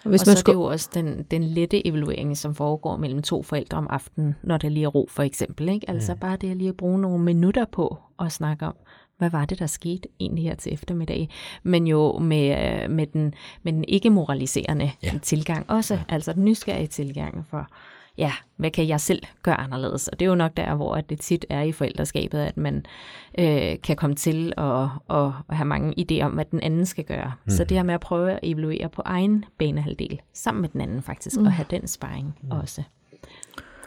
Og, 0.04 0.10
hvis 0.10 0.22
og 0.22 0.28
man 0.28 0.36
så 0.36 0.40
skulle... 0.40 0.54
er 0.54 0.58
det 0.58 0.66
jo 0.66 0.72
også 0.72 0.90
den, 0.94 1.22
den 1.30 1.44
lette 1.44 1.86
evaluering, 1.86 2.36
som 2.36 2.54
foregår 2.54 2.96
mellem 2.96 3.22
to 3.22 3.42
forældre 3.42 3.78
om 3.78 3.86
aftenen, 3.90 4.34
når 4.42 4.56
der 4.56 4.68
lige 4.68 4.84
er 4.84 4.88
ro 4.88 5.08
for 5.10 5.22
eksempel. 5.22 5.68
Ikke? 5.68 5.90
Altså 5.90 6.14
mm. 6.14 6.18
bare 6.18 6.36
det 6.36 6.50
at 6.50 6.56
lige 6.56 6.68
at 6.68 6.76
bruge 6.76 7.00
nogle 7.00 7.24
minutter 7.24 7.64
på 7.64 7.98
at 8.20 8.32
snakke 8.32 8.66
om, 8.66 8.74
hvad 9.18 9.30
var 9.30 9.44
det, 9.44 9.58
der 9.58 9.66
skete 9.66 10.08
egentlig 10.20 10.44
her 10.44 10.54
til 10.54 10.72
eftermiddag? 10.72 11.28
Men 11.62 11.86
jo 11.86 12.18
med, 12.18 12.82
øh, 12.82 12.90
med, 12.90 13.06
den, 13.06 13.34
med 13.62 13.72
den 13.72 13.84
ikke-moraliserende 13.88 14.90
ja. 15.02 15.12
tilgang 15.22 15.70
også, 15.70 15.94
ja. 15.94 16.00
altså 16.08 16.32
den 16.32 16.44
nysgerrige 16.44 16.86
tilgang 16.86 17.46
for, 17.46 17.68
ja, 18.18 18.32
hvad 18.56 18.70
kan 18.70 18.88
jeg 18.88 19.00
selv 19.00 19.22
gøre 19.42 19.60
anderledes? 19.60 20.08
Og 20.08 20.20
det 20.20 20.26
er 20.26 20.30
jo 20.30 20.34
nok 20.34 20.56
der, 20.56 20.74
hvor 20.74 21.00
det 21.00 21.20
tit 21.20 21.46
er 21.50 21.62
i 21.62 21.72
forældreskabet, 21.72 22.38
at 22.38 22.56
man 22.56 22.86
øh, 23.38 23.76
kan 23.82 23.96
komme 23.96 24.16
til 24.16 24.52
at, 24.56 24.88
at 25.10 25.56
have 25.56 25.64
mange 25.64 25.94
idéer 26.00 26.24
om, 26.24 26.32
hvad 26.32 26.44
den 26.44 26.60
anden 26.60 26.86
skal 26.86 27.04
gøre. 27.04 27.32
Mm. 27.44 27.50
Så 27.50 27.64
det 27.64 27.76
her 27.76 27.84
med 27.84 27.94
at 27.94 28.00
prøve 28.00 28.32
at 28.32 28.38
evaluere 28.42 28.88
på 28.88 29.02
egen 29.04 29.44
banehalvdel, 29.58 30.20
sammen 30.32 30.60
med 30.60 30.68
den 30.68 30.80
anden 30.80 31.02
faktisk, 31.02 31.40
mm. 31.40 31.46
og 31.46 31.52
have 31.52 31.66
den 31.70 31.86
sparring 31.86 32.38
mm. 32.42 32.50
også. 32.50 32.82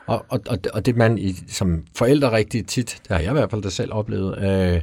Og, 0.06 0.26
og, 0.30 0.40
og, 0.50 0.58
og 0.74 0.86
det 0.86 0.96
man 0.96 1.18
i, 1.18 1.34
som 1.48 1.86
forældre 1.96 2.32
rigtig 2.32 2.68
tit, 2.68 3.02
det 3.04 3.12
har 3.12 3.20
jeg 3.20 3.32
i 3.32 3.34
hvert 3.34 3.52
fald 3.52 3.62
da 3.62 3.70
selv 3.70 3.94
oplevet, 3.94 4.38
øh, 4.38 4.82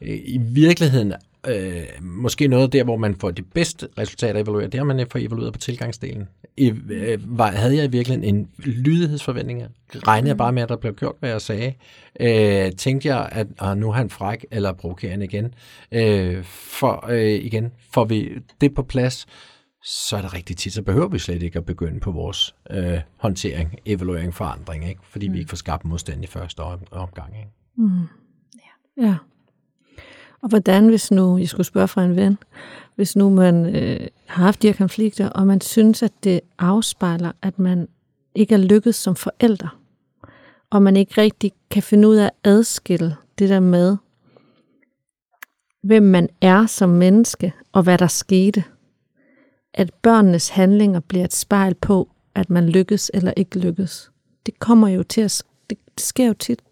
i 0.00 0.38
virkeligheden 0.38 1.12
øh, 1.48 1.84
måske 2.00 2.48
noget 2.48 2.72
der, 2.72 2.84
hvor 2.84 2.96
man 2.96 3.14
får 3.14 3.30
de 3.30 3.42
bedste 3.42 3.88
resultater 3.98 4.40
evalueret, 4.40 4.72
det 4.72 4.78
har 4.80 4.84
man 4.84 5.06
får 5.10 5.18
evalueret 5.18 5.52
på 5.52 5.58
tilgangsdelen. 5.58 6.28
I, 6.56 6.72
øh, 6.90 7.38
var, 7.38 7.50
havde 7.50 7.76
jeg 7.76 7.84
i 7.84 7.90
virkeligheden 7.90 8.36
en 8.36 8.48
lydighedsforventning? 8.56 9.62
Regnede 9.94 10.28
jeg 10.28 10.36
bare 10.36 10.52
med, 10.52 10.62
at 10.62 10.68
der 10.68 10.76
blev 10.76 10.94
gjort, 10.94 11.14
hvad 11.20 11.30
jeg 11.30 11.40
sagde? 11.40 11.74
Øh, 12.20 12.72
tænkte 12.72 13.08
jeg, 13.08 13.28
at 13.32 13.46
ah, 13.58 13.78
nu 13.78 13.88
er 13.88 13.92
han 13.92 14.10
fræk 14.10 14.46
eller 14.50 14.72
provokerende 14.72 15.24
igen? 15.24 15.54
Øh, 15.92 16.44
for 16.44 17.06
øh, 17.08 17.44
igen, 17.44 17.72
får 17.92 18.04
vi 18.04 18.32
det 18.60 18.74
på 18.74 18.82
plads, 18.82 19.26
så 19.82 20.16
er 20.16 20.20
det 20.20 20.34
rigtig 20.34 20.56
tit, 20.56 20.72
så 20.72 20.82
behøver 20.82 21.08
vi 21.08 21.18
slet 21.18 21.42
ikke 21.42 21.58
at 21.58 21.66
begynde 21.66 22.00
på 22.00 22.10
vores 22.10 22.54
øh, 22.70 23.00
håndtering, 23.16 23.78
evaluering, 23.84 24.34
forandring, 24.34 24.88
ikke? 24.88 25.00
fordi 25.04 25.28
mm. 25.28 25.34
vi 25.34 25.38
ikke 25.38 25.48
får 25.48 25.56
skabt 25.56 25.84
modstand 25.84 26.24
i 26.24 26.26
første 26.26 26.60
omgang. 26.90 27.36
Ikke? 27.36 27.50
Mm. 27.76 28.00
Ja. 28.98 29.06
ja. 29.06 29.16
Og 30.42 30.48
hvordan, 30.48 30.88
hvis 30.88 31.10
nu, 31.10 31.38
jeg 31.38 31.48
skulle 31.48 31.66
spørge 31.66 31.88
fra 31.88 32.04
en 32.04 32.16
ven, 32.16 32.38
hvis 32.94 33.16
nu 33.16 33.30
man 33.30 33.76
øh, 33.76 34.06
har 34.26 34.44
haft 34.44 34.62
de 34.62 34.66
her 34.66 34.74
konflikter, 34.74 35.28
og 35.28 35.46
man 35.46 35.60
synes, 35.60 36.02
at 36.02 36.12
det 36.24 36.40
afspejler, 36.58 37.32
at 37.42 37.58
man 37.58 37.88
ikke 38.34 38.54
er 38.54 38.58
lykkedes 38.58 38.96
som 38.96 39.16
forælder, 39.16 39.78
og 40.70 40.82
man 40.82 40.96
ikke 40.96 41.20
rigtig 41.20 41.52
kan 41.70 41.82
finde 41.82 42.08
ud 42.08 42.16
af 42.16 42.24
at 42.24 42.30
adskille 42.44 43.16
det 43.38 43.48
der 43.48 43.60
med, 43.60 43.96
hvem 45.82 46.02
man 46.02 46.28
er 46.40 46.66
som 46.66 46.88
menneske, 46.88 47.52
og 47.72 47.82
hvad 47.82 47.98
der 47.98 48.06
skete. 48.06 48.64
At 49.74 49.94
børnenes 49.94 50.48
handlinger 50.48 51.00
bliver 51.00 51.24
et 51.24 51.34
spejl 51.34 51.74
på, 51.74 52.08
at 52.34 52.50
man 52.50 52.68
lykkes 52.68 53.10
eller 53.14 53.32
ikke 53.36 53.58
lykkes. 53.58 54.10
Det 54.46 54.58
kommer 54.58 54.88
jo 54.88 55.02
til 55.02 55.20
at, 55.20 55.42
det 55.70 55.78
sker 55.98 56.26
jo 56.26 56.32
tit 56.32 56.62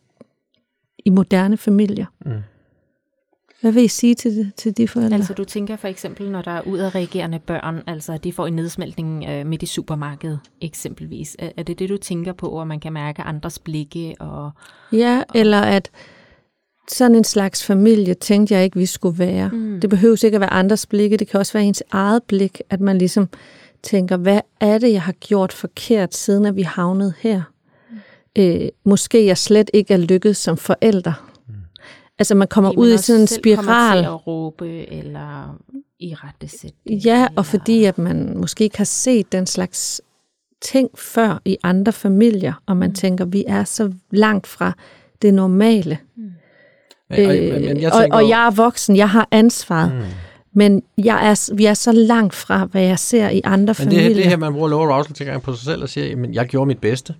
i 1.04 1.10
moderne 1.10 1.56
familier. 1.56 2.06
Mm. 2.26 2.32
Hvad 3.64 3.72
vil 3.72 3.84
I 3.84 3.88
sige 3.88 4.14
til, 4.14 4.36
det, 4.36 4.52
til 4.56 4.76
de 4.76 4.88
forældre? 4.88 5.16
Altså 5.16 5.34
du 5.34 5.44
tænker 5.44 5.76
for 5.76 5.88
eksempel, 5.88 6.30
når 6.30 6.42
der 6.42 6.50
er 6.50 6.60
udadreagerende 6.60 7.38
børn, 7.38 7.82
altså 7.86 8.18
de 8.18 8.32
får 8.32 8.46
en 8.46 8.52
nedsmeltning 8.52 9.24
øh, 9.28 9.46
midt 9.46 9.62
i 9.62 9.66
supermarkedet 9.66 10.40
eksempelvis. 10.60 11.36
Er, 11.38 11.50
er 11.56 11.62
det 11.62 11.78
det, 11.78 11.88
du 11.88 11.96
tænker 11.96 12.32
på, 12.32 12.60
at 12.60 12.66
man 12.66 12.80
kan 12.80 12.92
mærke 12.92 13.22
andres 13.22 13.58
blikke? 13.58 14.14
Og, 14.20 14.50
ja, 14.92 15.22
og... 15.28 15.40
eller 15.40 15.60
at 15.60 15.90
sådan 16.88 17.16
en 17.16 17.24
slags 17.24 17.64
familie 17.64 18.14
tænkte 18.14 18.54
jeg 18.54 18.64
ikke, 18.64 18.78
vi 18.78 18.86
skulle 18.86 19.18
være. 19.18 19.48
Mm. 19.48 19.80
Det 19.80 19.90
behøver 19.90 20.24
ikke 20.24 20.34
at 20.34 20.40
være 20.40 20.52
andres 20.52 20.86
blikke, 20.86 21.16
det 21.16 21.28
kan 21.28 21.40
også 21.40 21.52
være 21.52 21.64
ens 21.64 21.82
eget 21.90 22.22
blik, 22.22 22.60
at 22.70 22.80
man 22.80 22.98
ligesom 22.98 23.28
tænker, 23.82 24.16
hvad 24.16 24.40
er 24.60 24.78
det, 24.78 24.92
jeg 24.92 25.02
har 25.02 25.12
gjort 25.12 25.52
forkert, 25.52 26.14
siden 26.14 26.46
at 26.46 26.56
vi 26.56 26.62
havnede 26.62 27.14
her? 27.20 27.42
Mm. 27.90 27.96
Øh, 28.38 28.68
måske 28.84 29.26
jeg 29.26 29.38
slet 29.38 29.70
ikke 29.72 29.94
er 29.94 29.98
lykkedes 29.98 30.36
som 30.36 30.56
forældre. 30.56 31.14
Altså 32.18 32.34
man 32.34 32.48
kommer 32.48 32.70
fordi 32.70 32.78
ud 32.78 32.88
man 32.88 32.94
i 32.94 32.98
sådan 32.98 33.20
en 33.20 33.26
spiral. 33.26 33.98
Til 33.98 34.04
at 34.04 34.26
råbe 34.26 34.92
eller 34.92 35.58
i 36.00 36.14
rette 36.14 36.48
sæt. 36.48 36.72
Ja, 36.86 37.14
eller... 37.14 37.28
og 37.36 37.46
fordi 37.46 37.84
at 37.84 37.98
man 37.98 38.38
måske 38.38 38.64
ikke 38.64 38.76
har 38.76 38.84
set 38.84 39.32
den 39.32 39.46
slags 39.46 40.00
ting 40.62 40.90
før 40.98 41.40
i 41.44 41.56
andre 41.62 41.92
familier, 41.92 42.52
og 42.66 42.76
man 42.76 42.88
mm. 42.88 42.94
tænker, 42.94 43.24
vi 43.24 43.44
er 43.46 43.64
så 43.64 43.92
langt 44.10 44.46
fra 44.46 44.72
det 45.22 45.34
normale. 45.34 45.98
Mm. 46.16 46.24
Øh, 47.18 47.28
og, 47.28 47.34
men 47.34 47.64
jeg 47.64 47.92
tænker, 47.92 47.92
og, 47.92 48.06
og 48.10 48.28
jeg 48.28 48.46
er 48.46 48.50
voksen, 48.50 48.96
jeg 48.96 49.10
har 49.10 49.28
ansvaret. 49.30 49.94
Mm. 49.94 50.00
Men 50.56 50.82
jeg 50.98 51.30
er, 51.30 51.54
vi 51.54 51.64
er 51.64 51.74
så 51.74 51.92
langt 51.92 52.34
fra, 52.34 52.64
hvad 52.64 52.82
jeg 52.82 52.98
ser 52.98 53.28
i 53.28 53.40
andre 53.44 53.66
men 53.66 53.74
familier. 53.74 54.02
Men 54.02 54.08
det, 54.08 54.16
det 54.16 54.26
her, 54.26 54.36
man 54.36 54.52
bruger 54.52 54.68
low 54.68 54.80
arousal 54.80 55.14
til 55.14 55.40
på 55.42 55.54
sig 55.54 55.64
selv 55.64 55.82
og 55.82 55.88
siger, 55.88 56.24
at 56.24 56.34
jeg 56.34 56.46
gjorde 56.46 56.66
mit 56.66 56.78
bedste. 56.78 57.14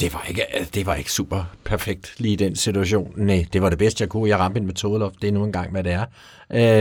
Det 0.00 0.14
var, 0.14 0.24
ikke, 0.28 0.42
øh, 0.60 0.66
det 0.74 0.86
var 0.86 0.94
ikke 0.94 1.12
super 1.12 1.44
perfekt 1.64 2.14
lige 2.18 2.32
i 2.32 2.36
den 2.36 2.56
situation. 2.56 3.12
Nej, 3.16 3.46
det 3.52 3.62
var 3.62 3.70
det 3.70 3.78
bedste, 3.78 4.02
jeg 4.02 4.08
kunne. 4.08 4.28
Jeg 4.28 4.38
ramte 4.38 4.60
en 4.60 4.66
metodeloft. 4.66 5.14
Det 5.22 5.28
er 5.28 5.32
nu 5.32 5.44
engang, 5.44 5.70
hvad 5.70 5.84
det 5.84 5.92
er. 5.92 6.04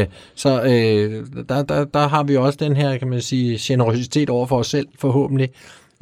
Øh, 0.02 0.08
så 0.36 0.62
øh, 0.64 1.26
der, 1.50 1.64
der, 1.64 1.86
der 1.86 2.08
har 2.08 2.24
vi 2.24 2.38
også 2.38 2.58
den 2.62 2.76
her, 2.76 2.98
kan 2.98 3.08
man 3.08 3.22
sige, 3.22 3.58
generositet 3.62 4.30
over 4.30 4.46
for 4.46 4.58
os 4.58 4.68
selv, 4.68 4.88
forhåbentlig. 5.00 5.50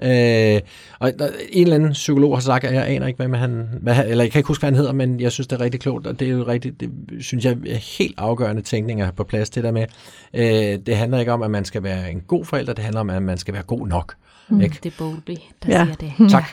Øh, 0.02 0.62
og 1.00 1.12
en 1.50 1.64
eller 1.64 1.76
anden 1.76 1.92
psykolog 1.92 2.36
har 2.36 2.42
sagt, 2.42 2.64
at 2.64 2.74
jeg 2.74 2.88
aner 2.88 3.08
ikke, 3.08 3.26
hvad 3.26 3.40
han, 3.40 3.68
hvad, 3.82 4.06
eller 4.08 4.24
jeg 4.24 4.32
kan 4.32 4.40
ikke 4.40 4.48
huske, 4.48 4.62
hvad 4.62 4.68
han 4.68 4.76
hedder, 4.76 4.94
men 4.94 5.20
jeg 5.20 5.32
synes, 5.32 5.48
det 5.48 5.56
er 5.56 5.62
rigtig 5.62 5.80
klogt, 5.80 6.08
og 6.08 6.20
det 6.20 6.28
er 6.28 6.32
jo 6.32 6.44
rigtig, 6.48 6.80
det 6.80 6.92
synes 7.20 7.46
jeg 7.46 7.58
er 7.68 7.98
helt 7.98 8.16
afgørende 8.18 8.62
tænkning 8.62 9.02
at 9.02 9.06
have 9.06 9.14
på 9.14 9.24
plads 9.24 9.50
det 9.50 9.64
der 9.64 9.72
med. 9.72 9.86
Øh, 10.34 10.80
det 10.86 10.98
handler 10.98 11.20
ikke 11.20 11.32
om, 11.32 11.42
at 11.44 11.52
man 11.52 11.66
skal 11.66 11.84
være 11.84 12.12
en 12.12 12.22
god 12.28 12.46
forælder, 12.46 12.74
det 12.74 12.84
handler 12.84 13.02
om, 13.02 13.10
at 13.10 13.24
man 13.24 13.38
skal 13.38 13.54
være 13.54 13.64
god 13.64 13.88
nok. 13.88 14.16
Mm, 14.50 14.62
ikke? 14.62 14.80
Det 14.84 14.94
er 14.94 14.96
Bowlby, 14.98 15.32
der 15.64 15.70
ja. 15.70 15.86
siger 15.86 15.96
det. 15.96 16.30
Tak. 16.32 16.44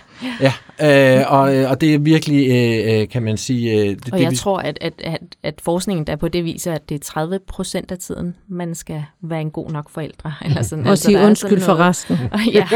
Ja, 0.40 1.20
øh, 1.20 1.32
og, 1.32 1.40
og 1.40 1.80
det 1.80 1.94
er 1.94 1.98
virkelig, 1.98 2.48
øh, 2.50 3.00
øh 3.00 3.08
kan 3.08 3.22
man 3.22 3.36
sige... 3.36 3.72
Øh, 3.72 3.88
det, 3.88 4.12
og 4.12 4.20
jeg 4.20 4.20
det, 4.20 4.30
vi... 4.30 4.36
tror, 4.36 4.58
at, 4.58 4.78
at, 4.80 4.92
at, 5.04 5.20
at 5.42 5.54
forskningen 5.62 6.06
der 6.06 6.16
på 6.16 6.28
det 6.28 6.44
viser, 6.44 6.72
at 6.72 6.88
det 6.88 6.94
er 6.94 6.98
30 6.98 7.38
procent 7.46 7.92
af 7.92 7.98
tiden, 7.98 8.34
man 8.48 8.74
skal 8.74 9.04
være 9.22 9.40
en 9.40 9.50
god 9.50 9.70
nok 9.70 9.90
forældre. 9.90 10.32
Eller 10.44 10.62
sådan. 10.62 10.84
Og 10.84 10.90
altså, 10.90 11.04
sige 11.04 11.18
undskyld 11.18 11.60
for 11.60 11.74
resten. 11.74 12.18
Ja, 12.52 12.68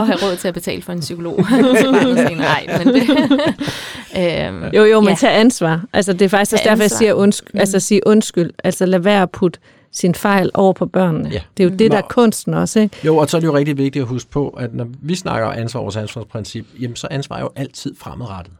og 0.00 0.06
have 0.06 0.18
råd 0.22 0.36
til 0.36 0.48
at 0.48 0.54
betale 0.54 0.82
for 0.82 0.92
en 0.92 1.00
psykolog. 1.00 1.38
Nej, 2.36 2.66
men 2.78 2.94
det... 2.94 3.08
øhm, 4.18 4.64
jo, 4.74 4.84
jo, 4.84 5.00
men 5.00 5.08
ja. 5.08 5.14
tage 5.14 5.32
ansvar. 5.32 5.84
Altså, 5.92 6.12
det 6.12 6.22
er 6.22 6.28
faktisk 6.28 6.52
også 6.52 6.64
derfor, 6.64 6.82
jeg 6.82 6.90
siger 6.90 7.12
undskyld. 7.12 7.54
Mm. 7.54 7.60
Altså, 7.60 7.80
sige 7.80 8.06
undskyld. 8.06 8.50
Altså, 8.64 8.86
lad 8.86 8.98
være 8.98 9.22
at 9.22 9.30
putte 9.30 9.60
sin 9.92 10.14
fejl 10.14 10.50
over 10.54 10.72
på 10.72 10.86
børnene. 10.86 11.28
Ja. 11.28 11.40
Det 11.56 11.66
er 11.66 11.70
jo 11.70 11.76
det, 11.76 11.90
der 11.90 11.98
er 11.98 12.02
kunsten 12.02 12.54
også, 12.54 12.80
ikke? 12.80 12.96
Jo, 13.04 13.16
og 13.16 13.30
så 13.30 13.36
er 13.36 13.40
det 13.40 13.46
jo 13.46 13.56
rigtig 13.56 13.78
vigtigt 13.78 14.02
at 14.02 14.08
huske 14.08 14.30
på, 14.30 14.48
at 14.48 14.74
når 14.74 14.86
vi 15.02 15.14
snakker 15.14 15.48
ansvar 15.48 15.80
vores 15.80 15.96
ansvarsprincip, 15.96 16.66
jamen 16.80 16.96
så 16.96 17.08
ansvar 17.10 17.36
er 17.36 17.40
jo 17.40 17.50
altid 17.56 17.94
fremadrettet. 17.96 18.52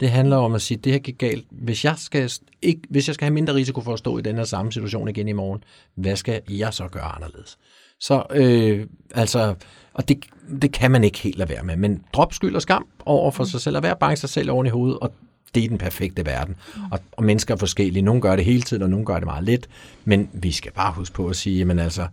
Det 0.00 0.10
handler 0.10 0.36
om 0.36 0.54
at 0.54 0.62
sige, 0.62 0.78
at 0.78 0.84
det 0.84 0.92
her 0.92 0.98
gik 0.98 1.18
galt. 1.18 1.46
Hvis 1.50 1.84
jeg, 1.84 1.94
skal, 1.96 2.32
ikke, 2.62 2.80
hvis 2.90 3.08
jeg 3.08 3.14
skal 3.14 3.24
have 3.24 3.34
mindre 3.34 3.54
risiko 3.54 3.80
for 3.80 3.92
at 3.92 3.98
stå 3.98 4.18
i 4.18 4.22
den 4.22 4.36
her 4.36 4.44
samme 4.44 4.72
situation 4.72 5.08
igen 5.08 5.28
i 5.28 5.32
morgen, 5.32 5.64
hvad 5.94 6.16
skal 6.16 6.40
jeg 6.48 6.74
så 6.74 6.88
gøre 6.88 7.04
anderledes? 7.04 7.58
Så 8.00 8.22
øh, 8.30 8.86
altså, 9.14 9.54
og 9.94 10.08
det, 10.08 10.24
det 10.62 10.72
kan 10.72 10.90
man 10.90 11.04
ikke 11.04 11.18
helt 11.18 11.38
lade 11.38 11.48
være 11.48 11.64
med, 11.64 11.76
men 11.76 12.02
drop 12.12 12.34
skyld 12.34 12.54
og 12.54 12.62
skam 12.62 12.86
over 13.06 13.30
for 13.30 13.44
sig 13.44 13.60
selv, 13.60 13.76
og 13.76 13.82
vær 13.82 13.94
bange 13.94 14.16
sig 14.16 14.28
selv 14.28 14.50
oven 14.50 14.66
i 14.66 14.70
hovedet, 14.70 14.98
og 14.98 15.14
det 15.54 15.64
er 15.64 15.68
den 15.68 15.78
perfekte 15.78 16.26
verden. 16.26 16.56
Og, 16.90 17.00
og 17.12 17.24
mennesker 17.24 17.54
er 17.54 17.58
forskellige. 17.58 18.02
Nogle 18.02 18.20
gør 18.20 18.36
det 18.36 18.44
hele 18.44 18.62
tiden, 18.62 18.82
og 18.82 18.90
nogle 18.90 19.06
gør 19.06 19.14
det 19.14 19.24
meget 19.24 19.44
lidt. 19.44 19.68
Men 20.04 20.30
vi 20.32 20.52
skal 20.52 20.72
bare 20.72 20.92
huske 20.92 21.14
på 21.14 21.28
at 21.28 21.36
sige, 21.36 21.58
jamen 21.58 21.78
altså, 21.78 22.06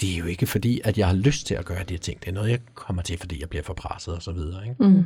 det 0.00 0.14
er 0.14 0.18
jo 0.18 0.24
ikke 0.24 0.46
fordi, 0.46 0.80
at 0.84 0.98
jeg 0.98 1.06
har 1.06 1.14
lyst 1.14 1.46
til 1.46 1.54
at 1.54 1.64
gøre 1.64 1.84
de 1.88 1.94
her 1.94 1.98
ting. 1.98 2.20
Det 2.20 2.28
er 2.28 2.32
noget, 2.32 2.50
jeg 2.50 2.58
kommer 2.74 3.02
til, 3.02 3.18
fordi 3.18 3.40
jeg 3.40 3.48
bliver 3.48 3.62
for 3.62 3.74
presset 3.74 4.14
og 4.14 4.22
så 4.22 4.32
videre. 4.32 4.68
Ikke? 4.68 4.84
Mm. 4.84 5.04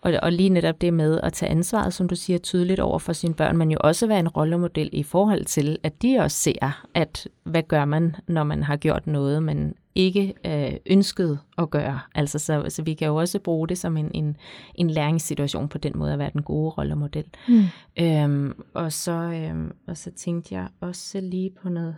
Og, 0.00 0.12
og 0.22 0.32
lige 0.32 0.48
netop 0.48 0.80
det 0.80 0.94
med 0.94 1.20
at 1.22 1.32
tage 1.32 1.50
ansvaret, 1.50 1.94
som 1.94 2.08
du 2.08 2.14
siger, 2.16 2.38
tydeligt 2.38 2.80
over 2.80 2.98
for 2.98 3.12
sine 3.12 3.34
børn, 3.34 3.56
men 3.56 3.70
jo 3.70 3.78
også 3.80 4.06
være 4.06 4.20
en 4.20 4.28
rollemodel 4.28 4.90
i 4.92 5.02
forhold 5.02 5.44
til, 5.44 5.78
at 5.82 6.02
de 6.02 6.18
også 6.18 6.36
ser, 6.36 6.84
at 6.94 7.28
hvad 7.44 7.62
gør 7.62 7.84
man, 7.84 8.16
når 8.26 8.44
man 8.44 8.62
har 8.62 8.76
gjort 8.76 9.06
noget, 9.06 9.42
man 9.42 9.74
ikke 9.94 10.34
øh, 10.46 10.72
ønskede 10.86 11.38
at 11.58 11.70
gøre. 11.70 12.00
Altså, 12.14 12.38
så, 12.38 12.64
så 12.68 12.82
vi 12.82 12.94
kan 12.94 13.08
jo 13.08 13.16
også 13.16 13.38
bruge 13.38 13.68
det 13.68 13.78
som 13.78 13.96
en, 13.96 14.10
en, 14.14 14.36
en 14.74 14.90
læringssituation 14.90 15.68
på 15.68 15.78
den 15.78 15.92
måde 15.94 16.12
at 16.12 16.18
være 16.18 16.30
den 16.32 16.42
gode 16.42 16.70
rollemodel. 16.70 17.24
Mm. 17.48 17.64
Øhm, 17.98 18.62
og, 18.74 18.92
så, 18.92 19.12
øhm, 19.12 19.72
og 19.86 19.96
så 19.96 20.10
tænkte 20.10 20.54
jeg 20.54 20.68
også 20.80 21.20
lige 21.20 21.50
på 21.62 21.68
noget 21.68 21.96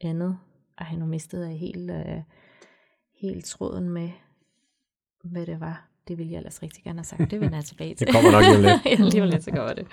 andet. 0.00 0.36
Ej, 0.78 0.96
nu 0.98 1.06
mistede 1.06 1.48
jeg 1.48 1.58
helt, 1.58 1.90
øh, 1.90 2.22
helt 3.20 3.44
tråden 3.44 3.88
med, 3.88 4.10
hvad 5.24 5.46
det 5.46 5.60
var. 5.60 5.88
Det 6.08 6.18
ville 6.18 6.32
jeg 6.32 6.38
ellers 6.38 6.62
rigtig 6.62 6.84
gerne 6.84 6.98
have 6.98 7.04
sagt. 7.04 7.30
Det 7.30 7.40
vender 7.40 7.56
jeg 7.56 7.64
tilbage 7.64 7.94
til. 7.94 8.06
det 8.06 8.14
kommer 8.14 8.30
nok 8.30 8.44
lige 8.44 8.62
lidt. 8.62 8.86
ja, 9.00 9.04
lige 9.04 9.30
lidt, 9.30 9.44
så 9.44 9.50
går 9.50 9.68
det. 9.68 9.86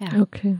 Ja. 0.00 0.20
Okay. 0.20 0.56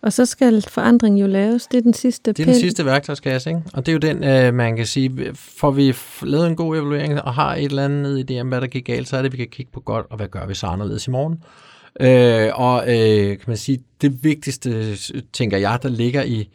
Og 0.00 0.12
så 0.12 0.26
skal 0.26 0.62
forandring 0.62 1.20
jo 1.20 1.26
laves. 1.26 1.66
Det 1.66 1.78
er 1.78 1.82
den 1.82 1.94
sidste 1.94 2.32
Det 2.32 2.42
er 2.42 2.44
den 2.46 2.54
sidste 2.54 2.84
værktøjskasse, 2.84 3.50
ikke? 3.50 3.62
Og 3.74 3.86
det 3.86 3.92
er 3.92 3.92
jo 3.92 3.98
den, 3.98 4.24
øh, 4.24 4.54
man 4.54 4.76
kan 4.76 4.86
sige, 4.86 5.34
får 5.34 5.70
vi 5.70 5.94
lavet 6.22 6.46
en 6.46 6.56
god 6.56 6.76
evaluering 6.76 7.22
og 7.22 7.34
har 7.34 7.54
et 7.54 7.64
eller 7.64 7.84
andet 7.84 8.30
idé 8.30 8.40
om, 8.40 8.48
hvad 8.48 8.60
der 8.60 8.66
gik 8.66 8.84
galt, 8.84 9.08
så 9.08 9.16
er 9.16 9.22
det, 9.22 9.32
vi 9.32 9.36
kan 9.36 9.48
kigge 9.48 9.72
på 9.72 9.80
godt, 9.80 10.06
og 10.10 10.16
hvad 10.16 10.28
gør 10.28 10.46
vi 10.46 10.54
så 10.54 10.66
anderledes 10.66 11.06
i 11.06 11.10
morgen? 11.10 11.42
Øh, 12.00 12.50
og 12.54 12.82
øh, 12.82 13.28
kan 13.28 13.44
man 13.46 13.56
sige, 13.56 13.84
det 14.00 14.24
vigtigste, 14.24 14.96
tænker 15.32 15.58
jeg, 15.58 15.78
der 15.82 15.88
ligger 15.88 16.22
i 16.22 16.48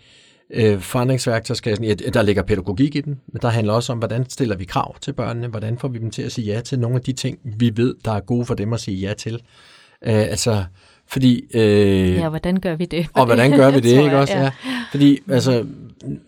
øh, 0.50 0.80
forandringsværktøjskassen, 0.80 1.86
ja, 1.86 1.94
der 1.94 2.22
ligger 2.22 2.44
pædagogik 2.44 2.96
i 2.96 3.02
den, 3.02 3.22
men 3.28 3.42
der 3.42 3.50
handler 3.50 3.74
også 3.74 3.92
om, 3.92 3.98
hvordan 3.98 4.30
stiller 4.30 4.56
vi 4.56 4.66
krav 4.66 5.00
til 5.00 5.14
børnene, 5.14 5.48
hvordan 5.48 5.78
får 5.78 5.88
vi 5.88 6.00
dem 6.00 6.12
til 6.12 6.22
at 6.22 6.32
sige 6.32 6.54
ja 6.54 6.62
til 6.62 6.80
nogle 6.80 6.96
af 6.96 7.02
de 7.02 7.14
ting, 7.14 7.40
vi 7.44 7.72
ved, 7.76 7.96
der 8.06 8.12
er 8.12 8.20
gode 8.20 8.46
for 8.46 8.54
dem 8.54 8.74
at 8.74 8.80
sige 8.80 8.98
ja 8.98 9.14
til. 9.14 9.34
Øh, 10.02 10.14
altså, 10.14 10.66
fordi, 11.10 11.42
øh, 11.54 12.14
ja, 12.14 12.30
hvordan 12.30 12.60
gør 12.60 12.76
vi 12.76 12.86
det? 12.86 13.08
Og 13.14 13.26
hvordan 13.26 13.52
gør 13.52 13.72
vi 13.72 13.80
det, 13.90 14.04
ikke 14.04 14.18
også? 14.18 14.34
Ja. 14.34 14.44
ja. 14.44 14.52
Fordi, 14.92 15.20
altså, 15.30 15.66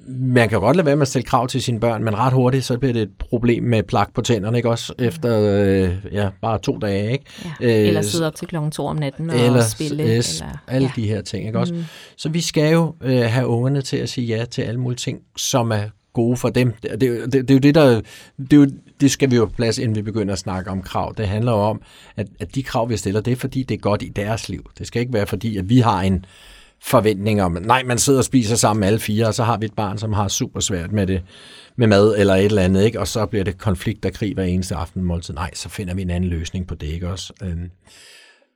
man 0.08 0.50
kan 0.50 0.60
godt 0.60 0.76
lade 0.76 0.86
være 0.86 0.96
med 0.96 1.02
at 1.02 1.08
stille 1.08 1.26
krav 1.26 1.48
til 1.48 1.62
sine 1.62 1.80
børn, 1.80 2.04
men 2.04 2.18
ret 2.18 2.34
hurtigt, 2.34 2.66
så 2.66 2.78
bliver 2.78 2.94
det 2.94 3.02
et 3.02 3.12
problem 3.20 3.64
med 3.64 3.84
plak 3.84 4.14
på 4.14 4.22
tænderne, 4.22 4.58
ikke 4.58 4.70
også? 4.70 4.94
Efter, 5.00 5.40
øh, 5.40 5.90
ja, 6.12 6.30
bare 6.42 6.60
to 6.60 6.78
dage, 6.78 7.12
ikke? 7.12 7.26
Ja. 7.62 7.68
Eller 7.68 8.02
sidde 8.02 8.28
op 8.28 8.36
til 8.36 8.48
klokken 8.48 8.72
to 8.72 8.86
om 8.86 8.96
natten 8.96 9.30
og 9.30 9.40
eller, 9.40 9.62
spille. 9.62 10.04
Yes, 10.04 10.42
eller, 10.42 10.58
alle 10.68 10.92
ja. 10.98 11.02
de 11.02 11.08
her 11.08 11.22
ting, 11.22 11.48
ikke 11.48 11.60
også? 11.60 11.74
Mm. 11.74 11.84
Så 12.18 12.30
vi 12.30 12.42
skal 12.42 12.74
jo 12.74 12.96
øh, 13.02 13.22
have 13.22 13.48
ungerne 13.48 13.82
til 13.82 13.98
at 13.98 14.10
sige 14.10 14.28
ja 14.28 14.46
til 14.46 14.62
alle 14.62 14.80
mulige 14.80 14.98
ting, 14.98 15.20
som 15.38 15.72
er 15.72 15.84
gode 16.20 16.38
for 16.38 16.50
dem. 16.50 16.74
Det, 16.84 17.02
det, 17.02 17.34
det, 17.34 17.34
det 17.34 17.52
er 17.52 17.56
jo 17.56 17.60
det, 17.60 17.76
der... 17.76 18.02
Det, 18.38 18.54
er 18.54 18.58
jo, 18.58 18.68
det 19.02 19.12
skal 19.12 19.32
vi 19.32 19.36
jo 19.36 19.46
plads, 19.56 19.78
inden 19.78 19.96
vi 19.96 20.02
begynder 20.02 20.34
at 20.34 20.40
snakke 20.40 20.72
om 20.72 20.82
krav. 20.82 21.14
Det 21.18 21.28
handler 21.28 21.52
jo 21.52 21.58
om, 21.58 21.82
at, 22.16 22.28
at 22.40 22.56
de 22.56 22.64
krav, 22.64 22.90
vi 22.90 22.98
stiller, 22.98 23.22
det 23.22 23.32
er 23.32 23.36
fordi, 23.36 23.64
det 23.64 23.76
er 23.76 23.80
godt 23.80 24.04
i 24.04 24.10
deres 24.16 24.50
liv. 24.50 24.70
Det 24.78 24.88
skal 24.88 25.00
ikke 25.00 25.14
være 25.14 25.28
fordi, 25.28 25.58
at 25.58 25.70
vi 25.70 25.80
har 25.80 26.02
en 26.02 26.26
forventning 26.82 27.42
om, 27.42 27.58
nej, 27.62 27.84
man 27.84 27.98
sidder 27.98 28.20
og 28.20 28.26
spiser 28.26 28.56
sammen 28.56 28.84
alle 28.84 29.00
fire, 29.00 29.28
og 29.28 29.34
så 29.34 29.44
har 29.44 29.58
vi 29.58 29.66
et 29.66 29.74
barn, 29.74 29.98
som 29.98 30.14
har 30.14 30.28
super 30.28 30.60
svært 30.60 30.92
med 30.92 31.08
det, 31.08 31.22
med 31.76 31.88
mad 31.88 32.16
eller 32.18 32.36
et 32.36 32.46
eller 32.46 32.62
andet, 32.62 32.84
ikke? 32.84 33.00
og 33.00 33.08
så 33.08 33.26
bliver 33.26 33.44
det 33.44 33.58
konflikt 33.58 34.06
og 34.06 34.14
krig 34.14 34.34
hver 34.34 34.44
eneste 34.44 34.76
aften 34.76 35.04
måltid. 35.04 35.34
Nej, 35.34 35.54
så 35.54 35.70
finder 35.70 35.94
vi 35.94 36.02
en 36.02 36.10
anden 36.10 36.30
løsning 36.30 36.68
på 36.68 36.76
det, 36.76 36.88
ikke 36.88 37.10
også? 37.10 37.34
Øhm, 37.44 37.70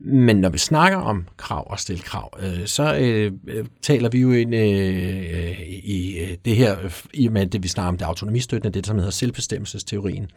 men 0.05 0.35
når 0.35 0.49
vi 0.49 0.57
snakker 0.57 0.97
om 0.97 1.27
krav 1.37 1.71
og 1.71 1.79
stille 1.79 2.01
krav, 2.01 2.37
øh, 2.39 2.65
så 2.65 2.95
øh, 2.95 3.31
øh, 3.47 3.65
taler 3.81 4.09
vi 4.09 4.19
jo 4.19 4.31
ind 4.31 4.55
øh, 4.55 5.39
øh, 5.39 5.61
i 5.83 6.19
øh, 6.19 6.37
det 6.45 6.55
her, 6.55 6.77
i 7.13 7.27
og 7.27 7.33
med 7.33 7.47
det 7.47 7.63
vi 7.63 7.67
snakker 7.67 7.87
om 7.87 7.97
det 7.97 8.05
autonomistøttende, 8.05 8.77
det 8.77 8.87
som 8.87 8.97
hedder 8.97 9.11
selvbestemmelsesteorien, 9.11 10.27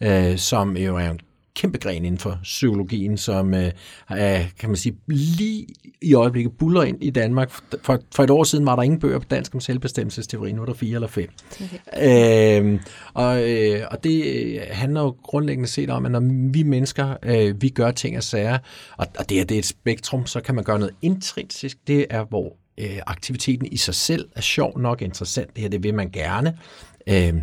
øh, 0.00 0.38
som 0.38 0.76
jo 0.76 0.96
er 0.96 1.10
en 1.10 1.20
kæmpe 1.56 1.78
gren 1.78 2.04
inden 2.04 2.18
for 2.18 2.38
psykologien, 2.42 3.18
som 3.18 3.54
øh, 3.54 3.70
er, 4.08 4.44
kan 4.58 4.68
man 4.68 4.76
sige, 4.76 4.96
lige 5.06 5.66
i 6.02 6.14
øjeblikket 6.14 6.52
buller 6.58 6.82
ind 6.82 7.04
i 7.04 7.10
Danmark. 7.10 7.50
For, 7.82 8.00
for 8.14 8.22
et 8.22 8.30
år 8.30 8.44
siden 8.44 8.66
var 8.66 8.76
der 8.76 8.82
ingen 8.82 9.00
bøger 9.00 9.18
på 9.18 9.24
dansk 9.30 9.54
om 9.54 9.60
selvbestemmelsesteori, 9.60 10.52
nu 10.52 10.62
er 10.62 10.66
der 10.66 10.74
fire 10.74 10.94
eller 10.94 11.08
fem. 11.08 11.28
Okay. 11.52 12.62
Øh, 12.62 12.80
og, 13.14 13.50
øh, 13.50 13.80
og 13.90 14.04
det 14.04 14.24
øh, 14.24 14.60
handler 14.70 15.00
jo 15.00 15.16
grundlæggende 15.22 15.68
set 15.68 15.90
om, 15.90 16.06
at 16.06 16.12
når 16.12 16.50
vi 16.52 16.62
mennesker, 16.62 17.16
øh, 17.22 17.62
vi 17.62 17.68
gør 17.68 17.90
ting 17.90 18.16
og 18.16 18.22
sager, 18.22 18.58
og, 18.96 19.06
og 19.18 19.28
det 19.28 19.40
er, 19.40 19.44
det 19.44 19.54
er 19.54 19.58
et 19.58 19.66
spektrum, 19.66 20.26
så 20.26 20.40
kan 20.40 20.54
man 20.54 20.64
gøre 20.64 20.78
noget 20.78 20.94
intrinsisk, 21.02 21.78
det 21.86 22.06
er 22.10 22.24
hvor 22.24 22.56
øh, 22.78 22.98
aktiviteten 23.06 23.66
i 23.66 23.76
sig 23.76 23.94
selv 23.94 24.28
er 24.36 24.40
sjov 24.40 24.78
nok 24.78 25.02
interessant. 25.02 25.54
Det 25.54 25.62
her, 25.62 25.68
det 25.68 25.82
vil 25.82 25.94
man 25.94 26.10
gerne. 26.10 26.58
Øh, 27.06 27.34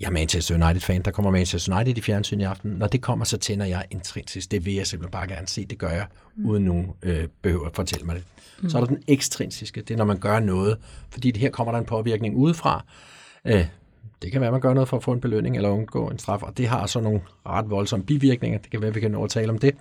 jeg 0.00 0.06
er 0.06 0.10
Manchester 0.10 0.54
United-fan, 0.54 1.02
der 1.02 1.10
kommer 1.10 1.30
Manchester 1.30 1.76
United 1.76 1.98
i 1.98 2.00
fjernsyn 2.00 2.40
i 2.40 2.44
aften. 2.44 2.70
Når 2.70 2.86
det 2.86 3.00
kommer, 3.02 3.24
så 3.24 3.38
tænder 3.38 3.66
jeg 3.66 3.84
intrinsisk. 3.90 4.50
Det 4.50 4.66
vil 4.66 4.74
jeg 4.74 4.86
simpelthen 4.86 5.10
bare 5.10 5.28
gerne 5.28 5.46
se. 5.46 5.64
Det 5.64 5.78
gør 5.78 5.90
jeg, 5.90 6.06
mm. 6.36 6.46
uden 6.46 6.64
nogen 6.64 6.86
øh, 7.02 7.28
behøver 7.42 7.66
at 7.66 7.76
fortælle 7.76 8.06
mig 8.06 8.14
det. 8.14 8.24
Mm. 8.62 8.68
Så 8.68 8.78
er 8.78 8.80
der 8.80 8.88
den 8.88 9.02
ekstrinsiske. 9.08 9.80
Det 9.80 9.90
er, 9.90 9.98
når 9.98 10.04
man 10.04 10.18
gør 10.18 10.40
noget. 10.40 10.78
Fordi 11.10 11.30
det 11.30 11.40
her 11.40 11.50
kommer 11.50 11.72
der 11.72 11.78
en 11.78 11.84
påvirkning 11.84 12.36
udefra. 12.36 12.84
Øh, 13.44 13.66
det 14.22 14.32
kan 14.32 14.40
være, 14.40 14.48
at 14.48 14.52
man 14.52 14.60
gør 14.60 14.74
noget 14.74 14.88
for 14.88 14.96
at 14.96 15.02
få 15.02 15.12
en 15.12 15.20
belønning 15.20 15.56
eller 15.56 15.68
undgå 15.68 16.08
en 16.08 16.18
straf, 16.18 16.42
og 16.42 16.58
det 16.58 16.68
har 16.68 16.86
så 16.86 17.00
nogle 17.00 17.20
ret 17.46 17.70
voldsomme 17.70 18.06
bivirkninger. 18.06 18.58
Det 18.58 18.70
kan 18.70 18.80
være, 18.80 18.88
at 18.88 18.94
vi 18.94 19.00
kan 19.00 19.10
nå 19.10 19.24
at 19.24 19.30
tale 19.30 19.50
om 19.50 19.58
det. 19.58 19.74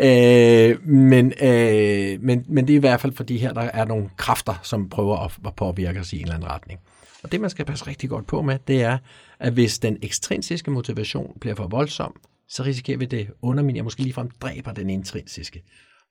Øh, 0.00 0.88
men, 0.88 1.32
øh, 1.42 2.22
men, 2.22 2.44
men 2.48 2.66
det 2.66 2.72
er 2.72 2.76
i 2.76 2.80
hvert 2.80 3.00
fald, 3.00 3.12
fordi 3.12 3.38
her 3.38 3.52
der 3.52 3.60
er 3.60 3.84
nogle 3.84 4.10
kræfter, 4.16 4.60
som 4.62 4.88
prøver 4.88 5.16
at, 5.16 5.32
at 5.46 5.54
påvirke 5.54 6.00
os 6.00 6.12
i 6.12 6.16
en 6.16 6.22
eller 6.22 6.34
anden 6.34 6.50
retning. 6.50 6.80
Og 7.22 7.32
det, 7.32 7.40
man 7.40 7.50
skal 7.50 7.64
passe 7.64 7.86
rigtig 7.86 8.10
godt 8.10 8.26
på 8.26 8.42
med, 8.42 8.58
det 8.68 8.82
er, 8.82 8.98
at 9.40 9.52
hvis 9.52 9.78
den 9.78 9.96
ekstrinsiske 10.02 10.70
motivation 10.70 11.36
bliver 11.40 11.54
for 11.54 11.68
voldsom, 11.68 12.14
så 12.48 12.62
risikerer 12.62 12.98
vi 12.98 13.04
det 13.04 13.28
underminerer, 13.42 13.84
måske 13.84 14.02
ligefrem 14.02 14.30
dræber 14.40 14.72
den 14.72 14.90
intrinsiske. 14.90 15.62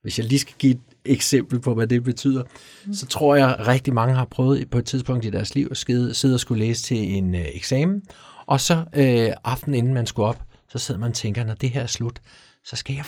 Hvis 0.01 0.19
jeg 0.19 0.25
lige 0.27 0.39
skal 0.39 0.55
give 0.59 0.71
et 0.71 0.80
eksempel 1.05 1.59
på, 1.59 1.73
hvad 1.73 1.88
det 1.88 2.03
betyder, 2.03 2.43
mm. 2.86 2.93
så 2.93 3.05
tror 3.05 3.36
jeg, 3.36 3.55
at 3.59 3.67
rigtig 3.67 3.93
mange 3.93 4.15
har 4.15 4.25
prøvet 4.25 4.69
på 4.69 4.77
et 4.77 4.86
tidspunkt 4.86 5.25
i 5.25 5.30
deres 5.30 5.55
liv 5.55 5.67
at 5.71 5.77
sidde 5.77 6.34
og 6.34 6.39
skulle 6.39 6.65
læse 6.65 6.84
til 6.84 6.97
en 6.97 7.36
øh, 7.36 7.45
eksamen, 7.53 8.01
og 8.45 8.59
så 8.59 8.86
øh, 8.95 9.32
aftenen 9.43 9.77
inden 9.77 9.93
man 9.93 10.05
skulle 10.05 10.27
op, 10.27 10.43
så 10.69 10.77
sidder 10.77 10.99
man 10.99 11.09
og 11.09 11.15
tænker, 11.15 11.43
når 11.43 11.53
det 11.53 11.69
her 11.69 11.82
er 11.82 11.88
slut, 11.88 12.21
så 12.65 12.75
skal 12.75 12.95
jeg 12.95 13.05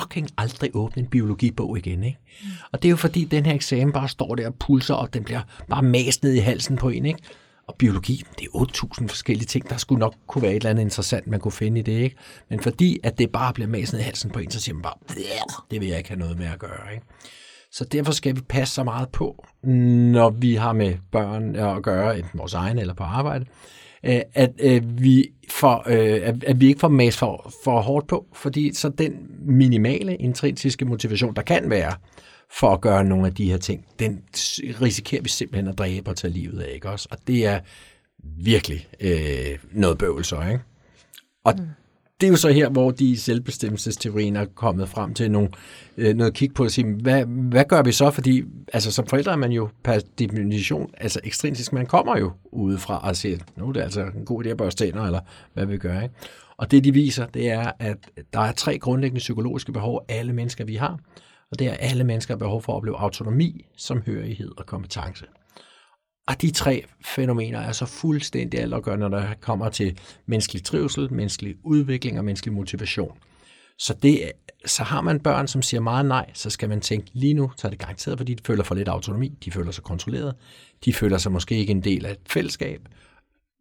fucking 0.00 0.28
aldrig 0.38 0.70
åbne 0.74 1.02
en 1.02 1.08
biologibog 1.08 1.78
igen. 1.78 2.04
Ikke? 2.04 2.18
Mm. 2.42 2.48
Og 2.72 2.82
det 2.82 2.88
er 2.88 2.90
jo 2.90 2.96
fordi, 2.96 3.24
den 3.24 3.46
her 3.46 3.54
eksamen 3.54 3.92
bare 3.92 4.08
står 4.08 4.34
der 4.34 4.46
og 4.46 4.54
pulser, 4.54 4.94
og 4.94 5.14
den 5.14 5.24
bliver 5.24 5.40
bare 5.68 5.82
mast 5.82 6.22
ned 6.22 6.32
i 6.32 6.38
halsen 6.38 6.76
på 6.76 6.88
en. 6.88 7.06
Ikke? 7.06 7.18
Og 7.68 7.74
biologi, 7.78 8.22
det 8.38 8.48
er 8.54 8.58
8.000 8.58 9.08
forskellige 9.08 9.46
ting. 9.46 9.70
Der 9.70 9.76
skulle 9.76 9.98
nok 9.98 10.14
kunne 10.26 10.42
være 10.42 10.50
et 10.50 10.56
eller 10.56 10.70
andet 10.70 10.82
interessant, 10.82 11.26
man 11.26 11.40
kunne 11.40 11.52
finde 11.52 11.80
i 11.80 11.82
det. 11.82 11.92
Ikke? 11.92 12.16
Men 12.50 12.60
fordi 12.60 12.98
at 13.02 13.18
det 13.18 13.30
bare 13.30 13.52
bliver 13.52 13.68
maset 13.68 13.98
i 13.98 14.02
halsen 14.02 14.30
på 14.30 14.38
en, 14.38 14.50
så 14.50 14.60
siger 14.60 14.74
man 14.74 14.82
bare, 14.82 14.94
det 15.70 15.80
vil 15.80 15.88
jeg 15.88 15.98
ikke 15.98 16.10
have 16.10 16.18
noget 16.18 16.38
med 16.38 16.46
at 16.46 16.58
gøre. 16.58 16.94
Ikke? 16.94 17.06
Så 17.72 17.84
derfor 17.84 18.12
skal 18.12 18.36
vi 18.36 18.40
passe 18.40 18.74
så 18.74 18.84
meget 18.84 19.08
på, 19.08 19.46
når 19.62 20.30
vi 20.30 20.54
har 20.54 20.72
med 20.72 20.94
børn 21.12 21.56
at 21.56 21.82
gøre, 21.82 22.18
enten 22.18 22.38
vores 22.38 22.54
egne 22.54 22.80
eller 22.80 22.94
på 22.94 23.02
arbejde, 23.02 23.44
øh, 24.04 24.20
at 24.34 24.52
øh, 24.58 25.02
vi 25.02 25.28
får, 25.50 25.84
øh, 25.86 26.34
at 26.46 26.60
vi 26.60 26.66
ikke 26.66 26.80
får 26.80 26.88
mas 26.88 27.16
for, 27.16 27.52
for 27.64 27.80
hårdt 27.80 28.08
på, 28.08 28.26
fordi 28.32 28.74
så 28.74 28.88
den 28.88 29.12
minimale 29.40 30.16
intrinsiske 30.16 30.84
motivation, 30.84 31.34
der 31.34 31.42
kan 31.42 31.70
være 31.70 31.92
for 32.50 32.72
at 32.72 32.80
gøre 32.80 33.04
nogle 33.04 33.26
af 33.26 33.34
de 33.34 33.50
her 33.50 33.56
ting, 33.58 33.86
den 33.98 34.22
risikerer 34.80 35.22
vi 35.22 35.28
simpelthen 35.28 35.68
at 35.68 35.78
dræbe 35.78 36.10
og 36.10 36.16
tage 36.16 36.32
livet 36.32 36.60
af, 36.60 36.74
ikke 36.74 36.90
også? 36.90 37.08
Og 37.10 37.18
det 37.26 37.46
er 37.46 37.60
virkelig 38.38 38.88
øh, 39.00 39.58
noget 39.72 39.98
bøvl 39.98 40.24
så, 40.24 40.40
ikke? 40.40 40.60
Og 41.44 41.54
mm. 41.58 41.64
det 42.20 42.26
er 42.26 42.30
jo 42.30 42.36
så 42.36 42.48
her, 42.48 42.68
hvor 42.68 42.90
de 42.90 43.16
selvbestemmelsesteorien 43.16 44.36
er 44.36 44.44
kommet 44.44 44.88
frem 44.88 45.14
til 45.14 45.30
nogle, 45.30 45.48
øh, 45.96 46.16
noget 46.16 46.34
kig 46.34 46.54
på 46.54 46.64
at 46.64 46.72
sige, 46.72 46.86
hvad, 46.86 47.24
hvad 47.24 47.64
gør 47.64 47.82
vi 47.82 47.92
så? 47.92 48.10
Fordi 48.10 48.44
altså, 48.72 48.92
som 48.92 49.06
forældre 49.06 49.32
er 49.32 49.36
man 49.36 49.52
jo 49.52 49.68
per 49.84 49.98
definition, 50.18 50.90
altså 50.98 51.20
ekstrinsisk, 51.24 51.72
man 51.72 51.86
kommer 51.86 52.18
jo 52.18 52.32
udefra 52.52 53.08
og 53.08 53.16
siger, 53.16 53.38
nu 53.56 53.68
er 53.68 53.72
det 53.72 53.80
altså 53.80 54.00
en 54.00 54.24
god 54.24 54.44
idé 54.44 54.48
at 54.48 54.56
børste 54.56 54.84
tænder, 54.84 55.04
eller 55.04 55.20
hvad 55.54 55.66
vi 55.66 55.78
gør, 55.78 56.00
ikke? 56.00 56.14
Og 56.56 56.70
det 56.70 56.84
de 56.84 56.92
viser, 56.92 57.26
det 57.26 57.50
er, 57.50 57.72
at 57.78 57.96
der 58.32 58.40
er 58.40 58.52
tre 58.52 58.78
grundlæggende 58.78 59.18
psykologiske 59.18 59.72
behov, 59.72 60.04
alle 60.08 60.32
mennesker 60.32 60.64
vi 60.64 60.74
har. 60.74 60.98
Og 61.52 61.58
det 61.58 61.66
er, 61.66 61.72
at 61.72 61.78
alle 61.80 62.04
mennesker 62.04 62.34
har 62.34 62.38
behov 62.38 62.62
for 62.62 62.72
at 62.72 62.76
opleve 62.76 62.98
autonomi, 62.98 63.66
samhørighed 63.76 64.52
og 64.58 64.66
kompetence. 64.66 65.26
Og 66.28 66.42
de 66.42 66.50
tre 66.50 66.84
fænomener 67.04 67.60
er 67.60 67.72
så 67.72 67.86
fuldstændig 67.86 68.60
altafgørende, 68.60 69.08
når 69.08 69.18
der 69.18 69.34
kommer 69.40 69.68
til 69.68 69.98
menneskelig 70.26 70.64
trivsel, 70.64 71.12
menneskelig 71.12 71.54
udvikling 71.64 72.18
og 72.18 72.24
menneskelig 72.24 72.54
motivation. 72.54 73.18
Så, 73.78 73.94
det, 74.02 74.32
så 74.66 74.82
har 74.82 75.00
man 75.00 75.20
børn, 75.20 75.48
som 75.48 75.62
siger 75.62 75.80
meget 75.80 76.06
nej, 76.06 76.30
så 76.34 76.50
skal 76.50 76.68
man 76.68 76.80
tænke, 76.80 77.10
lige 77.12 77.34
nu 77.34 77.50
så 77.56 77.66
er 77.66 77.70
det 77.70 77.78
garanteret, 77.78 78.18
fordi 78.18 78.34
de 78.34 78.42
føler 78.46 78.64
for 78.64 78.74
lidt 78.74 78.88
autonomi, 78.88 79.38
de 79.44 79.50
føler 79.50 79.70
sig 79.70 79.84
kontrolleret, 79.84 80.34
de 80.84 80.92
føler 80.92 81.18
sig 81.18 81.32
måske 81.32 81.56
ikke 81.56 81.70
en 81.70 81.84
del 81.84 82.06
af 82.06 82.10
et 82.10 82.18
fællesskab, 82.28 82.88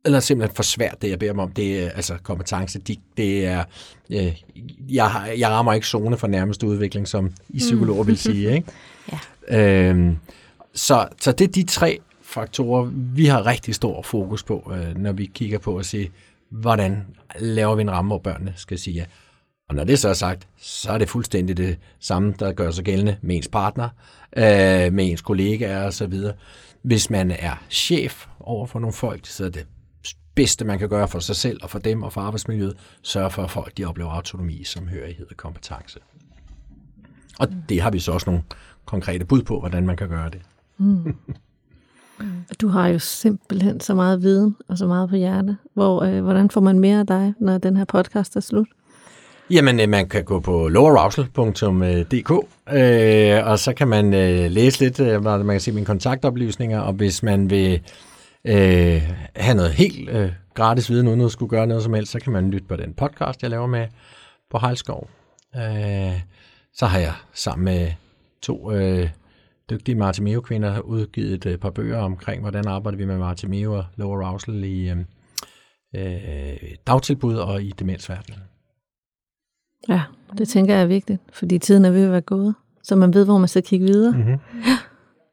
eller 0.06 0.20
simpelthen 0.20 0.56
for 0.56 0.64
svært, 0.64 1.02
det 1.02 1.10
jeg 1.10 1.20
beder 1.20 1.32
dem 1.32 1.40
om, 1.40 1.52
det 1.52 1.84
er 1.84 1.90
altså 1.90 2.18
kompetence, 2.24 2.80
de, 2.80 2.96
det 3.18 3.46
er, 3.46 3.64
øh, 4.10 4.34
jeg, 4.90 5.36
jeg 5.38 5.50
rammer 5.50 5.74
ikke 5.74 5.88
zone 5.88 6.18
for 6.18 6.28
nærmeste 6.28 6.68
udvikling, 6.68 7.08
som 7.08 7.32
I 7.50 7.58
psykologer 7.58 8.04
vil 8.04 8.18
sige, 8.18 8.52
ikke? 8.56 8.72
ja. 9.52 9.90
øhm, 9.90 10.18
så, 10.74 11.08
så 11.22 11.32
det 11.32 11.48
er 11.48 11.52
de 11.52 11.64
tre 11.64 12.00
faktorer, 12.22 12.92
vi 12.94 13.26
har 13.26 13.46
rigtig 13.46 13.76
stor 13.76 14.02
fokus 14.02 14.44
på, 14.44 14.74
øh, 14.76 14.98
når 14.98 15.12
vi 15.12 15.26
kigger 15.26 15.60
på 15.60 15.78
at 15.78 15.86
se, 15.86 16.10
hvordan 16.50 17.06
laver 17.40 17.76
vi 17.76 17.82
en 17.82 17.92
ramme, 17.92 18.10
hvor 18.10 18.18
børnene 18.18 18.54
skal 18.56 18.80
sige 18.80 18.94
ja. 18.94 19.06
Og 19.70 19.76
når 19.76 19.84
det 19.84 20.00
så 20.00 20.10
er 20.10 20.14
sagt, 20.14 20.48
så 20.58 20.92
er 20.92 20.98
det 20.98 21.10
fuldstændig 21.10 21.58
det 21.58 21.78
samme, 22.00 22.34
der 22.40 22.52
gør 22.52 22.72
sig 22.72 22.86
gældende 22.86 23.18
med 23.22 23.36
ens 23.36 23.48
partner, 23.48 23.90
øh, 24.38 24.94
med 24.94 25.12
ens 25.12 25.22
kollegaer 25.22 25.88
osv. 25.88 26.14
Hvis 26.82 27.10
man 27.10 27.32
er 27.32 27.64
chef 27.70 28.26
over 28.40 28.66
for 28.66 28.80
nogle 28.80 28.94
folk, 28.94 29.26
så 29.26 29.46
er 29.46 29.50
det 29.50 29.66
bedste, 30.36 30.66
man 30.66 30.80
kan 30.80 30.90
gøre 30.90 31.08
for 31.08 31.20
sig 31.20 31.36
selv 31.36 31.60
og 31.64 31.70
for 31.70 31.80
dem 31.80 32.04
og 32.04 32.14
for 32.14 32.22
arbejdsmiljøet, 32.22 32.78
sørge 33.02 33.30
for, 33.30 33.44
at 33.44 33.52
folk 33.52 33.78
de 33.78 33.86
oplever 33.86 34.12
autonomi, 34.12 34.64
samhørighed 34.64 35.28
og 35.30 35.38
kompetence. 35.38 36.00
Og 37.40 37.48
det 37.70 37.82
har 37.82 37.92
vi 37.92 38.00
så 38.00 38.12
også 38.12 38.30
nogle 38.30 38.44
konkrete 38.86 39.26
bud 39.26 39.42
på, 39.42 39.60
hvordan 39.60 39.86
man 39.86 39.98
kan 39.98 40.10
gøre 40.10 40.30
det. 40.30 40.42
Mm. 40.78 41.16
Du 42.62 42.68
har 42.68 42.88
jo 42.88 43.00
simpelthen 43.00 43.80
så 43.80 43.94
meget 43.94 44.22
viden 44.22 44.56
og 44.68 44.78
så 44.78 44.88
meget 44.88 45.10
på 45.10 45.16
hjerte. 45.16 45.58
Hvor, 45.74 46.04
øh, 46.04 46.24
hvordan 46.24 46.50
får 46.50 46.62
man 46.62 46.80
mere 46.80 47.00
af 47.00 47.08
dig, 47.08 47.34
når 47.40 47.58
den 47.58 47.78
her 47.78 47.86
podcast 47.86 48.36
er 48.36 48.40
slut? 48.40 48.68
Jamen, 49.50 49.80
øh, 49.80 49.90
man 49.90 50.10
kan 50.10 50.24
gå 50.24 50.40
på 50.40 50.68
lowerausel.dk, 50.68 52.32
øh, 52.74 53.48
og 53.48 53.60
så 53.60 53.74
kan 53.74 53.88
man 53.88 54.14
øh, 54.14 54.52
læse 54.52 54.80
lidt, 54.80 55.00
øh, 55.00 55.24
man 55.24 55.48
kan 55.48 55.60
se 55.60 55.72
mine 55.72 55.86
kontaktoplysninger, 55.86 56.80
og 56.80 56.94
hvis 56.94 57.24
man 57.24 57.50
vil 57.50 57.82
øh, 58.48 59.02
have 59.36 59.56
noget 59.56 59.72
helt 59.72 60.10
øh, 60.10 60.32
gratis 60.54 60.90
viden, 60.90 61.08
uden 61.08 61.22
at 61.22 61.32
skulle 61.32 61.50
gøre 61.50 61.68
noget 61.68 61.84
som 61.84 61.94
helst, 61.94 62.12
så 62.12 62.20
kan 62.20 62.34
man 62.34 62.52
lytte 62.52 62.68
på 62.68 62.76
den 62.76 62.94
podcast, 62.94 63.44
jeg 63.44 63.50
laver 63.50 63.68
med 63.68 63.88
på 64.50 64.58
Hejlskov. 64.58 65.10
Øh, 65.56 66.22
så 66.74 66.86
har 66.86 67.00
jeg 67.00 67.14
sammen 67.34 67.66
med 67.66 67.92
to 68.42 68.72
øh, 68.72 69.10
dygtige 69.70 69.96
Martimeo-kvinder 69.96 70.80
udgivet 70.80 71.34
et 71.34 71.46
øh, 71.46 71.58
par 71.58 71.70
bøger 71.70 72.00
omkring, 72.00 72.42
hvordan 72.42 72.68
arbejder 72.68 72.98
vi 72.98 73.06
med 73.06 73.18
Martimeo 73.18 73.74
og 73.74 73.86
lower 73.96 74.26
arousal 74.26 74.64
i 74.64 74.90
øh, 74.90 74.98
øh, 75.96 76.76
dagtilbud 76.88 77.36
og 77.36 77.64
i 77.64 77.70
demensverdenen. 77.80 78.40
Ja, 79.90 80.02
det 80.38 80.48
tænker 80.48 80.74
jeg 80.74 80.84
er 80.84 80.88
vigtigt, 80.88 81.22
fordi 81.34 81.58
tiden 81.58 81.86
er 81.86 81.92
ved 81.92 82.06
at 82.06 82.12
være 82.12 82.22
gået, 82.22 82.56
så 82.84 82.96
man 82.96 83.14
ved, 83.14 83.26
hvor 83.26 83.38
man 83.38 83.48
skal 83.48 83.64
kigge 83.64 83.86
videre. 83.86 84.18
Mm-hmm. 84.18 84.40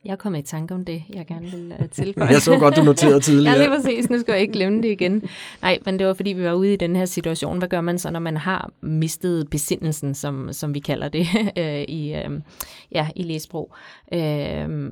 Jeg 0.05 0.19
kom 0.19 0.35
i 0.35 0.43
tanke 0.43 0.75
om 0.75 0.85
det, 0.85 1.03
jeg 1.15 1.27
gerne 1.27 1.51
vil 1.51 1.75
uh, 1.81 1.89
tilføje. 2.05 2.29
jeg 2.31 2.43
så 2.43 2.59
godt, 2.59 2.77
du 2.77 2.83
noterede 2.83 3.21
tidligere. 3.21 3.57
ja, 3.57 3.59
lige 3.59 3.77
præcis. 3.77 4.11
Nu 4.11 4.21
skal 4.21 4.33
jeg 4.33 4.41
ikke 4.41 4.53
glemme 4.53 4.83
det 4.83 4.89
igen. 4.89 5.23
Nej, 5.63 5.79
men 5.85 5.99
det 5.99 6.07
var 6.07 6.15
fordi, 6.15 6.31
vi 6.33 6.45
var 6.45 6.53
ude 6.53 6.73
i 6.73 6.77
den 6.77 6.97
her 6.97 7.05
situation. 7.05 7.59
Hvad 7.59 7.69
gør 7.69 7.81
man 7.81 7.99
så, 7.99 8.11
når 8.11 8.21
man 8.21 8.37
har 8.37 8.71
mistet 8.81 9.51
besindelsen, 9.51 10.15
som, 10.15 10.53
som 10.53 10.75
vi 10.75 10.81
kalder 10.81 11.09
det 11.09 11.27
øh, 11.59 11.83
i, 11.83 12.15
øh, 12.15 12.31
ja, 12.93 13.09
i 13.17 13.23
læsprog? 13.23 13.75
Øh, 14.13 14.91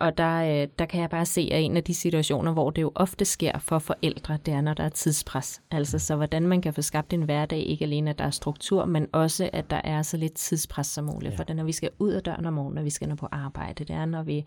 og 0.00 0.18
der, 0.18 0.62
øh, 0.62 0.68
der 0.78 0.86
kan 0.86 1.00
jeg 1.00 1.10
bare 1.10 1.26
se, 1.26 1.48
at 1.52 1.62
en 1.62 1.76
af 1.76 1.84
de 1.84 1.94
situationer, 1.94 2.52
hvor 2.52 2.70
det 2.70 2.82
jo 2.82 2.92
ofte 2.94 3.24
sker 3.24 3.58
for 3.58 3.78
forældre, 3.78 4.38
det 4.46 4.54
er, 4.54 4.60
når 4.60 4.74
der 4.74 4.84
er 4.84 4.88
tidspres. 4.88 5.62
Altså 5.70 5.98
så 5.98 6.16
hvordan 6.16 6.48
man 6.48 6.62
kan 6.62 6.74
få 6.74 6.82
skabt 6.82 7.12
en 7.12 7.22
hverdag, 7.22 7.58
ikke 7.58 7.84
alene 7.84 8.10
at 8.10 8.18
der 8.18 8.24
er 8.24 8.30
struktur, 8.30 8.84
men 8.84 9.06
også 9.12 9.50
at 9.52 9.70
der 9.70 9.80
er 9.84 10.02
så 10.02 10.16
lidt 10.16 10.34
tidspres 10.34 10.86
som 10.86 11.04
muligt. 11.04 11.32
Ja. 11.32 11.38
For 11.38 11.54
når 11.54 11.64
vi 11.64 11.72
skal 11.72 11.90
ud 11.98 12.10
af 12.10 12.22
døren 12.22 12.46
om 12.46 12.52
morgenen, 12.52 12.74
når 12.74 12.82
vi 12.82 12.90
skal 12.90 13.08
nå 13.08 13.14
på 13.14 13.28
arbejde, 13.32 13.84
det 13.84 13.96
er, 13.96 14.04
når 14.04 14.22
vi 14.22 14.44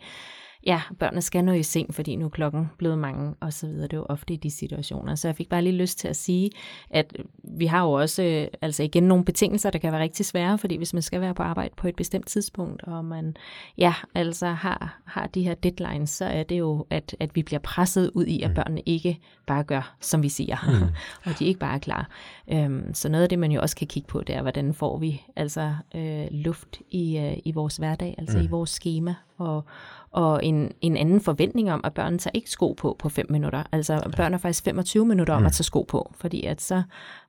ja, 0.65 0.81
børnene 0.99 1.21
skal 1.21 1.43
nå 1.43 1.51
i 1.51 1.63
seng, 1.63 1.95
fordi 1.95 2.15
nu 2.15 2.25
er 2.25 2.29
klokken 2.29 2.69
blevet 2.77 2.97
mange, 2.97 3.35
og 3.39 3.53
så 3.53 3.67
videre. 3.67 3.83
Det 3.83 3.93
er 3.93 3.97
jo 3.97 4.05
ofte 4.09 4.33
i 4.33 4.37
de 4.37 4.51
situationer. 4.51 5.15
Så 5.15 5.27
jeg 5.27 5.35
fik 5.35 5.49
bare 5.49 5.61
lige 5.61 5.75
lyst 5.75 5.99
til 5.99 6.07
at 6.07 6.15
sige, 6.15 6.49
at 6.89 7.13
vi 7.43 7.65
har 7.65 7.83
jo 7.83 7.91
også, 7.91 8.49
altså 8.61 8.83
igen, 8.83 9.03
nogle 9.03 9.25
betingelser, 9.25 9.69
der 9.69 9.79
kan 9.79 9.91
være 9.91 10.01
rigtig 10.01 10.25
svære, 10.25 10.57
fordi 10.57 10.75
hvis 10.75 10.93
man 10.93 11.01
skal 11.01 11.21
være 11.21 11.33
på 11.33 11.43
arbejde 11.43 11.73
på 11.77 11.87
et 11.87 11.95
bestemt 11.95 12.27
tidspunkt, 12.27 12.83
og 12.83 13.05
man, 13.05 13.35
ja, 13.77 13.93
altså 14.15 14.47
har, 14.47 15.01
har 15.05 15.27
de 15.27 15.43
her 15.43 15.53
deadlines, 15.53 16.09
så 16.09 16.25
er 16.25 16.43
det 16.43 16.59
jo, 16.59 16.85
at, 16.89 17.15
at 17.19 17.35
vi 17.35 17.43
bliver 17.43 17.59
presset 17.59 18.11
ud 18.13 18.25
i, 18.25 18.41
at 18.41 18.49
mm. 18.49 18.55
børnene 18.55 18.81
ikke 18.85 19.19
bare 19.47 19.63
gør, 19.63 19.95
som 19.99 20.23
vi 20.23 20.29
siger, 20.29 20.57
mm. 20.67 20.87
og 21.31 21.39
de 21.39 21.45
ikke 21.45 21.59
bare 21.59 21.75
er 21.75 21.79
klar. 21.79 22.09
Øhm, 22.51 22.93
så 22.93 23.09
noget 23.09 23.23
af 23.23 23.29
det, 23.29 23.39
man 23.39 23.51
jo 23.51 23.61
også 23.61 23.75
kan 23.75 23.87
kigge 23.87 24.07
på, 24.07 24.21
det 24.21 24.35
er, 24.35 24.41
hvordan 24.41 24.73
får 24.73 24.97
vi 24.97 25.23
altså 25.35 25.75
øh, 25.95 26.27
luft 26.31 26.79
i, 26.89 27.17
øh, 27.17 27.37
i 27.45 27.51
vores 27.51 27.77
hverdag, 27.77 28.15
altså 28.17 28.37
mm. 28.37 28.43
i 28.43 28.47
vores 28.47 28.69
schema, 28.69 29.15
og, 29.37 29.65
og 30.11 30.45
en, 30.45 30.71
en 30.81 30.97
anden 30.97 31.21
forventning 31.21 31.71
om, 31.71 31.81
at 31.83 31.93
børn 31.93 32.17
tager 32.17 32.31
ikke 32.33 32.49
sko 32.49 32.73
på 32.73 32.95
på 32.99 33.09
5 33.09 33.25
minutter. 33.29 33.63
Altså 33.71 33.93
ja. 33.93 34.09
børn 34.17 34.33
er 34.33 34.37
faktisk 34.37 34.63
25 34.63 35.05
minutter 35.05 35.33
om 35.33 35.41
mm. 35.41 35.45
at 35.45 35.53
tage 35.53 35.63
sko 35.63 35.81
på, 35.81 36.13
fordi 36.15 36.45
at 36.45 36.61
så 36.61 36.83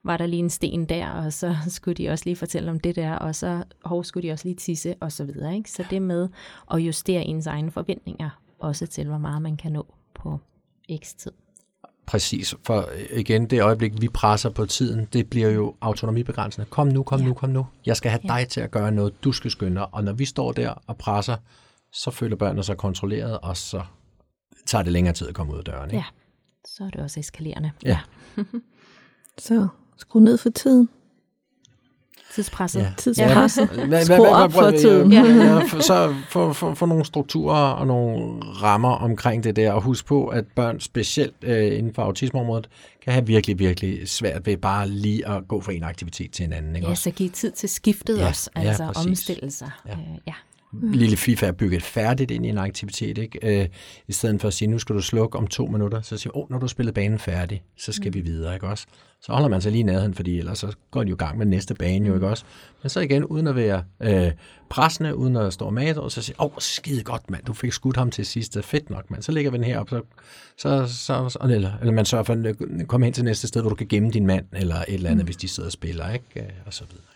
var 0.05 0.16
der 0.16 0.26
lige 0.26 0.41
en 0.41 0.51
sten 0.51 0.85
der, 0.85 1.09
og 1.11 1.33
så 1.33 1.57
skulle 1.68 1.95
de 1.95 2.09
også 2.09 2.24
lige 2.24 2.37
fortælle 2.37 2.70
om 2.70 2.80
det 2.80 2.97
der, 2.97 3.14
og 3.14 3.35
så 3.35 3.62
hov, 3.85 4.05
skulle 4.05 4.28
de 4.28 4.33
også 4.33 4.49
lige 4.49 4.57
tisse, 4.57 4.95
og 5.01 5.12
så 5.12 5.24
videre. 5.24 5.57
Ikke? 5.57 5.70
Så 5.70 5.85
det 5.91 6.03
med 6.03 6.28
at 6.72 6.78
justere 6.78 7.22
ens 7.22 7.47
egen 7.47 7.70
forventninger 7.70 8.30
også 8.59 8.87
til, 8.87 9.07
hvor 9.09 9.18
meget 9.18 9.43
man 9.43 9.57
kan 9.57 9.72
nå 9.72 9.87
på 10.14 10.39
x 11.05 11.14
tid. 11.14 11.33
Præcis, 12.07 12.55
for 12.62 12.78
øh, 12.78 13.18
igen, 13.18 13.47
det 13.47 13.62
øjeblik, 13.62 14.01
vi 14.01 14.09
presser 14.09 14.51
på 14.51 14.66
tiden, 14.66 15.09
det 15.12 15.30
bliver 15.30 15.49
jo 15.49 15.74
autonomibegrænsende. 15.80 16.66
Kom 16.70 16.87
nu, 16.87 17.03
kom 17.03 17.20
ja. 17.20 17.26
nu, 17.26 17.35
kom 17.35 17.51
nu. 17.51 17.66
Jeg 17.87 17.97
skal 17.97 18.11
have 18.11 18.20
ja. 18.24 18.28
dig 18.28 18.49
til 18.49 18.61
at 18.61 18.70
gøre 18.70 18.93
noget, 18.93 19.24
du 19.24 19.33
skal 19.33 19.51
skynde 19.51 19.76
dig. 19.76 19.95
Og 19.95 20.05
når 20.05 20.12
vi 20.12 20.24
står 20.24 20.53
der 20.53 20.74
og 20.87 20.97
presser, 20.97 21.37
så 21.93 22.11
føler 22.11 22.36
børnene 22.36 22.64
sig 22.64 22.76
kontrolleret, 22.76 23.38
og 23.38 23.57
så 23.57 23.82
tager 24.66 24.82
det 24.82 24.93
længere 24.93 25.14
tid 25.14 25.28
at 25.28 25.34
komme 25.34 25.53
ud 25.53 25.59
af 25.59 25.64
døren. 25.64 25.90
Ikke? 25.90 25.97
Ja, 25.97 26.05
så 26.64 26.84
er 26.84 26.90
det 26.90 27.01
også 27.01 27.20
eskalerende. 27.20 27.70
Ja. 27.84 27.99
Så 29.38 29.68
skru 29.97 30.20
ned 30.20 30.38
for 30.38 30.51
tiden. 30.51 30.88
Tidspresset. 32.34 32.80
Ja. 32.80 32.93
Tidspresset. 32.99 33.68
Hvad- 33.68 34.05
Skru 34.05 34.26
op 34.26 34.53
for 34.53 34.70
tiden. 34.70 35.12
Ja, 35.12 35.20
ja, 35.22 35.68
så 35.80 36.14
få 36.28 36.53
for, 36.53 36.74
for 36.74 36.86
nogle 36.86 37.05
strukturer 37.05 37.70
og 37.70 37.86
nogle 37.86 38.40
rammer 38.43 38.88
omkring 38.90 39.45
det 39.45 39.57
der, 39.57 39.72
og 39.72 39.82
husk 39.82 40.07
på, 40.07 40.26
at 40.26 40.45
børn 40.57 40.80
specielt 40.80 41.34
øh, 41.43 41.78
inden 41.78 41.95
for 41.95 42.03
autismeområdet 42.03 42.68
kan 43.03 43.12
have 43.12 43.26
virkelig, 43.26 43.59
virkelig 43.59 44.09
svært 44.09 44.47
ved 44.47 44.57
bare 44.57 44.88
lige 44.88 45.28
at 45.28 45.49
gå 45.49 45.61
fra 45.61 45.72
en 45.72 45.82
aktivitet 45.82 46.30
til 46.32 46.45
en 46.45 46.53
anden. 46.53 46.76
Ikke? 46.76 46.86
Ja, 46.86 46.90
Også 46.90 47.03
så 47.03 47.11
give 47.11 47.28
tid 47.28 47.53
til 47.53 47.68
skiftet 47.68 48.18
Ja, 48.18 48.28
også, 48.28 48.51
ja, 48.57 48.61
altså 48.61 48.86
præcis. 48.86 49.09
omstille 49.09 49.51
sig. 49.51 49.70
Ja. 49.86 49.93
Øh, 49.93 49.99
ja. 50.26 50.34
Lille 50.73 51.16
FIFA 51.16 51.47
er 51.47 51.53
bygget 51.53 51.83
færdigt 51.83 52.31
ind 52.31 52.47
i 52.47 52.49
en 52.49 52.59
aktivitet, 52.59 53.18
ikke? 53.18 53.61
Øh, 53.61 53.68
i 54.09 54.12
stedet 54.12 54.41
for 54.41 54.49
at 54.49 54.55
sige, 54.55 54.68
nu 54.68 54.79
skal 54.79 54.97
du 54.97 55.01
slukke 55.01 55.39
om 55.39 55.47
to 55.47 55.66
minutter, 55.66 56.01
så 56.03 56.16
siger 56.16 56.37
åh, 56.37 56.43
oh, 56.43 56.51
når 56.51 56.59
du 56.59 56.64
har 56.64 56.68
spillet 56.68 56.95
banen 56.95 57.18
færdig, 57.18 57.62
så 57.77 57.93
skal 57.93 58.11
mm. 58.11 58.14
vi 58.14 58.20
videre, 58.20 58.55
ikke 58.55 58.66
også? 58.66 58.87
Så 59.20 59.33
holder 59.33 59.49
man 59.49 59.61
sig 59.61 59.73
lige 59.73 59.85
nærheden, 59.85 60.14
fordi 60.14 60.39
ellers 60.39 60.59
så 60.59 60.77
går 60.91 61.03
de 61.03 61.09
jo 61.09 61.14
i 61.14 61.18
gang 61.18 61.39
med 61.39 61.47
næste 61.47 61.75
bane, 61.75 62.09
jo 62.09 62.14
ikke 62.14 62.27
også? 62.27 62.45
Men 62.83 62.91
så 62.91 63.01
igen, 63.01 63.25
uden 63.25 63.47
at 63.47 63.57
være 63.57 63.85
øh, 64.01 64.33
pressende, 64.70 65.16
uden 65.16 65.37
at 65.37 65.53
stå 65.53 65.70
med, 65.70 65.97
og 65.97 66.12
så 66.12 66.23
siger 66.23 66.43
åh, 66.43 66.47
oh, 66.47 66.53
skide 66.59 67.03
godt, 67.03 67.31
mand, 67.31 67.45
du 67.45 67.53
fik 67.53 67.73
skudt 67.73 67.97
ham 67.97 68.11
til 68.11 68.27
sidst, 68.27 68.59
fedt 68.62 68.91
nok, 68.91 69.11
mand, 69.11 69.23
så 69.23 69.33
lægger 69.33 69.51
vi 69.51 69.57
den 69.57 69.64
her 69.64 69.79
op, 69.79 69.89
så, 69.91 70.03
så, 70.57 70.87
så, 70.87 71.29
så 71.29 71.39
eller, 71.43 71.73
eller 71.81 71.93
man 71.93 72.05
sørger 72.05 72.25
for 72.25 72.33
at 72.33 72.47
øh, 72.47 72.87
komme 72.87 73.07
hen 73.07 73.12
til 73.12 73.25
næste 73.25 73.49
sted, 73.49 73.61
hvor 73.61 73.70
du 73.70 73.77
kan 73.77 73.87
gemme 73.87 74.11
din 74.11 74.27
mand, 74.27 74.45
eller 74.53 74.77
et 74.77 74.85
eller 74.89 75.11
andet, 75.11 75.25
mm. 75.25 75.27
hvis 75.27 75.37
de 75.37 75.49
sidder 75.49 75.68
og 75.68 75.73
spiller, 75.73 76.12
ikke? 76.12 76.25
Øh, 76.37 76.43
Og 76.66 76.75
så 76.75 76.85
videre. 76.91 77.11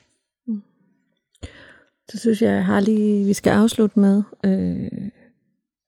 Så 2.10 2.18
synes 2.18 2.42
jeg, 2.42 2.64
har 2.64 2.80
lige, 2.80 3.24
vi 3.24 3.32
skal 3.32 3.50
afslutte 3.50 3.98
med, 4.00 4.22
øh, 4.44 5.08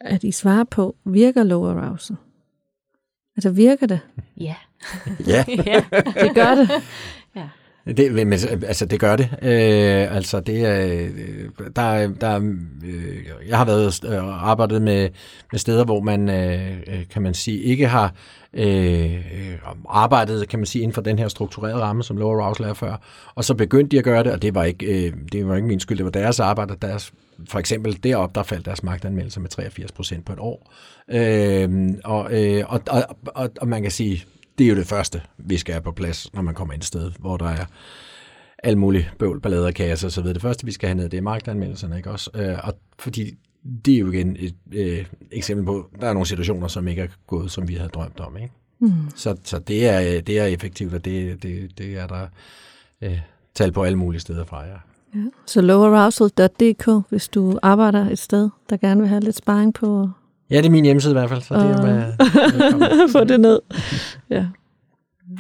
at 0.01 0.25
I 0.25 0.33
svarer 0.33 0.65
på, 0.65 0.97
virker 1.05 1.43
low 1.43 1.65
arousal? 1.65 2.17
Altså 3.37 3.51
virker 3.51 3.87
det? 3.87 4.01
Ja. 4.37 4.55
Ja. 5.27 5.45
Det 6.25 6.35
gør 6.35 6.55
det. 6.55 6.71
ja. 7.37 7.49
Det, 7.97 8.13
men, 8.13 8.33
altså, 8.33 8.87
det 8.87 9.01
gør 9.01 9.17
det. 9.17 9.25
Øh, 9.43 10.17
altså, 10.17 10.41
det 10.41 10.65
er, 10.65 10.87
øh, 10.87 11.11
der, 11.77 11.83
er- 11.83 12.09
der, 12.21 12.27
er, 12.29 12.41
øh, 12.85 13.27
jeg 13.49 13.59
har 13.59 13.65
været 13.65 14.05
øh, 14.05 14.49
arbejdet 14.49 14.83
med, 14.83 15.09
med 15.53 15.59
steder, 15.59 15.85
hvor 15.85 16.01
man, 16.01 16.29
øh, 16.29 16.79
øh, 16.87 17.09
kan 17.09 17.23
man 17.23 17.35
sige, 17.35 17.59
ikke 17.63 17.89
har 17.89 18.15
øh, 18.53 19.15
øh 19.15 19.59
arbejdede, 19.89 20.47
kan 20.47 20.59
man 20.59 20.67
sige, 20.67 20.83
inden 20.83 20.95
for 20.95 21.03
den 21.03 21.19
her 21.19 21.29
strukturerede 21.29 21.83
ramme, 21.83 22.03
som 22.03 22.17
Laura 22.17 22.49
Rouse 22.49 22.61
lavede 22.61 22.75
før, 22.75 22.97
og 23.35 23.45
så 23.45 23.55
begyndte 23.55 23.91
de 23.91 23.99
at 23.99 24.05
gøre 24.05 24.25
det, 24.25 24.33
og 24.33 24.43
det 24.43 24.55
var 24.55 24.65
ikke, 24.65 25.07
øh, 25.07 25.13
det 25.33 25.49
var 25.49 25.57
ikke 25.57 25.69
min 25.69 25.81
skyld, 25.81 25.99
det 25.99 26.05
var 26.05 26.11
deres 26.11 26.41
arbejde, 26.41 26.73
og 26.73 26.83
deres, 26.83 27.13
for 27.49 27.59
eksempel 27.59 28.03
deroppe, 28.03 28.35
der 28.35 28.43
faldt 28.43 28.67
deres 28.67 28.83
magtanmeldelse 28.83 29.41
med 29.41 29.49
83 29.49 29.93
procent 29.93 30.25
på 30.25 30.33
et 30.33 30.39
år. 30.39 30.73
Øh, 31.11 31.95
og, 32.05 32.29
øh, 32.33 32.65
og, 32.69 32.81
og, 32.91 33.03
og, 33.27 33.51
og 33.61 33.69
man 33.69 33.83
kan 33.83 33.91
sige, 33.91 34.25
det 34.59 34.65
er 34.65 34.69
jo 34.69 34.77
det 34.77 34.87
første, 34.87 35.23
vi 35.39 35.57
skal 35.57 35.73
have 35.73 35.83
på 35.83 35.93
plads, 35.93 36.35
når 36.35 36.43
man 36.43 36.55
kommer 36.55 36.75
ind 36.75 36.83
et 36.83 36.87
sted, 36.87 37.13
hvor 37.19 37.37
der 37.37 37.49
er 37.49 37.65
alt 38.63 38.79
muligt 38.79 39.13
bøvl, 39.19 39.41
ballade, 39.41 39.73
kaos 39.73 40.05
og 40.05 40.13
så 40.13 40.21
videre. 40.21 40.35
Det 40.35 40.43
første, 40.43 40.67
vi 40.67 40.73
skal 40.73 40.89
have 40.89 40.97
ned, 40.97 41.09
det 41.09 41.17
er 41.17 41.23
magtanmeldelserne, 41.23 41.97
ikke 41.97 42.11
også? 42.11 42.31
Øh, 42.35 42.59
og 42.63 42.75
fordi 42.99 43.35
det 43.85 43.95
er 43.95 43.99
jo 43.99 44.11
igen 44.11 44.37
et 44.39 44.55
øh, 44.73 45.07
eksempel 45.33 45.67
på, 45.67 45.91
der 46.01 46.09
er 46.09 46.13
nogle 46.13 46.27
situationer, 46.27 46.69
som 46.69 46.89
ikke 46.89 47.03
er 47.03 47.09
gået, 47.27 47.51
som 47.51 47.69
vi 47.69 47.75
havde 47.75 47.89
drømt 47.89 48.21
om, 48.21 48.37
ikke? 48.37 48.53
Mm. 48.81 48.93
Så, 49.15 49.37
så 49.45 49.59
det, 49.59 49.89
er, 49.89 50.21
det 50.21 50.39
er 50.39 50.45
effektivt, 50.45 50.95
og 50.95 51.05
det, 51.05 51.43
det, 51.43 51.79
det 51.79 51.99
er 51.99 52.07
der 52.07 52.27
øh, 53.03 53.19
tal 53.55 53.73
på 53.73 53.83
alle 53.83 53.99
mulige 53.99 54.21
steder 54.21 54.45
fra, 54.45 54.65
ja. 54.65 54.77
Ja. 55.15 55.21
Så 55.47 55.61
lowarousal.dk, 55.61 57.09
hvis 57.09 57.29
du 57.29 57.59
arbejder 57.63 58.11
et 58.11 58.19
sted, 58.19 58.49
der 58.71 58.77
gerne 58.77 59.01
vil 59.01 59.09
have 59.09 59.21
lidt 59.21 59.37
sparring 59.37 59.75
på 59.75 60.11
Ja, 60.51 60.57
det 60.57 60.67
er 60.67 60.71
min 60.71 60.85
hjemmeside 60.85 61.13
i 61.13 61.19
hvert 61.19 61.29
fald, 61.29 61.43
så 61.43 61.55
det 61.55 61.71
er 61.71 61.83
med, 61.83 62.13
få 63.19 63.25
det 63.25 63.41
ned. 63.41 63.61
Ja. 64.31 64.47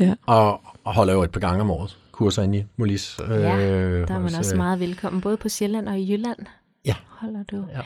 Ja. 0.00 0.14
og, 0.26 0.60
og 0.84 0.94
holder 0.94 1.12
jo 1.12 1.22
et 1.22 1.30
par 1.30 1.40
gange 1.40 1.60
om 1.60 1.70
året 1.70 1.98
kurser 2.12 2.42
ind 2.42 2.56
i 2.56 2.64
Molis. 2.76 3.16
Ja, 3.20 3.34
Der 3.34 4.14
er 4.14 4.18
man 4.18 4.22
hos, 4.22 4.38
også 4.38 4.54
øh, 4.54 4.58
meget 4.58 4.80
velkommen, 4.80 5.20
både 5.20 5.36
på 5.36 5.48
Sjælland 5.48 5.88
og 5.88 5.98
i 5.98 6.12
Jylland. 6.12 6.38
Ja. 6.84 6.94
Holder 7.06 7.42
du 7.42 7.64
Ja. 7.72 7.80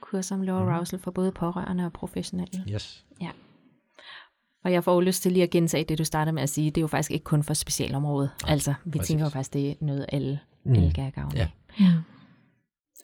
kurser 0.00 0.34
om 0.36 0.42
low 0.42 0.56
arousal 0.56 0.98
for 0.98 1.10
både 1.10 1.32
pårørende 1.32 1.84
og 1.84 1.92
professionelle. 1.92 2.64
Yes. 2.68 3.04
Og 4.64 4.72
jeg 4.72 4.84
får 4.84 4.94
jo 4.94 5.00
lyst 5.00 5.22
til 5.22 5.32
lige 5.32 5.42
at 5.42 5.50
gentage 5.50 5.84
det, 5.84 5.98
du 5.98 6.04
startede 6.04 6.32
med 6.34 6.42
at 6.42 6.48
sige. 6.48 6.70
Det 6.70 6.76
er 6.76 6.80
jo 6.82 6.86
faktisk 6.86 7.10
ikke 7.10 7.24
kun 7.24 7.42
for 7.42 7.54
specialområdet. 7.54 8.30
Altså, 8.46 8.74
vi 8.84 8.90
præcis. 8.98 9.08
tænker 9.08 9.24
jo 9.24 9.30
faktisk, 9.30 9.52
det 9.52 9.70
er 9.70 9.74
noget, 9.80 10.06
alle, 10.08 10.40
Mm. 10.64 10.72
alle 10.74 10.92
kan 10.92 11.04
have 11.04 11.10
gavn 11.12 11.32
af. 11.36 11.38
Ja. 11.38 11.48
ja. 11.84 11.92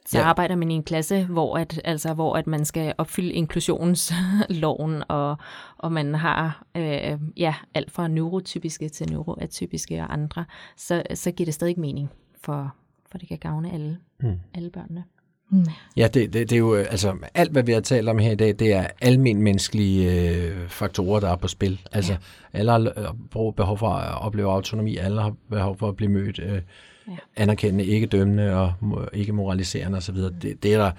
Så 0.07 0.19
Ja. 0.19 0.25
arbejder 0.25 0.57
man 0.57 0.71
i 0.71 0.75
en 0.75 0.83
klasse, 0.83 1.25
hvor 1.25 1.59
at, 1.59 1.81
altså, 1.85 2.15
hvor 2.15 2.37
at 2.37 2.47
man 2.47 2.65
skal 2.65 2.95
opfylde 2.99 3.33
inklusionsloven, 3.33 5.03
og, 5.09 5.37
og 5.79 5.93
man 5.93 6.15
har 6.15 6.67
øh, 6.77 7.19
ja, 7.37 7.55
alt 7.75 7.91
fra 7.91 8.09
neurotypiske 8.09 8.89
til 8.89 9.11
neuroatypiske 9.11 10.01
og 10.01 10.13
andre, 10.13 10.45
så, 10.77 11.03
så 11.15 11.31
giver 11.31 11.45
det 11.45 11.55
stadig 11.55 11.69
ikke 11.71 11.81
mening, 11.81 12.11
for, 12.41 12.75
for 13.11 13.19
det 13.19 13.29
kan 13.29 13.39
gavne 13.39 13.73
alle, 13.73 13.99
Mm. 14.21 14.41
alle 14.55 14.71
børnene. 14.71 15.05
Mm. 15.51 15.65
Ja, 15.97 16.09
det, 16.09 16.33
det, 16.33 16.51
det 16.51 16.53
er 16.53 16.59
jo, 16.59 16.77
øh, 16.77 16.87
altså, 16.91 17.17
alt 17.35 17.53
hvad 17.53 17.63
vi 17.63 17.73
har 17.73 17.81
talt 17.81 18.09
om 18.09 18.19
her 18.19 18.33
i 18.33 18.35
dag, 18.35 18.55
det 18.59 18.73
er 18.73 18.87
almen 19.01 19.43
menneskelige 19.43 20.31
øh, 20.31 20.69
faktorer, 20.69 21.21
der 21.21 21.31
er 21.31 21.37
på 21.37 21.49
spil. 21.49 21.81
Altså, 21.93 22.13
ja. 22.13 22.19
alle 22.59 22.71
har 22.71 22.79
øh, 22.79 23.53
behov 23.57 23.79
for 23.79 23.89
at 23.89 24.23
opleve 24.23 24.53
autonomi, 24.53 24.97
alle 24.97 25.23
har 25.23 25.35
behov 25.51 25.79
for 25.79 25.89
at 25.89 25.97
blive 25.97 26.11
mødt 26.11 26.39
øh, 26.39 26.61
Ja. 27.09 27.17
anerkendende, 27.37 27.85
ikke 27.85 28.07
dømmende 28.07 28.55
og 28.55 28.73
ikke 29.13 29.33
moraliserende 29.33 29.99
osv. 29.99 30.17
Det, 30.17 30.63
det, 30.63 30.75
er 30.75 30.79
der, 30.79 30.91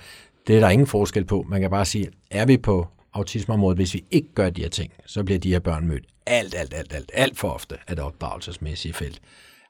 det 0.47 0.55
er 0.55 0.59
der 0.59 0.69
ingen 0.69 0.87
forskel 0.87 1.25
på. 1.25 1.45
Man 1.49 1.61
kan 1.61 1.69
bare 1.69 1.85
sige, 1.85 2.07
er 2.31 2.45
vi 2.45 2.57
på 2.57 2.87
autismeområdet, 3.13 3.77
hvis 3.77 3.93
vi 3.93 4.03
ikke 4.11 4.27
gør 4.35 4.49
de 4.49 4.61
her 4.61 4.69
ting, 4.69 4.93
så 5.05 5.23
bliver 5.23 5.39
de 5.39 5.49
her 5.49 5.59
børn 5.59 5.87
mødt 5.87 6.03
alt, 6.25 6.55
alt, 6.57 6.73
alt, 6.73 6.93
alt, 6.93 7.11
alt 7.13 7.37
for 7.37 7.49
ofte 7.49 7.75
af 7.87 7.95
det 7.95 8.05
opdragelsesmæssige 8.05 8.93
felt. 8.93 9.19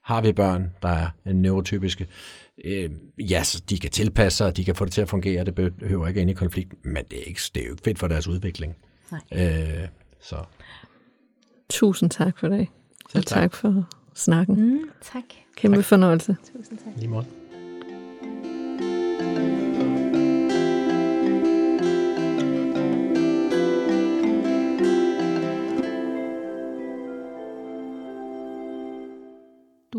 Har 0.04 0.22
vi 0.22 0.32
børn, 0.34 0.72
der 0.82 0.90
er 0.90 1.10
neurotypiske, 1.26 2.08
øh, 2.66 2.89
ja, 3.20 3.43
så 3.43 3.64
de 3.70 3.80
kan 3.80 3.89
tilpasse 3.91 4.38
sig, 4.38 4.47
og 4.47 4.57
de 4.57 4.64
kan 4.66 4.76
få 4.76 4.86
det 4.86 4.93
til 4.93 5.01
at 5.01 5.10
fungere, 5.10 5.43
det 5.45 5.55
behøver 5.55 6.07
ikke 6.07 6.22
ind 6.22 6.30
i 6.30 6.34
konflikt, 6.34 6.86
men 6.86 7.03
det 7.12 7.20
er, 7.20 7.24
ikke, 7.24 7.41
det 7.55 7.62
er 7.62 7.66
jo 7.68 7.72
ikke 7.72 7.84
fedt 7.84 7.99
for 7.99 8.07
deres 8.07 8.28
udvikling. 8.28 8.76
Nej. 9.12 9.22
Øh, 9.82 9.88
så 10.22 10.36
Tusind 11.70 12.10
tak 12.10 12.38
for 12.39 12.47
det. 12.47 12.68
Selv 13.12 13.20
Og 13.22 13.26
tak 13.26 13.55
for 13.55 13.89
snakken. 14.16 14.55
Mm, 14.72 14.89
tak. 15.01 15.24
Kæmpe 15.55 15.78
Tak. 15.78 15.86
fornøjelse. 15.86 16.36
Tusind 16.57 16.78
tak. 16.78 16.93
lige 16.97 17.07
måde. 17.07 17.26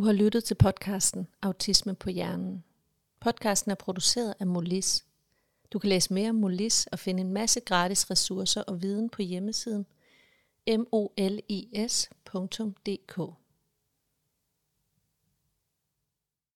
Du 0.01 0.05
har 0.05 0.12
lyttet 0.12 0.44
til 0.44 0.55
podcasten 0.55 1.28
Autisme 1.42 1.94
på 1.94 2.11
hjernen. 2.11 2.64
Podcasten 3.20 3.70
er 3.70 3.74
produceret 3.74 4.34
af 4.40 4.46
Molis. 4.46 5.05
Du 5.72 5.78
kan 5.78 5.88
læse 5.88 6.14
mere 6.14 6.30
om 6.30 6.34
Molis 6.34 6.86
og 6.86 6.98
finde 6.98 7.20
en 7.20 7.32
masse 7.32 7.61
gratis 7.61 8.11
ressourcer 8.11 8.62
og 8.62 8.82
viden 8.82 9.09
på 9.09 9.22
hjemmesiden 9.22 9.86
molis.dk. 10.68 11.80